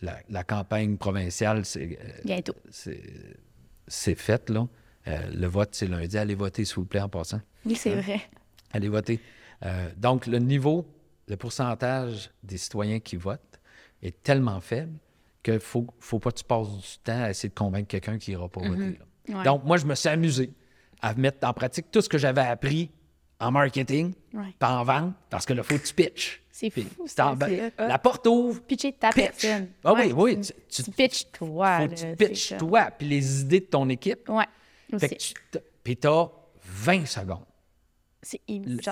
La, 0.01 0.17
la 0.31 0.45
campagne 0.45 0.97
provinciale, 0.97 1.65
c'est 1.67 1.99
euh, 2.01 2.21
Bientôt. 2.25 2.55
c'est 2.71 3.03
c'est 3.89 4.15
fait, 4.15 4.49
là. 4.51 4.67
Euh, 5.07 5.19
le 5.35 5.47
vote, 5.47 5.71
c'est 5.73 5.87
lundi. 5.87 6.17
Allez 6.19 6.35
voter, 6.35 6.65
s'il 6.65 6.77
vous 6.77 6.85
plaît, 6.85 7.01
en 7.01 7.09
passant. 7.09 7.41
Oui, 7.65 7.75
c'est 7.75 7.95
vrai. 7.95 8.21
Allez 8.73 8.89
voter. 8.89 9.21
Euh, 9.65 9.91
donc, 9.97 10.27
le 10.27 10.39
niveau, 10.39 10.87
le 11.27 11.37
pourcentage 11.37 12.31
des 12.43 12.59
citoyens 12.59 13.01
qui 13.01 13.17
votent 13.17 13.61
est 14.03 14.23
tellement 14.23 14.61
faible 14.61 14.93
qu'il 15.43 15.55
ne 15.55 15.59
faut, 15.59 15.87
faut 15.99 16.19
pas 16.19 16.31
que 16.31 16.39
tu 16.39 16.45
passes 16.45 16.69
du 16.69 16.99
temps 17.03 17.23
à 17.23 17.31
essayer 17.31 17.49
de 17.49 17.55
convaincre 17.55 17.89
quelqu'un 17.89 18.19
qui 18.19 18.31
n'ira 18.33 18.49
pas 18.49 18.61
voter. 18.61 18.99
là. 19.29 19.39
Ouais. 19.39 19.45
Donc, 19.45 19.65
moi, 19.65 19.77
je 19.77 19.87
me 19.87 19.95
suis 19.95 20.09
amusé 20.09 20.53
à 21.01 21.15
mettre 21.15 21.47
en 21.47 21.53
pratique 21.53 21.91
tout 21.91 22.01
ce 22.01 22.09
que 22.09 22.19
j'avais 22.19 22.43
appris 22.43 22.91
en 23.41 23.51
marketing, 23.53 24.13
Ouais. 24.35 24.55
pas 24.59 24.79
en 24.79 24.85
vente, 24.85 25.15
parce 25.31 25.47
que 25.47 25.53
là, 25.53 25.63
faut 25.63 25.77
que 25.79 25.87
tu 25.87 25.95
pitches. 25.95 26.43
C'est 26.51 26.71
Puis, 26.71 26.83
fou, 26.83 27.07
ça, 27.07 27.37
la 27.79 27.99
porte 27.99 28.27
ouvre, 28.27 28.61
Pitcher 28.63 28.93
ta 28.93 29.11
pitch. 29.11 29.25
personne. 29.27 29.69
Ah 29.85 29.93
Ouais. 29.95 30.13
oui, 30.13 30.37
oui. 30.37 30.53
Tu, 30.69 30.83
pitches 30.91 31.27
toi. 31.33 31.77
faut 31.77 31.83
là, 31.83 31.89
que 31.89 31.95
tu 31.95 32.17
pitches 32.17 32.57
toi, 32.59 32.91
puis 32.91 33.07
les 33.09 33.41
idées 33.43 33.61
de 33.61 33.67
ton 33.67 33.89
équipe. 33.89 34.29
T- 34.99 35.61
puis 35.85 35.97
tu 35.97 36.09
as 36.09 36.31
20 36.65 37.07
secondes. 37.07 37.45
C'est 38.23 38.41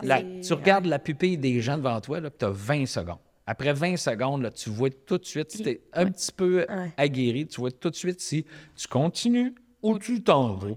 la- 0.02 0.22
tu 0.22 0.52
regardes 0.52 0.86
la 0.86 0.98
pupille 1.00 1.36
des 1.36 1.60
gens 1.60 1.76
devant 1.76 2.00
toi, 2.00 2.20
tu 2.30 2.44
as 2.44 2.50
20 2.50 2.86
secondes. 2.86 3.18
Après 3.48 3.72
20 3.72 3.96
secondes, 3.96 4.42
là, 4.42 4.50
tu 4.52 4.70
vois 4.70 4.90
tout 4.90 5.18
de 5.18 5.24
suite, 5.24 5.50
si 5.50 5.62
tu 5.62 5.68
es 5.70 5.80
un 5.92 6.06
petit 6.10 6.30
peu 6.32 6.66
aguerri, 6.96 7.46
tu 7.46 7.60
vois 7.60 7.70
tout 7.72 7.90
de 7.90 7.96
suite 7.96 8.20
si 8.20 8.44
tu 8.76 8.86
continues 8.88 9.54
ou 9.82 9.98
tu 9.98 10.22
t'en 10.22 10.54
vas. 10.54 10.70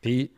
Puis 0.00 0.30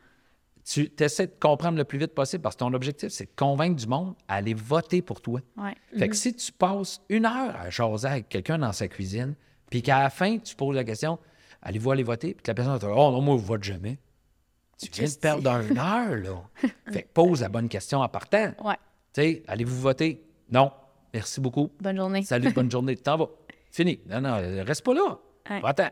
tu 0.68 0.90
essaies 1.00 1.26
de 1.26 1.34
comprendre 1.40 1.78
le 1.78 1.84
plus 1.84 1.98
vite 1.98 2.14
possible 2.14 2.42
parce 2.42 2.54
que 2.54 2.60
ton 2.60 2.74
objectif, 2.74 3.08
c'est 3.08 3.24
de 3.24 3.36
convaincre 3.36 3.76
du 3.76 3.86
monde 3.86 4.14
à 4.28 4.34
aller 4.36 4.54
voter 4.54 5.02
pour 5.02 5.20
toi. 5.20 5.40
Ouais. 5.56 5.74
Fait 5.96 6.08
que 6.08 6.16
si 6.16 6.34
tu 6.34 6.52
passes 6.52 7.00
une 7.08 7.24
heure 7.24 7.56
à 7.56 7.70
jaser 7.70 8.08
avec 8.08 8.28
quelqu'un 8.28 8.58
dans 8.58 8.72
sa 8.72 8.86
cuisine, 8.88 9.34
puis 9.70 9.82
qu'à 9.82 10.02
la 10.02 10.10
fin, 10.10 10.38
tu 10.38 10.54
poses 10.54 10.76
la 10.76 10.84
question 10.84 11.18
allez-vous 11.62 11.90
aller 11.90 12.02
voter? 12.02 12.34
Puis 12.34 12.42
que 12.42 12.50
la 12.50 12.54
personne 12.54 12.72
va 12.74 12.78
te 12.78 12.86
dire 12.86 12.96
oh 12.96 13.10
non, 13.12 13.20
moi, 13.20 13.36
je 13.38 13.44
vote 13.44 13.62
jamais. 13.62 13.98
Tu 14.78 14.88
viens 14.92 15.08
de 15.08 15.14
perdre 15.14 15.50
une 15.68 15.78
heure, 15.78 16.16
là. 16.16 16.68
fait 16.92 17.02
que 17.02 17.08
pose 17.12 17.40
la 17.40 17.48
bonne 17.48 17.68
question 17.68 18.00
en 18.00 18.08
partant. 18.08 18.52
Ouais. 18.62 18.76
Tu 19.12 19.22
sais, 19.22 19.42
allez-vous 19.48 19.80
voter? 19.80 20.24
Non. 20.50 20.70
Merci 21.12 21.40
beaucoup. 21.40 21.70
Bonne 21.80 21.96
journée. 21.96 22.22
Salut, 22.22 22.52
bonne 22.52 22.70
journée. 22.70 22.96
T'en 22.96 23.16
vas. 23.16 23.28
Fini. 23.72 24.00
Non, 24.06 24.20
non, 24.20 24.36
reste 24.64 24.84
pas 24.84 24.94
là. 24.94 25.18
Ouais. 25.50 25.60
Va-t'en. 25.60 25.88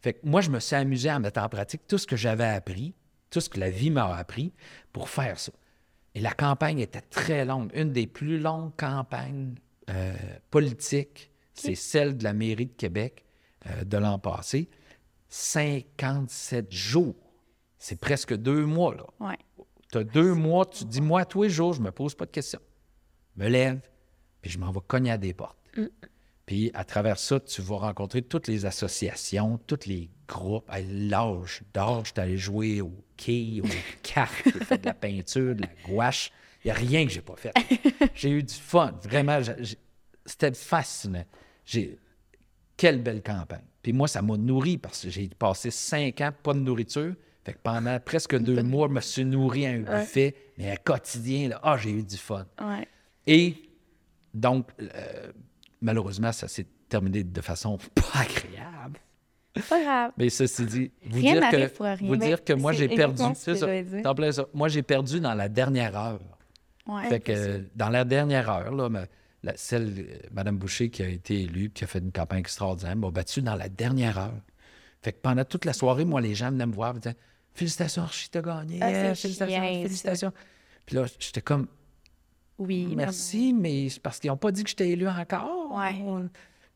Fait 0.00 0.14
que 0.14 0.20
moi, 0.26 0.40
je 0.40 0.50
me 0.50 0.58
suis 0.58 0.76
amusé 0.76 1.08
à 1.08 1.18
mettre 1.18 1.40
en 1.40 1.48
pratique 1.48 1.86
tout 1.86 1.98
ce 1.98 2.06
que 2.06 2.16
j'avais 2.16 2.44
appris, 2.44 2.94
tout 3.34 3.40
ce 3.40 3.48
que 3.48 3.58
la 3.58 3.70
vie 3.70 3.90
m'a 3.90 4.14
appris 4.14 4.52
pour 4.92 5.08
faire 5.08 5.40
ça. 5.40 5.50
Et 6.14 6.20
la 6.20 6.32
campagne 6.32 6.78
était 6.78 7.00
très 7.00 7.44
longue. 7.44 7.72
Une 7.74 7.92
des 7.92 8.06
plus 8.06 8.38
longues 8.38 8.70
campagnes 8.76 9.56
euh, 9.90 10.14
politiques, 10.52 11.32
c'est 11.52 11.74
celle 11.74 12.16
de 12.16 12.22
la 12.22 12.32
mairie 12.32 12.66
de 12.66 12.72
Québec 12.72 13.24
euh, 13.66 13.82
de 13.82 13.96
l'an 13.96 14.20
passé. 14.20 14.68
57 15.30 16.70
jours. 16.70 17.16
C'est 17.76 17.98
presque 17.98 18.36
deux 18.36 18.66
mois, 18.66 18.94
là. 18.94 19.06
Ouais. 19.18 19.38
Tu 19.90 19.98
as 19.98 20.04
deux 20.04 20.32
mois, 20.32 20.64
tu 20.64 20.84
dis, 20.84 21.00
moi, 21.00 21.24
tous 21.24 21.42
les 21.42 21.50
jours, 21.50 21.72
je 21.72 21.82
me 21.82 21.90
pose 21.90 22.14
pas 22.14 22.26
de 22.26 22.30
questions. 22.30 22.60
Je 23.36 23.42
me 23.42 23.48
lève, 23.48 23.80
puis 24.42 24.50
je 24.52 24.60
m'en 24.60 24.70
vais 24.70 24.80
cogner 24.86 25.10
à 25.10 25.18
des 25.18 25.34
portes. 25.34 25.58
Puis 26.46 26.70
à 26.72 26.84
travers 26.84 27.18
ça, 27.18 27.40
tu 27.40 27.62
vas 27.62 27.78
rencontrer 27.78 28.22
toutes 28.22 28.46
les 28.46 28.64
associations, 28.64 29.58
tous 29.66 29.86
les 29.86 30.08
groupes. 30.26 30.68
Hey, 30.70 30.86
L'âge, 31.08 31.62
d'âge, 31.72 32.12
allé 32.16 32.36
jouer 32.36 32.80
au 32.80 32.92
quai, 33.16 33.60
aux 33.62 33.68
cartes, 34.02 34.42
j'ai 34.44 34.64
fait 34.64 34.78
de 34.78 34.86
la 34.86 34.94
peinture, 34.94 35.54
de 35.54 35.62
la 35.62 35.68
gouache. 35.86 36.30
Il 36.64 36.68
n'y 36.68 36.70
a 36.70 36.74
rien 36.74 37.04
que 37.04 37.12
j'ai 37.12 37.20
pas 37.20 37.36
fait. 37.36 37.52
J'ai 38.14 38.30
eu 38.30 38.42
du 38.42 38.54
fun, 38.54 38.94
vraiment. 39.02 39.38
C'était 40.24 40.54
fascinant. 40.54 41.24
J'ai... 41.66 41.98
Quelle 42.74 43.02
belle 43.02 43.22
campagne. 43.22 43.64
Puis 43.82 43.92
moi, 43.92 44.08
ça 44.08 44.22
m'a 44.22 44.38
nourri 44.38 44.78
parce 44.78 45.02
que 45.02 45.10
j'ai 45.10 45.28
passé 45.28 45.70
cinq 45.70 46.22
ans 46.22 46.32
pas 46.42 46.54
de 46.54 46.60
nourriture. 46.60 47.14
Fait 47.44 47.52
que 47.52 47.58
pendant 47.62 48.00
presque 48.00 48.38
deux 48.38 48.62
mois, 48.64 48.88
je 48.88 48.94
me 48.94 49.00
suis 49.02 49.24
nourri 49.26 49.66
à 49.66 49.72
un 49.72 49.80
buffet, 49.80 50.34
mais 50.56 50.70
un 50.70 50.76
quotidien, 50.76 51.50
là, 51.50 51.60
ah, 51.62 51.76
j'ai 51.76 51.90
eu 51.90 52.02
du 52.02 52.16
fun. 52.16 52.46
Ouais. 52.62 52.88
Et 53.26 53.56
donc, 54.32 54.70
euh, 54.80 55.32
malheureusement, 55.82 56.32
ça 56.32 56.48
s'est 56.48 56.66
terminé 56.88 57.22
de 57.24 57.40
façon 57.42 57.78
pas 57.94 58.20
agréable. 58.20 58.98
Pas 59.68 59.80
grave. 59.82 60.12
Mais 60.18 60.30
ceci 60.30 60.64
dit, 60.66 60.90
vous 61.06 61.18
Rien 61.20 61.40
dire 61.40 61.50
que, 61.50 61.66
pour 61.76 61.86
rien. 61.86 61.96
vous 62.00 62.16
dire 62.16 62.42
que 62.44 62.52
moi, 62.54 62.72
j'ai 62.72 62.88
perdu. 62.88 63.22
C'est 63.34 63.54
ça. 63.54 63.66
Moi, 64.52 64.68
j'ai 64.68 64.82
perdu 64.82 65.20
dans 65.20 65.34
la 65.34 65.48
dernière 65.48 65.96
heure. 65.96 66.20
Ouais. 66.86 67.08
Fait 67.08 67.20
que 67.20 67.32
euh, 67.32 67.58
dans 67.74 67.88
la 67.88 68.04
dernière 68.04 68.50
heure, 68.50 68.72
là, 68.74 68.88
ma- 68.90 69.06
la- 69.42 69.56
celle, 69.56 69.94
euh, 69.98 70.18
Mme 70.32 70.58
Boucher 70.58 70.90
qui 70.90 71.02
a 71.02 71.08
été 71.08 71.42
élue, 71.42 71.70
qui 71.70 71.84
a 71.84 71.86
fait 71.86 72.00
une 72.00 72.12
campagne 72.12 72.40
extraordinaire, 72.40 72.94
m'a 72.96 73.10
battu 73.10 73.40
dans 73.42 73.54
la 73.54 73.68
dernière 73.70 74.18
heure. 74.18 74.34
Fait 75.00 75.12
que 75.12 75.18
pendant 75.22 75.44
toute 75.44 75.64
la 75.64 75.72
soirée, 75.72 76.04
moi, 76.04 76.20
les 76.20 76.34
gens 76.34 76.50
venaient 76.50 76.66
me 76.66 76.74
voir 76.74 76.96
et 76.96 76.98
disaient 77.00 77.16
Félicitations, 77.54 78.02
Archie, 78.02 78.28
t'as 78.30 78.42
gagné. 78.42 78.80
Ah, 78.82 78.90
Eh, 78.90 79.14
félicitations, 79.14 79.56
ça. 79.56 79.62
félicitations. 79.62 80.32
Puis 80.84 80.96
là, 80.96 81.04
j'étais 81.18 81.40
comme 81.40 81.68
Oui. 82.58 82.92
Merci, 82.96 83.54
mais 83.54 83.88
c'est 83.88 84.02
parce 84.02 84.18
qu'ils 84.18 84.28
n'ont 84.30 84.36
pas 84.36 84.50
dit 84.52 84.62
que 84.64 84.70
j'étais 84.70 84.90
élu 84.90 85.08
encore. 85.08 85.72
Ouais. 85.76 85.94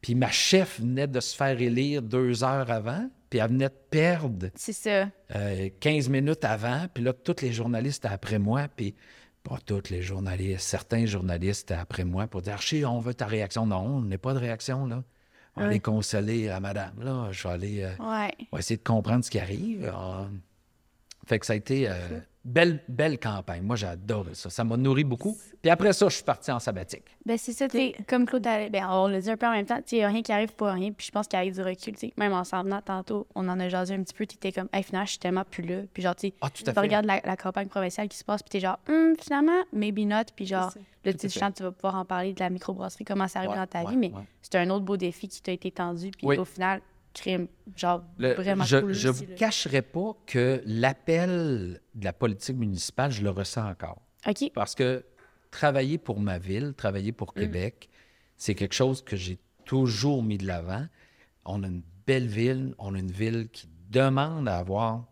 Puis 0.00 0.14
ma 0.14 0.30
chef 0.30 0.80
venait 0.80 1.06
de 1.06 1.20
se 1.20 1.34
faire 1.36 1.60
élire 1.60 2.02
deux 2.02 2.44
heures 2.44 2.70
avant, 2.70 3.08
puis 3.30 3.40
elle 3.40 3.48
venait 3.48 3.68
de 3.68 3.74
perdre 3.90 4.48
C'est 4.54 4.72
ça. 4.72 5.08
euh, 5.34 5.68
15 5.80 6.08
minutes 6.08 6.44
avant, 6.44 6.86
puis 6.92 7.02
là, 7.04 7.12
tous 7.12 7.42
les 7.42 7.52
journalistes 7.52 8.04
étaient 8.04 8.14
après 8.14 8.38
moi, 8.38 8.68
puis 8.74 8.94
pas 9.42 9.58
tous 9.64 9.90
les 9.90 10.02
journalistes, 10.02 10.60
certains 10.68 11.06
journalistes 11.06 11.70
étaient 11.70 11.80
après 11.80 12.04
moi 12.04 12.26
pour 12.26 12.42
dire 12.42 12.54
Archie, 12.54 12.84
on 12.84 13.00
veut 13.00 13.14
ta 13.14 13.26
réaction. 13.26 13.66
Non, 13.66 13.78
on 13.80 14.02
n'est 14.02 14.18
pas 14.18 14.34
de 14.34 14.38
réaction, 14.38 14.86
là. 14.86 15.02
On 15.56 15.62
aller 15.62 15.80
consoler 15.80 16.48
à 16.48 16.60
madame, 16.60 16.94
là. 17.02 17.28
Je 17.32 17.42
vais 17.48 17.54
aller 17.54 17.82
euh, 17.82 17.90
Ouais. 17.98 18.32
on 18.52 18.56
va 18.56 18.60
essayer 18.60 18.76
de 18.76 18.82
comprendre 18.84 19.24
ce 19.24 19.30
qui 19.30 19.40
arrive. 19.40 19.92
Ah. 19.92 20.28
Fait 21.26 21.40
que 21.40 21.46
ça 21.46 21.54
a 21.54 21.56
été 21.56 21.88
euh, 21.88 21.94
belle, 22.48 22.82
belle 22.88 23.18
campagne. 23.18 23.62
Moi, 23.62 23.76
j'ai 23.76 23.86
adoré 23.86 24.34
ça. 24.34 24.48
Ça 24.50 24.64
m'a 24.64 24.76
nourri 24.76 25.04
beaucoup. 25.04 25.36
Puis 25.60 25.70
après 25.70 25.92
ça, 25.92 26.08
je 26.08 26.14
suis 26.16 26.24
parti 26.24 26.50
en 26.50 26.58
sabbatique. 26.58 27.04
Ben, 27.26 27.36
c'est 27.36 27.52
ça, 27.52 27.68
tu 27.68 27.76
sais, 27.76 27.94
comme 28.08 28.24
Claude, 28.26 28.42
ben, 28.42 28.86
on 28.90 29.08
le 29.08 29.20
dit 29.20 29.30
un 29.30 29.36
peu 29.36 29.46
en 29.46 29.52
même 29.52 29.66
temps, 29.66 29.76
tu 29.76 29.82
sais, 29.86 29.96
il 29.96 29.98
n'y 30.00 30.04
a 30.04 30.08
rien 30.08 30.22
qui 30.22 30.32
arrive 30.32 30.54
pour 30.54 30.68
rien, 30.68 30.90
puis 30.92 31.06
je 31.06 31.10
pense 31.12 31.26
qu'il 31.28 31.36
arrive 31.38 31.54
du 31.54 31.60
recul, 31.62 31.92
tu 31.94 32.08
sais. 32.08 32.12
Même 32.16 32.32
en 32.32 32.44
s'en 32.44 32.62
venant 32.62 32.80
tantôt, 32.80 33.26
on 33.34 33.48
en 33.48 33.60
a 33.60 33.68
jasé 33.68 33.94
un 33.94 34.02
petit 34.02 34.14
peu, 34.14 34.24
tu 34.26 34.36
étais 34.36 34.52
comme, 34.52 34.68
hey, 34.72 34.82
finalement, 34.82 35.04
je 35.06 35.10
suis 35.10 35.18
tellement 35.18 35.44
plus 35.44 35.62
là. 35.62 35.82
Puis 35.92 36.02
genre, 36.02 36.16
tu 36.16 36.32
Ah, 36.40 36.48
tout 36.50 36.62
à 36.62 36.68
tu 36.68 36.72
fait. 36.74 36.80
regardes 36.80 37.04
la, 37.06 37.20
la 37.24 37.36
campagne 37.36 37.68
provinciale 37.68 38.08
qui 38.08 38.16
se 38.16 38.24
passe, 38.24 38.42
puis 38.42 38.50
t'es 38.50 38.60
genre, 38.60 38.78
Hum, 38.88 39.14
finalement, 39.20 39.62
maybe 39.72 40.00
not, 40.06 40.24
puis 40.34 40.46
genre, 40.46 40.70
ça. 40.72 40.78
le 41.04 41.12
Tout 41.12 41.16
à 41.16 41.20
petit 41.20 41.28
fait. 41.30 41.40
chant, 41.40 41.52
tu 41.52 41.62
vas 41.62 41.72
pouvoir 41.72 41.96
en 41.96 42.04
parler 42.04 42.32
de 42.32 42.40
la 42.40 42.50
microbrasserie, 42.50 43.04
comment 43.04 43.28
ça 43.28 43.40
arrive 43.40 43.50
Ouais, 43.50 43.56
dans 43.56 43.66
ta 43.66 43.82
ouais, 43.82 43.90
vie, 43.90 43.96
mais 43.96 44.08
ouais. 44.12 44.22
c'est 44.42 44.54
un 44.56 44.70
autre 44.70 44.84
beau 44.84 44.96
défi 44.96 45.28
qui 45.28 45.42
t'a 45.42 45.52
été 45.52 45.70
tendu, 45.70 46.10
puis 46.12 46.26
Oui. 46.26 46.38
au 46.38 46.44
final, 46.44 46.80
crime, 47.20 47.48
genre, 47.76 48.02
Le- 48.18 48.34
vraiment 48.34 48.64
je 48.64 48.78
cool 48.78 48.92
je 48.92 49.08
aussi, 49.08 49.24
vous 49.24 49.30
là. 49.30 49.36
cacherai 49.36 49.82
pas 49.82 50.16
que 50.26 50.62
l'appel 50.66 51.80
de 51.94 52.04
la 52.04 52.12
politique 52.12 52.56
municipale, 52.56 53.10
je 53.10 53.22
le 53.22 53.30
ressens 53.30 53.68
encore. 53.68 54.00
OK, 54.26 54.50
Parce 54.54 54.74
que 54.74 55.04
travailler 55.50 55.98
pour 55.98 56.20
ma 56.20 56.38
ville, 56.38 56.74
travailler 56.76 57.12
pour 57.12 57.34
Québec, 57.34 57.88
c'est 58.36 58.54
quelque 58.54 58.74
chose 58.74 59.02
que 59.02 59.16
j'ai 59.16 59.38
toujours 59.64 60.22
mis 60.22 60.38
de 60.38 60.46
l'avant. 60.46 60.86
on 61.44 61.62
a 61.62 61.66
une 61.66 61.82
belle 62.06 62.26
ville, 62.26 62.74
on 62.78 62.94
a 62.94 62.98
une 62.98 63.10
ville 63.10 63.48
qui 63.50 63.68
demande 63.90 64.48
à 64.48 64.58
avoir 64.58 65.04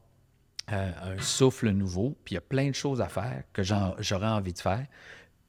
euh, 0.72 0.90
un 1.02 1.20
souffle 1.22 1.70
nouveau, 1.70 2.16
puis 2.24 2.32
il 2.32 2.36
y 2.36 2.38
a 2.38 2.42
plein 2.42 2.68
de 2.68 2.74
choses 2.74 3.00
à 3.00 3.08
faire 3.08 3.44
que 3.52 3.62
j'aurais 3.62 4.26
envie 4.28 4.52
de 4.52 4.58
faire. 4.58 4.86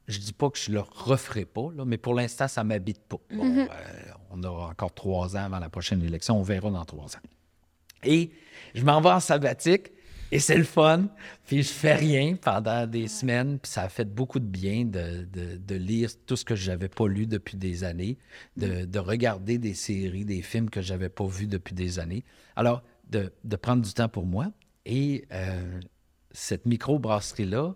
Je 0.07 0.19
dis 0.19 0.33
pas 0.33 0.49
que 0.49 0.57
je 0.57 0.71
le 0.71 0.79
referai 0.79 1.45
pas, 1.45 1.69
là, 1.75 1.83
mais 1.85 1.97
pour 1.97 2.13
l'instant, 2.13 2.47
ça 2.47 2.63
m'habite 2.63 3.01
pas. 3.01 3.17
Bon, 3.33 3.57
euh, 3.57 3.65
on 4.31 4.41
aura 4.43 4.69
encore 4.69 4.93
trois 4.93 5.35
ans 5.35 5.43
avant 5.45 5.59
la 5.59 5.69
prochaine 5.69 6.01
élection, 6.01 6.39
on 6.39 6.43
verra 6.43 6.69
dans 6.71 6.85
trois 6.85 7.15
ans. 7.17 7.21
Et 8.03 8.31
je 8.73 8.83
m'en 8.85 9.01
vais 9.01 9.09
en 9.09 9.19
sabbatique 9.19 9.91
et 10.31 10.39
c'est 10.39 10.57
le 10.57 10.63
fun. 10.63 11.07
Puis 11.45 11.63
je 11.63 11.69
fais 11.69 11.95
rien 11.95 12.35
pendant 12.35 12.85
des 12.87 13.07
semaines. 13.07 13.59
Puis 13.59 13.71
ça 13.71 13.83
a 13.83 13.89
fait 13.89 14.05
beaucoup 14.05 14.39
de 14.39 14.45
bien 14.45 14.85
de, 14.85 15.25
de- 15.25 15.57
de 15.57 15.75
lire 15.75 16.09
tout 16.25 16.35
ce 16.35 16.45
que 16.45 16.55
je 16.55 16.69
n'avais 16.69 16.89
pas 16.89 17.07
lu 17.07 17.27
depuis 17.27 17.57
des 17.57 17.83
années, 17.83 18.17
de, 18.55 18.85
de 18.85 18.99
regarder 18.99 19.57
des 19.57 19.73
séries, 19.73 20.25
des 20.25 20.41
films 20.41 20.69
que 20.69 20.81
je 20.81 20.93
n'avais 20.93 21.09
pas 21.09 21.25
vus 21.27 21.47
depuis 21.47 21.73
des 21.75 21.97
années. 21.99 22.23
Alors, 22.55 22.83
de, 23.09 23.33
de 23.43 23.55
prendre 23.55 23.81
du 23.81 23.93
temps 23.93 24.09
pour 24.09 24.25
moi. 24.25 24.51
Et 24.85 25.25
euh, 25.33 25.81
cette 26.31 26.65
micro-brasserie-là, 26.65 27.73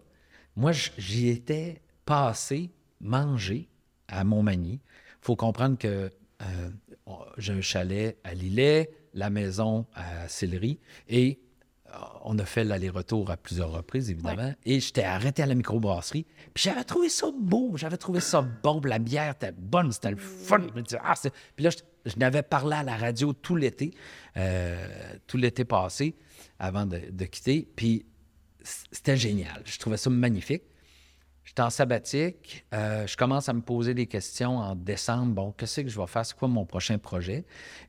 moi, 0.56 0.72
j'y 0.98 1.30
étais 1.30 1.82
passé, 2.06 2.72
manger 3.00 3.68
à 4.08 4.24
Montmagny. 4.24 4.74
Il 4.84 5.26
faut 5.26 5.36
comprendre 5.36 5.78
que 5.78 6.10
euh, 6.42 6.70
on- 7.06 7.20
j'ai 7.38 7.54
un 7.54 7.62
chalet 7.62 8.18
à 8.24 8.34
Lillet, 8.34 8.90
la 9.14 9.30
maison 9.30 9.86
à 9.94 10.28
Sillery, 10.28 10.80
et 11.08 11.40
euh, 11.88 11.92
on 12.24 12.40
a 12.40 12.46
fait 12.46 12.64
l'aller-retour 12.64 13.30
à 13.30 13.38
plusieurs 13.38 13.72
reprises, 13.72 14.10
évidemment. 14.10 14.54
Et 14.66 14.80
j'étais 14.80 15.04
arrêté 15.04 15.44
à 15.44 15.46
la 15.46 15.56
microbrasserie. 15.56 16.26
Puis 16.54 16.64
j'avais 16.64 16.84
trouvé 16.84 17.10
ça 17.10 17.28
beau, 17.38 17.74
j'avais 17.76 17.98
trouvé 17.98 18.20
ça 18.22 18.42
bon. 18.42 18.82
puis 18.82 18.90
La 18.90 19.00
bière 19.00 19.34
était 19.34 19.52
bonne, 19.52 19.92
c'était 19.92 20.12
le 20.12 20.18
fun. 20.18 20.62
Ah, 21.04 21.14
Puis 21.56 21.64
là, 21.66 21.70
je, 21.70 21.78
je 22.12 22.18
n'avais 22.18 22.44
parlé 22.44 22.76
à 22.78 22.84
la 22.84 22.96
radio 22.98 23.34
tout 23.34 23.56
l'été, 23.56 23.94
euh, 24.38 24.88
tout 25.28 25.38
l'été 25.38 25.66
passé, 25.66 26.16
avant 26.60 26.86
de, 26.86 27.00
de 27.12 27.26
quitter. 27.26 27.68
Puis 27.76 28.06
c'était 28.64 29.18
génial. 29.18 29.62
Je 29.66 29.78
trouvais 29.78 29.98
ça 29.98 30.10
magnifique. 30.10 30.64
J'étais 31.44 31.62
en 31.62 31.70
sabbatique. 31.70 32.66
euh, 32.74 33.08
je 33.08 33.18
commence 33.18 33.50
à 33.50 33.54
me 33.54 33.62
poser 33.62 33.94
des 33.94 34.06
questions 34.06 34.58
en 34.58 34.76
décembre. 34.76 35.34
Bon, 35.34 35.52
qu'est-ce 35.52 35.82
que 35.82 35.90
je 35.90 36.00
vais 36.00 36.08
faire? 36.08 36.26
C'est 36.26 36.38
quoi 36.38 36.48
mon 36.48 36.66
prochain 36.66 36.98
projet? 36.98 37.46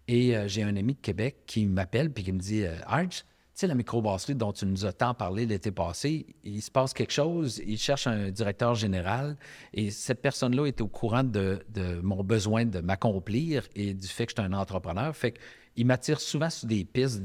Et 0.09 0.37
euh, 0.37 0.49
j'ai 0.49 0.63
un 0.63 0.77
ami 0.77 0.95
de 0.95 1.01
Québec 1.01 1.43
qui 1.47 1.67
m'appelle 1.67 2.11
puis 2.11 2.25
qui 2.25 2.33
me 2.33 2.39
dit 2.39 2.65
euh, 2.65 2.75
Arch, 2.87 3.25
tu 3.55 3.61
sais, 3.61 3.67
la 3.67 3.75
microbrasserie 3.75 4.35
dont 4.35 4.53
tu 4.53 4.65
nous 4.65 4.87
as 4.87 4.95
tant 4.95 5.13
parlé 5.13 5.45
l'été 5.45 5.71
passé, 5.71 6.25
il 6.43 6.63
se 6.63 6.71
passe 6.71 6.95
quelque 6.95 7.13
chose. 7.13 7.61
Il 7.67 7.77
cherche 7.77 8.07
un 8.07 8.31
directeur 8.31 8.75
général 8.75 9.37
et 9.75 9.91
cette 9.91 10.23
personne-là 10.23 10.65
est 10.65 10.81
au 10.81 10.89
courant 10.89 11.23
de, 11.23 11.63
mon 12.03 12.25
besoin 12.25 12.65
de 12.65 12.81
m'accomplir 12.81 13.69
et 13.77 13.93
du 13.93 14.09
fait 14.09 14.25
que 14.25 14.33
je 14.35 14.43
suis 14.43 14.51
un 14.51 14.55
entrepreneur. 14.55 15.15
Fait 15.15 15.35
qu'il 15.75 15.85
m'attire 15.85 16.19
souvent 16.19 16.49
sur 16.49 16.67
des 16.67 16.87
pistes 16.87 17.23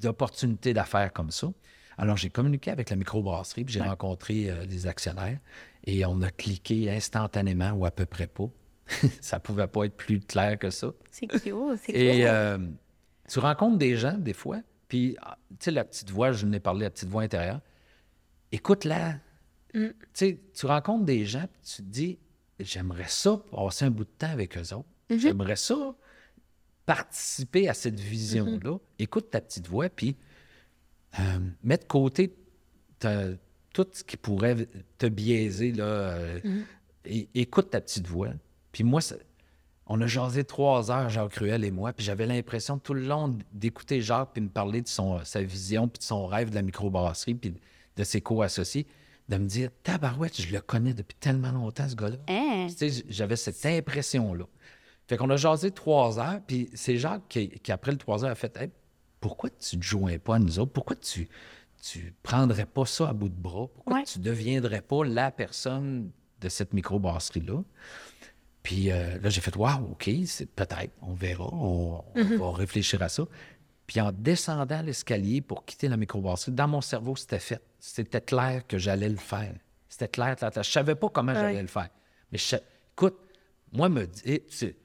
d'opportunités 0.00 0.72
d'affaires 0.72 1.12
comme 1.12 1.32
ça. 1.32 1.48
Alors, 1.98 2.16
j'ai 2.16 2.30
communiqué 2.30 2.70
avec 2.70 2.90
la 2.90 2.96
microbrasserie, 2.96 3.64
puis 3.64 3.74
j'ai 3.74 3.82
rencontré 3.82 4.50
euh, 4.50 4.64
les 4.64 4.86
actionnaires 4.86 5.38
et 5.84 6.04
on 6.06 6.20
a 6.22 6.30
cliqué 6.30 6.90
instantanément 6.90 7.70
ou 7.72 7.84
à 7.86 7.90
peu 7.90 8.06
près 8.06 8.26
pas. 8.26 8.48
ça 9.20 9.38
pouvait 9.40 9.66
pas 9.66 9.84
être 9.84 9.96
plus 9.96 10.20
clair 10.20 10.58
que 10.58 10.70
ça. 10.70 10.92
C'est 11.10 11.26
cute, 11.26 11.42
c'est 11.78 11.92
Et 11.92 12.20
cool. 12.20 12.26
euh, 12.28 12.58
tu 13.28 13.38
rencontres 13.38 13.78
des 13.78 13.96
gens, 13.96 14.18
des 14.18 14.32
fois, 14.32 14.60
puis, 14.88 15.16
ah, 15.22 15.38
tu 15.50 15.56
sais, 15.60 15.70
la 15.70 15.84
petite 15.84 16.10
voix, 16.10 16.32
je 16.32 16.44
n'ai 16.46 16.60
parlé, 16.60 16.84
la 16.84 16.90
petite 16.90 17.08
voix 17.08 17.22
intérieure, 17.22 17.60
écoute-la. 18.50 19.16
Tu 19.72 19.94
sais, 20.12 20.38
tu 20.54 20.66
rencontres 20.66 21.04
des 21.06 21.24
gens, 21.24 21.46
puis 21.50 21.62
tu 21.62 21.76
te 21.82 21.88
dis, 21.88 22.18
j'aimerais 22.60 23.08
ça 23.08 23.40
passer 23.50 23.86
un 23.86 23.90
bout 23.90 24.04
de 24.04 24.10
temps 24.10 24.28
avec 24.30 24.58
eux 24.58 24.74
autres. 24.74 24.88
J'aimerais 25.08 25.56
ça 25.56 25.94
participer 26.84 27.68
à 27.68 27.74
cette 27.74 27.98
vision-là. 28.00 28.76
Écoute 28.98 29.30
ta 29.30 29.40
petite 29.40 29.68
voix, 29.68 29.88
puis 29.88 30.16
euh, 31.20 31.38
mets 31.62 31.78
de 31.78 31.84
côté 31.84 32.34
tout 33.72 33.86
ce 33.92 34.04
qui 34.04 34.16
pourrait 34.16 34.68
te 34.98 35.06
biaiser, 35.06 35.72
là. 35.72 35.84
euh, 35.84 36.40
et- 37.04 37.28
écoute 37.34 37.70
ta 37.70 37.80
petite 37.80 38.06
voix. 38.06 38.28
Puis 38.70 38.84
moi, 38.84 39.00
on 39.86 40.00
a 40.00 40.06
jasé 40.06 40.44
trois 40.44 40.90
heures, 40.90 41.08
Jacques 41.10 41.30
Cruel 41.32 41.64
et 41.64 41.70
moi, 41.70 41.92
puis 41.92 42.04
j'avais 42.04 42.26
l'impression 42.26 42.78
tout 42.78 42.94
le 42.94 43.02
long 43.02 43.36
d'écouter 43.52 44.00
Jacques 44.00 44.30
puis 44.32 44.42
me 44.42 44.48
parler 44.48 44.82
de 44.82 44.88
son, 44.88 45.24
sa 45.24 45.42
vision 45.42 45.88
puis 45.88 45.98
de 45.98 46.04
son 46.04 46.26
rêve 46.26 46.50
de 46.50 46.54
la 46.54 46.62
microbrasserie 46.62 47.34
puis 47.34 47.54
de 47.96 48.04
ses 48.04 48.20
co-associés, 48.20 48.86
de 49.28 49.36
me 49.36 49.46
dire 49.46 49.70
«Tabarouette, 49.82 50.40
je 50.40 50.52
le 50.52 50.60
connais 50.60 50.94
depuis 50.94 51.16
tellement 51.18 51.52
longtemps, 51.52 51.88
ce 51.88 51.94
gars-là. 51.96 52.16
Hein? 52.28 52.66
Tu 52.76 52.90
sais, 52.90 53.04
j'avais 53.08 53.36
cette 53.36 53.64
impression-là. 53.66 54.44
Fait 55.08 55.16
qu'on 55.16 55.28
a 55.30 55.36
jasé 55.36 55.70
trois 55.72 56.18
heures, 56.18 56.40
puis 56.46 56.70
c'est 56.74 56.96
Jacques 56.96 57.28
qui, 57.28 57.48
qui, 57.50 57.72
après 57.72 57.92
le 57.92 57.98
trois 57.98 58.24
heures, 58.24 58.30
a 58.30 58.34
fait 58.34 58.56
Hey, 58.56 58.70
pourquoi 59.22 59.48
tu 59.50 59.78
ne 59.78 59.82
joins 59.82 60.18
pas 60.18 60.34
à 60.36 60.38
nous 60.38 60.58
autres? 60.58 60.72
Pourquoi 60.72 60.96
tu 60.96 61.28
tu 61.82 62.14
prendrais 62.22 62.66
pas 62.66 62.84
ça 62.86 63.08
à 63.08 63.12
bout 63.12 63.28
de 63.28 63.34
bras? 63.34 63.66
Pourquoi 63.74 63.96
Ouais. 63.96 64.04
tu 64.04 64.18
ne 64.20 64.24
deviendrais 64.24 64.82
pas 64.82 65.04
la 65.04 65.30
personne 65.32 66.10
de 66.40 66.48
cette 66.48 66.74
microbrasserie-là? 66.74 67.62
Puis 68.62 68.92
euh, 68.92 69.18
là, 69.18 69.28
j'ai 69.30 69.40
fait 69.40 69.56
Waouh, 69.56 69.92
OK, 69.92 70.08
c'est 70.26 70.46
peut-être, 70.46 70.92
on 71.02 71.14
verra, 71.14 71.48
on, 71.52 72.04
on 72.14 72.22
va 72.38 72.52
réfléchir 72.52 73.02
à 73.02 73.08
ça. 73.08 73.24
Puis 73.86 74.00
en 74.00 74.12
descendant 74.12 74.80
l'escalier 74.82 75.40
pour 75.40 75.64
quitter 75.64 75.88
la 75.88 75.96
microbrasserie, 75.96 76.52
dans 76.52 76.68
mon 76.68 76.80
cerveau, 76.80 77.16
c'était 77.16 77.40
fait. 77.40 77.60
C'était 77.80 78.20
clair 78.20 78.64
que 78.66 78.78
j'allais 78.78 79.08
le 79.08 79.16
faire. 79.16 79.54
C'était 79.88 80.08
clair, 80.08 80.36
clair, 80.36 80.52
clair. 80.52 80.62
Je 80.62 80.70
savais 80.70 80.94
pas 80.94 81.08
comment 81.08 81.34
j'allais 81.34 81.56
Ouais. 81.56 81.62
le 81.62 81.68
faire. 81.68 81.88
Mais 82.30 82.38
je 82.38 82.56
écoute, 82.92 83.18
moi, 83.72 83.88
me 83.88 84.06
dis, 84.06 84.40
tu- 84.48 84.76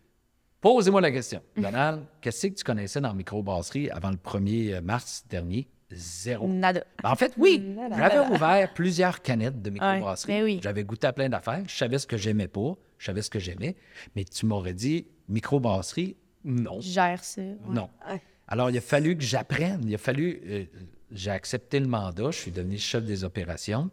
posez-moi 0.61 1.01
la 1.01 1.11
question. 1.11 1.41
Donald, 1.55 2.03
qu'est-ce 2.21 2.47
que 2.47 2.53
tu 2.55 2.63
connaissais 2.63 3.01
dans 3.01 3.09
la 3.09 3.13
microbrasserie 3.15 3.89
avant 3.89 4.09
le 4.11 4.17
1er 4.17 4.81
mars 4.81 5.25
dernier? 5.29 5.67
Zéro. 5.91 6.47
Nada. 6.47 6.83
En 7.03 7.15
fait, 7.15 7.33
oui, 7.37 7.75
j'avais 7.95 8.19
ouvert 8.35 8.73
plusieurs 8.73 9.21
canettes 9.21 9.61
de 9.61 9.69
microbrasserie. 9.69 10.33
Ben 10.33 10.43
oui. 10.43 10.59
J'avais 10.61 10.83
goûté 10.83 11.07
à 11.07 11.13
plein 11.13 11.29
d'affaires. 11.29 11.63
Je 11.67 11.75
savais 11.75 11.97
ce 11.97 12.05
que 12.07 12.17
j'aimais 12.17 12.49
pas, 12.49 12.73
je 12.97 13.05
savais 13.05 13.21
ce 13.21 13.29
que 13.29 13.39
j'aimais. 13.39 13.75
Mais 14.15 14.25
tu 14.25 14.45
m'aurais 14.45 14.73
dit, 14.73 15.07
microbrasserie, 15.29 16.17
non. 16.43 16.79
Je 16.81 16.89
gère 16.89 17.23
ça. 17.23 17.41
ouais. 17.41 17.55
Non. 17.69 17.89
Ouais. 18.09 18.21
Alors, 18.49 18.69
il 18.69 18.77
a 18.77 18.81
fallu 18.81 19.17
que 19.17 19.23
j'apprenne. 19.23 19.81
Il 19.85 19.93
a 19.95 19.97
fallu. 19.97 20.41
euh, 20.45 20.63
j'ai 21.11 21.31
accepté 21.31 21.79
le 21.79 21.87
mandat. 21.87 22.31
Je 22.31 22.37
suis 22.37 22.51
devenu 22.51 22.77
chef 22.77 23.03
des 23.05 23.23
opérations, 23.23 23.89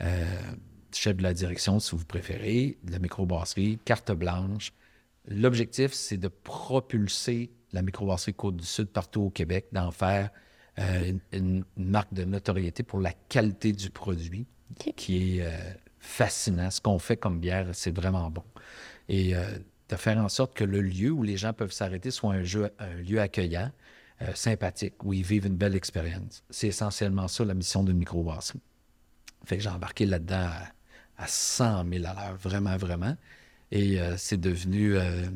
euh, 0.00 0.24
chef 0.92 1.16
de 1.16 1.22
la 1.24 1.32
direction, 1.34 1.80
si 1.80 1.94
vous 1.96 2.04
préférez, 2.04 2.78
de 2.84 2.92
la 2.92 2.98
microbrasserie, 3.00 3.78
carte 3.84 4.12
blanche. 4.12 4.72
L'objectif, 5.28 5.92
c'est 5.92 6.16
de 6.16 6.28
propulser 6.28 7.52
la 7.72 7.82
microbrasserie 7.82 8.34
Côte-du-Sud 8.34 8.88
partout 8.88 9.22
au 9.22 9.30
Québec, 9.30 9.66
d'en 9.72 9.90
faire 9.90 10.30
euh, 10.78 11.12
une, 11.32 11.64
marque 11.76 12.12
de 12.12 12.24
notoriété 12.24 12.82
pour 12.82 13.00
la 13.00 13.12
qualité 13.28 13.72
du 13.72 13.90
produit, 13.90 14.46
qui 14.96 15.38
est 15.38 15.42
euh, 15.42 15.50
fascinant. 15.98 16.70
Ce 16.70 16.80
qu'on 16.80 16.98
fait 16.98 17.16
comme 17.16 17.40
bière, 17.40 17.68
c'est 17.72 17.94
vraiment 17.94 18.30
bon. 18.30 18.44
Et 19.08 19.36
euh, 19.36 19.58
de 19.88 19.96
faire 19.96 20.18
en 20.18 20.28
sorte 20.28 20.54
que 20.54 20.64
le 20.64 20.80
lieu 20.80 21.10
où 21.10 21.22
les 21.22 21.36
gens 21.36 21.52
peuvent 21.52 21.72
s'arrêter 21.72 22.10
soit 22.10 22.32
un, 22.32 22.42
jeu- 22.42 22.70
un 22.78 22.94
lieu 22.94 23.20
accueillant, 23.20 23.70
sympathique, 24.34 25.02
où 25.02 25.12
ils 25.12 25.24
vivent 25.24 25.46
une 25.46 25.56
belle 25.56 25.74
expérience. 25.74 26.44
C'est 26.48 26.68
essentiellement 26.68 27.26
ça 27.26 27.44
la 27.44 27.54
mission 27.54 27.82
d'une 27.82 27.96
microbrasserie. 27.96 28.60
Fait 29.44 29.56
que 29.56 29.62
j'ai 29.64 29.68
embarqué 29.68 30.06
là-dedans 30.06 30.46
à, 31.18 31.24
à 31.24 31.26
100 31.26 31.88
000 31.88 32.04
à 32.06 32.14
l'heure, 32.14 32.36
vraiment, 32.36 32.76
vraiment. 32.76 33.16
Et 33.72 34.00
euh, 34.00 34.16
c'est 34.16 34.38
devenu... 34.40 34.96
euh, 34.96 35.26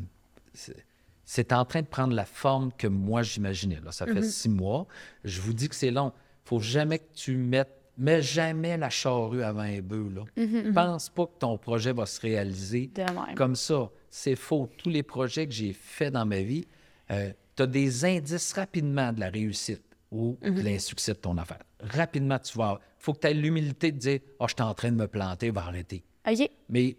c'est- 1.24 1.52
en 1.52 1.64
train 1.64 1.82
de 1.82 1.86
prendre 1.86 2.14
la 2.14 2.24
forme 2.24 2.70
que 2.78 2.86
moi 2.86 3.22
j'imaginais. 3.22 3.80
là. 3.84 3.90
Ça 3.90 4.06
fait 4.06 4.22
six 4.22 4.48
mois. 4.48 4.86
Je 5.24 5.40
vous 5.40 5.52
dis 5.52 5.68
que 5.68 5.74
c'est 5.74 5.90
long. 5.90 6.12
faut 6.44 6.60
jamais 6.60 7.00
que 7.00 7.12
tu 7.14 7.36
mettes... 7.36 7.72
Mets 7.98 8.20
jamais 8.20 8.76
la 8.76 8.90
charrue 8.90 9.42
avant 9.42 9.62
un 9.62 9.80
bœuf. 9.80 10.12
Là. 10.14 10.24
Pense 10.74 11.08
pas 11.08 11.24
que 11.24 11.38
ton 11.38 11.56
projet 11.56 11.94
va 11.94 12.04
se 12.04 12.20
réaliser 12.20 12.90
comme 13.34 13.56
ça. 13.56 13.90
C'est 14.10 14.36
faux. 14.36 14.68
Tous 14.76 14.90
les 14.90 15.02
projets 15.02 15.46
que 15.46 15.52
j'ai 15.54 15.72
faits 15.72 16.12
dans 16.12 16.26
ma 16.26 16.42
vie, 16.42 16.66
tu 17.08 17.62
as 17.62 17.66
des 17.66 18.04
indices 18.04 18.52
rapidement 18.52 19.14
de 19.14 19.20
la 19.20 19.30
réussite 19.30 19.82
ou 20.12 20.36
de 20.42 20.60
l'insuccès 20.60 21.14
de 21.14 21.18
ton 21.18 21.38
affaire. 21.38 21.62
Rapidement, 21.80 22.38
tu 22.38 22.58
vas. 22.58 22.78
Il 23.00 23.02
faut 23.02 23.14
que 23.14 23.20
tu 23.20 23.28
aies 23.28 23.34
l'humilité 23.34 23.90
de 23.92 23.98
dire 23.98 24.20
Ah, 24.40 24.44
je 24.46 24.52
suis 24.54 24.62
en 24.62 24.74
train 24.74 24.90
de 24.92 24.96
me 24.96 25.06
planter, 25.08 25.50
va 25.50 25.62
arrêter. 25.62 26.04
OK. 26.30 26.50
Mais 26.68 26.98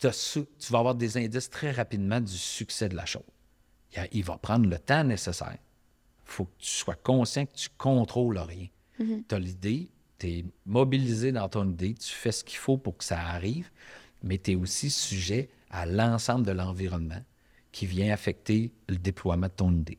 tu 0.00 0.72
vas 0.72 0.78
avoir 0.78 0.94
des 0.94 1.16
indices 1.16 1.50
très 1.50 1.70
rapidement 1.70 2.20
du 2.20 2.32
succès 2.36 2.88
de 2.88 2.96
la 2.96 3.06
chose. 3.06 3.22
Il, 3.92 3.96
y 3.96 4.00
a- 4.00 4.08
il 4.12 4.24
va 4.24 4.36
prendre 4.36 4.68
le 4.68 4.78
temps 4.78 5.04
nécessaire. 5.04 5.56
Il 5.58 6.30
faut 6.32 6.44
que 6.46 6.54
tu 6.58 6.68
sois 6.70 6.94
conscient 6.96 7.46
que 7.46 7.54
tu 7.54 7.68
contrôles 7.78 8.38
rien. 8.38 8.66
Tu 9.28 9.34
as 9.34 9.38
l'idée, 9.38 9.88
tu 10.18 10.26
es 10.28 10.44
mobilisé 10.64 11.32
dans 11.32 11.48
ton 11.48 11.68
idée, 11.70 11.94
tu 11.94 12.10
fais 12.12 12.32
ce 12.32 12.42
qu'il 12.44 12.58
faut 12.58 12.78
pour 12.78 12.96
que 12.96 13.04
ça 13.04 13.20
arrive, 13.20 13.70
mais 14.22 14.38
tu 14.38 14.52
es 14.52 14.54
aussi 14.54 14.90
sujet 14.90 15.48
à 15.70 15.86
l'ensemble 15.86 16.44
de 16.46 16.52
l'environnement 16.52 17.22
qui 17.72 17.86
vient 17.86 18.12
affecter 18.12 18.72
le 18.88 18.96
déploiement 18.96 19.48
de 19.48 19.52
ton 19.52 19.70
idée. 19.72 19.98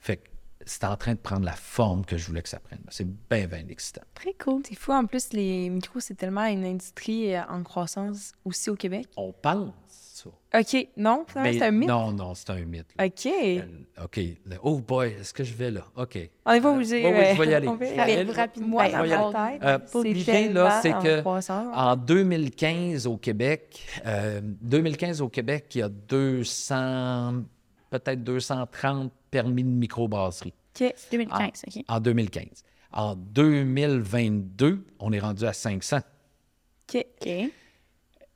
Fait 0.00 0.18
que 0.18 0.28
c'est 0.68 0.84
en 0.84 0.96
train 0.96 1.14
de 1.14 1.18
prendre 1.18 1.44
la 1.44 1.52
forme 1.52 2.04
que 2.04 2.16
je 2.16 2.26
voulais 2.26 2.42
que 2.42 2.48
ça 2.48 2.60
prenne. 2.60 2.80
C'est 2.90 3.06
bien, 3.30 3.46
bien 3.46 3.66
excitant. 3.68 4.02
Très 4.14 4.34
cool. 4.34 4.62
C'est 4.68 4.74
fou, 4.74 4.92
en 4.92 5.06
plus, 5.06 5.32
les 5.32 5.70
micros, 5.70 6.00
c'est 6.00 6.14
tellement 6.14 6.44
une 6.44 6.64
industrie 6.64 7.34
euh, 7.34 7.42
en 7.48 7.62
croissance 7.62 8.32
aussi 8.44 8.70
au 8.70 8.74
Québec. 8.76 9.06
On 9.16 9.32
pense 9.32 9.72
ça. 10.18 10.30
OK, 10.58 10.88
non, 10.96 11.24
c'est 11.32 11.62
un 11.62 11.70
mythe? 11.70 11.88
Non, 11.88 12.12
non, 12.12 12.34
c'est 12.34 12.50
un 12.50 12.64
mythe. 12.64 12.86
là. 12.98 13.06
OK. 13.06 13.26
Euh, 13.26 14.04
OK. 14.04 14.20
Oh 14.62 14.78
boy, 14.80 15.12
est-ce 15.20 15.32
que 15.32 15.44
je 15.44 15.54
vais 15.54 15.70
là? 15.70 15.82
OK. 15.96 16.18
On 16.44 16.52
n'est 16.52 16.60
pas 16.60 16.72
obligé. 16.72 17.04
oui, 17.04 17.12
oui, 17.12 17.18
euh, 17.18 17.34
je 17.34 17.42
vais 17.42 17.48
y 17.48 17.54
aller. 17.54 17.68
on 17.68 17.78
aller. 17.80 18.32
rapidement. 18.32 18.76
Va 18.78 18.88
y 18.88 18.94
aller. 18.94 19.58
Euh, 19.62 19.78
c'est 19.86 20.02
l'idée, 20.02 20.48
là, 20.48 20.80
c'est 20.82 20.92
que 20.92 21.18
en 21.18 21.20
croissance. 21.20 21.74
En 21.74 21.96
2015 21.96 23.06
au 23.06 23.16
Québec, 23.16 23.80
euh, 24.06 24.40
2015 24.42 25.20
au 25.20 25.28
Québec, 25.28 25.66
il 25.74 25.78
y 25.78 25.82
a 25.82 25.88
200, 25.88 27.44
peut-être 27.90 28.22
230 28.24 29.12
permis 29.30 29.62
de 29.62 29.68
microbrasserie. 29.68 30.54
OK. 30.80 30.94
2015, 31.12 31.64
OK. 31.68 31.84
En 31.88 32.00
2015. 32.00 32.64
En 32.92 33.14
2022, 33.16 34.86
on 34.98 35.12
est 35.12 35.18
rendu 35.20 35.44
à 35.44 35.52
500. 35.52 35.98
OK. 35.98 37.06
OK. 37.20 37.28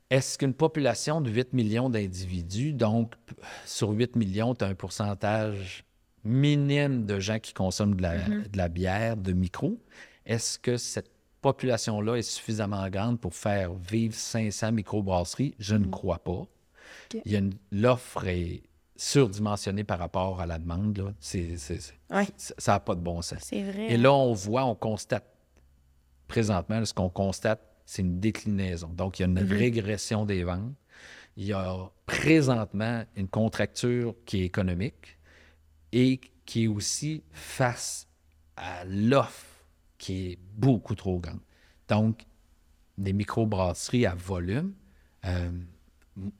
Est-ce 0.09 0.37
qu'une 0.37 0.53
population 0.53 1.21
de 1.21 1.31
8 1.31 1.53
millions 1.53 1.89
d'individus, 1.89 2.73
donc 2.73 3.13
sur 3.65 3.89
8 3.89 4.15
millions, 4.15 4.53
tu 4.53 4.63
as 4.63 4.67
un 4.67 4.75
pourcentage 4.75 5.85
minime 6.23 7.05
de 7.05 7.19
gens 7.19 7.39
qui 7.39 7.53
consomment 7.53 7.95
de 7.95 8.03
la, 8.03 8.17
de 8.19 8.57
la 8.57 8.69
bière 8.69 9.17
de 9.17 9.33
micro, 9.33 9.79
est-ce 10.25 10.59
que 10.59 10.77
cette 10.77 11.09
population-là 11.41 12.15
est 12.15 12.21
suffisamment 12.21 12.87
grande 12.89 13.19
pour 13.19 13.33
faire 13.33 13.73
vivre 13.73 14.13
500 14.13 14.71
microbrasseries? 14.73 15.55
Je 15.57 15.75
ne 15.75 15.87
crois 15.87 16.19
pas. 16.23 16.43
Il 17.25 17.31
y 17.31 17.35
a 17.35 17.39
une- 17.39 17.55
L'offre 17.71 18.25
est 18.27 18.61
surdimensionnée 18.95 19.83
par 19.83 19.99
rapport 19.99 20.39
à 20.39 20.45
la 20.45 20.59
demande. 20.59 20.97
là. 20.97 21.13
Ouais. 22.09 22.27
Ça 22.37 22.73
n'a 22.73 22.79
pas 22.79 22.95
de 22.95 23.01
bon 23.01 23.21
sens. 23.21 23.39
C'est 23.41 23.63
vrai. 23.63 23.91
Et 23.91 23.97
là, 23.97 24.13
on 24.13 24.33
voit, 24.33 24.65
on 24.65 24.75
constate, 24.75 25.25
présentement, 26.27 26.79
là, 26.79 26.85
ce 26.85 26.93
qu'on 26.93 27.09
constate, 27.09 27.61
c'est 27.85 28.01
une 28.01 28.19
déclinaison. 28.19 28.89
Donc, 28.89 29.19
il 29.19 29.23
y 29.23 29.25
a 29.25 29.27
une 29.27 29.39
régression 29.39 30.25
des 30.25 30.43
ventes. 30.43 30.73
Il 31.35 31.45
y 31.45 31.53
a 31.53 31.91
présentement 32.05 33.03
une 33.15 33.27
contracture 33.27 34.15
qui 34.25 34.41
est 34.41 34.45
économique 34.45 35.17
et 35.91 36.21
qui 36.45 36.65
est 36.65 36.67
aussi 36.67 37.23
face 37.31 38.07
à 38.55 38.85
l'offre 38.85 39.65
qui 39.97 40.31
est 40.31 40.39
beaucoup 40.55 40.95
trop 40.95 41.17
grande. 41.19 41.39
Donc, 41.87 42.25
des 42.97 43.13
microbrasseries 43.13 44.05
à 44.05 44.13
volume, 44.13 44.73
euh, 45.25 45.51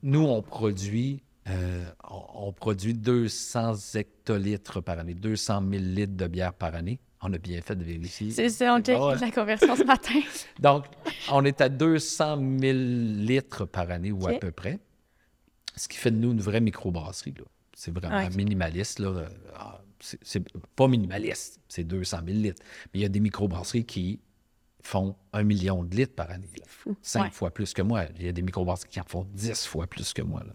nous, 0.02 0.22
on 0.22 0.42
produit, 0.42 1.23
euh, 1.48 1.84
on, 2.10 2.48
on 2.48 2.52
produit 2.52 2.94
200 2.94 3.74
hectolitres 3.94 4.82
par 4.82 4.98
année, 4.98 5.14
200 5.14 5.62
000 5.70 5.82
litres 5.84 6.14
de 6.16 6.26
bière 6.26 6.54
par 6.54 6.74
année. 6.74 7.00
On 7.26 7.32
a 7.32 7.38
bien 7.38 7.60
fait 7.62 7.74
de 7.76 7.84
vérifier. 7.84 8.30
C'est 8.30 8.50
ça, 8.50 8.74
on 8.74 8.80
check 8.82 9.00
ouais. 9.00 9.18
la 9.18 9.30
conversion 9.30 9.74
ce 9.76 9.82
matin. 9.84 10.20
Donc, 10.60 10.84
on 11.32 11.44
est 11.44 11.60
à 11.60 11.68
200 11.70 12.36
000 12.60 12.78
litres 12.78 13.64
par 13.64 13.90
année 13.90 14.12
ou 14.12 14.26
à 14.26 14.34
peu 14.34 14.50
près, 14.50 14.78
ce 15.76 15.88
qui 15.88 15.96
fait 15.96 16.10
de 16.10 16.16
nous 16.16 16.32
une 16.32 16.40
vraie 16.40 16.60
microbrasserie. 16.60 17.34
C'est 17.74 17.94
vraiment 17.94 18.28
minimaliste. 18.36 18.98
Là. 18.98 19.26
Ah, 19.56 19.80
C'est 20.22 20.42
pas 20.76 20.86
minimaliste, 20.86 21.60
c'est 21.68 21.84
200 21.84 22.18
000 22.26 22.38
litres. 22.38 22.62
Mais 22.92 23.00
il 23.00 23.02
y 23.02 23.06
a 23.06 23.08
des 23.08 23.20
microbrasseries 23.20 23.84
qui 23.86 24.20
font 24.82 25.16
un 25.32 25.44
million 25.44 25.82
de 25.82 25.96
litres 25.96 26.14
par 26.14 26.30
année. 26.30 26.50
là. 26.58 26.92
Cinq 27.00 27.22
Ouais. 27.24 27.30
fois 27.30 27.50
plus 27.52 27.72
que 27.72 27.80
moi. 27.80 28.04
Il 28.18 28.26
y 28.26 28.28
a 28.28 28.32
des 28.32 28.42
microbrasseries 28.42 28.90
qui 28.90 29.00
en 29.00 29.04
font 29.04 29.26
10 29.32 29.66
fois 29.66 29.86
plus 29.86 30.12
que 30.12 30.20
moi. 30.20 30.42
là. 30.46 30.52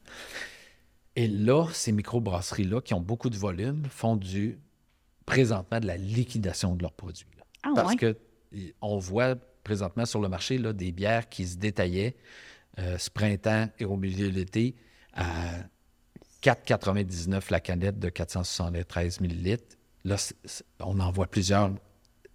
Et 1.20 1.28
là, 1.28 1.68
ces 1.74 1.92
microbrasseries-là, 1.92 2.80
qui 2.80 2.94
ont 2.94 3.02
beaucoup 3.02 3.30
de 3.30 3.36
volume, 3.36 3.84
font 3.90 4.16
du 4.16 4.58
présentement 5.26 5.82
de 5.82 5.86
la 5.86 5.98
liquidation 5.98 6.76
de 6.76 6.82
leurs 6.82 6.94
produits. 6.94 7.28
Ah 7.64 7.72
Parce 7.76 7.90
ouais? 7.92 7.98
que 7.98 8.18
on 8.82 8.98
voit 9.00 9.36
présentement 9.66 10.06
sur 10.06 10.22
le 10.22 10.30
marché 10.30 10.58
là, 10.58 10.72
des 10.72 10.94
bières 10.94 11.28
qui 11.28 11.46
se 11.46 11.58
détaillaient 11.58 12.16
euh, 12.80 12.98
ce 12.98 13.10
printemps 13.10 13.68
et 13.80 13.84
au 13.86 13.98
milieu 13.98 14.30
de 14.32 14.36
l'été 14.36 14.76
à 15.14 15.26
4,99 16.42 17.52
la 17.52 17.60
canette 17.60 18.00
de 18.00 18.08
473 18.08 19.20
millilitres. 19.20 19.76
Là, 20.06 20.16
on 20.80 21.02
en 21.02 21.12
voit 21.12 21.28
plusieurs, 21.28 21.70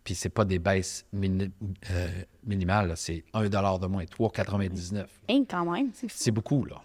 puis 0.04 0.14
c'est 0.14 0.28
pas 0.28 0.44
des 0.44 0.58
baisses 0.58 1.06
mini- 1.10 1.50
euh, 1.90 2.08
minimales, 2.44 2.92
c'est 2.96 3.24
1 3.32 3.48
de 3.48 3.86
moins, 3.86 4.04
3,99. 4.04 5.06
Hein, 5.30 5.44
quand 5.48 5.72
même. 5.72 5.90
C'est 6.08 6.30
beaucoup, 6.30 6.66
là. 6.66 6.82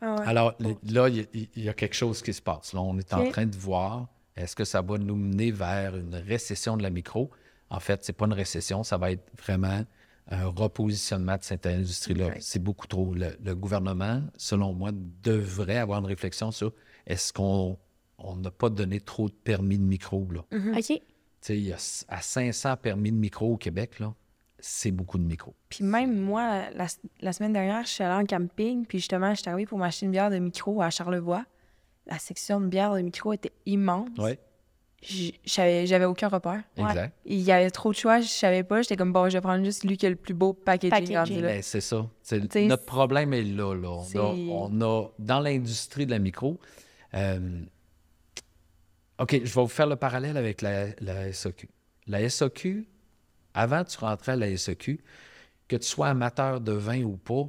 Ah 0.00 0.14
ouais. 0.16 0.26
Alors, 0.26 0.54
là, 0.84 1.08
il 1.08 1.16
y, 1.16 1.20
a- 1.20 1.46
il 1.56 1.64
y 1.64 1.68
a 1.68 1.74
quelque 1.74 1.94
chose 1.94 2.22
qui 2.22 2.32
se 2.32 2.42
passe. 2.42 2.72
Là, 2.72 2.80
on 2.80 2.98
est 2.98 3.12
en 3.14 3.24
train 3.30 3.46
de 3.46 3.56
voir, 3.56 4.08
est-ce 4.36 4.54
que 4.54 4.64
ça 4.64 4.82
va 4.82 4.98
nous 4.98 5.16
mener 5.16 5.50
vers 5.50 5.96
une 5.96 6.14
récession 6.14 6.76
de 6.76 6.82
la 6.82 6.90
micro? 6.90 7.30
En 7.70 7.80
fait, 7.80 8.04
c'est 8.04 8.12
pas 8.12 8.26
une 8.26 8.32
récession, 8.34 8.82
ça 8.84 8.96
va 8.98 9.10
être 9.12 9.24
vraiment 9.42 9.82
un 10.28 10.46
repositionnement 10.48 11.36
de 11.36 11.42
cette 11.44 11.66
industrie-là. 11.66 12.34
C'est 12.40 12.58
beaucoup 12.62 12.86
trop. 12.86 13.14
Le, 13.14 13.36
le 13.42 13.54
gouvernement, 13.54 14.22
selon 14.36 14.72
moi, 14.72 14.90
devrait 15.22 15.78
avoir 15.78 16.00
une 16.00 16.06
réflexion 16.06 16.50
sur 16.50 16.72
est-ce 17.06 17.32
qu'on 17.32 17.78
on 18.18 18.36
n'a 18.36 18.50
pas 18.50 18.70
donné 18.70 19.00
trop 19.00 19.28
de 19.28 19.34
permis 19.34 19.78
de 19.78 19.84
micro, 19.84 20.26
là? 20.32 20.42
Mm-hmm. 20.52 20.78
OK. 20.78 20.84
Tu 20.86 21.02
sais, 21.40 21.58
il 21.58 21.64
y 21.66 21.72
a 21.72 21.76
à 22.08 22.20
500 22.22 22.76
permis 22.78 23.12
de 23.12 23.16
micro 23.16 23.52
au 23.52 23.56
Québec, 23.56 24.00
là, 24.00 24.14
c'est 24.58 24.90
beaucoup 24.90 25.18
de 25.18 25.24
micro. 25.24 25.54
Puis 25.68 25.84
même 25.84 26.18
moi, 26.18 26.70
la, 26.74 26.86
la 27.20 27.32
semaine 27.32 27.52
dernière, 27.52 27.82
je 27.82 27.88
suis 27.90 28.02
allée 28.04 28.22
en 28.22 28.26
camping, 28.26 28.86
puis 28.86 28.98
justement, 28.98 29.34
je 29.34 29.40
suis 29.40 29.50
arrivée 29.50 29.66
pour 29.66 29.78
m'acheter 29.78 30.06
une 30.06 30.12
bière 30.12 30.30
de 30.30 30.38
micro 30.38 30.80
à 30.82 30.90
Charlevoix. 30.90 31.44
La 32.06 32.18
section 32.18 32.60
de 32.60 32.66
bière 32.66 32.94
de 32.94 33.00
micro 33.00 33.32
était 33.32 33.52
immense. 33.66 34.08
Oui, 34.18 34.38
J- 35.02 35.38
J'avais 35.44 35.86
j'avais 35.86 36.04
aucun 36.06 36.28
repère. 36.28 36.62
exact. 36.76 37.14
Il 37.26 37.40
y 37.40 37.52
avait 37.52 37.70
trop 37.70 37.90
de 37.92 37.96
choix, 37.96 38.20
je 38.20 38.28
savais 38.28 38.62
pas. 38.64 38.80
J'étais 38.82 38.96
comme, 38.96 39.12
bon, 39.12 39.28
je 39.28 39.34
vais 39.36 39.40
prendre 39.42 39.62
juste 39.64 39.84
lui 39.84 39.96
qui 39.96 40.06
a 40.06 40.10
le 40.10 40.16
plus 40.16 40.32
beau 40.34 40.52
packaging. 40.52 41.42
Ben, 41.42 41.62
c'est 41.62 41.80
ça. 41.82 42.08
Notre 42.66 42.84
problème 42.86 43.32
est 43.34 43.42
là. 43.42 43.74
là. 43.74 43.88
On, 43.90 44.18
a, 44.18 44.20
on 44.22 44.80
a- 44.80 45.08
dans 45.18 45.40
l'industrie 45.40 46.06
de 46.06 46.10
la 46.12 46.18
micro, 46.18 46.58
euh, 47.14 47.60
OK, 49.18 49.32
je 49.32 49.38
vais 49.54 49.60
vous 49.62 49.66
faire 49.68 49.86
le 49.86 49.96
parallèle 49.96 50.36
avec 50.36 50.60
la, 50.62 50.86
la 51.00 51.32
SAQ. 51.32 51.68
La 52.06 52.28
SAQ, 52.28 52.86
avant 53.56 53.82
tu 53.84 53.98
rentrais 53.98 54.32
à 54.32 54.36
la 54.36 54.56
SAQ, 54.56 55.00
que 55.68 55.76
tu 55.76 55.86
sois 55.86 56.08
amateur 56.08 56.60
de 56.60 56.72
vin 56.72 57.02
ou 57.02 57.16
pas, 57.16 57.48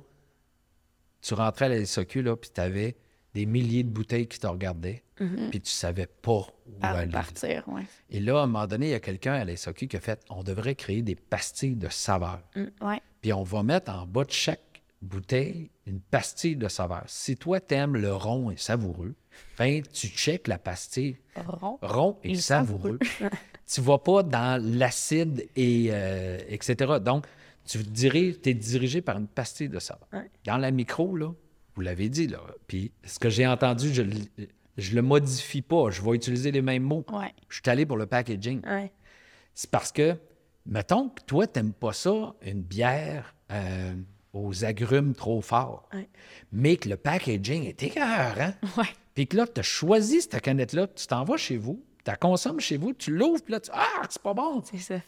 tu 1.22 1.34
rentrais 1.34 1.66
à 1.66 1.70
la 1.70 1.86
SAQ, 1.86 2.22
là, 2.24 2.36
puis 2.36 2.50
tu 2.54 2.62
avais 2.62 2.96
des 3.34 3.46
milliers 3.46 3.84
de 3.84 3.90
bouteilles 3.90 4.28
qui 4.28 4.40
te 4.40 4.48
regardaient, 4.48 5.04
puis 5.52 5.62
tu 5.62 5.72
savais 5.72 6.08
pas 6.08 6.48
où 6.66 6.80
Par- 6.80 6.96
aller. 6.96 7.12
partir, 7.12 7.68
ouais. 7.70 7.84
Et 8.10 8.20
là, 8.20 8.40
à 8.40 8.44
un 8.44 8.48
moment 8.48 8.66
donné, 8.68 8.88
il 8.88 8.92
y 8.92 8.96
a 8.96 9.00
quelqu'un 9.00 9.34
à 9.34 9.46
la 9.46 9.56
SAQ 9.56 9.88
qui 9.88 9.98
a 9.98 10.00
fait 10.00 10.20
on 10.30 10.44
devrait 10.44 10.76
créer 10.76 11.02
des 11.02 11.16
pastilles 11.16 11.76
de 11.76 11.90
saveur. 11.90 12.40
Ouais. 12.82 13.02
Puis 13.22 13.34
on 13.34 13.44
va 13.44 13.62
mettre 13.64 13.92
en 13.92 14.06
bas 14.08 14.24
de 14.24 14.32
chaque 14.32 14.82
bouteille 15.02 15.70
une 15.86 16.00
pastille 16.00 16.56
de 16.56 16.68
saveur. 16.68 17.04
Si 17.08 17.36
toi, 17.38 17.60
t'aimes 17.60 17.96
le 17.98 18.14
rond 18.14 18.50
et 18.52 18.58
savoureux, 18.58 19.14
ben, 19.58 19.82
tu 19.82 20.08
checkes 20.08 20.48
la 20.48 20.58
pastille 20.58 21.18
Rond. 21.36 21.80
rond 21.82 22.18
et 22.24 22.32
Et 22.32 22.36
savoureux. 22.36 23.00
tu 23.68 23.82
vas 23.82 23.98
pas 23.98 24.24
dans 24.24 24.62
l'acide 24.64 25.48
et 25.56 25.90
euh, 25.92 26.38
etc. 26.48 26.94
Donc, 27.02 27.26
tu 27.66 27.80
es 27.80 28.54
dirigé 28.54 29.02
par 29.02 29.18
une 29.18 29.28
pastille 29.28 29.70
de 29.70 29.80
saveur. 29.80 30.08
Ouais. 30.14 30.30
Dans 30.46 30.58
la 30.58 30.72
micro, 30.72 31.16
là, 31.16 31.32
vous 31.76 31.82
l'avez 31.82 32.10
dit, 32.10 32.28
là, 32.28 32.40
puis 32.68 32.92
ce 33.04 33.20
que 33.20 33.30
j'ai 33.30 33.46
entendu, 33.46 33.94
je, 33.94 34.04
je 34.78 34.96
le 34.96 35.02
modifie 35.02 35.62
pas. 35.62 35.90
Je 35.90 36.02
vais 36.02 36.12
utiliser 36.12 36.52
les 36.52 36.62
mêmes 36.62 36.84
mots. 36.84 37.06
Ouais. 37.12 37.34
Je 37.50 37.56
suis 37.56 37.70
allé 37.70 37.86
pour 37.86 37.98
le 37.98 38.06
packaging. 38.06 38.66
Ouais. 38.66 38.92
C'est 39.54 39.70
parce 39.70 39.92
que, 39.92 40.16
mettons 40.66 41.10
que 41.10 41.22
toi, 41.24 41.46
t'aimes 41.48 41.74
pas 41.74 41.94
ça, 41.94 42.34
une 42.44 42.62
bière 42.62 43.36
euh, 43.52 43.94
aux 44.38 44.64
agrumes 44.66 45.14
trop 45.16 45.42
forts, 45.42 45.88
Ouais. 45.94 46.08
mais 46.52 46.78
que 46.78 46.90
le 46.90 46.98
packaging 46.98 47.66
est 47.66 47.82
écœurant, 47.84 48.54
Ouais. 48.78 48.86
puis 49.14 49.28
que 49.28 49.38
là, 49.38 49.48
tu 49.48 49.60
as 49.60 49.64
choisi 49.64 50.22
cette 50.22 50.40
canette-là, 50.42 50.88
tu 50.88 51.08
t'en 51.08 51.24
vas 51.24 51.38
chez 51.38 51.58
vous, 51.58 51.84
tu 52.04 52.12
la 52.12 52.16
consommes 52.18 52.60
chez 52.60 52.78
vous, 52.78 52.94
tu 52.94 53.12
l'ouvres, 53.12 53.42
puis 53.44 53.52
là, 53.54 53.60
tu 53.60 53.70
Ah, 53.74 54.04
c'est 54.10 54.22
pas 54.22 54.34
bon! 54.34 54.62
C'est 54.64 54.78
ça. 54.78 55.00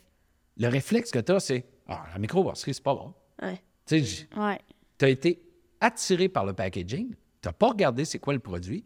Le 0.57 0.67
réflexe 0.67 1.11
que 1.11 1.19
tu 1.19 1.31
as, 1.31 1.39
c'est 1.39 1.65
Ah, 1.87 2.03
la 2.13 2.19
microbrasserie, 2.19 2.73
c'est 2.73 2.83
pas 2.83 2.93
bon. 2.95 3.13
Ouais. 3.41 3.59
Tu 3.85 4.03
sais, 4.05 4.27
Ouais. 4.37 4.59
tu 4.97 5.05
as 5.05 5.09
été 5.09 5.41
attiré 5.81 6.27
par 6.29 6.45
le 6.45 6.53
packaging, 6.53 7.09
tu 7.09 7.15
n'as 7.47 7.53
pas 7.53 7.69
regardé 7.69 8.05
c'est 8.05 8.19
quoi 8.19 8.33
le 8.33 8.39
produit, 8.39 8.83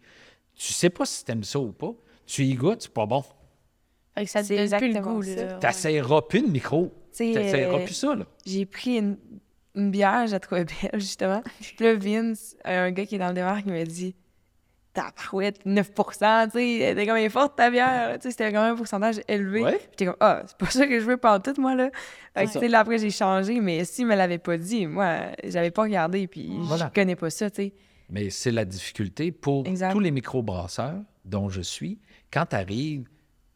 tu 0.55 0.71
sais 0.73 0.89
pas 0.91 1.05
si 1.05 1.25
tu 1.25 1.31
aimes 1.31 1.43
ça 1.43 1.59
ou 1.59 1.71
pas, 1.71 1.93
tu 2.25 2.43
y 2.45 2.53
goûtes, 2.53 2.83
c'est 2.83 2.93
pas 2.93 3.05
bon. 3.05 3.23
Fait 4.15 4.25
que 4.25 4.29
ça 4.29 4.41
te 4.43 4.47
C'est 4.47 4.67
donne 4.69 4.79
plus 4.79 4.93
le 4.93 5.01
goût, 5.01 5.19
ouais. 5.23 5.57
Tu 5.59 5.65
n'essaieras 5.65 6.21
plus 6.21 6.39
une 6.41 6.51
micro. 6.51 6.93
Tu 7.11 7.23
n'essaieras 7.33 7.79
euh, 7.79 7.83
plus 7.85 7.95
ça, 7.95 8.13
là. 8.15 8.25
J'ai 8.45 8.65
pris 8.67 8.97
une, 8.99 9.17
une 9.75 9.91
bière, 9.91 10.27
je 10.27 10.31
la 10.33 10.39
trouvais 10.39 10.65
belle, 10.65 10.99
justement. 10.99 11.41
Puis 11.59 11.75
là, 11.79 11.95
Vince, 11.95 12.55
un 12.65 12.91
gars 12.91 13.05
qui 13.05 13.15
est 13.15 13.19
dans 13.19 13.29
le 13.29 13.33
démarre, 13.33 13.63
qui 13.63 13.69
m'a 13.69 13.83
dit 13.83 14.15
Ta 14.93 15.11
parouette, 15.15 15.65
9 15.65 15.91
tu 15.95 16.03
sais, 16.13 16.77
elle 16.79 16.91
était 16.97 17.07
comme 17.07 17.17
elle 17.17 17.23
est 17.25 17.29
forte 17.29 17.55
ta 17.57 17.69
bière. 17.71 18.15
Tu 18.19 18.23
sais, 18.23 18.31
c'était 18.31 18.51
quand 18.51 18.61
même 18.63 18.73
un 18.73 18.77
pourcentage 18.77 19.21
élevé. 19.27 19.63
Ouais. 19.63 19.71
Puis 19.77 19.87
J'étais 19.91 20.05
comme 20.05 20.17
Ah, 20.19 20.43
c'est 20.45 20.57
pas 20.57 20.69
ça 20.69 20.85
que 20.87 20.99
je 20.99 21.05
veux 21.05 21.17
pendant 21.17 21.39
tout, 21.39 21.59
moi, 21.59 21.73
là. 21.75 21.89
Fait 22.35 22.45
que, 22.45 22.51
sais, 22.51 22.67
là, 22.67 22.79
après, 22.79 22.99
j'ai 22.99 23.09
changé, 23.09 23.59
mais 23.59 23.83
s'il 23.85 24.05
me 24.05 24.15
l'avait 24.15 24.37
pas 24.37 24.57
dit, 24.57 24.85
moi, 24.85 25.17
j'avais 25.43 25.71
pas 25.71 25.83
regardé, 25.83 26.27
puis 26.27 26.51
Voilà. 26.61 26.91
je 26.93 26.93
connais 27.01 27.15
pas 27.15 27.29
ça, 27.31 27.49
tu 27.49 27.55
sais. 27.63 27.73
Mais 28.09 28.29
c'est 28.29 28.51
la 28.51 28.65
difficulté 28.65 29.31
pour 29.31 29.65
Exact. 29.65 29.91
tous 29.91 29.99
les 29.99 30.11
microbrasseurs 30.11 31.01
dont 31.25 31.49
je 31.49 31.61
suis. 31.61 31.99
Quand 32.31 32.45
tu 32.45 32.55
arrives, 32.55 33.07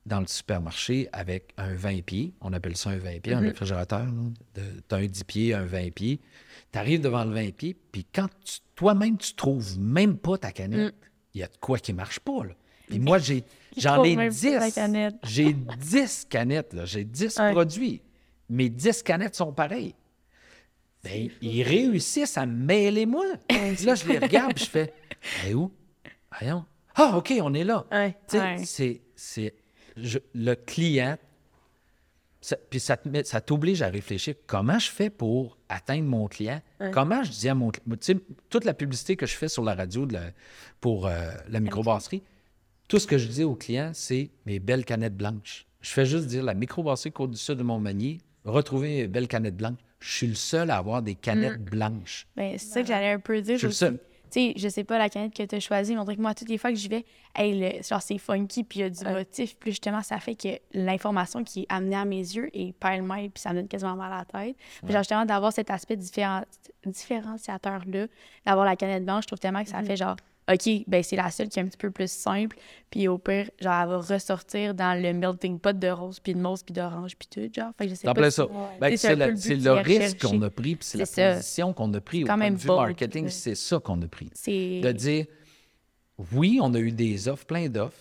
dans 0.08 0.20
le 0.22 0.28
supermarché 0.28 1.10
avec 1.12 1.54
un 1.58 1.74
20 1.76 2.04
pieds. 2.04 2.34
On 2.42 2.54
appelle 2.54 2.76
ça 2.78 2.90
un 2.92 2.98
20 2.98 3.20
pieds, 3.22 3.34
un 3.34 3.40
réfrigérateur. 3.40 4.08
Tu 4.56 4.62
as 4.92 4.96
un 4.98 5.06
10 5.06 5.24
pieds, 5.26 5.54
un 5.54 5.66
20 5.66 5.94
pieds. 5.94 6.20
Tu 6.72 6.80
arrives 6.80 7.02
devant 7.02 7.24
le 7.26 7.32
20 7.34 7.54
pieds, 7.56 7.76
puis 7.92 8.06
quand 8.14 8.28
toi-même, 8.76 9.18
tu 9.18 9.34
trouves 9.34 9.78
même 9.80 10.18
pas 10.18 10.38
ta 10.38 10.52
canette, 10.52 10.96
il 11.34 11.42
y 11.42 11.44
a 11.44 11.48
de 11.48 11.58
quoi 11.60 11.78
qui 11.78 11.94
marche 11.94 12.20
pas. 12.20 12.44
Là. 12.46 12.54
Puis 12.88 13.00
moi, 13.00 13.18
j'ai, 13.20 13.44
j'en 13.78 14.04
ai 14.04 14.16
même 14.16 14.34
pas 14.34 14.50
la 14.60 14.66
10. 14.68 14.74
canette. 14.76 15.16
J'ai 15.24 15.54
10 15.54 16.28
canettes. 16.30 16.74
là. 16.74 16.86
J'ai 16.86 17.04
10 17.04 17.38
Ouais. 17.40 17.52
produits. 17.52 18.02
Mes 18.50 18.70
10 18.70 19.04
canettes 19.04 19.36
sont 19.36 19.52
pareilles. 19.52 19.94
Ben, 21.04 21.30
ils 21.42 21.64
réussissent 21.64 22.38
à 22.38 22.46
me 22.46 22.66
mêler 22.66 23.06
moi. 23.06 23.26
là, 23.50 23.96
je 23.96 24.08
les 24.08 24.18
regarde 24.20 24.54
puis 24.56 24.66
je 24.66 24.70
fais 24.70 24.94
Eh 25.48 25.54
où? 25.54 25.72
Voyons. 26.40 26.66
Ah, 26.96 27.18
OK, 27.18 27.34
on 27.42 27.54
est 27.54 27.64
là. 27.64 27.86
Ouais. 27.92 28.16
C'est 28.66 29.54
je- 30.02 30.20
le 30.34 30.56
client. 30.56 31.18
ça- 32.40 32.56
puis 32.70 32.80
ça, 32.80 32.96
te 32.96 33.10
met- 33.10 33.24
ça 33.24 33.42
t'oblige 33.42 33.82
à 33.82 33.90
réfléchir 33.90 34.36
comment 34.46 34.78
je 34.80 34.90
fais 34.90 35.10
pour 35.10 35.58
atteindre 35.70 36.04
mon 36.06 36.28
client? 36.28 36.62
Comment 36.92 37.24
je 37.24 37.32
dis 37.32 37.50
à 37.50 37.56
mon 37.56 37.72
client. 37.72 37.84
Tu 38.00 38.14
sais, 38.14 38.20
toute 38.50 38.64
la 38.64 38.74
publicité 38.74 39.16
que 39.16 39.26
je 39.26 39.36
fais 39.36 39.50
sur 39.50 39.64
la 39.64 39.74
radio 39.76 40.06
de 40.06 40.14
la- 40.14 40.32
pour 40.80 41.08
euh, 41.08 41.32
la 41.50 41.60
microbrasserie, 41.60 42.22
tout 42.88 43.00
ce 43.00 43.08
que 43.08 43.18
je 43.18 43.28
dis 43.28 43.44
aux 43.44 43.56
clients, 43.56 43.92
c'est 43.94 44.30
mes 44.46 44.60
belles 44.60 44.86
canettes 44.86 45.18
blanches. 45.18 45.66
Je 45.82 45.90
fais 45.90 46.06
juste 46.06 46.28
dire 46.28 46.44
la 46.44 46.54
microbrasserie 46.54 47.12
Côte 47.12 47.32
du 47.32 47.38
Sud 47.38 47.58
de 47.58 47.64
Montmagny, 47.64 48.20
retrouver 48.46 48.90
mes 49.02 49.08
belles 49.08 49.28
canettes 49.28 49.58
blanches. 49.58 49.80
Je 50.00 50.12
suis 50.16 50.28
le 50.28 50.36
seul 50.36 50.70
à 50.70 50.78
avoir 50.78 51.02
des 51.02 51.16
canettes 51.16 51.64
blanches. 51.66 52.28
Ben, 52.36 52.54
c'est 52.58 52.68
ça 52.68 52.82
que 52.82 52.88
j'allais 52.88 53.12
un 53.14 53.20
peu 53.20 53.42
dire 53.42 53.56
Je 53.56 53.60
suis 53.60 53.68
le 53.68 53.74
seul. 53.74 54.00
Tu 54.32 54.40
sais, 54.40 54.54
je 54.58 54.68
sais 54.70 54.84
pas 54.84 54.98
la 54.98 55.10
canette 55.10 55.34
que 55.34 55.44
tu 55.44 55.56
as 55.56 55.60
choisie, 55.60 55.94
mais 55.94 56.00
on 56.00 56.04
dirait 56.04 56.16
que 56.18 56.22
moi, 56.22 56.34
toutes 56.34 56.50
les 56.50 56.58
fois 56.58 56.70
que 56.72 56.76
j'y 56.78 56.88
vais, 56.88 57.06
hey, 57.36 57.58
le- 57.60 57.84
genre, 57.84 58.02
c'est 58.02 58.18
funky, 58.18 58.64
puis 58.64 58.80
il 58.80 58.82
y 58.82 58.86
a 58.86 58.90
du 58.90 59.04
motif. 59.14 59.56
Puis 59.58 59.72
justement, 59.72 60.02
ça 60.02 60.20
fait 60.20 60.36
que 60.36 60.50
l'information 60.74 61.44
qui 61.44 61.62
est 61.62 61.66
amenée 61.70 61.96
à 61.96 62.06
mes 62.06 62.18
yeux 62.20 62.50
est 62.54 62.74
pêle-mêle, 62.74 63.30
puis 63.32 63.42
ça 63.42 63.52
me 63.52 63.56
donne 63.60 63.68
quasiment 63.68 63.96
mal 63.96 64.12
à 64.14 64.18
la 64.18 64.26
tête. 64.26 64.56
Puis 64.84 64.92
genre, 64.94 65.02
justement, 65.04 65.26
d'avoir 65.26 65.54
cet 65.54 65.70
aspect 65.72 65.96
différen- 65.96 66.44
différenciateur-là, 66.86 68.08
d'avoir 68.46 68.66
la 68.66 68.76
canette 68.76 69.06
blanche, 69.06 69.24
je 69.24 69.28
trouve 69.28 69.40
tellement 69.40 69.64
que 69.64 69.70
ça 69.70 69.82
fait 69.84 69.98
genre, 69.98 70.16
OK, 70.50 70.70
ben 70.88 71.04
c'est 71.04 71.16
la 71.18 71.30
seule 71.30 71.50
qui 71.50 71.60
est 71.60 71.62
un 71.62 71.66
petit 71.68 71.78
peu 71.78 71.92
plus 71.92 72.10
simple. 72.10 72.58
Puis 72.90 73.08
au 73.10 73.18
pire, 73.18 73.50
genre, 73.60 73.82
elle 73.82 73.90
va 73.90 73.98
ressortir 73.98 74.74
dans 74.74 75.00
le 75.02 75.14
melting 75.14 75.60
pot 75.60 75.78
de 75.78 75.90
rose, 75.90 76.20
puis 76.22 76.34
de 76.34 76.40
mauve, 76.40 76.64
puis 76.64 76.74
d'orange, 76.74 77.18
puis 77.18 77.28
tout, 77.28 77.54
genre. 77.54 77.72
Fait 77.78 77.86
que 77.86 77.90
je 77.92 77.96
sais 77.96 78.14
pas 78.14 78.32
ça. 78.32 78.48
Ben, 78.80 78.96
C'est 78.96 79.16
le 79.16 79.72
risque 79.74 80.22
qu'on 80.22 80.42
a 80.42 80.50
pris, 80.50 80.76
puis 80.76 80.86
c'est 80.88 80.98
la 80.98 81.34
position 81.36 81.74
qu'on 81.74 81.94
a 81.94 82.00
pris 82.00 82.24
au 82.24 82.28
point 82.28 82.52
de 82.52 82.56
vue 82.58 82.68
marketing. 82.68 83.28
C'est 83.30 83.56
ça 83.56 83.80
qu'on 83.80 84.02
a 84.02 84.08
pris. 84.08 84.30
De 84.48 84.92
dire, 84.94 85.26
oui, 86.32 86.60
on 86.62 86.74
a 86.74 86.80
eu 86.80 86.92
des 86.92 87.28
offres, 87.28 87.46
plein 87.46 87.68
d'offres, 87.68 87.98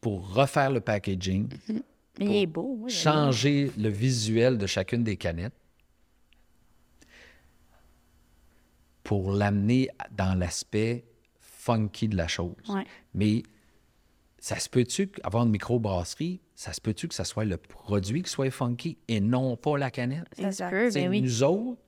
pour 0.00 0.34
refaire 0.34 0.70
le 0.70 0.80
packaging, 0.80 1.48
Mais 2.18 2.26
il 2.26 2.36
est 2.42 2.46
beau, 2.46 2.84
j'aime. 2.88 2.98
changer 2.98 3.72
le 3.78 3.88
visuel 3.88 4.58
de 4.58 4.66
chacune 4.66 5.02
des 5.02 5.16
canettes 5.16 5.54
pour 9.02 9.32
l'amener 9.32 9.88
dans 10.10 10.38
l'aspect 10.38 11.04
funky 11.72 12.08
de 12.08 12.16
la 12.16 12.28
chose. 12.28 12.54
Ouais. 12.68 12.84
Mais 13.14 13.42
ça 14.38 14.58
se 14.58 14.68
peut-tu 14.68 15.10
avoir 15.22 15.44
une 15.44 15.50
microbrasserie, 15.50 16.40
ça 16.54 16.72
se 16.72 16.80
peut-tu 16.80 17.08
que 17.08 17.14
ça 17.14 17.24
soit 17.24 17.44
le 17.44 17.56
produit 17.56 18.22
qui 18.22 18.30
soit 18.30 18.50
funky 18.50 18.98
et 19.08 19.20
non 19.20 19.56
pas 19.56 19.76
la 19.78 19.90
canette? 19.90 20.26
Ça 20.38 20.52
se 20.52 20.62
peut, 20.70 20.88
T'sais, 20.88 21.02
ben 21.02 21.10
oui. 21.10 21.22
Nous 21.22 21.42
autres, 21.42 21.80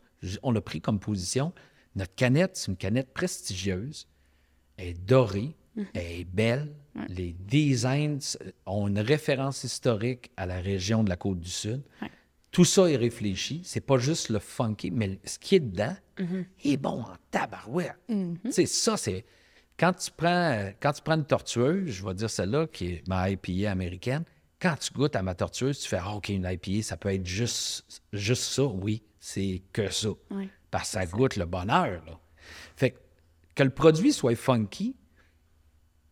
on 0.42 0.54
a 0.56 0.60
pris 0.60 0.80
comme 0.80 0.98
position, 1.00 1.52
notre 1.96 2.14
canette, 2.14 2.56
c'est 2.56 2.68
une 2.70 2.76
canette 2.76 3.12
prestigieuse, 3.14 4.06
elle 4.76 4.88
est 4.88 4.94
dorée, 5.04 5.56
Mhm. 5.76 5.86
elle 5.94 6.02
est 6.20 6.24
belle, 6.24 6.74
les 7.08 7.32
designs 7.32 8.16
s- 8.18 8.36
ont 8.66 8.88
une 8.88 8.98
référence 8.98 9.62
historique 9.64 10.30
à 10.36 10.44
la 10.46 10.60
région 10.60 11.04
de 11.04 11.08
la 11.08 11.16
Côte-du-Sud. 11.16 11.82
Ouais. 12.02 12.10
Tout 12.50 12.64
ça 12.64 12.90
est 12.90 12.96
réfléchi, 12.96 13.60
c'est 13.64 13.80
pas 13.80 13.96
juste 13.98 14.28
le 14.30 14.40
funky, 14.40 14.90
mais 14.90 15.20
ce 15.24 15.38
qui 15.38 15.54
est 15.54 15.60
dedans 15.60 15.94
Mhm. 16.18 16.44
est 16.64 16.76
bon 16.76 17.02
en 17.02 17.14
tabarouette. 17.30 17.94
Tu 18.08 18.36
sais, 18.50 18.66
ça, 18.66 18.96
c'est... 18.96 19.24
Quand 19.80 19.94
tu, 19.94 20.10
prends, 20.10 20.72
quand 20.78 20.92
tu 20.92 21.00
prends 21.00 21.14
une 21.14 21.24
tortueuse, 21.24 21.88
je 21.88 22.04
vais 22.04 22.12
dire 22.12 22.28
celle-là, 22.28 22.66
qui 22.66 22.86
est 22.88 23.08
ma 23.08 23.30
IPA 23.30 23.70
américaine, 23.70 24.24
quand 24.60 24.76
tu 24.78 24.92
goûtes 24.92 25.16
à 25.16 25.22
ma 25.22 25.34
tortueuse, 25.34 25.78
tu 25.78 25.88
fais 25.88 25.96
Ah, 25.98 26.16
OK, 26.16 26.28
une 26.28 26.46
IPA, 26.46 26.82
ça 26.82 26.98
peut 26.98 27.08
être 27.08 27.26
juste, 27.26 28.02
juste 28.12 28.42
ça. 28.42 28.64
Oui, 28.64 29.02
c'est 29.18 29.62
que 29.72 29.90
ça. 29.90 30.10
Parce 30.70 30.84
que 30.84 30.90
ça 30.90 31.06
goûte 31.06 31.36
le 31.36 31.46
bonheur. 31.46 32.04
Là. 32.04 32.20
Fait 32.76 32.90
que, 32.90 32.98
que 33.54 33.62
le 33.62 33.70
produit 33.70 34.12
soit 34.12 34.36
funky, 34.36 34.96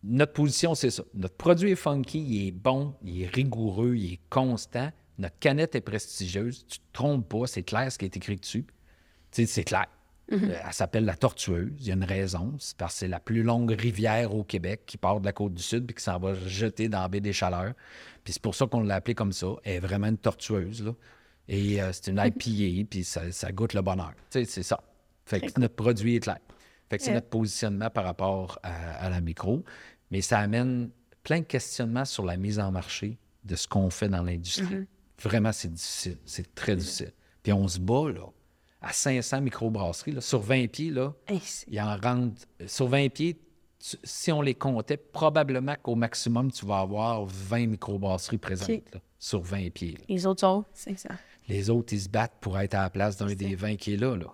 notre 0.02 0.32
position, 0.32 0.74
c'est 0.74 0.90
ça. 0.90 1.02
Notre 1.12 1.36
produit 1.36 1.72
est 1.72 1.76
funky, 1.76 2.20
il 2.20 2.48
est 2.48 2.52
bon, 2.52 2.94
il 3.04 3.22
est 3.22 3.26
rigoureux, 3.26 3.96
il 3.96 4.14
est 4.14 4.20
constant. 4.30 4.90
Notre 5.18 5.38
canette 5.40 5.74
est 5.74 5.82
prestigieuse. 5.82 6.64
Tu 6.66 6.78
te 6.78 6.84
trompes 6.94 7.28
pas, 7.28 7.46
c'est 7.46 7.64
clair 7.64 7.92
ce 7.92 7.98
qui 7.98 8.06
est 8.06 8.16
écrit 8.16 8.36
dessus. 8.36 8.64
Tu 9.30 9.42
sais, 9.42 9.46
c'est 9.46 9.64
clair. 9.64 9.88
Euh, 10.32 10.36
Elle 10.66 10.72
s'appelle 10.72 11.04
la 11.04 11.14
Tortueuse. 11.16 11.72
Il 11.80 11.86
y 11.86 11.90
a 11.90 11.94
une 11.94 12.04
raison. 12.04 12.54
C'est 12.58 12.76
parce 12.76 12.94
que 12.94 12.98
c'est 13.00 13.08
la 13.08 13.20
plus 13.20 13.42
longue 13.42 13.70
rivière 13.70 14.34
au 14.34 14.44
Québec 14.44 14.82
qui 14.86 14.96
part 14.98 15.20
de 15.20 15.24
la 15.24 15.32
côte 15.32 15.54
du 15.54 15.62
Sud 15.62 15.86
puis 15.86 15.94
qui 15.94 16.02
s'en 16.02 16.18
va 16.18 16.34
jeter 16.34 16.88
dans 16.88 17.00
la 17.00 17.08
baie 17.08 17.20
des 17.20 17.32
Chaleurs. 17.32 17.72
Puis 18.24 18.34
c'est 18.34 18.42
pour 18.42 18.54
ça 18.54 18.66
qu'on 18.66 18.80
l'a 18.82 18.96
appelée 18.96 19.14
comme 19.14 19.32
ça. 19.32 19.46
Elle 19.64 19.74
est 19.76 19.80
vraiment 19.80 20.08
une 20.08 20.18
tortueuse. 20.18 20.82
Là. 20.84 20.92
Et 21.48 21.80
euh, 21.80 21.90
c'est 21.92 22.10
une 22.10 22.18
IPA, 22.24 22.86
puis 22.90 23.04
ça, 23.04 23.32
ça 23.32 23.52
goûte 23.52 23.72
le 23.72 23.80
bonheur. 23.80 24.12
Tu 24.30 24.40
sais, 24.40 24.44
c'est 24.44 24.62
ça. 24.62 24.80
Fait 25.24 25.40
que 25.40 25.58
notre 25.60 25.74
produit 25.76 26.16
est 26.16 26.20
clair. 26.20 26.38
Fait 26.90 26.98
que 26.98 27.04
c'est 27.04 27.10
Euh. 27.10 27.14
notre 27.14 27.28
positionnement 27.28 27.88
par 27.90 28.04
rapport 28.04 28.58
à, 28.62 28.72
à 29.06 29.08
la 29.10 29.20
micro. 29.20 29.64
Mais 30.10 30.20
ça 30.20 30.38
amène 30.38 30.90
plein 31.22 31.40
de 31.40 31.44
questionnements 31.44 32.04
sur 32.06 32.24
la 32.24 32.36
mise 32.36 32.58
en 32.58 32.70
marché 32.70 33.18
de 33.44 33.56
ce 33.56 33.66
qu'on 33.68 33.88
fait 33.90 34.08
dans 34.08 34.22
l'industrie. 34.22 34.86
Vraiment, 35.22 35.52
c'est 35.52 35.72
difficile. 35.72 36.18
C'est 36.26 36.54
très 36.54 36.76
difficile. 36.76 37.12
Puis 37.42 37.52
on 37.52 37.66
se 37.66 37.78
bat, 37.78 38.10
là, 38.12 38.26
à 38.80 38.92
500 38.92 39.40
microbrasseries. 39.40 40.12
Là, 40.12 40.20
sur 40.20 40.40
20 40.40 40.68
pieds, 40.70 40.90
là, 40.90 41.12
Hey, 41.26 41.40
c'est- 41.42 41.66
il 41.68 41.80
en 41.80 41.96
rentre... 41.96 42.42
Sur 42.66 42.86
20 42.88 43.08
pieds, 43.12 43.34
tu- 43.78 43.96
si 44.04 44.30
on 44.32 44.40
les 44.42 44.54
comptait, 44.54 44.96
probablement 44.96 45.74
qu'au 45.82 45.94
maximum, 45.94 46.50
tu 46.52 46.64
vas 46.66 46.80
avoir 46.80 47.24
20 47.24 47.66
microbrasseries 47.66 48.38
présentes 48.38 48.82
là, 48.94 49.00
sur 49.18 49.40
20 49.40 49.70
pieds. 49.72 49.92
là. 49.92 50.04
Les 50.08 50.26
autres 50.26 50.40
sont. 50.40 50.64
c'est 50.72 50.98
ça. 50.98 51.10
Les 51.48 51.70
autres, 51.70 51.92
ils 51.94 52.00
se 52.00 52.08
battent 52.08 52.36
pour 52.40 52.58
être 52.58 52.74
à 52.74 52.82
la 52.82 52.90
place 52.90 53.16
d'un 53.16 53.32
des 53.34 53.54
20 53.54 53.76
qui 53.76 53.94
est 53.94 53.96
là. 53.96 54.14
là. 54.16 54.26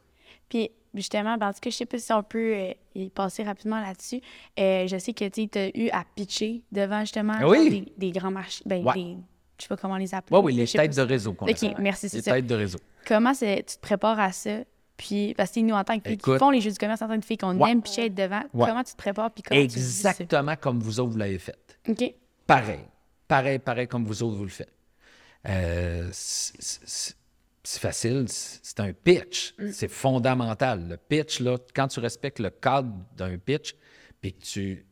Puis, 0.48 0.70
justement, 0.92 1.36
ben, 1.38 1.48
en 1.48 1.52
tout 1.52 1.60
cas, 1.60 1.70
je 1.70 1.76
sais 1.76 1.86
pas 1.86 1.98
si 1.98 2.12
on 2.12 2.22
peut 2.22 2.54
euh, 2.54 2.72
y 2.94 3.08
passer 3.08 3.44
rapidement 3.44 3.80
là-dessus. 3.80 4.20
Euh, 4.58 4.86
je 4.86 4.98
sais 4.98 5.12
que 5.14 5.28
tu 5.28 5.48
as 5.58 5.68
eu 5.76 5.88
à 5.90 6.04
pitcher 6.14 6.62
devant, 6.72 7.00
justement, 7.00 7.34
oui? 7.46 7.70
des, 7.70 7.92
des 8.10 8.10
grands 8.18 8.30
marchés. 8.32 8.62
Ben, 8.66 8.84
Ouais. 8.84 8.94
des, 8.94 9.16
je 9.64 9.68
sais 9.68 9.74
pas 9.74 9.76
comment 9.80 9.96
les 9.96 10.14
appeler. 10.14 10.36
Oui, 10.38 10.44
oui, 10.44 10.54
les 10.54 10.66
têtes 10.66 10.94
de 10.96 11.02
réseau 11.02 11.32
qu'on 11.32 11.46
OK, 11.46 11.56
appelle. 11.62 11.74
merci, 11.78 12.08
c'est 12.08 12.18
Les 12.18 12.22
ça. 12.22 12.32
têtes 12.34 12.46
de 12.46 12.54
réseau. 12.54 12.78
Comment 13.06 13.32
c'est- 13.34 13.62
tu 13.66 13.76
te 13.76 13.80
prépares 13.80 14.20
à 14.20 14.30
ça? 14.32 14.58
Puis, 14.96 15.34
parce 15.34 15.50
que 15.50 15.60
nous, 15.60 15.74
en 15.74 15.82
tant 15.82 15.98
que 15.98 16.08
filles 16.08 16.18
qui 16.18 16.30
Écoute. 16.30 16.38
font 16.38 16.50
les 16.50 16.60
jeux 16.60 16.70
du 16.70 16.78
commerce, 16.78 17.02
en 17.02 17.08
tant 17.08 17.18
que 17.18 17.24
filles 17.26 17.36
qu'on 17.38 17.58
Ouais. 17.58 17.70
aime 17.72 17.82
pitcher 17.82 18.06
être 18.06 18.14
devant, 18.14 18.42
Ouais. 18.52 18.66
comment 18.68 18.84
tu 18.84 18.92
te 18.92 18.96
prépares? 18.98 19.30
Puis 19.32 19.42
comment 19.42 19.58
tu? 19.60 19.64
Exactement 19.64 20.54
comme 20.56 20.78
vous 20.80 21.00
autres, 21.00 21.10
vous 21.12 21.18
l'avez 21.18 21.38
fait. 21.38 21.56
OK. 21.88 22.14
Pareil. 22.46 22.80
Pareil, 23.26 23.58
pareil 23.58 23.88
comme 23.88 24.04
vous 24.04 24.22
autres, 24.22 24.36
vous 24.36 24.44
le 24.44 24.50
faites. 24.50 24.72
Euh, 25.48 26.08
c'est- 26.12 26.54
c'est 26.60 27.14
c'est 27.66 27.80
facile, 27.80 28.26
c'est 28.28 28.60
c'est 28.62 28.80
un 28.80 28.92
pitch. 28.92 29.54
C'est 29.72 29.88
fondamental. 29.88 30.86
Le 30.86 30.96
pitch, 30.98 31.40
là, 31.40 31.56
quand 31.74 31.88
tu 31.88 31.98
respectes 32.00 32.38
le 32.38 32.50
cadre 32.50 32.92
d'un 33.16 33.38
pitch, 33.38 33.74
puis 34.20 34.34
que 34.34 34.42
tu 34.44 34.86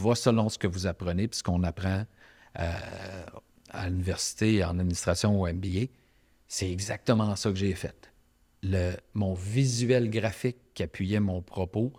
vas 0.00 0.14
selon 0.16 0.48
ce 0.48 0.58
que 0.58 0.66
vous 0.66 0.86
apprenez, 0.88 1.28
puis 1.28 1.38
ce 1.38 1.42
qu'on 1.44 1.62
apprend 1.62 2.04
euh, 2.58 2.72
à 3.70 3.88
l'université, 3.88 4.64
en 4.64 4.78
administration 4.78 5.40
ou 5.40 5.46
MBA, 5.46 5.86
c'est 6.46 6.70
exactement 6.70 7.34
ça 7.36 7.50
que 7.50 7.56
j'ai 7.56 7.74
fait. 7.74 8.10
Le, 8.62 8.92
mon 9.14 9.34
visuel 9.34 10.10
graphique 10.10 10.56
qui 10.74 10.82
appuyait 10.82 11.20
mon 11.20 11.42
propos 11.42 11.92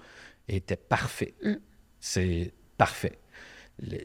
était 0.47 0.75
parfait. 0.75 1.33
C'est 1.99 2.53
parfait. 2.77 3.19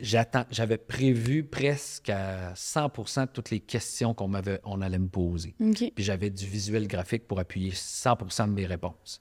J'attends- 0.02 0.44
J'avais 0.50 0.78
prévu 0.78 1.42
presque 1.44 2.08
à 2.10 2.52
100% 2.54 3.26
toutes 3.32 3.50
les 3.50 3.58
questions 3.60 4.14
qu'on 4.14 4.28
m'avait, 4.28 4.60
on 4.64 4.80
allait 4.82 5.00
me 5.00 5.08
poser. 5.08 5.54
Puis 5.96 6.04
j'avais 6.04 6.30
du 6.30 6.46
visuel 6.46 6.86
graphique 6.86 7.26
pour 7.26 7.40
appuyer 7.40 7.72
100 7.72 8.46
de 8.46 8.52
mes 8.52 8.66
réponses. 8.66 9.20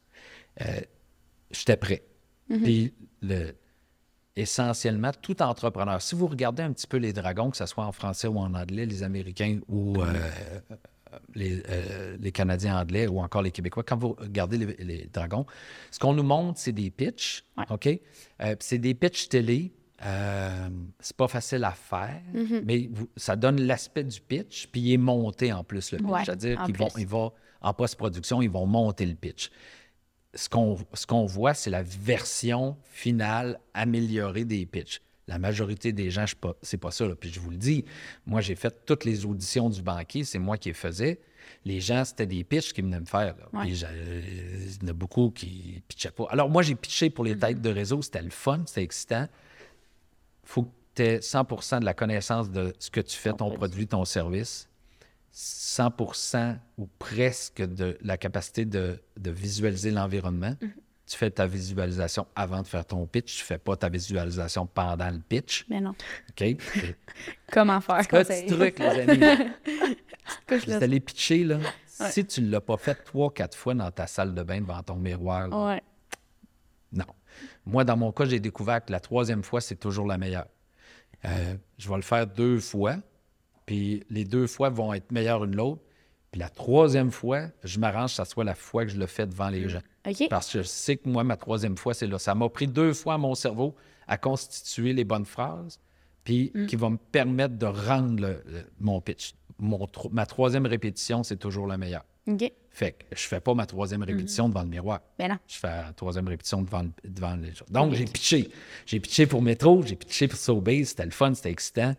Euh, 0.62 0.82
J'étais 1.50 1.78
prêt. 1.78 2.04
Puis 2.62 2.94
le, 3.22 3.56
essentiellement, 4.36 5.12
tout 5.22 5.42
entrepreneur, 5.42 6.02
si 6.02 6.16
vous 6.16 6.28
regardez 6.28 6.64
un 6.64 6.72
petit 6.74 6.88
peu 6.88 6.98
les 6.98 7.14
dragons, 7.14 7.52
que 7.52 7.58
ce 7.58 7.66
soit 7.66 7.86
en 7.86 7.92
français 7.92 8.28
ou 8.28 8.38
en 8.40 8.54
anglais, 8.54 8.86
les 8.86 9.04
Américains 9.04 9.60
ou 9.68 10.02
euh, 10.02 10.12
les, 11.36 11.62
euh, 11.70 12.18
les 12.20 12.32
Canadiens 12.32 12.80
anglais 12.80 13.08
ou 13.08 13.20
encore 13.20 13.42
les 13.44 13.52
Québécois, 13.52 13.84
quand 13.84 13.98
vous 13.98 14.16
regardez 14.20 14.58
les, 14.58 14.76
les 14.84 15.10
dragons, 15.12 15.46
ce 15.92 16.00
qu'on 16.00 16.14
nous 16.14 16.24
montre, 16.24 16.60
c'est 16.60 16.72
des 16.72 16.90
pitchs, 16.90 17.44
Ouais. 17.58 17.66
OK? 17.70 17.88
Euh, 18.42 18.56
c'est 18.60 18.80
des 18.80 18.94
pitchs 18.96 19.30
télé. 19.30 19.72
C'est 21.00 21.16
pas 21.16 21.30
facile 21.30 21.64
à 21.64 21.72
faire, 21.72 22.22
mais 22.66 22.90
vous- 22.92 23.08
ça 23.16 23.38
donne 23.38 23.62
l'aspect 23.62 24.04
du 24.04 24.20
pitch, 24.20 24.68
puis 24.68 24.82
il 24.82 24.94
est 24.94 24.98
monté 24.98 25.54
en 25.54 25.64
plus 25.64 25.92
le 25.94 26.00
pitch. 26.00 26.08
Ouais, 26.08 26.26
C'est-à-dire 26.26 26.62
qu'ils 26.66 26.76
vont, 26.76 26.90
ils 26.98 27.08
vont, 27.08 27.32
en 27.62 27.74
post-production, 27.74 28.42
ils 28.42 28.50
vont 28.50 28.66
monter 28.66 29.06
le 29.06 29.16
pitch 29.16 29.50
ce 30.34 30.50
qu'on 30.50 30.78
ce 30.94 31.34
voit, 31.34 31.54
c'est 31.54 31.70
la 31.70 31.84
version 31.84 32.78
finale 32.92 33.60
améliorée 33.74 34.46
des 34.46 34.66
pitchs. 34.66 35.02
La 35.28 35.40
majorité 35.40 35.94
des 35.94 36.10
gens, 36.10 36.26
c'est 36.62 36.78
pas 36.78 36.92
ça. 36.92 37.08
là. 37.08 37.16
Puis 37.16 37.32
je 37.32 37.40
vous 37.40 37.52
le 37.52 37.58
dis, 37.58 37.86
moi, 38.26 38.42
j'ai 38.42 38.56
fait 38.56 38.86
toutes 38.86 39.06
les 39.06 39.26
auditions 39.26 39.70
du 39.70 39.82
banquier, 39.82 40.24
c'est 40.26 40.40
moi 40.40 40.58
qui 40.58 40.70
les 40.70 40.74
faisais. 40.74 41.20
Les 41.66 41.80
gens, 41.80 42.04
c'était 42.04 42.26
des 42.26 42.44
pitches 42.44 42.74
qu'ils 42.74 42.84
venaient 42.84 43.00
me 43.00 43.06
faire. 43.06 43.36
Ouais. 43.54 43.62
Puis 43.62 43.76
j'a- 43.76 43.94
il 43.94 44.74
y 44.82 44.86
en 44.86 44.88
a 44.90 44.94
beaucoup 44.94 45.30
qui 45.32 45.82
pitchaient 45.88 46.12
pas. 46.12 46.26
Alors, 46.30 46.50
moi, 46.50 46.62
j'ai 46.62 46.76
pitché 46.76 47.10
pour 47.10 47.24
les 47.24 47.38
têtes 47.38 47.62
de 47.62 47.70
réseau. 47.70 48.02
C'était 48.02 48.22
le 48.22 48.30
fun, 48.32 48.64
c'était 48.66 48.84
excitant. 48.84 49.28
faut 50.44 50.64
que 50.64 50.70
tu 50.96 51.02
aies 51.04 51.20
100% 51.22 51.80
de 51.80 51.86
la 51.86 51.94
connaissance 51.94 52.52
de 52.52 52.74
ce 52.78 52.92
que 52.92 53.00
tu 53.00 53.16
fais, 53.18 53.32
ton 53.34 53.50
produit, 53.52 53.88
ton 53.88 54.04
service. 54.06 54.68
100% 55.34 56.58
ou 56.78 56.88
presque 57.00 57.62
de 57.62 57.98
la 58.02 58.18
capacité 58.18 58.66
de, 58.66 59.00
de 59.18 59.32
visualiser 59.32 59.92
l'environnement. 59.92 60.56
Tu 61.06 61.18
fais 61.18 61.30
ta 61.32 61.46
visualisation 61.48 62.28
avant 62.36 62.62
de 62.62 62.68
faire 62.68 62.86
ton 62.86 63.06
pitch. 63.06 63.40
Tu 63.40 63.44
fais 63.44 63.58
pas 63.58 63.76
ta 63.76 63.90
visualisation 63.90 64.66
pendant 64.66 65.10
le 65.10 65.20
pitch. 65.20 65.66
Mais 65.70 65.82
non. 65.82 65.92
OK? 66.30 66.46
Comment 67.52 67.82
faire? 67.82 68.08
petit 68.08 68.46
truc, 68.46 68.80
les 68.80 68.86
amis? 68.86 69.52
Vous 70.68 70.72
allez 70.74 71.00
pitcher, 71.00 71.44
là. 71.44 71.60
Si 71.86 72.26
tu 72.26 72.42
ne 72.42 72.50
l'as 72.50 72.62
pas 72.62 72.78
fait 72.78 72.96
trois, 72.96 73.32
quatre 73.34 73.58
fois 73.58 73.74
dans 73.74 73.92
ta 73.92 74.08
salle 74.08 74.34
de 74.34 74.44
bain 74.44 74.62
devant 74.62 74.82
ton 74.82 74.96
miroir, 74.96 75.48
là, 75.48 75.66
Ouais. 75.68 75.84
non. 76.92 77.06
Moi, 77.66 77.84
dans 77.84 77.98
mon 77.98 78.12
cas, 78.12 78.26
j'ai 78.26 78.40
découvert 78.40 78.84
que 78.84 78.92
la 78.92 79.00
troisième 79.00 79.44
fois, 79.44 79.62
c'est 79.62 79.76
toujours 79.76 80.08
la 80.08 80.18
meilleure. 80.18 80.48
Euh, 81.26 81.56
je 81.78 81.90
vais 81.90 81.96
le 81.96 82.02
faire 82.02 82.26
deux 82.28 82.60
fois, 82.60 82.96
puis 83.66 84.04
les 84.10 84.26
deux 84.26 84.48
fois 84.48 84.70
vont 84.70 84.94
être 84.94 85.12
meilleures 85.12 85.44
une 85.46 85.56
l'autre. 85.56 85.82
Puis 86.32 86.40
la 86.40 86.50
troisième 86.50 87.12
fois, 87.12 87.48
je 87.64 87.80
m'arrange 87.80 88.10
que 88.12 88.16
ça 88.16 88.26
soit 88.26 88.44
la 88.44 88.56
fois 88.56 88.86
que 88.86 88.92
je 88.92 88.98
le 88.98 89.06
fais 89.06 89.28
devant 89.28 89.50
les 89.50 89.70
gens. 89.70 89.82
OK. 90.08 90.28
Parce 90.30 90.52
que 90.52 90.60
je 90.64 90.68
sais 90.68 90.98
que 90.98 91.08
moi, 91.08 91.24
ma 91.24 91.38
troisième 91.38 91.78
fois, 91.78 91.94
c'est 91.94 92.08
là. 92.08 92.18
Ça 92.18 92.34
m'a 92.34 92.50
pris 92.50 92.68
deux 92.68 92.94
fois 92.94 93.14
à 93.14 93.18
mon 93.20 93.36
cerveau 93.36 93.76
à 94.08 94.18
constituer 94.18 94.94
les 94.94 95.04
bonnes 95.04 95.26
phrases, 95.26 95.80
puis 96.24 96.52
qui 96.68 96.76
va 96.76 96.90
me 96.90 96.98
permettre 96.98 97.56
de 97.58 97.66
rendre 97.68 98.20
le- 98.22 98.44
le- 98.48 98.66
mon 98.80 99.00
pitch. 99.00 99.34
Mon 99.60 99.88
ma 100.12 100.26
troisième 100.26 100.66
répétition, 100.66 101.22
c'est 101.24 101.38
toujours 101.38 101.68
la 101.68 101.78
meilleure. 101.78 102.04
OK. 102.28 102.52
Fait 102.72 102.94
que 102.94 103.06
je 103.16 103.22
fais 103.28 103.40
pas 103.40 103.54
ma 103.54 103.66
troisième 103.68 104.02
répétition 104.02 104.50
devant 104.50 104.64
le 104.64 104.70
miroir. 104.70 105.02
Ben 105.20 105.28
non. 105.30 105.38
Je 105.48 105.58
fais 105.58 105.68
la 105.68 105.94
troisième 105.94 106.28
répétition 106.28 106.64
devant, 106.64 106.82
le- 106.82 107.10
devant 107.10 107.36
les 107.36 107.54
gens. 107.54 107.66
Donc, 107.70 107.94
j'ai 107.94 108.06
pitché. 108.06 108.50
J'ai 108.88 109.00
pitché 109.00 109.28
pour 109.28 109.42
Métro, 109.44 109.84
j'ai 109.84 109.96
pitché 109.96 110.28
pour 110.28 110.40
Sobeys. 110.40 110.86
C'était 110.86 111.06
le 111.06 111.12
fun, 111.12 111.34
c'était 111.36 111.52
excitant. 111.52 111.94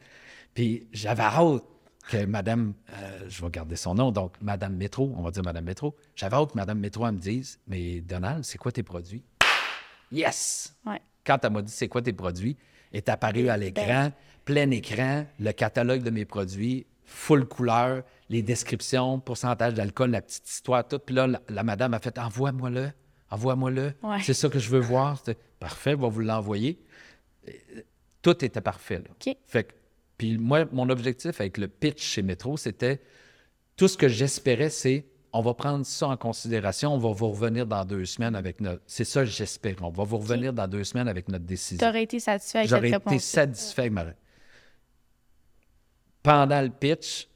Puis 0.55 0.86
j'avais 0.93 1.22
hâte 1.22 1.64
que 2.10 2.24
Madame, 2.26 2.74
euh, 2.93 3.20
je 3.28 3.43
vais 3.43 3.51
garder 3.51 3.76
son 3.76 3.94
nom, 3.94 4.12
donc 4.12 4.35
Madame 4.40 4.76
Métro, 4.76 5.12
on 5.16 5.22
va 5.22 5.31
dire 5.31 5.43
Madame 5.43 5.64
Métro. 5.64 5.94
J'avais 6.14 6.36
hâte 6.36 6.52
que 6.52 6.56
Madame 6.56 6.78
Métro, 6.78 7.06
elle 7.06 7.14
me 7.14 7.18
dise 7.18 7.59
Mais 7.66 8.01
Donald, 8.01 8.44
c'est 8.44 8.59
quoi 8.59 8.72
tes 8.72 8.82
produits? 8.82 9.22
Yes 10.12 10.74
Ouais. 10.86 11.01
Quand 11.24 11.39
elle 11.44 11.52
m'a 11.52 11.62
dit 11.62 11.72
c'est 11.72 11.89
quoi 11.89 12.02
tes 12.02 12.12
produits, 12.12 12.56
est 12.93 13.09
apparu 13.09 13.48
à 13.48 13.56
l'écran, 13.56 14.12
plein 14.44 14.70
écran, 14.70 15.26
le 15.40 15.52
catalogue 15.52 16.02
de 16.02 16.10
mes 16.10 16.24
produits, 16.24 16.86
full 17.05 17.47
couleur, 17.47 18.02
les 18.28 18.43
descriptions, 18.43 19.18
pourcentage 19.18 19.74
d'alcool, 19.74 20.10
la 20.10 20.22
petite 20.22 20.48
histoire, 20.48 20.86
tout. 20.86 20.98
Puis 20.98 21.14
là, 21.14 21.26
la, 21.26 21.40
la 21.48 21.62
madame 21.62 21.94
a 21.94 21.98
fait 21.98 22.18
Envoie-moi-le, 22.18 22.90
envoie-moi-le. 23.31 23.94
Ouais. 24.02 24.20
C'est 24.22 24.35
ça 24.35 24.48
que 24.48 24.59
je 24.59 24.70
veux 24.70 24.81
voir. 24.81 25.22
Parfait, 25.59 25.94
va 25.94 26.09
vous 26.09 26.20
l'envoyer. 26.20 26.78
Euh, 27.48 27.52
Tout 28.22 28.44
était 28.44 28.60
parfait. 28.60 28.98
Là. 28.98 29.05
OK. 29.10 29.35
Fait 29.47 29.64
que, 29.64 29.72
puis 30.19 30.39
moi, 30.39 30.65
mon 30.73 30.89
objectif 30.91 31.41
avec 31.41 31.59
le 31.59 31.69
pitch 31.69 32.03
chez 32.03 32.23
Metro, 32.23 32.57
c'était 32.57 33.01
tout 33.77 33.89
ce 33.89 33.97
que 33.97 34.09
j'espérais, 34.09 34.70
c'est 34.70 35.07
on 35.32 35.41
va 35.43 35.53
prendre 35.53 35.85
ça 35.85 36.07
en 36.09 36.16
considération, 36.16 36.95
on 36.95 36.99
va 36.99 37.11
vous 37.11 37.28
revenir 37.31 37.66
dans 37.66 37.85
deux 37.85 38.05
semaines 38.05 38.36
avec 38.36 38.61
notre. 38.61 38.82
C'est 38.86 39.05
ça 39.05 39.23
que 39.24 39.27
j'espère. 39.31 39.74
On 39.82 39.91
va 39.91 40.05
vous 40.05 40.19
revenir 40.19 40.53
dans 40.53 40.69
deux 40.69 40.85
semaines 40.85 41.09
avec 41.09 41.28
notre 41.28 41.45
décision. 41.45 41.85
T'aurais 41.85 42.05
été 42.05 42.20
satisfait 42.20 42.59
avec 42.59 42.70
J'aurais 42.70 42.91
été 42.91 43.19
satisfait 43.19 43.82
avec 43.82 43.93
ma- 43.93 44.07
Pendant 46.23 46.61
le 46.62 46.70
pitch, 46.70 47.28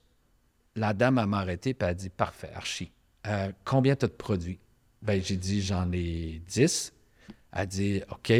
la 0.76 0.92
dame, 0.94 1.24
m'a 1.26 1.38
arrêté 1.38 1.70
et 1.70 1.76
elle 1.80 1.88
a 1.88 1.94
dit 1.94 2.08
Parfait, 2.08 2.50
Archie, 2.54 2.92
euh, 3.26 3.50
combien 3.64 3.96
tu 3.96 4.04
as 4.04 4.08
de 4.08 4.12
produits? 4.12 4.60
Ben, 5.02 5.20
J'ai 5.22 5.36
dit 5.36 5.60
J'en 5.60 5.90
ai 5.92 6.40
10. 6.46 6.92
Elle 7.52 7.58
a 7.60 7.66
dit 7.66 8.02
OK. 8.12 8.32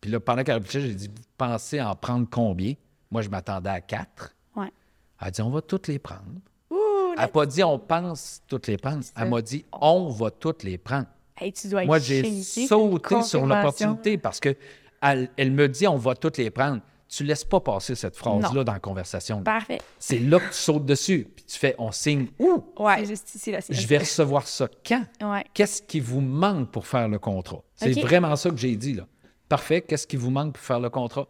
Puis 0.00 0.10
là, 0.10 0.20
pendant 0.20 0.42
qu'elle 0.44 0.60
pitchait, 0.60 0.80
j'ai 0.80 0.94
dit 0.94 1.08
Vous 1.08 1.22
pensez 1.36 1.80
en 1.80 1.94
prendre 1.94 2.26
combien? 2.30 2.74
Moi, 3.10 3.22
je 3.22 3.28
m'attendais 3.28 3.70
à 3.70 3.80
4. 3.80 4.34
Ouais. 4.56 4.72
Elle 5.20 5.28
a 5.28 5.30
dit 5.30 5.42
On 5.42 5.50
va 5.50 5.60
toutes 5.62 5.88
les 5.88 5.98
prendre. 5.98 6.22
Ouh, 6.70 6.76
Elle 7.12 7.20
n'a 7.20 7.28
pas 7.28 7.46
dit 7.46 7.62
On 7.64 7.78
pense 7.78 8.42
toutes 8.46 8.66
les 8.66 8.76
prendre. 8.76 9.02
Elle 9.16 9.28
m'a 9.28 9.42
dit 9.42 9.64
On 9.72 10.08
va 10.08 10.30
toutes 10.30 10.62
les 10.62 10.78
prendre. 10.78 11.06
hey, 11.40 11.52
tu 11.52 11.68
dois 11.68 11.82
être 11.82 11.86
Moi, 11.86 11.98
j'ai 11.98 12.42
sauté 12.42 13.22
sur 13.22 13.46
l'opportunité 13.46 14.18
parce 14.18 14.40
que 14.40 14.56
elle, 15.00 15.30
elle 15.36 15.52
me 15.52 15.68
dit 15.68 15.86
on 15.86 15.96
va 15.96 16.14
toutes 16.14 16.38
les 16.38 16.50
prendre. 16.50 16.80
Tu 17.08 17.24
laisses 17.24 17.44
pas 17.44 17.60
passer 17.60 17.94
cette 17.94 18.16
phrase-là 18.16 18.64
dans 18.64 18.72
la 18.72 18.80
conversation. 18.80 19.42
Parfait. 19.42 19.80
C'est 19.98 20.18
là 20.18 20.38
que 20.40 20.48
tu 20.48 20.54
sautes 20.58 20.84
dessus. 20.84 21.26
Puis 21.34 21.44
tu 21.46 21.58
fais 21.58 21.74
on 21.78 21.90
signe 21.90 22.26
où? 22.38 22.62
Ouais. 22.78 23.02
Juste 23.06 23.34
ici, 23.34 23.50
là. 23.50 23.60
Je 23.66 23.86
vais 23.86 23.98
recevoir 23.98 24.46
ça 24.46 24.68
quand? 24.86 25.04
Ouais. 25.22 25.44
Qu'est-ce 25.54 25.80
qui 25.80 26.00
vous 26.00 26.20
manque 26.20 26.70
pour 26.70 26.86
faire 26.86 27.08
le 27.08 27.18
contrat? 27.18 27.62
C'est 27.76 27.98
vraiment 28.00 28.36
ça 28.36 28.50
que 28.50 28.56
j'ai 28.58 28.76
dit 28.76 28.92
là. 28.92 29.06
Parfait. 29.48 29.80
Qu'est-ce 29.82 30.06
qui 30.06 30.16
vous 30.16 30.30
manque 30.30 30.54
pour 30.54 30.62
faire 30.62 30.80
le 30.80 30.90
contrat? 30.90 31.26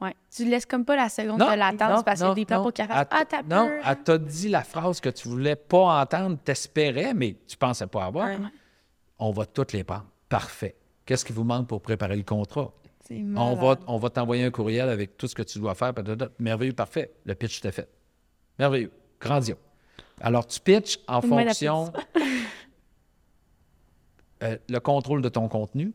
Ouais. 0.00 0.14
Tu 0.30 0.44
laisses 0.48 0.66
comme 0.66 0.84
pas 0.84 0.94
la 0.94 1.08
seconde 1.08 1.40
Non, 1.40 1.50
de 1.50 1.56
latence 1.56 1.96
non, 1.98 2.02
parce 2.04 2.20
qu'il 2.20 2.28
y 2.28 2.30
a 2.30 2.34
des 2.34 2.44
plans 2.44 2.62
pour 2.62 2.72
qu'elle 2.72 2.86
Elle 2.88 2.94
fasse 2.96 3.06
Ah, 3.10 3.24
t'as 3.28 3.42
Non, 3.42 3.66
peur. 3.66 3.82
elle 3.84 4.02
t'a 4.04 4.18
dit 4.18 4.48
la 4.48 4.62
phrase 4.62 5.00
que 5.00 5.08
tu 5.08 5.28
voulais 5.28 5.56
pas 5.56 6.00
entendre, 6.02 6.38
t'espérais, 6.44 7.14
mais 7.14 7.36
tu 7.48 7.56
pensais 7.56 7.86
pas 7.88 8.04
avoir. 8.04 8.28
Ouais. 8.28 8.38
On 9.18 9.32
va 9.32 9.44
toutes 9.46 9.72
les 9.72 9.82
prendre. 9.82 10.06
Parfait. 10.28 10.76
Qu'est-ce 11.04 11.24
qui 11.24 11.32
vous 11.32 11.42
manque 11.42 11.66
pour 11.66 11.80
préparer 11.82 12.16
le 12.16 12.22
contrat? 12.22 12.70
C'est 13.08 13.20
On 13.36 13.54
va, 13.56 13.76
on 13.88 13.96
va 13.98 14.10
t'envoyer 14.10 14.44
un 14.44 14.50
courriel 14.52 14.88
avec 14.88 15.16
tout 15.16 15.26
ce 15.26 15.34
que 15.34 15.42
tu 15.42 15.58
dois 15.58 15.74
faire. 15.74 15.92
patata. 15.94 16.28
Merveilleux, 16.38 16.74
parfait. 16.74 17.10
Le 17.24 17.34
pitch 17.34 17.60
t'est 17.60 17.72
fait. 17.72 17.88
Merveilleux. 18.58 18.92
Grandiose. 19.20 19.56
Alors, 20.20 20.46
tu 20.46 20.60
pitches 20.60 20.98
en 21.08 21.20
fonction 21.22 21.92
euh, 24.42 24.56
le 24.68 24.78
contrôle 24.78 25.22
de 25.22 25.28
ton 25.28 25.48
contenu. 25.48 25.92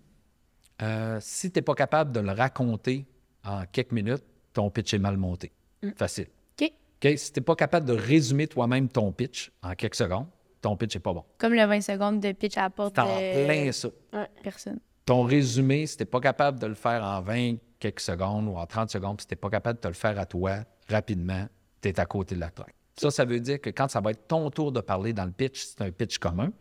Euh, 0.83 1.17
si 1.21 1.51
tu 1.51 1.57
n'es 1.57 1.63
pas 1.63 1.75
capable 1.75 2.11
de 2.11 2.19
le 2.19 2.31
raconter 2.31 3.05
en 3.45 3.63
quelques 3.71 3.91
minutes, 3.91 4.23
ton 4.53 4.69
pitch 4.69 4.93
est 4.93 4.99
mal 4.99 5.17
monté. 5.17 5.51
Facile. 5.95 6.27
OK. 6.61 6.71
OK? 7.03 7.17
Si 7.17 7.31
tu 7.31 7.39
n'es 7.39 7.43
pas 7.43 7.55
capable 7.55 7.85
de 7.85 7.93
résumer 7.93 8.47
toi-même 8.47 8.87
ton 8.89 9.11
pitch 9.11 9.51
en 9.61 9.73
quelques 9.75 9.95
secondes, 9.95 10.27
ton 10.61 10.77
pitch 10.77 10.95
n'est 10.95 11.01
pas 11.01 11.13
bon. 11.13 11.23
Comme 11.37 11.53
le 11.53 11.65
20 11.65 11.81
secondes 11.81 12.19
de 12.19 12.31
pitch 12.31 12.57
à 12.57 12.63
la 12.63 12.69
porte 12.69 12.95
C'est 12.95 13.01
en 13.01 13.05
de 13.17 13.45
plein 13.45 13.71
ça. 13.71 13.89
personne. 14.43 14.79
Ton 15.05 15.23
résumé, 15.23 15.85
si 15.85 15.97
tu 15.97 16.03
n'es 16.03 16.05
pas 16.07 16.21
capable 16.21 16.59
de 16.59 16.67
le 16.67 16.75
faire 16.75 17.03
en 17.03 17.21
20 17.21 17.55
quelques 17.79 17.99
secondes 17.99 18.47
ou 18.47 18.55
en 18.55 18.65
30 18.65 18.89
secondes, 18.89 19.19
si 19.19 19.27
tu 19.27 19.33
n'es 19.33 19.37
pas 19.37 19.49
capable 19.49 19.77
de 19.77 19.81
te 19.81 19.87
le 19.89 19.93
faire 19.93 20.17
à 20.17 20.25
toi 20.25 20.59
rapidement, 20.89 21.45
tu 21.81 21.89
es 21.89 21.99
à 21.99 22.05
côté 22.05 22.35
de 22.35 22.39
la 22.39 22.49
traque. 22.49 22.75
Ça, 22.95 23.11
ça 23.11 23.25
veut 23.25 23.39
dire 23.39 23.59
que 23.59 23.69
quand 23.71 23.89
ça 23.89 23.99
va 23.99 24.11
être 24.11 24.27
ton 24.27 24.49
tour 24.51 24.71
de 24.71 24.79
parler 24.79 25.11
dans 25.13 25.25
le 25.25 25.31
pitch, 25.31 25.65
c'est 25.65 25.81
un 25.81 25.91
pitch 25.91 26.19
commun, 26.19 26.51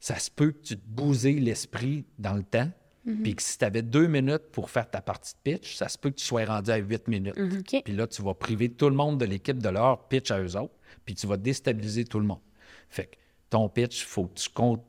ça 0.00 0.18
se 0.18 0.30
peut 0.30 0.50
que 0.50 0.60
tu 0.62 0.76
te 0.76 0.84
bouses 0.86 1.24
l'esprit 1.24 2.04
dans 2.18 2.34
le 2.34 2.42
temps, 2.42 2.68
puis 3.04 3.34
que 3.34 3.42
si 3.42 3.58
tu 3.58 3.64
avais 3.64 3.82
deux 3.82 4.06
minutes 4.06 4.50
pour 4.52 4.70
faire 4.70 4.88
ta 4.88 5.00
partie 5.00 5.34
de 5.34 5.38
pitch, 5.52 5.74
ça 5.76 5.88
se 5.88 5.98
peut 5.98 6.10
que 6.10 6.16
tu 6.16 6.24
sois 6.24 6.44
rendu 6.44 6.70
à 6.70 6.76
huit 6.76 7.08
minutes. 7.08 7.36
OK. 7.36 7.82
Puis 7.84 7.94
là, 7.96 8.06
tu 8.06 8.22
vas 8.22 8.34
priver 8.34 8.68
tout 8.70 8.88
le 8.88 8.94
monde 8.94 9.18
de 9.18 9.24
l'équipe 9.24 9.58
de 9.60 9.68
leur 9.68 10.06
pitch 10.08 10.30
à 10.30 10.40
eux 10.40 10.56
autres, 10.56 10.74
puis 11.04 11.14
tu 11.16 11.26
vas 11.26 11.36
déstabiliser 11.36 12.04
tout 12.04 12.20
le 12.20 12.26
monde. 12.26 12.40
Fait 12.88 13.06
que 13.06 13.16
ton 13.50 13.68
pitch, 13.68 14.04
faut 14.04 14.26
que 14.26 14.34
tu 14.34 14.48
comptes. 14.50 14.84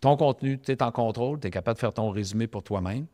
Ton 0.00 0.16
contenu, 0.16 0.58
tu 0.58 0.72
es 0.72 0.82
en 0.82 0.90
contrôle, 0.90 1.38
tu 1.38 1.46
es 1.46 1.50
capable 1.50 1.76
de 1.76 1.80
faire 1.80 1.92
ton 1.92 2.10
résumé 2.10 2.46
pour 2.48 2.64
toi-même 2.64 3.06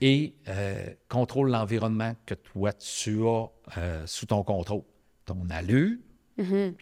et 0.00 0.34
euh, 0.46 0.86
contrôle 1.08 1.50
l'environnement 1.50 2.14
que 2.26 2.34
toi, 2.34 2.72
tu 2.74 3.26
as 3.26 3.46
euh, 3.78 4.06
sous 4.06 4.26
ton 4.26 4.44
contrôle. 4.44 4.82
Ton 5.24 5.48
allure, 5.50 5.96
hein, 6.38 6.72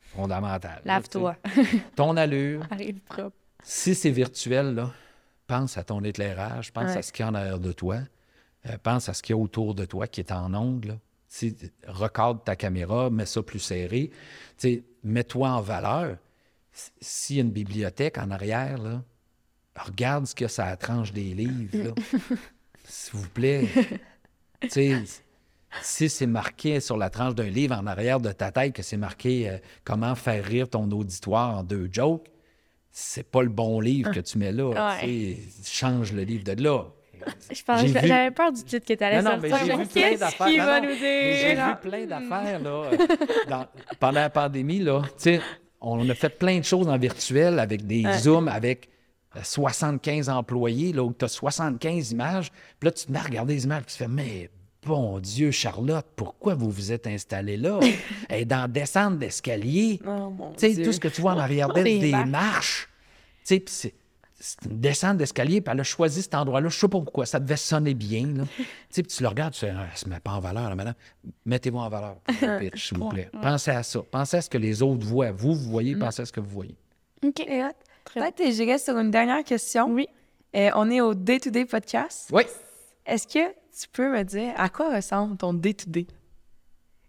fondamental. 0.00 0.80
là, 0.84 0.94
Lave-toi. 0.94 1.36
Ton 1.96 2.16
allure, 2.16 2.66
Arrive 2.70 3.00
propre. 3.00 3.36
si 3.62 3.94
c'est 3.94 4.10
virtuel, 4.10 4.74
là, 4.74 4.92
pense 5.52 5.76
à 5.76 5.84
ton 5.84 6.02
éclairage, 6.02 6.72
pense 6.72 6.92
Ouais. 6.92 6.96
à 6.98 7.02
ce 7.02 7.12
qu'il 7.12 7.24
y 7.24 7.26
a 7.26 7.30
en 7.30 7.34
arrière 7.34 7.58
de 7.58 7.72
toi, 7.72 7.98
euh, 8.66 8.78
pense 8.82 9.08
à 9.10 9.14
ce 9.14 9.22
qu'il 9.22 9.36
y 9.36 9.38
a 9.38 9.42
autour 9.42 9.74
de 9.74 9.84
toi 9.84 10.06
qui 10.06 10.20
est 10.20 10.32
en 10.32 10.54
ongle. 10.54 10.98
recadre 11.86 12.42
ta 12.42 12.56
caméra, 12.56 13.10
mets 13.10 13.26
ça 13.26 13.42
plus 13.42 13.58
serré. 13.58 14.10
Mets-toi 15.04 15.48
en 15.50 15.60
valeur. 15.60 16.16
S'il 17.00 17.36
y 17.36 17.38
a 17.40 17.42
une 17.42 17.50
bibliothèque 17.50 18.16
en 18.18 18.30
arrière, 18.30 18.78
là, 18.78 19.02
regarde 19.76 20.26
ce 20.26 20.34
qu'il 20.34 20.44
y 20.44 20.46
a 20.46 20.48
sur 20.48 20.64
la 20.64 20.76
tranche 20.76 21.12
des 21.12 21.34
livres. 21.34 21.94
S'il 22.84 23.18
vous 23.20 23.28
plaît. 23.28 23.68
Si 25.82 26.08
c'est 26.08 26.26
marqué 26.26 26.80
sur 26.80 26.96
la 26.96 27.08
tranche 27.10 27.34
d'un 27.34 27.48
livre 27.48 27.74
en 27.76 27.86
arrière 27.86 28.20
de 28.20 28.30
ta 28.32 28.52
tête 28.52 28.74
que 28.74 28.82
c'est 28.82 28.96
marqué 28.98 29.48
euh, 29.48 29.58
comment 29.84 30.14
faire 30.14 30.44
rire 30.44 30.68
ton 30.68 30.90
auditoire 30.90 31.58
en 31.58 31.62
deux 31.62 31.88
jokes, 31.90 32.26
c'est 32.92 33.28
pas 33.28 33.42
le 33.42 33.48
bon 33.48 33.80
livre 33.80 34.10
que 34.12 34.20
tu 34.20 34.38
mets 34.38 34.52
là. 34.52 34.68
Ouais. 34.68 35.00
Tu 35.00 35.34
sais, 35.34 35.70
Change 35.72 36.12
le 36.12 36.22
livre 36.22 36.44
de 36.44 36.62
là. 36.62 36.84
Je 37.52 37.62
pense- 37.62 37.80
J'ai 37.80 37.86
vu- 37.86 38.06
J'avais 38.08 38.30
peur 38.32 38.50
du 38.52 38.62
titre 38.64 38.84
que 38.86 38.94
tu 38.94 39.04
allais 39.04 39.22
Non, 39.22 39.30
non, 39.32 39.38
mais 39.40 39.48
sortir. 39.50 39.66
j'ai 39.76 39.76
vu 39.82 39.86
plein 39.88 40.16
d'affaires. 40.16 40.48
Non, 40.48 40.56
va 40.56 40.80
non, 40.80 40.86
nous 40.88 40.94
mais 41.00 41.36
J'ai 41.40 41.54
vu 41.54 41.76
plein 41.80 42.06
d'affaires 42.06 42.60
là, 42.60 42.70
euh, 42.92 42.96
dans- 43.48 43.66
pendant 44.00 44.20
la 44.20 44.30
pandémie. 44.30 44.80
Là, 44.80 45.02
Tu 45.06 45.12
sais, 45.18 45.40
on 45.80 46.08
a 46.08 46.14
fait 46.14 46.30
plein 46.36 46.58
de 46.58 46.64
choses 46.64 46.88
en 46.88 46.98
virtuel 46.98 47.58
avec 47.60 47.86
des 47.86 48.04
Zooms, 48.18 48.48
avec 48.48 48.88
75 49.42 50.28
employés, 50.28 50.92
là, 50.92 51.02
où 51.04 51.12
tu 51.12 51.24
as 51.24 51.28
75 51.28 52.10
images. 52.12 52.50
Puis 52.78 52.86
là, 52.86 52.90
tu 52.90 53.06
te 53.06 53.12
mets 53.12 53.18
à 53.18 53.22
regarder 53.22 53.54
les 53.54 53.64
images, 53.64 53.82
puis 53.84 53.92
tu 53.92 53.98
fais, 53.98 54.08
mais 54.08 54.50
bon 54.84 55.18
Dieu, 55.18 55.50
Charlotte, 55.50 56.06
pourquoi 56.16 56.54
vous 56.54 56.70
vous 56.70 56.92
êtes 56.92 57.06
installée 57.06 57.56
là? 57.56 57.80
Et 58.30 58.44
dans 58.44 58.70
descendre 58.70 59.18
d'escalier, 59.18 60.00
Oh 60.06 60.30
mon 60.30 60.52
tu 60.52 60.74
sais, 60.74 60.82
tout 60.82 60.92
ce 60.92 61.00
que 61.00 61.08
tu 61.08 61.20
vois 61.20 61.32
en 61.34 61.38
arrière 61.38 61.72
d'elle, 61.72 61.84
Des 61.84 61.98
des 61.98 62.24
marches. 62.24 62.88
Tu 63.44 63.56
sais, 63.56 63.60
puis 63.60 63.74
c'est 63.74 64.64
une 64.68 64.80
descente 64.80 65.18
d'escalier, 65.18 65.60
puis 65.60 65.72
elle 65.72 65.80
a 65.80 65.84
choisi 65.84 66.22
cet 66.22 66.34
endroit-là. 66.34 66.68
Je 66.68 66.76
sais 66.76 66.88
pas 66.88 67.00
pourquoi, 67.00 67.26
ça 67.26 67.38
devait 67.38 67.56
sonner 67.56 67.94
bien. 67.94 68.26
Là. 68.26 68.44
tu 68.56 68.64
sais, 68.90 69.02
puis 69.02 69.16
tu 69.16 69.22
le 69.22 69.28
regardes, 69.28 69.52
tu 69.52 69.60
fais, 69.60 69.70
ah, 69.70 69.86
se 69.94 70.08
met 70.08 70.18
pas 70.18 70.32
en 70.32 70.40
valeur, 70.40 70.68
là, 70.68 70.74
madame. 70.74 70.94
Mettez-vous 71.46 71.78
en 71.78 71.88
valeur, 71.88 72.16
s'il 72.74 72.98
vous 72.98 73.08
plaît. 73.08 73.30
Pensez 73.40 73.70
à 73.70 73.82
ça. 73.82 74.00
Pensez 74.10 74.38
à 74.38 74.42
ce 74.42 74.50
que 74.50 74.58
les 74.58 74.82
autres 74.82 75.06
voient. 75.06 75.30
Vous, 75.30 75.54
vous 75.54 75.70
voyez, 75.70 75.94
pensez 75.94 76.22
à 76.22 76.26
ce 76.26 76.32
que 76.32 76.40
vous 76.40 76.50
voyez. 76.50 76.76
OK. 77.24 77.46
Peut-être 78.12 78.36
que 78.36 78.50
j'irai 78.50 78.78
sur 78.78 78.98
une 78.98 79.12
dernière 79.12 79.44
question. 79.44 79.86
Oui. 79.92 80.08
Euh, 80.56 80.70
on 80.74 80.90
est 80.90 81.00
au 81.00 81.14
Day-to-Day 81.14 81.64
podcast. 81.64 82.28
Oui. 82.32 82.42
Est-ce 83.06 83.26
que 83.26 83.54
tu 83.78 83.88
peux 83.88 84.10
me 84.10 84.22
dire 84.24 84.52
à 84.56 84.68
quoi 84.68 84.94
ressemble 84.94 85.36
ton 85.36 85.54
Day-to-Day? 85.54 86.06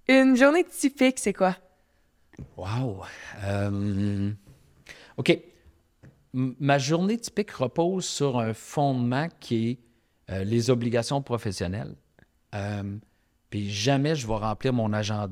Une 0.07 0.35
journée 0.35 0.63
typique, 0.63 1.19
c'est 1.19 1.33
quoi? 1.33 1.55
Wow. 2.57 3.03
Euh, 3.43 4.31
OK. 5.17 5.29
M- 6.33 6.55
Ma 6.59 6.77
journée 6.79 7.17
typique 7.17 7.51
repose 7.51 8.05
sur 8.05 8.39
un 8.39 8.53
fondement 8.53 9.27
qui 9.39 9.69
est 9.69 9.79
euh, 10.31 10.43
les 10.43 10.69
obligations 10.69 11.21
professionnelles. 11.21 11.95
Euh, 12.55 12.97
puis 13.49 13.69
jamais 13.69 14.15
je 14.15 14.25
vais 14.27 14.35
remplir 14.35 14.73
mon 14.73 14.91
agenda 14.93 15.29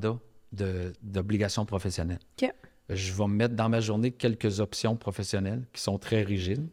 d'obligations 1.02 1.64
professionnelles. 1.66 2.20
OK. 2.40 2.52
Je 2.88 3.12
vais 3.12 3.26
me 3.26 3.34
mettre 3.34 3.54
dans 3.54 3.68
ma 3.68 3.80
journée 3.80 4.10
quelques 4.12 4.60
options 4.60 4.96
professionnelles 4.96 5.64
qui 5.72 5.80
sont 5.82 5.98
très 5.98 6.22
rigides. 6.22 6.68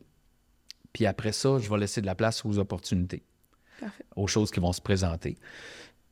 Puis 0.94 1.06
après 1.06 1.32
ça, 1.32 1.58
je 1.60 1.70
vais 1.70 1.78
laisser 1.78 2.02
de 2.02 2.06
la 2.06 2.16
place 2.16 2.44
aux 2.46 2.58
opportunités, 2.60 3.24
Parfait. 3.80 4.04
aux 4.16 4.28
choses 4.28 4.52
qui 4.52 4.60
vont 4.60 4.74
se 4.74 4.82
présenter. 4.82 5.38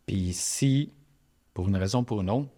Puis 0.06 0.31
si, 0.34 0.91
pour 1.53 1.68
une 1.68 1.76
raison 1.76 1.99
ou 1.99 2.03
pour 2.03 2.22
une 2.22 2.30
autre, 2.30 2.49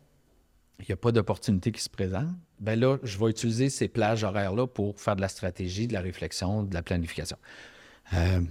il 0.79 0.85
n'y 0.87 0.93
a 0.93 0.97
pas 0.97 1.11
d'opportunité 1.11 1.71
qui 1.71 1.81
se 1.81 1.89
présente, 1.89 2.27
ben 2.59 2.79
là, 2.79 2.97
je 3.03 3.17
vais 3.17 3.29
utiliser 3.29 3.69
ces 3.69 3.87
plages 3.87 4.23
horaires-là 4.23 4.67
pour 4.67 4.99
faire 4.99 5.15
de 5.15 5.21
la 5.21 5.27
stratégie, 5.27 5.87
de 5.87 5.93
la 5.93 6.01
réflexion, 6.01 6.63
de 6.63 6.73
la 6.73 6.81
planification. 6.81 7.37
Euh, 8.13 8.41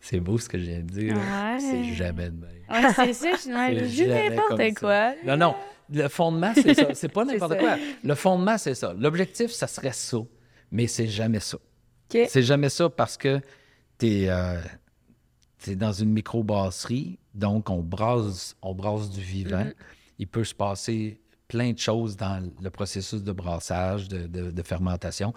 c'est 0.00 0.20
beau 0.20 0.38
ce 0.38 0.48
que 0.48 0.58
je 0.58 0.64
viens 0.64 0.78
de 0.80 0.90
dire. 0.90 1.14
Ouais. 1.16 1.58
C'est 1.60 1.94
jamais 1.94 2.30
de 2.30 2.36
même. 2.36 2.50
Ouais, 2.70 2.92
c'est 2.94 3.12
ça, 3.12 3.30
je 3.44 4.30
n'importe 4.30 4.58
ça. 4.58 4.70
quoi. 4.74 5.14
Non, 5.24 5.36
non. 5.36 5.54
Le 5.92 6.08
fondement, 6.08 6.52
c'est 6.54 6.74
ça. 6.74 6.94
C'est 6.94 7.08
pas 7.08 7.24
n'importe 7.26 7.58
quoi. 7.58 7.76
Le 8.02 8.14
fondement, 8.14 8.56
c'est 8.58 8.74
ça. 8.74 8.94
L'objectif, 8.96 9.50
ça 9.50 9.66
serait 9.66 9.92
ça. 9.92 10.18
Mais 10.70 10.86
c'est 10.86 11.08
jamais 11.08 11.40
ça. 11.40 11.56
OK. 11.56 12.20
C'est 12.28 12.42
jamais 12.42 12.68
ça 12.68 12.88
parce 12.88 13.16
que 13.16 13.40
tu 13.98 14.28
es, 15.68 15.76
dans 15.76 15.92
une 15.92 16.10
microbrasserie, 16.10 17.18
donc 17.34 17.70
on 17.70 17.82
brasse, 17.82 18.56
on 18.62 18.74
brasse 18.74 19.10
du 19.10 19.20
vivant. 19.20 19.64
Mm-hmm. 19.64 19.74
Il 20.18 20.26
peut 20.26 20.44
se 20.44 20.54
passer 20.54 21.20
plein 21.48 21.72
de 21.72 21.78
choses 21.78 22.16
dans 22.16 22.42
le 22.62 22.70
processus 22.70 23.22
de 23.22 23.32
brassage, 23.32 24.08
de, 24.08 24.26
de- 24.26 24.50
de 24.50 24.62
fermentation. 24.62 25.32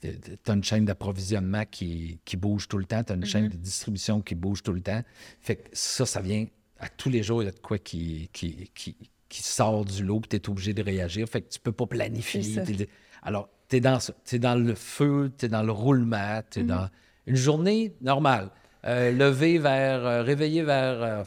Tu 0.00 0.10
as 0.48 0.52
une 0.52 0.64
chaîne 0.64 0.84
d'approvisionnement 0.84 1.62
qui, 1.70 2.18
qui 2.24 2.36
bouge 2.36 2.68
tout 2.68 2.76
le 2.78 2.84
temps, 2.84 3.02
tu 3.02 3.12
as 3.12 3.16
une 3.16 3.22
Mm-hmm. 3.22 3.26
chaîne 3.26 3.48
de 3.48 3.56
distribution 3.56 4.20
qui 4.20 4.34
bouge 4.34 4.62
tout 4.62 4.72
le 4.72 4.80
temps. 4.82 5.02
Fait 5.40 5.56
que 5.56 5.68
ça, 5.72 6.04
ça 6.06 6.20
vient 6.20 6.46
à 6.78 6.88
tous 6.88 7.08
les 7.08 7.22
jours, 7.22 7.42
il 7.42 7.46
y 7.46 7.48
a 7.48 7.52
de 7.52 7.58
quoi 7.60 7.78
qui, 7.78 8.28
qui, 8.32 8.70
qui, 8.74 8.96
qui 9.28 9.42
sort 9.42 9.84
du 9.84 10.04
lot, 10.04 10.20
puis 10.20 10.28
tu 10.28 10.36
es 10.36 10.50
obligé 10.50 10.74
de 10.74 10.82
réagir. 10.82 11.26
Fait 11.28 11.40
que 11.40 11.48
tu 11.48 11.58
peux 11.60 11.72
pas 11.72 11.86
planifier. 11.86 12.42
C'est 12.42 12.88
Alors, 13.22 13.48
tu 13.68 13.76
es 13.76 13.80
dans 13.80 14.54
le 14.56 14.74
feu, 14.74 15.32
tu 15.38 15.46
es 15.46 15.48
dans 15.48 15.62
le 15.62 15.72
roulement, 15.72 16.42
tu 16.50 16.60
es 16.60 16.62
Mm-hmm. 16.62 16.66
dans 16.66 16.88
une 17.26 17.36
journée 17.36 17.94
normale. 18.02 18.50
Euh, 18.86 19.12
levé 19.12 19.58
vers, 19.58 20.04
euh, 20.04 20.22
réveillé 20.22 20.62
vers 20.62 21.02
euh, 21.02 21.24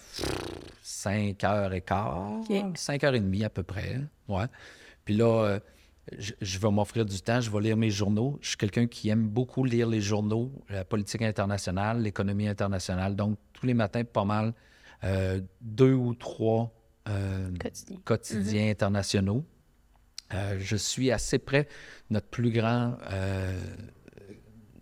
5 0.84 1.44
heures 1.44 1.74
et 1.74 1.82
quart, 1.82 2.40
OK. 2.40 2.54
5 2.76 3.04
heures 3.04 3.16
et 3.16 3.20
demie 3.20 3.44
à 3.44 3.50
peu 3.50 3.64
près. 3.64 4.00
Ouais. 4.28 4.46
Puis 5.06 5.16
là, 5.16 5.44
euh, 5.44 5.60
je, 6.18 6.34
je 6.40 6.60
vais 6.60 6.70
m'offrir 6.70 7.06
du 7.06 7.20
temps, 7.20 7.42
je 7.42 7.50
vais 7.50 7.62
lire 7.62 7.78
mes 7.78 7.90
journaux. 7.90 8.38
Je 8.42 8.50
suis 8.50 8.58
quelqu'un 8.58 8.86
qui 8.88 9.10
aime 9.10 9.28
beaucoup 9.28 9.64
lire 9.64 9.88
les 9.88 10.02
journaux, 10.02 10.52
la 10.70 10.86
politique 10.86 11.22
internationale, 11.24 12.02
l'économie 12.02 12.48
internationale. 12.48 13.16
Donc, 13.16 13.38
tous 13.54 13.66
les 13.66 13.74
matins, 13.74 14.04
pas 14.04 14.26
mal, 14.26 14.54
euh, 15.04 15.42
deux 15.62 15.94
ou 15.94 16.14
trois 16.14 16.72
euh, 17.10 17.50
Quotidien. 17.60 17.98
quotidiens 18.06 18.70
internationaux. 18.70 19.44
Euh, 20.34 20.58
je 20.60 20.76
suis 20.76 21.12
assez 21.12 21.40
près. 21.40 21.68
Notre 22.10 22.28
plus 22.28 22.52
grand, 22.52 22.98
euh, 23.12 23.60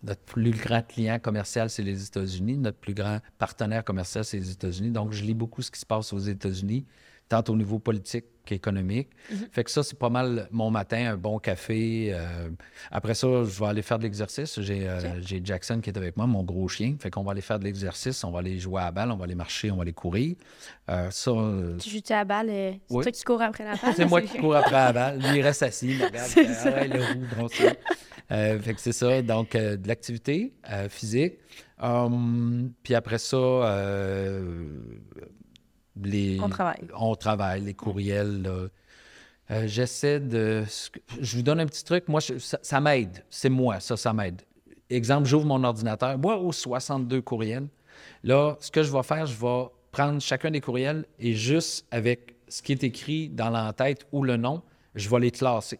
notre 0.06 0.22
plus 0.22 0.50
grand 0.52 0.82
client 0.86 1.18
commercial, 1.18 1.68
c'est 1.68 1.82
les 1.82 2.04
États-Unis. 2.04 2.56
Notre 2.58 2.78
plus 2.78 2.94
grand 2.94 3.18
partenaire 3.38 3.84
commercial, 3.84 4.24
c'est 4.24 4.38
les 4.38 4.50
États-Unis. 4.52 4.90
Donc, 4.90 5.12
je 5.12 5.24
lis 5.24 5.34
beaucoup 5.34 5.62
ce 5.62 5.70
qui 5.70 5.80
se 5.80 5.86
passe 5.86 6.12
aux 6.12 6.18
États-Unis, 6.18 6.86
tant 7.28 7.42
au 7.48 7.56
niveau 7.56 7.78
politique 7.78 8.24
qu'économique. 8.44 9.08
Fait 9.50 9.64
que 9.64 9.70
ça, 9.72 9.82
c'est 9.82 9.98
pas 9.98 10.08
mal 10.08 10.46
mon 10.52 10.70
matin, 10.70 11.10
un 11.14 11.16
bon 11.16 11.40
café. 11.40 12.10
euh, 12.14 12.48
après 12.92 13.14
ça, 13.14 13.26
je 13.42 13.58
vais 13.58 13.66
aller 13.66 13.82
faire 13.82 13.98
de 13.98 14.04
l'exercice. 14.04 14.60
J'ai 14.60 14.88
euh, 14.88 15.20
j'ai 15.20 15.40
Jackson 15.42 15.80
qui 15.82 15.90
est 15.90 15.98
avec 15.98 16.16
moi, 16.16 16.28
mon 16.28 16.44
gros 16.44 16.68
chien. 16.68 16.94
Fait 17.00 17.10
qu'on 17.10 17.24
va 17.24 17.32
aller 17.32 17.40
faire 17.40 17.58
de 17.58 17.64
l'exercice, 17.64 18.22
on 18.22 18.30
va 18.30 18.38
aller 18.38 18.60
jouer 18.60 18.80
à 18.82 18.84
la 18.84 18.90
balle, 18.92 19.10
on 19.10 19.16
va 19.16 19.24
aller 19.24 19.34
marcher, 19.34 19.72
on 19.72 19.76
va 19.76 19.82
aller 19.82 19.92
courir. 19.92 20.36
Euh, 20.88 21.10
ça, 21.10 21.32
Tu 21.80 21.90
joues 21.90 21.98
à 22.10 22.14
la 22.18 22.24
balle, 22.24 22.46
c'est 22.50 22.80
Oui. 22.90 23.02
toi 23.02 23.10
qui 23.10 23.24
cours 23.24 23.42
après 23.42 23.64
la 23.64 23.74
balle? 23.82 23.94
c'est 23.96 24.04
moi 24.06 24.22
qui 24.22 24.38
cours 24.38 24.54
après 24.54 24.70
la 24.70 24.92
balle. 24.92 25.18
Lui, 25.18 25.38
il 25.38 25.42
reste 25.42 25.64
assis, 25.64 25.88
il 25.98 26.04
regarde. 26.04 26.30
Ah 26.36 26.70
ouais, 26.70 26.86
le 26.86 27.00
roux, 27.00 27.48
fait 28.28 28.74
que 28.74 28.80
c'est 28.80 28.92
ça. 28.92 29.22
Donc, 29.22 29.54
euh, 29.54 29.76
de 29.76 29.86
l'activité 29.88 30.52
euh, 30.70 30.88
physique. 30.88 31.34
Hum, 31.80 32.72
puis 32.82 32.94
après 32.94 33.18
ça, 33.18 33.36
euh, 33.36 34.68
les... 36.02 36.38
On 36.40 36.48
travaille. 36.48 36.80
On 36.98 37.14
travaille, 37.14 37.60
les 37.62 37.74
courriels. 37.74 38.42
là. 38.42 38.66
Euh, 39.52 39.66
J'essaie 39.66 40.18
de... 40.20 40.64
Je 41.20 41.36
vous 41.36 41.42
donne 41.42 41.60
un 41.60 41.66
petit 41.66 41.84
truc. 41.84 42.08
Moi, 42.08 42.20
je- 42.20 42.38
ça, 42.38 42.58
ça 42.62 42.80
m'aide. 42.80 43.24
C'est 43.30 43.48
moi, 43.48 43.80
ça, 43.80 43.96
ça 43.96 44.12
m'aide. 44.12 44.42
Exemple, 44.90 45.26
j'ouvre 45.28 45.46
mon 45.46 45.62
ordinateur. 45.64 46.18
Moi, 46.18 46.36
aux 46.38 46.52
62 46.52 47.20
courriels, 47.22 47.68
là, 48.24 48.56
ce 48.60 48.70
que 48.70 48.82
je 48.82 48.92
vais 48.92 49.02
faire, 49.02 49.26
je 49.26 49.36
vais 49.38 49.64
prendre 49.92 50.20
chacun 50.20 50.50
des 50.50 50.60
courriels 50.60 51.04
et 51.18 51.32
juste 51.34 51.86
avec 51.90 52.34
ce 52.48 52.62
qui 52.62 52.72
est 52.72 52.84
écrit 52.84 53.28
dans 53.28 53.50
l'entête 53.50 54.06
ou 54.12 54.22
le 54.22 54.36
nom, 54.36 54.62
je 54.94 55.08
vais 55.08 55.20
les 55.20 55.30
classer. 55.30 55.78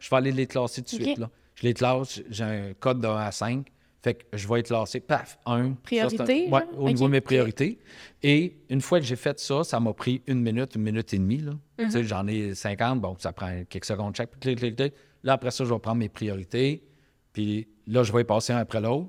Je 0.00 0.10
vais 0.10 0.16
aller 0.16 0.32
les 0.32 0.46
classer 0.46 0.82
tout 0.82 0.96
de 0.96 1.02
suite. 1.02 1.18
Là. 1.18 1.30
Je 1.60 1.66
les 1.66 1.74
classe, 1.74 2.20
j'ai 2.30 2.44
un 2.44 2.72
code 2.78 3.00
de 3.00 3.08
1 3.08 3.16
à 3.16 3.32
5. 3.32 3.66
Fait 4.00 4.14
que 4.14 4.36
je 4.36 4.46
vais 4.46 4.58
les 4.58 4.62
classer, 4.62 5.00
paf, 5.00 5.38
un. 5.44 5.72
Priorité, 5.72 6.48
genre? 6.48 6.62
au 6.78 6.86
niveau 6.88 7.06
de 7.06 7.12
mes 7.12 7.20
priorités. 7.20 7.80
Et 8.22 8.56
une 8.70 8.80
fois 8.80 9.00
que 9.00 9.04
j'ai 9.04 9.16
fait 9.16 9.40
ça, 9.40 9.64
ça 9.64 9.80
m'a 9.80 9.92
pris 9.92 10.22
une 10.28 10.40
minute, 10.40 10.76
une 10.76 10.82
minute 10.82 11.12
et 11.12 11.18
demie. 11.18 11.38
Là. 11.38 11.52
Tu 11.78 11.90
sais, 11.90 12.04
J'en 12.04 12.28
ai 12.28 12.54
50, 12.54 13.00
bon, 13.00 13.16
ça 13.18 13.32
prend 13.32 13.64
quelques 13.68 13.86
secondes 13.86 14.14
chaque. 14.14 14.38
Clic, 14.38 14.58
clic, 14.58 14.76
clic. 14.76 14.94
Là, 15.24 15.32
après 15.32 15.50
ça, 15.50 15.64
je 15.64 15.72
vais 15.72 15.80
prendre 15.80 15.98
mes 15.98 16.08
priorités. 16.08 16.84
Puis 17.32 17.66
là, 17.88 18.04
je 18.04 18.12
vais 18.12 18.20
y 18.20 18.24
passer 18.24 18.52
un 18.52 18.58
après 18.58 18.80
l'autre. 18.80 19.08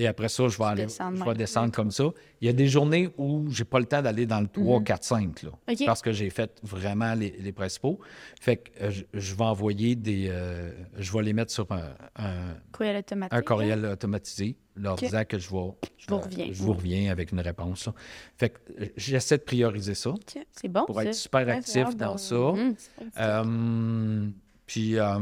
Et 0.00 0.06
après 0.06 0.28
ça, 0.28 0.46
je 0.48 0.56
vais, 0.56 0.64
aller, 0.64 0.82
descends 0.84 1.10
de 1.10 1.16
je 1.16 1.24
vais 1.24 1.34
descendre 1.34 1.72
comme 1.72 1.90
ça. 1.90 2.04
Il 2.40 2.46
y 2.46 2.48
a 2.48 2.52
des 2.52 2.68
journées 2.68 3.10
où 3.18 3.46
j'ai 3.50 3.64
pas 3.64 3.80
le 3.80 3.84
temps 3.84 4.00
d'aller 4.00 4.26
dans 4.26 4.40
le 4.40 4.46
3, 4.46 4.82
4, 4.84 5.02
5, 5.04 5.42
là, 5.42 5.50
parce 5.86 6.02
que 6.02 6.12
j'ai 6.12 6.30
fait 6.30 6.58
vraiment 6.62 7.14
les, 7.14 7.32
les 7.32 7.52
principaux. 7.52 7.98
Fait 8.40 8.58
que 8.58 8.70
euh, 8.84 8.90
je, 8.92 9.02
je 9.12 9.34
vais 9.34 9.44
envoyer 9.44 9.96
des... 9.96 10.28
euh, 10.30 10.70
je 10.96 11.12
vais 11.12 11.22
les 11.24 11.32
mettre 11.32 11.50
sur 11.52 11.66
un, 11.72 11.90
un- 12.16 12.54
Courriel 12.72 12.96
automatique. 12.98 13.32
un 13.36 13.42
courriel 13.42 13.84
automatisé, 13.86 14.56
leur 14.76 14.94
disant 14.94 15.24
que 15.28 15.36
je 15.38 15.50
vais... 15.50 15.70
Je 15.96 16.06
vous 16.08 16.18
reviens. 16.18 16.46
je 16.52 16.62
vous 16.62 16.72
reviens 16.74 17.10
avec 17.10 17.32
une 17.32 17.40
réponse. 17.40 17.86
là. 17.86 17.92
Fait 18.36 18.50
que 18.50 18.58
euh, 18.80 18.86
j'essaie 18.96 19.38
de 19.38 19.42
prioriser 19.42 19.94
ça. 19.94 20.14
C'est 20.52 20.68
bon, 20.68 20.84
pour 20.86 21.02
être 21.02 21.12
super 21.14 21.48
actif 21.48 21.96
dans 21.96 22.16
ça. 22.18 22.36
Hum. 22.36 22.74
Euh, 23.18 24.28
puis 24.66 24.98
euh, 24.98 25.18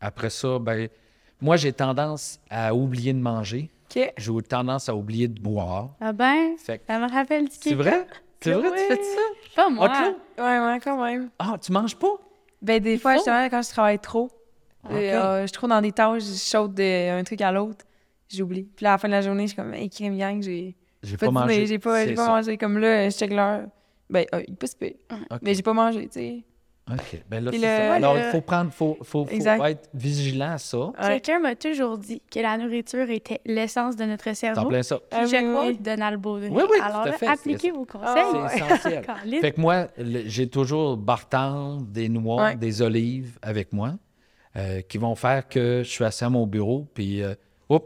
après 0.00 0.30
ça, 0.30 0.58
ben, 0.60 0.88
moi, 1.40 1.56
j'ai 1.56 1.72
tendance 1.72 2.40
à 2.50 2.74
oublier 2.74 3.12
de 3.12 3.18
manger. 3.18 3.70
OK. 3.96 4.12
J'ai 4.16 4.42
tendance 4.42 4.88
à 4.88 4.94
oublier 4.94 5.28
de 5.28 5.40
boire. 5.40 5.90
Ah 6.00 6.12
ben, 6.12 6.56
Fait 6.58 6.78
que- 6.78 6.84
ça 6.86 6.98
me 6.98 7.10
rappelle 7.10 7.44
du 7.48 7.54
C'est 7.58 7.74
vrai? 7.74 8.06
C'est 8.40 8.52
vrai, 8.52 8.70
tu 8.70 8.84
fais 8.96 9.02
ça? 9.02 9.20
Pas 9.56 9.68
moi. 9.68 9.88
Ah? 9.90 10.12
Ouais, 10.38 10.66
ouais, 10.72 10.80
quand 10.82 11.02
même. 11.02 11.30
Ah, 11.38 11.56
tu 11.60 11.72
manges 11.72 11.96
pas? 11.96 12.12
Ben, 12.62 12.80
des 12.82 12.98
fois, 12.98 13.12
faut. 13.12 13.18
justement, 13.18 13.48
quand 13.48 13.62
je 13.62 13.68
travaille 13.70 13.98
trop, 13.98 14.30
Ok. 14.84 14.92
euh, 14.92 14.94
euh, 15.14 15.40
je 15.42 15.46
suis 15.46 15.52
trop 15.54 15.66
dans 15.66 15.80
des 15.80 15.92
tâches, 15.92 16.22
je 16.22 16.32
saute 16.34 16.74
d'un 16.74 17.22
truc 17.24 17.40
à 17.40 17.50
l'autre, 17.50 17.84
j'oublie. 18.28 18.64
Puis 18.76 18.84
là, 18.84 18.90
à 18.90 18.94
la 18.94 18.98
fin 18.98 19.08
de 19.08 19.12
la 19.12 19.22
journée, 19.22 19.44
je 19.44 19.48
suis 19.48 19.56
comme, 19.56 19.74
hey, 19.74 19.88
crème 19.90 20.16
gang, 20.18 20.40
j'ai 20.42 20.76
J'ai 21.02 21.16
pas, 21.16 21.26
pas, 21.26 21.32
mangé. 21.32 21.66
j'ai 21.66 21.78
pas, 21.78 22.04
pas 22.14 22.28
mangé. 22.28 22.56
Comme 22.58 22.78
là, 22.78 23.08
je 23.08 23.16
check 23.16 23.32
l'heure. 23.32 23.66
Ben, 24.10 24.24
euh, 24.34 24.42
il 24.46 24.54
peut 24.56 24.66
se 24.66 24.76
payer. 24.76 24.98
OK. 25.30 25.38
Mais 25.42 25.54
j'ai 25.54 25.62
pas 25.62 25.72
mangé, 25.72 26.06
tu 26.08 26.20
sais. 26.20 26.44
OK. 26.90 27.22
Ben 27.28 27.44
là, 27.44 27.50
Puis 27.50 27.60
c'est 27.60 27.66
le- 27.66 27.88
ça. 27.88 27.94
Alors, 27.94 28.16
il 28.16 28.24
faut 28.30 28.40
prendre, 28.40 28.72
faut, 28.72 28.96
faut, 29.02 29.26
faut 29.26 29.64
être 29.64 29.88
vigilant 29.92 30.52
à 30.52 30.58
ça. 30.58 30.78
Ouais. 30.78 30.92
Quelqu'un 31.20 31.38
m'a 31.40 31.54
toujours 31.54 31.98
dit 31.98 32.22
que 32.30 32.40
la 32.40 32.56
nourriture 32.56 33.10
était 33.10 33.40
l'essence 33.44 33.94
de 33.96 34.04
notre 34.04 34.24
T'en 34.24 34.34
cerveau. 34.34 34.68
plein 34.68 34.82
ça. 34.82 34.96
Puis 34.96 35.06
Ah 35.12 35.26
je 35.26 35.36
oui, 35.36 35.50
crois 35.52 35.66
oui. 35.66 35.78
Donald 35.78 36.20
Baudry. 36.20 36.48
Oui, 36.50 36.62
oui, 36.70 36.78
Alors 36.82 37.02
tout 37.04 37.08
à 37.10 37.12
fait, 37.12 37.26
appliquez 37.26 37.58
c'est- 37.68 37.70
vos 37.70 37.84
conseils. 37.84 38.12
Ah, 38.16 38.48
C'est 38.48 38.58
essentiel. 38.90 39.04
Fait 39.40 39.52
que 39.52 39.60
moi, 39.60 39.88
j'ai 40.26 40.48
toujours 40.48 40.96
bartende, 40.96 41.90
des 41.92 42.08
noix, 42.08 42.42
Ouais. 42.44 42.56
des 42.56 42.80
olives 42.82 43.38
avec 43.42 43.72
moi, 43.72 43.94
euh, 44.56 44.80
qui 44.82 44.96
vont 44.98 45.14
faire 45.14 45.46
que 45.48 45.82
je 45.84 45.88
suis 45.90 46.04
assis 46.04 46.24
à 46.24 46.30
mon 46.30 46.46
bureau, 46.46 46.86
puis 46.94 47.22
euh, 47.22 47.34
oups, 47.68 47.84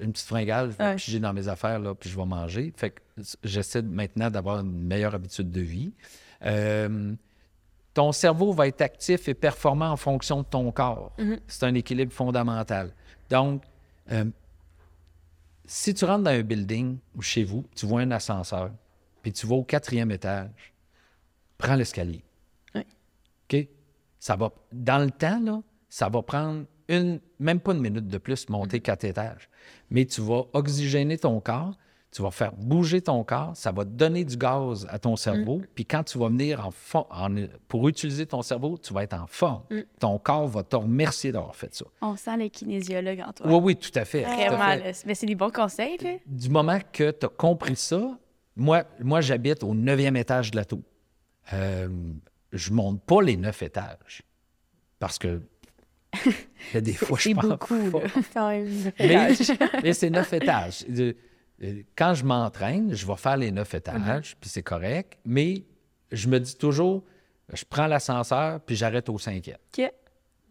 une 0.00 0.12
petite 0.12 0.26
fringale, 0.26 0.70
Ouais. 0.80 0.94
puis 0.96 1.04
j'ai 1.12 1.20
dans 1.20 1.32
mes 1.34 1.48
affaires, 1.48 1.78
là, 1.80 1.94
puis 1.94 2.08
je 2.08 2.16
vais 2.16 2.24
manger. 2.24 2.72
Fait 2.76 2.90
que 2.90 3.00
j'essaie 3.44 3.82
maintenant 3.82 4.30
d'avoir 4.30 4.60
une 4.60 4.72
meilleure 4.86 5.14
habitude 5.14 5.50
de 5.50 5.60
vie. 5.60 5.92
Euh, 6.46 7.12
ton 7.98 8.12
cerveau 8.12 8.52
va 8.52 8.68
être 8.68 8.80
actif 8.80 9.26
et 9.26 9.34
performant 9.34 9.90
en 9.90 9.96
fonction 9.96 10.42
de 10.42 10.46
ton 10.46 10.70
corps. 10.70 11.10
Mhm. 11.18 11.40
C'est 11.48 11.64
un 11.64 11.74
équilibre 11.74 12.12
fondamental. 12.12 12.94
Donc, 13.28 13.64
euh, 14.12 14.24
si 15.64 15.94
tu 15.94 16.04
rentres 16.04 16.22
dans 16.22 16.30
un 16.30 16.42
building 16.42 16.98
ou 17.16 17.22
chez 17.22 17.42
vous, 17.42 17.64
tu 17.74 17.86
vois 17.86 18.02
un 18.02 18.12
ascenseur, 18.12 18.70
puis 19.20 19.32
tu 19.32 19.48
vas 19.48 19.56
au 19.56 19.64
quatrième 19.64 20.12
étage, 20.12 20.72
prends 21.58 21.74
l'escalier. 21.74 22.22
Oui. 22.76 22.82
OK? 23.50 23.66
Ça 24.20 24.36
va, 24.36 24.52
dans 24.70 25.02
le 25.04 25.10
temps, 25.10 25.40
là, 25.40 25.60
ça 25.88 26.08
va 26.08 26.22
prendre 26.22 26.66
une, 26.86 27.18
même 27.40 27.58
pas 27.58 27.72
une 27.72 27.80
minute 27.80 28.06
de 28.06 28.18
plus 28.18 28.48
monter 28.48 28.78
quatre 28.78 29.02
étages. 29.02 29.48
Mais 29.90 30.04
tu 30.04 30.20
vas 30.20 30.44
oxygéner 30.52 31.18
ton 31.18 31.40
corps, 31.40 31.76
tu 32.18 32.22
vas 32.24 32.32
faire 32.32 32.50
bouger 32.56 33.00
ton 33.00 33.22
corps, 33.22 33.52
ça 33.56 33.70
va 33.70 33.84
donner 33.84 34.24
du 34.24 34.36
gaz 34.36 34.88
à 34.90 34.98
ton 34.98 35.14
cerveau. 35.14 35.62
Puis 35.76 35.84
quand 35.86 36.02
tu 36.02 36.18
vas 36.18 36.26
venir 36.28 36.66
en, 36.66 36.98
en- 37.10 37.46
pour 37.68 37.86
utiliser 37.86 38.26
ton 38.26 38.42
cerveau, 38.42 38.76
tu 38.76 38.92
vas 38.92 39.04
être 39.04 39.14
en 39.14 39.28
forme. 39.28 39.62
Ton 40.00 40.18
corps 40.18 40.48
va 40.48 40.64
te 40.64 40.74
remercier 40.74 41.30
d'avoir 41.30 41.54
fait 41.54 41.72
ça. 41.72 41.84
On 42.02 42.16
sent 42.16 42.36
le 42.36 42.48
kinésiologue 42.48 43.20
en 43.24 43.32
toi. 43.32 43.46
Oui, 43.46 43.60
oui, 43.62 43.76
tout 43.76 43.96
à 43.96 44.04
fait. 44.04 44.22
Vraiment, 44.22 44.82
fait. 44.82 45.04
Mais 45.06 45.14
c'est 45.14 45.26
des 45.26 45.36
bons 45.36 45.52
conseils, 45.52 45.96
là. 45.98 46.14
Du 46.26 46.48
moment 46.48 46.80
que 46.92 47.12
tu 47.12 47.26
as 47.26 47.28
compris 47.28 47.76
ça, 47.76 48.18
moi, 48.56 48.82
moi 48.98 49.20
j'habite 49.20 49.62
au 49.62 49.72
neuvième 49.72 50.16
étage 50.16 50.50
de 50.50 50.56
la 50.56 50.64
tour. 50.64 50.82
Euh, 51.52 51.88
je 52.52 52.72
monte 52.72 53.00
pas 53.04 53.22
les 53.22 53.36
neuf 53.36 53.62
étages. 53.62 54.22
Parce 54.98 55.18
que 55.20 55.40
il 56.26 56.32
y 56.74 56.76
a 56.78 56.80
des 56.80 56.94
fois, 56.94 57.16
je 57.18 57.22
C'est 57.28 57.34
pense 57.34 57.44
beaucoup, 57.44 57.90
pas. 57.92 58.00
là. 58.00 58.08
Quand 58.34 58.48
même. 58.48 58.68
Mais, 58.98 59.28
mais 59.84 59.92
c'est 59.92 60.10
neuf 60.10 60.32
étages. 60.32 60.84
Euh, 61.62 61.82
Quand 61.96 62.14
je 62.14 62.24
m'entraîne, 62.24 62.94
je 62.94 63.06
vais 63.06 63.16
faire 63.16 63.36
les 63.36 63.50
neuf 63.50 63.74
étages, 63.74 64.36
puis 64.40 64.48
c'est 64.50 64.62
correct. 64.62 65.18
Mais 65.24 65.64
je 66.12 66.28
me 66.28 66.38
dis 66.38 66.56
toujours, 66.56 67.04
je 67.52 67.64
prends 67.68 67.86
l'ascenseur, 67.86 68.60
puis 68.60 68.76
j'arrête 68.76 69.08
au 69.08 69.18
cinquième. 69.18 69.58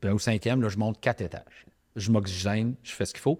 Puis 0.01 0.09
au 0.11 0.19
cinquième, 0.19 0.61
là, 0.61 0.69
je 0.69 0.77
monte 0.77 0.99
quatre 0.99 1.21
étages. 1.21 1.65
Je 1.95 2.11
m'oxygène, 2.11 2.75
je 2.83 2.91
fais 2.91 3.05
ce 3.05 3.13
qu'il 3.13 3.21
faut. 3.21 3.39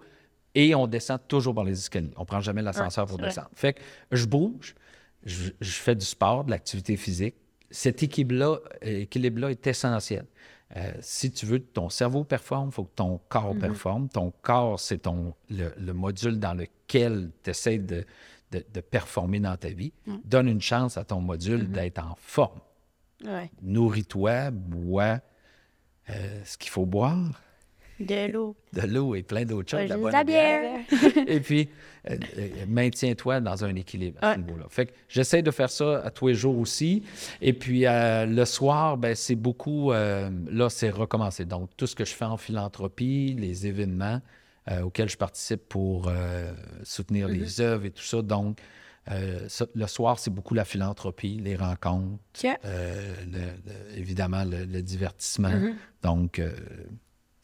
Et 0.54 0.74
on 0.74 0.86
descend 0.86 1.20
toujours 1.28 1.54
par 1.54 1.64
les 1.64 1.78
escaliers. 1.78 2.10
On 2.16 2.22
ne 2.22 2.26
prend 2.26 2.40
jamais 2.40 2.62
l'ascenseur 2.62 3.06
pour 3.06 3.18
descendre. 3.26 3.50
Fait 3.54 3.74
que 3.74 3.80
je 4.10 4.26
bouge, 4.26 4.74
je, 5.24 5.50
je 5.60 5.70
fais 5.72 5.94
du 5.94 6.04
sport, 6.06 6.44
de 6.44 6.50
l'activité 6.50 6.96
physique. 6.96 7.36
Cet 7.70 8.02
équilibre-là 8.02 8.56
équilibre 8.80 9.48
est 9.48 9.66
essentiel. 9.66 10.24
Euh, 10.76 10.92
si 11.00 11.30
tu 11.32 11.46
veux 11.46 11.58
que 11.58 11.72
ton 11.72 11.88
cerveau 11.88 12.24
performe, 12.24 12.68
il 12.68 12.72
faut 12.72 12.84
que 12.84 12.94
ton 12.94 13.18
corps 13.28 13.56
performe. 13.58 14.08
Ton 14.08 14.32
corps, 14.42 14.78
c'est 14.78 14.98
ton, 14.98 15.34
le, 15.48 15.72
le 15.78 15.92
module 15.94 16.38
dans 16.38 16.52
lequel 16.54 17.30
tu 17.42 17.50
essaies 17.50 17.78
de, 17.78 18.04
de- 18.52 18.64
de 18.74 18.80
performer 18.82 19.40
dans 19.40 19.56
ta 19.56 19.68
vie. 19.70 19.92
Donne 20.24 20.46
une 20.48 20.60
chance 20.60 20.98
à 20.98 21.04
ton 21.04 21.20
module 21.22 21.70
d'être 21.70 21.98
en 22.04 22.14
forme 22.18 22.60
Ouais. 23.24 23.50
nourris-toi, 23.62 24.50
bois 24.52 25.20
euh, 26.10 26.44
ce 26.44 26.56
qu'il 26.56 26.70
faut 26.70 26.86
boire, 26.86 27.40
De 28.00 28.30
l'eau. 28.32 28.54
de 28.72 28.82
l'eau 28.82 29.14
et 29.14 29.22
plein 29.22 29.44
d'autres 29.44 29.70
choses. 29.70 29.80
De 29.80 29.86
la 29.88 29.94
juste 29.96 30.02
bonne 30.02 30.12
la 30.12 30.24
bière. 30.24 30.80
et 31.26 31.40
puis, 31.40 31.68
euh, 32.10 32.16
euh, 32.38 32.48
maintiens-toi 32.68 33.40
dans 33.40 33.64
un 33.64 33.74
équilibre 33.74 34.18
à 34.22 34.34
ce 34.34 34.38
niveau-là. 34.40 34.66
Fait 34.70 34.86
que 34.86 34.92
j'essaie 35.08 35.42
de 35.42 35.50
faire 35.50 35.70
ça 35.70 35.98
à 36.04 36.10
tous 36.10 36.28
les 36.28 36.34
jours 36.34 36.56
aussi. 36.58 37.02
Et 37.40 37.52
puis, 37.52 37.86
euh, 37.86 38.24
le 38.26 38.44
soir, 38.44 38.96
ben, 38.96 39.14
c'est 39.14 39.34
beaucoup, 39.34 39.90
là, 39.92 40.68
c'est 40.70 40.90
recommencer. 40.90 41.44
Donc, 41.44 41.70
tout 41.76 41.86
ce 41.86 41.96
que 41.96 42.04
je 42.04 42.14
fais 42.14 42.24
en 42.24 42.36
philanthropie, 42.36 43.34
les 43.38 43.66
événements 43.66 44.20
auxquels 44.82 45.08
je 45.08 45.16
participe 45.16 45.66
pour 45.68 46.12
soutenir 46.82 47.26
les 47.28 47.60
œuvres 47.60 47.86
et 47.86 47.90
tout 47.90 48.02
ça. 48.04 48.22
Donc, 48.22 48.58
ça, 49.48 49.66
le 49.74 49.86
soir, 49.86 50.18
c'est 50.18 50.30
beaucoup 50.30 50.52
la 50.54 50.64
philanthropie, 50.66 51.40
les 51.42 51.56
rencontres, 51.56 52.18
OK. 52.44 52.50
le- 52.64 53.32
le- 53.32 53.98
évidemment, 53.98 54.44
le, 54.44 54.64
le 54.66 54.82
divertissement. 54.82 55.48
Mm-hmm. 55.48 55.74
Donc, 56.02 56.42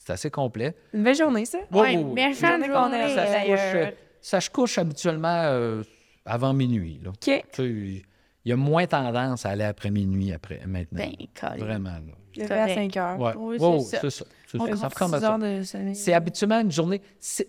c'est 0.05 0.13
assez 0.13 0.31
complet. 0.31 0.75
Une 0.93 1.03
belle 1.03 1.15
journée, 1.17 1.45
ça. 1.45 1.59
Ouais, 1.73 1.97
Oui, 1.97 2.35
fin 2.35 2.59
de 2.59 2.65
Journée 2.65 2.69
qu'on 2.69 2.75
journée, 2.83 2.99
aime, 2.99 3.15
Ça 3.15 3.27
se 3.27 3.33
d'ailleurs. 3.33 3.59
couche, 3.59 3.75
euh, 3.75 3.91
ça 4.21 4.41
se 4.41 4.51
couche 4.51 4.79
habituellement 4.79 5.43
euh, 5.45 5.83
avant 6.25 6.53
minuit. 6.53 7.01
Là. 7.03 7.11
OK. 7.11 7.17
Tu 7.21 7.43
sais, 7.53 8.03
Il 8.47 8.51
y 8.51 8.53
a 8.53 8.57
moins 8.57 8.87
tendance 8.87 9.47
à 9.47 9.51
aller 9.51 9.65
après 9.65 9.91
minuit 9.91 10.33
après, 10.33 10.61
maintenant. 10.67 10.99
Ben. 11.43 11.57
Vraiment. 11.59 11.91
là. 11.91 12.45
À 12.45 12.49
correct. 12.49 12.75
5 12.75 12.97
heures. 12.97 13.19
Ouais. 13.21 13.33
Oui, 13.37 13.57
Ouais, 13.57 13.59
c'est 13.59 13.67
ouais, 13.67 13.81
ça. 13.81 13.99
c'est 14.01 14.11
ça. 14.11 14.25
c'est 14.49 14.61
On 14.61 14.67
ça. 14.67 14.77
Ça 14.77 14.83
compte 14.89 14.93
ressemble 14.95 15.15
à 15.15 15.19
6 15.19 15.23
ça. 15.25 15.33
heures 15.33 15.39
de 15.39 15.63
sommeil. 15.63 15.95
C'est 15.95 16.13
habituellement 16.13 16.61
une 16.61 16.71
journée. 16.73 17.01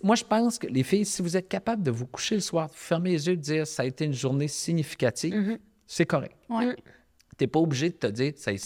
Moi, 0.04 0.14
je 0.16 0.24
pense 0.24 0.58
que 0.58 0.68
les 0.68 0.82
filles, 0.84 1.04
si 1.04 1.20
vous 1.22 1.36
êtes 1.36 1.48
capable 1.48 1.82
de 1.82 1.90
vous 1.90 2.06
coucher 2.06 2.36
le 2.36 2.40
soir, 2.40 2.68
de 2.68 2.74
fermer 2.74 3.10
les 3.10 3.26
yeux, 3.26 3.36
de 3.36 3.40
dire 3.42 3.66
ça 3.66 3.82
a 3.82 3.86
été 3.86 4.04
une 4.04 4.12
journée 4.14 4.48
significative, 4.48 5.34
Mhm. 5.34 5.58
c'est 5.86 6.06
correct. 6.06 6.36
Ouais. 6.48 6.66
Mm. 6.66 6.74
Tu 6.76 7.42
n'es 7.44 7.46
pas 7.48 7.58
obligé 7.58 7.90
de 7.90 7.96
te 7.96 8.06
dire 8.06 8.32
ça 8.36 8.52
est 8.52 8.56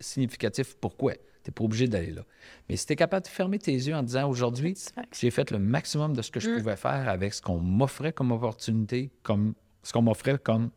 significatif. 0.00 0.74
Pourquoi? 0.80 1.12
Tu 1.46 1.50
n'es 1.50 1.54
pas 1.54 1.62
obligé 1.64 1.86
d'aller 1.86 2.10
là. 2.10 2.22
Mais 2.68 2.74
si 2.76 2.86
tu 2.86 2.92
es 2.94 2.96
capable 2.96 3.22
de 3.24 3.28
fermer 3.30 3.60
tes 3.60 3.70
yeux 3.72 3.94
en 3.94 4.02
disant 4.02 4.28
aujourd'hui, 4.28 4.74
j'ai 5.12 5.30
fait 5.30 5.52
le 5.52 5.60
maximum 5.60 6.12
de 6.16 6.20
ce 6.20 6.32
que 6.32 6.40
je 6.40 6.50
Mm. 6.50 6.58
pouvais 6.58 6.74
faire 6.76 7.08
avec 7.08 7.32
ce 7.34 7.40
qu'on 7.40 7.58
m'offrait 7.58 8.12
comme 8.12 8.32
opportunité, 8.32 9.12
comme 9.22 9.54
ce 9.84 9.92
qu'on 9.92 10.02
m'offrait 10.02 10.38
comme 10.42 10.70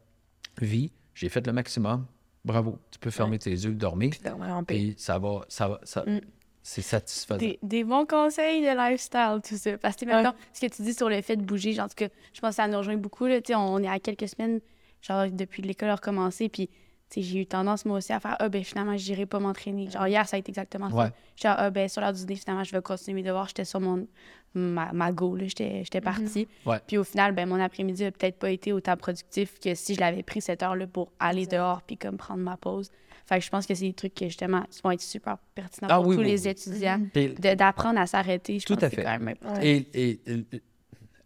vie, 0.62 0.92
j'ai 1.16 1.28
fait 1.30 1.46
le 1.48 1.54
maximum. 1.54 2.06
Bravo. 2.46 2.78
Tu 2.92 3.00
peux 3.00 3.10
fermer 3.10 3.40
tes 3.40 3.50
yeux, 3.50 3.74
dormir. 3.74 4.12
Puis 4.12 4.20
dormir 4.24 4.50
en 4.50 4.64
paix. 4.64 4.76
Puis 4.76 4.96
ça 5.00 5.18
va, 5.18 5.42
ça 5.50 5.70
va, 5.70 5.80
ça, 5.84 6.04
Mm. 6.06 6.20
c'est 6.62 6.84
satisfaisant. 6.84 7.40
Des, 7.40 7.58
des 7.64 7.84
bons 7.84 8.06
conseils 8.06 8.62
de 8.62 8.68
lifestyle, 8.92 9.40
tout 9.44 9.58
ça. 9.58 9.76
Parce 9.80 9.96
que, 9.96 10.06
Ouais. 10.06 10.12
maintenant, 10.14 10.36
ce 10.54 10.62
que 10.68 10.72
tu 10.72 10.84
dis 10.84 10.94
sur 10.94 11.10
le 11.10 11.20
fait 11.24 11.36
de 11.36 11.42
bouger, 11.42 11.74
genre, 11.74 11.86
en 11.86 11.90
tout 11.90 11.96
cas, 11.96 12.10
je 12.32 12.40
pense 12.42 12.52
que 12.52 12.56
ça 12.58 12.68
nous 12.68 12.78
rejoint 12.78 12.96
beaucoup. 12.98 13.26
Là, 13.26 13.42
Tu 13.42 13.54
sais, 13.54 13.56
on 13.56 13.80
est 13.80 13.88
à 13.88 14.00
quelques 14.00 14.28
semaines, 14.30 14.60
genre, 15.02 15.26
depuis 15.32 15.64
que 15.64 15.68
l'école 15.68 15.90
a 15.90 15.96
recommencé, 15.96 16.48
puis 16.48 16.70
j'ai 17.16 17.40
eu 17.42 17.46
tendance, 17.46 17.86
moi 17.86 17.98
aussi, 17.98 18.14
à 18.14 18.20
faire 18.20 18.36
«Ah, 18.40 18.50
ben 18.50 18.64
finalement, 18.64 18.96
je 18.98 19.10
n'irai 19.12 19.26
pas 19.26 19.40
m'entraîner.» 19.40 19.90
Genre, 19.92 20.08
hier, 20.08 20.28
ça 20.28 20.36
a 20.36 20.40
été 20.40 20.50
exactement 20.52 20.88
Ouais. 20.90 21.06
ça. 21.08 21.14
J'étais 21.36 21.48
«Ah, 21.58 21.70
ben 21.72 21.90
sur 21.90 22.02
l'heure 22.02 22.14
du 22.14 22.20
dîner, 22.26 22.36
finalement, 22.36 22.64
je 22.64 22.72
vais 22.72 22.82
continuer 22.82 23.16
mes 23.22 23.28
devoirs.» 23.28 23.48
J'étais 23.50 23.66
sur 23.66 23.80
mon, 23.80 24.08
ma, 24.54 24.92
ma 24.94 25.12
go, 25.12 25.36
là. 25.36 25.46
J'étais 25.48 25.84
j'étais 25.84 26.02
partie. 26.02 26.48
Ouais. 26.66 26.80
Puis 26.88 26.98
au 26.98 27.04
final, 27.04 27.34
ben 27.34 27.48
mon 27.50 27.60
après-midi 27.60 28.06
a 28.06 28.12
peut-être 28.12 28.38
pas 28.38 28.52
été 28.52 28.74
autant 28.74 28.96
productif 28.98 29.60
que 29.60 29.74
si 29.76 29.96
je 29.96 30.00
l'avais 30.00 30.22
pris 30.24 30.42
cette 30.42 30.62
heure-là 30.64 30.86
pour 30.88 31.12
aller 31.20 31.46
dehors 31.48 31.82
puis 31.82 31.98
comme 31.98 32.18
prendre 32.18 32.42
ma 32.42 32.58
pause. 32.58 32.92
Fait 33.26 33.38
que 33.40 33.46
je 33.46 33.50
pense 33.52 33.66
que 33.68 33.76
c'est 33.76 33.86
des 33.86 33.94
trucs 33.94 34.16
que, 34.16 34.26
justement, 34.26 34.64
qui 34.72 34.82
vont 34.84 34.90
être 34.92 35.02
super 35.02 35.38
pertinents 35.54 35.88
Ah 35.92 35.98
pour 35.98 36.08
oui, 36.08 36.16
tous 36.16 36.22
oui, 36.22 36.28
les 36.30 36.44
oui. 36.44 36.48
étudiants 36.50 37.00
d'apprendre 37.58 38.00
à 38.00 38.08
s'arrêter. 38.08 38.58
Je 38.60 38.66
Tout 38.66 38.74
pense 38.76 38.84
à 38.84 38.90
fait. 38.90 39.04
quand 39.04 39.20
même 39.20 39.28
important. 39.30 39.62
Et 39.62 40.20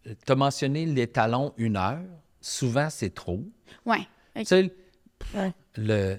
tu 0.04 0.32
as 0.32 0.34
mentionné 0.34 0.84
les 0.86 1.06
talons 1.06 1.52
une 1.56 1.76
heure. 1.76 2.00
Souvent, 2.42 2.88
c'est 2.90 3.14
trop. 3.14 3.40
Ouais. 3.86 4.06
Tu 4.36 4.44
sais, 4.44 4.70
Ouais. 5.34 5.52
Le, 5.76 6.18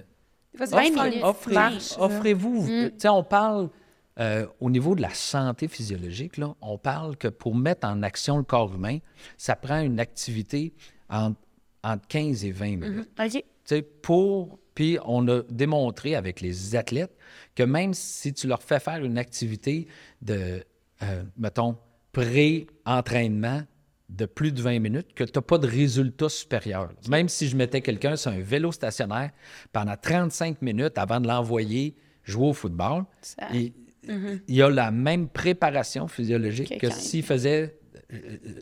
offrez-vous. 1.98 2.62
Mm. 2.62 2.90
Tu 2.90 2.94
sais, 2.98 3.08
on 3.08 3.24
parle 3.24 3.68
euh, 4.18 4.46
au 4.60 4.70
niveau 4.70 4.94
de 4.94 5.02
la 5.02 5.12
santé 5.12 5.68
physiologique, 5.68 6.38
là, 6.38 6.54
on 6.62 6.78
parle 6.78 7.16
que 7.16 7.28
pour 7.28 7.54
mettre 7.54 7.86
en 7.86 8.02
action 8.02 8.38
le 8.38 8.44
corps 8.44 8.74
humain, 8.74 8.98
ça 9.36 9.56
prend 9.56 9.80
une 9.80 10.00
activité 10.00 10.72
entre, 11.10 11.38
entre 11.84 12.06
15 12.08 12.44
et 12.44 12.52
20 12.52 12.64
minutes. 12.76 13.10
Sais, 13.64 13.82
pour. 13.82 14.58
Puis 14.74 14.98
on 15.06 15.26
a 15.28 15.42
démontré 15.48 16.14
avec 16.14 16.42
les 16.42 16.76
athlètes 16.76 17.16
que 17.54 17.62
même 17.62 17.94
si 17.94 18.34
tu 18.34 18.46
leur 18.46 18.62
fais 18.62 18.78
faire 18.78 19.02
une 19.02 19.16
activité 19.16 19.86
de, 20.20 20.62
euh, 21.02 21.22
mettons, 21.38 21.78
pré-entraînement 22.12 23.62
de 24.08 24.24
plus 24.26 24.52
de 24.52 24.62
20 24.62 24.78
minutes, 24.78 25.14
que 25.14 25.24
tu 25.24 25.32
n'as 25.34 25.42
pas 25.42 25.58
de 25.58 25.66
résultat 25.66 26.28
supérieur. 26.28 26.90
Même 27.08 27.28
si 27.28 27.48
je 27.48 27.56
mettais 27.56 27.80
quelqu'un 27.80 28.16
sur 28.16 28.30
un 28.30 28.40
vélo 28.40 28.70
stationnaire 28.72 29.30
pendant 29.72 29.96
35 29.96 30.62
minutes 30.62 30.96
avant 30.98 31.20
de 31.20 31.26
l'envoyer 31.26 31.96
jouer 32.22 32.48
au 32.48 32.52
football, 32.52 33.04
Ça- 33.20 33.48
il, 33.52 33.72
il 34.48 34.54
y 34.54 34.62
a 34.62 34.70
la 34.70 34.90
même 34.92 35.28
préparation 35.28 36.06
physiologique 36.06 36.78
Que 36.78 36.90
s'il 36.90 37.24
faisait 37.24 37.78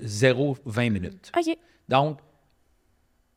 0-20 0.03 0.91
minutes. 0.91 1.31
OK. 1.39 1.57
Donc, 1.89 2.19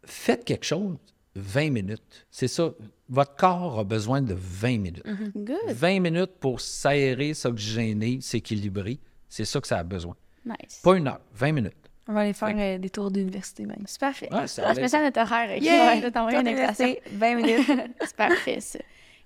faites 0.06 0.46
quelque 0.46 0.66
chose 0.66 0.98
20 1.36 1.70
minutes. 1.72 2.26
C'est 2.32 2.48
ça. 2.48 2.72
Votre 3.10 3.36
corps 3.36 3.80
a 3.80 3.84
besoin 3.84 4.22
de 4.22 4.34
20 4.34 4.78
minutes. 4.80 5.04
Good. 5.36 5.58
20 5.70 6.00
minutes 6.00 6.32
pour 6.40 6.62
s'aérer, 6.62 7.34
s'oxygéner, 7.34 8.20
s'équilibrer. 8.22 9.00
C'est 9.30 9.46
ça 9.46 9.60
que 9.62 9.68
ça 9.68 9.78
a 9.80 9.84
besoin. 9.84 10.16
Nice. 10.46 10.80
Pas 10.84 10.96
une 10.98 11.08
heure, 11.08 11.22
20 11.36 11.52
minutes. 11.52 11.87
On 12.08 12.14
va 12.14 12.22
aller 12.22 12.34
faire 12.34 12.56
euh, 12.58 12.78
des 12.78 12.90
tours 12.90 13.12
d'université 13.12 13.66
même. 13.66 13.84
C'est 13.86 14.00
parfait. 14.00 14.30
Ouais, 14.32 14.48
ça 14.48 14.64
On 14.70 14.74
se 14.76 14.80
met 14.80 14.88
ça 14.88 15.00
à 15.00 15.04
notre 15.04 15.20
horaire. 15.22 15.50
OK? 15.58 15.62
Yeah! 15.64 15.96
Je 15.98 16.02
vais 16.02 16.12
t'envoyer 16.12 16.40
une 16.40 16.48
invitation. 16.48 16.86
d'université, 16.86 17.18
20 17.18 17.36
minutes. 17.36 17.92
C'est 18.02 18.16
parfait, 18.16 18.60
ça. 18.62 18.80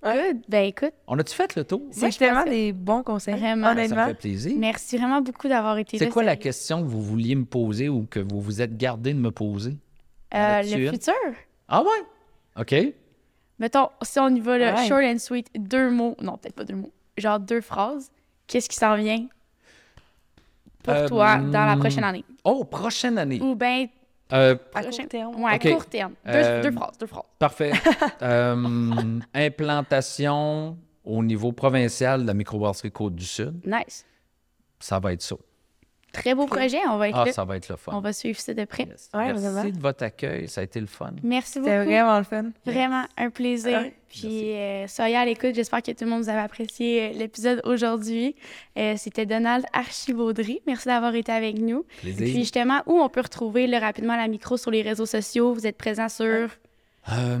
Ouais. 0.04 0.32
Good. 0.32 0.42
Ben 0.48 0.64
écoute, 0.64 0.92
On 1.06 1.16
a-tu 1.18 1.32
fait 1.32 1.54
le 1.54 1.64
tour? 1.64 1.82
C'est 1.92 2.10
tellement 2.18 2.42
des 2.44 2.72
bons 2.72 3.04
conseils. 3.04 3.34
Vraiment. 3.38 3.68
Ça 3.68 3.74
me 3.74 3.78
Honnêtement. 3.80 4.06
fait 4.08 4.14
plaisir. 4.14 4.52
merci 4.58 4.96
vraiment 4.96 5.20
beaucoup 5.20 5.46
d'avoir 5.46 5.78
été 5.78 5.96
là. 5.96 6.04
C'est 6.06 6.10
quoi 6.10 6.24
la 6.24 6.34
question 6.34 6.82
que 6.82 6.88
vous 6.88 7.00
vouliez 7.02 7.36
me 7.36 7.44
poser 7.44 7.88
ou 7.88 8.04
que 8.10 8.18
vous 8.18 8.40
vous 8.40 8.60
êtes 8.60 8.76
gardé 8.76 9.14
de 9.14 9.18
me 9.20 9.30
poser? 9.30 9.76
Euh, 10.34 10.62
le 10.62 10.90
futur? 10.90 11.14
Ah 11.68 11.82
ouais? 11.82 12.60
OK. 12.60 12.74
Mettons, 13.60 13.90
si 14.02 14.18
on 14.18 14.28
y 14.34 14.40
va, 14.40 14.58
là, 14.58 14.74
Ouais. 14.74 14.88
short 14.88 15.04
and 15.04 15.18
sweet, 15.18 15.46
deux 15.56 15.88
mots. 15.90 16.16
Non, 16.20 16.36
peut-être 16.36 16.56
pas 16.56 16.64
deux 16.64 16.74
mots. 16.74 16.90
Genre 17.16 17.38
deux 17.38 17.60
phrases. 17.60 18.10
Qu'est-ce 18.48 18.68
qui 18.68 18.76
s'en 18.76 18.96
vient? 18.96 19.26
Pour 20.82 20.94
Euh, 20.94 21.08
toi 21.08 21.36
dans 21.38 21.64
la 21.64 21.76
prochaine 21.76 22.04
année? 22.04 22.24
Oh, 22.44 22.64
prochaine 22.64 23.18
année. 23.18 23.40
Ou 23.40 23.54
bien, 23.54 23.86
Euh, 24.32 24.54
À 24.74 24.80
prochain- 24.80 25.02
court 25.02 25.08
terme. 25.10 25.42
ouais, 25.44 25.52
à 25.52 25.58
court 25.58 25.84
terme. 25.86 26.12
Deux, 26.24 26.32
Euh, 26.34 26.62
deux 26.62 26.70
phrases, 26.72 26.96
deux 26.98 27.06
phrases. 27.06 27.24
Parfait. 27.38 27.72
Euh, 28.22 29.18
implantation 29.34 30.76
au 31.04 31.22
niveau 31.22 31.52
provincial 31.52 32.22
de 32.22 32.26
la 32.26 32.34
microbrasserie 32.34 32.90
Côte-du-Sud. 32.92 33.60
Nice. 33.66 34.06
Ça 34.80 34.98
va 34.98 35.12
être 35.12 35.22
ça. 35.22 35.36
Très 36.12 36.34
beau 36.34 36.46
projet, 36.46 36.78
on 36.90 36.98
va 36.98 37.08
être 37.08 37.16
Ah, 37.18 37.24
là. 37.24 37.32
ça 37.32 37.44
va 37.44 37.56
être 37.56 37.68
le 37.70 37.76
fun. 37.76 37.92
On 37.94 38.00
va 38.00 38.12
suivre 38.12 38.38
ça 38.38 38.52
de 38.52 38.64
près. 38.66 38.84
Yes. 38.84 39.08
Ouais, 39.14 39.26
Merci 39.32 39.42
vraiment. 39.46 39.64
de 39.70 39.80
votre 39.80 40.04
accueil. 40.04 40.46
Ça 40.46 40.60
a 40.60 40.64
été 40.64 40.78
le 40.78 40.86
fun. 40.86 41.12
Merci 41.22 41.58
beaucoup. 41.58 41.70
C'était 41.70 41.84
vraiment 41.84 42.18
le 42.18 42.24
fun. 42.24 42.44
Vraiment 42.66 43.04
un 43.16 43.30
plaisir. 43.30 43.80
Ouais. 43.80 43.94
Puis, 44.10 44.52
euh, 44.52 44.86
soyez 44.88 45.16
à 45.16 45.24
l'écoute. 45.24 45.54
J'espère 45.54 45.80
que 45.82 45.90
tout 45.92 46.04
le 46.04 46.10
monde 46.10 46.22
vous 46.22 46.28
avez 46.28 46.40
apprécié 46.40 47.02
euh, 47.02 47.12
l'épisode 47.18 47.62
aujourd'hui. 47.64 48.36
Euh, 48.78 48.94
C'était 48.98 49.24
Donald 49.24 49.64
Archivaudry. 49.72 50.60
Merci 50.66 50.88
d'avoir 50.88 51.14
été 51.14 51.32
avec 51.32 51.58
nous. 51.58 51.86
Plaisir. 52.02 52.18
Puis, 52.26 52.34
justement, 52.34 52.82
où 52.86 53.00
on 53.00 53.08
peut 53.08 53.22
retrouver 53.22 53.66
le, 53.66 53.78
rapidement 53.78 54.14
la 54.16 54.28
micro 54.28 54.58
sur 54.58 54.70
les 54.70 54.82
réseaux 54.82 55.06
sociaux? 55.06 55.54
Vous 55.54 55.66
êtes 55.66 55.78
présent 55.78 56.10
sur 56.10 56.26
euh, 57.10 57.38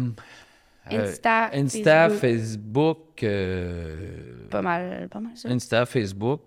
Insta, 0.90 1.50
Insta, 1.52 2.08
Facebook. 2.08 2.20
Facebook, 2.20 3.22
euh, 3.22 4.48
Pas 4.50 4.62
mal, 4.62 5.08
pas 5.10 5.20
mal 5.20 5.32
ça. 5.36 5.48
Insta, 5.48 5.86
Facebook, 5.86 6.40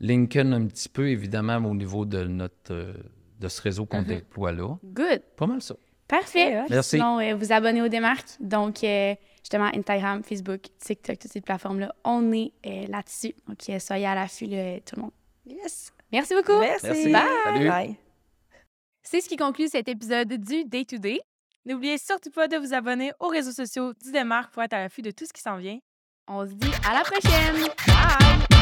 LinkedIn 0.00 0.52
un 0.52 0.66
petit 0.66 0.88
peu, 0.88 1.08
évidemment, 1.08 1.56
au 1.68 1.74
niveau 1.74 2.04
de 2.04 2.24
notre 2.24 2.72
euh, 2.72 2.92
de 3.40 3.48
ce 3.48 3.62
réseau 3.62 3.86
qu'on 3.86 4.00
Mhm. 4.02 4.06
déploie 4.06 4.52
là. 4.52 4.76
Good. 4.84 5.22
Pas 5.36 5.46
mal 5.46 5.62
ça. 5.62 5.74
Parfait. 6.08 6.62
Merci. 6.70 6.90
Sinon, 6.96 7.20
euh, 7.20 7.34
vous 7.34 7.52
abonnez 7.52 7.82
aux 7.82 7.88
démarques. 7.88 8.30
Donc, 8.40 8.82
euh, 8.82 9.14
justement, 9.42 9.70
Instagram, 9.74 10.22
Facebook, 10.24 10.62
TikTok, 10.78 11.18
toutes 11.18 11.30
ces 11.30 11.40
plateformes-là, 11.42 11.94
on 12.04 12.32
est 12.32 12.52
euh, 12.66 12.86
là-dessus. 12.88 13.34
Donc, 13.46 13.58
euh, 13.68 13.78
soyez 13.78 14.06
à 14.06 14.14
l'affût, 14.14 14.46
tout 14.86 14.96
le 14.96 15.02
monde. 15.02 15.10
Yes. 15.46 15.92
Merci 16.10 16.34
beaucoup. 16.34 16.58
Merci. 16.58 16.86
Merci. 16.86 17.12
Bye. 17.12 17.22
Salut. 17.44 17.68
Bye. 17.68 17.96
C'est 19.02 19.20
ce 19.20 19.28
qui 19.28 19.36
conclut 19.36 19.68
cet 19.68 19.88
épisode 19.88 20.32
du 20.32 20.64
Day 20.64 20.84
to 20.84 20.96
Day. 20.98 21.20
N'oubliez 21.66 21.98
surtout 21.98 22.30
pas 22.30 22.48
de 22.48 22.56
vous 22.56 22.72
abonner 22.72 23.12
aux 23.20 23.28
réseaux 23.28 23.52
sociaux 23.52 23.92
du 24.02 24.10
Démarque 24.12 24.52
pour 24.52 24.62
être 24.62 24.72
à 24.72 24.80
l'affût 24.80 25.02
de 25.02 25.10
tout 25.10 25.26
ce 25.26 25.32
qui 25.32 25.42
s'en 25.42 25.58
vient. 25.58 25.78
On 26.26 26.46
se 26.46 26.52
dit 26.54 26.70
à 26.88 26.94
la 26.94 27.00
prochaine. 27.02 27.68
Bye! 27.86 28.57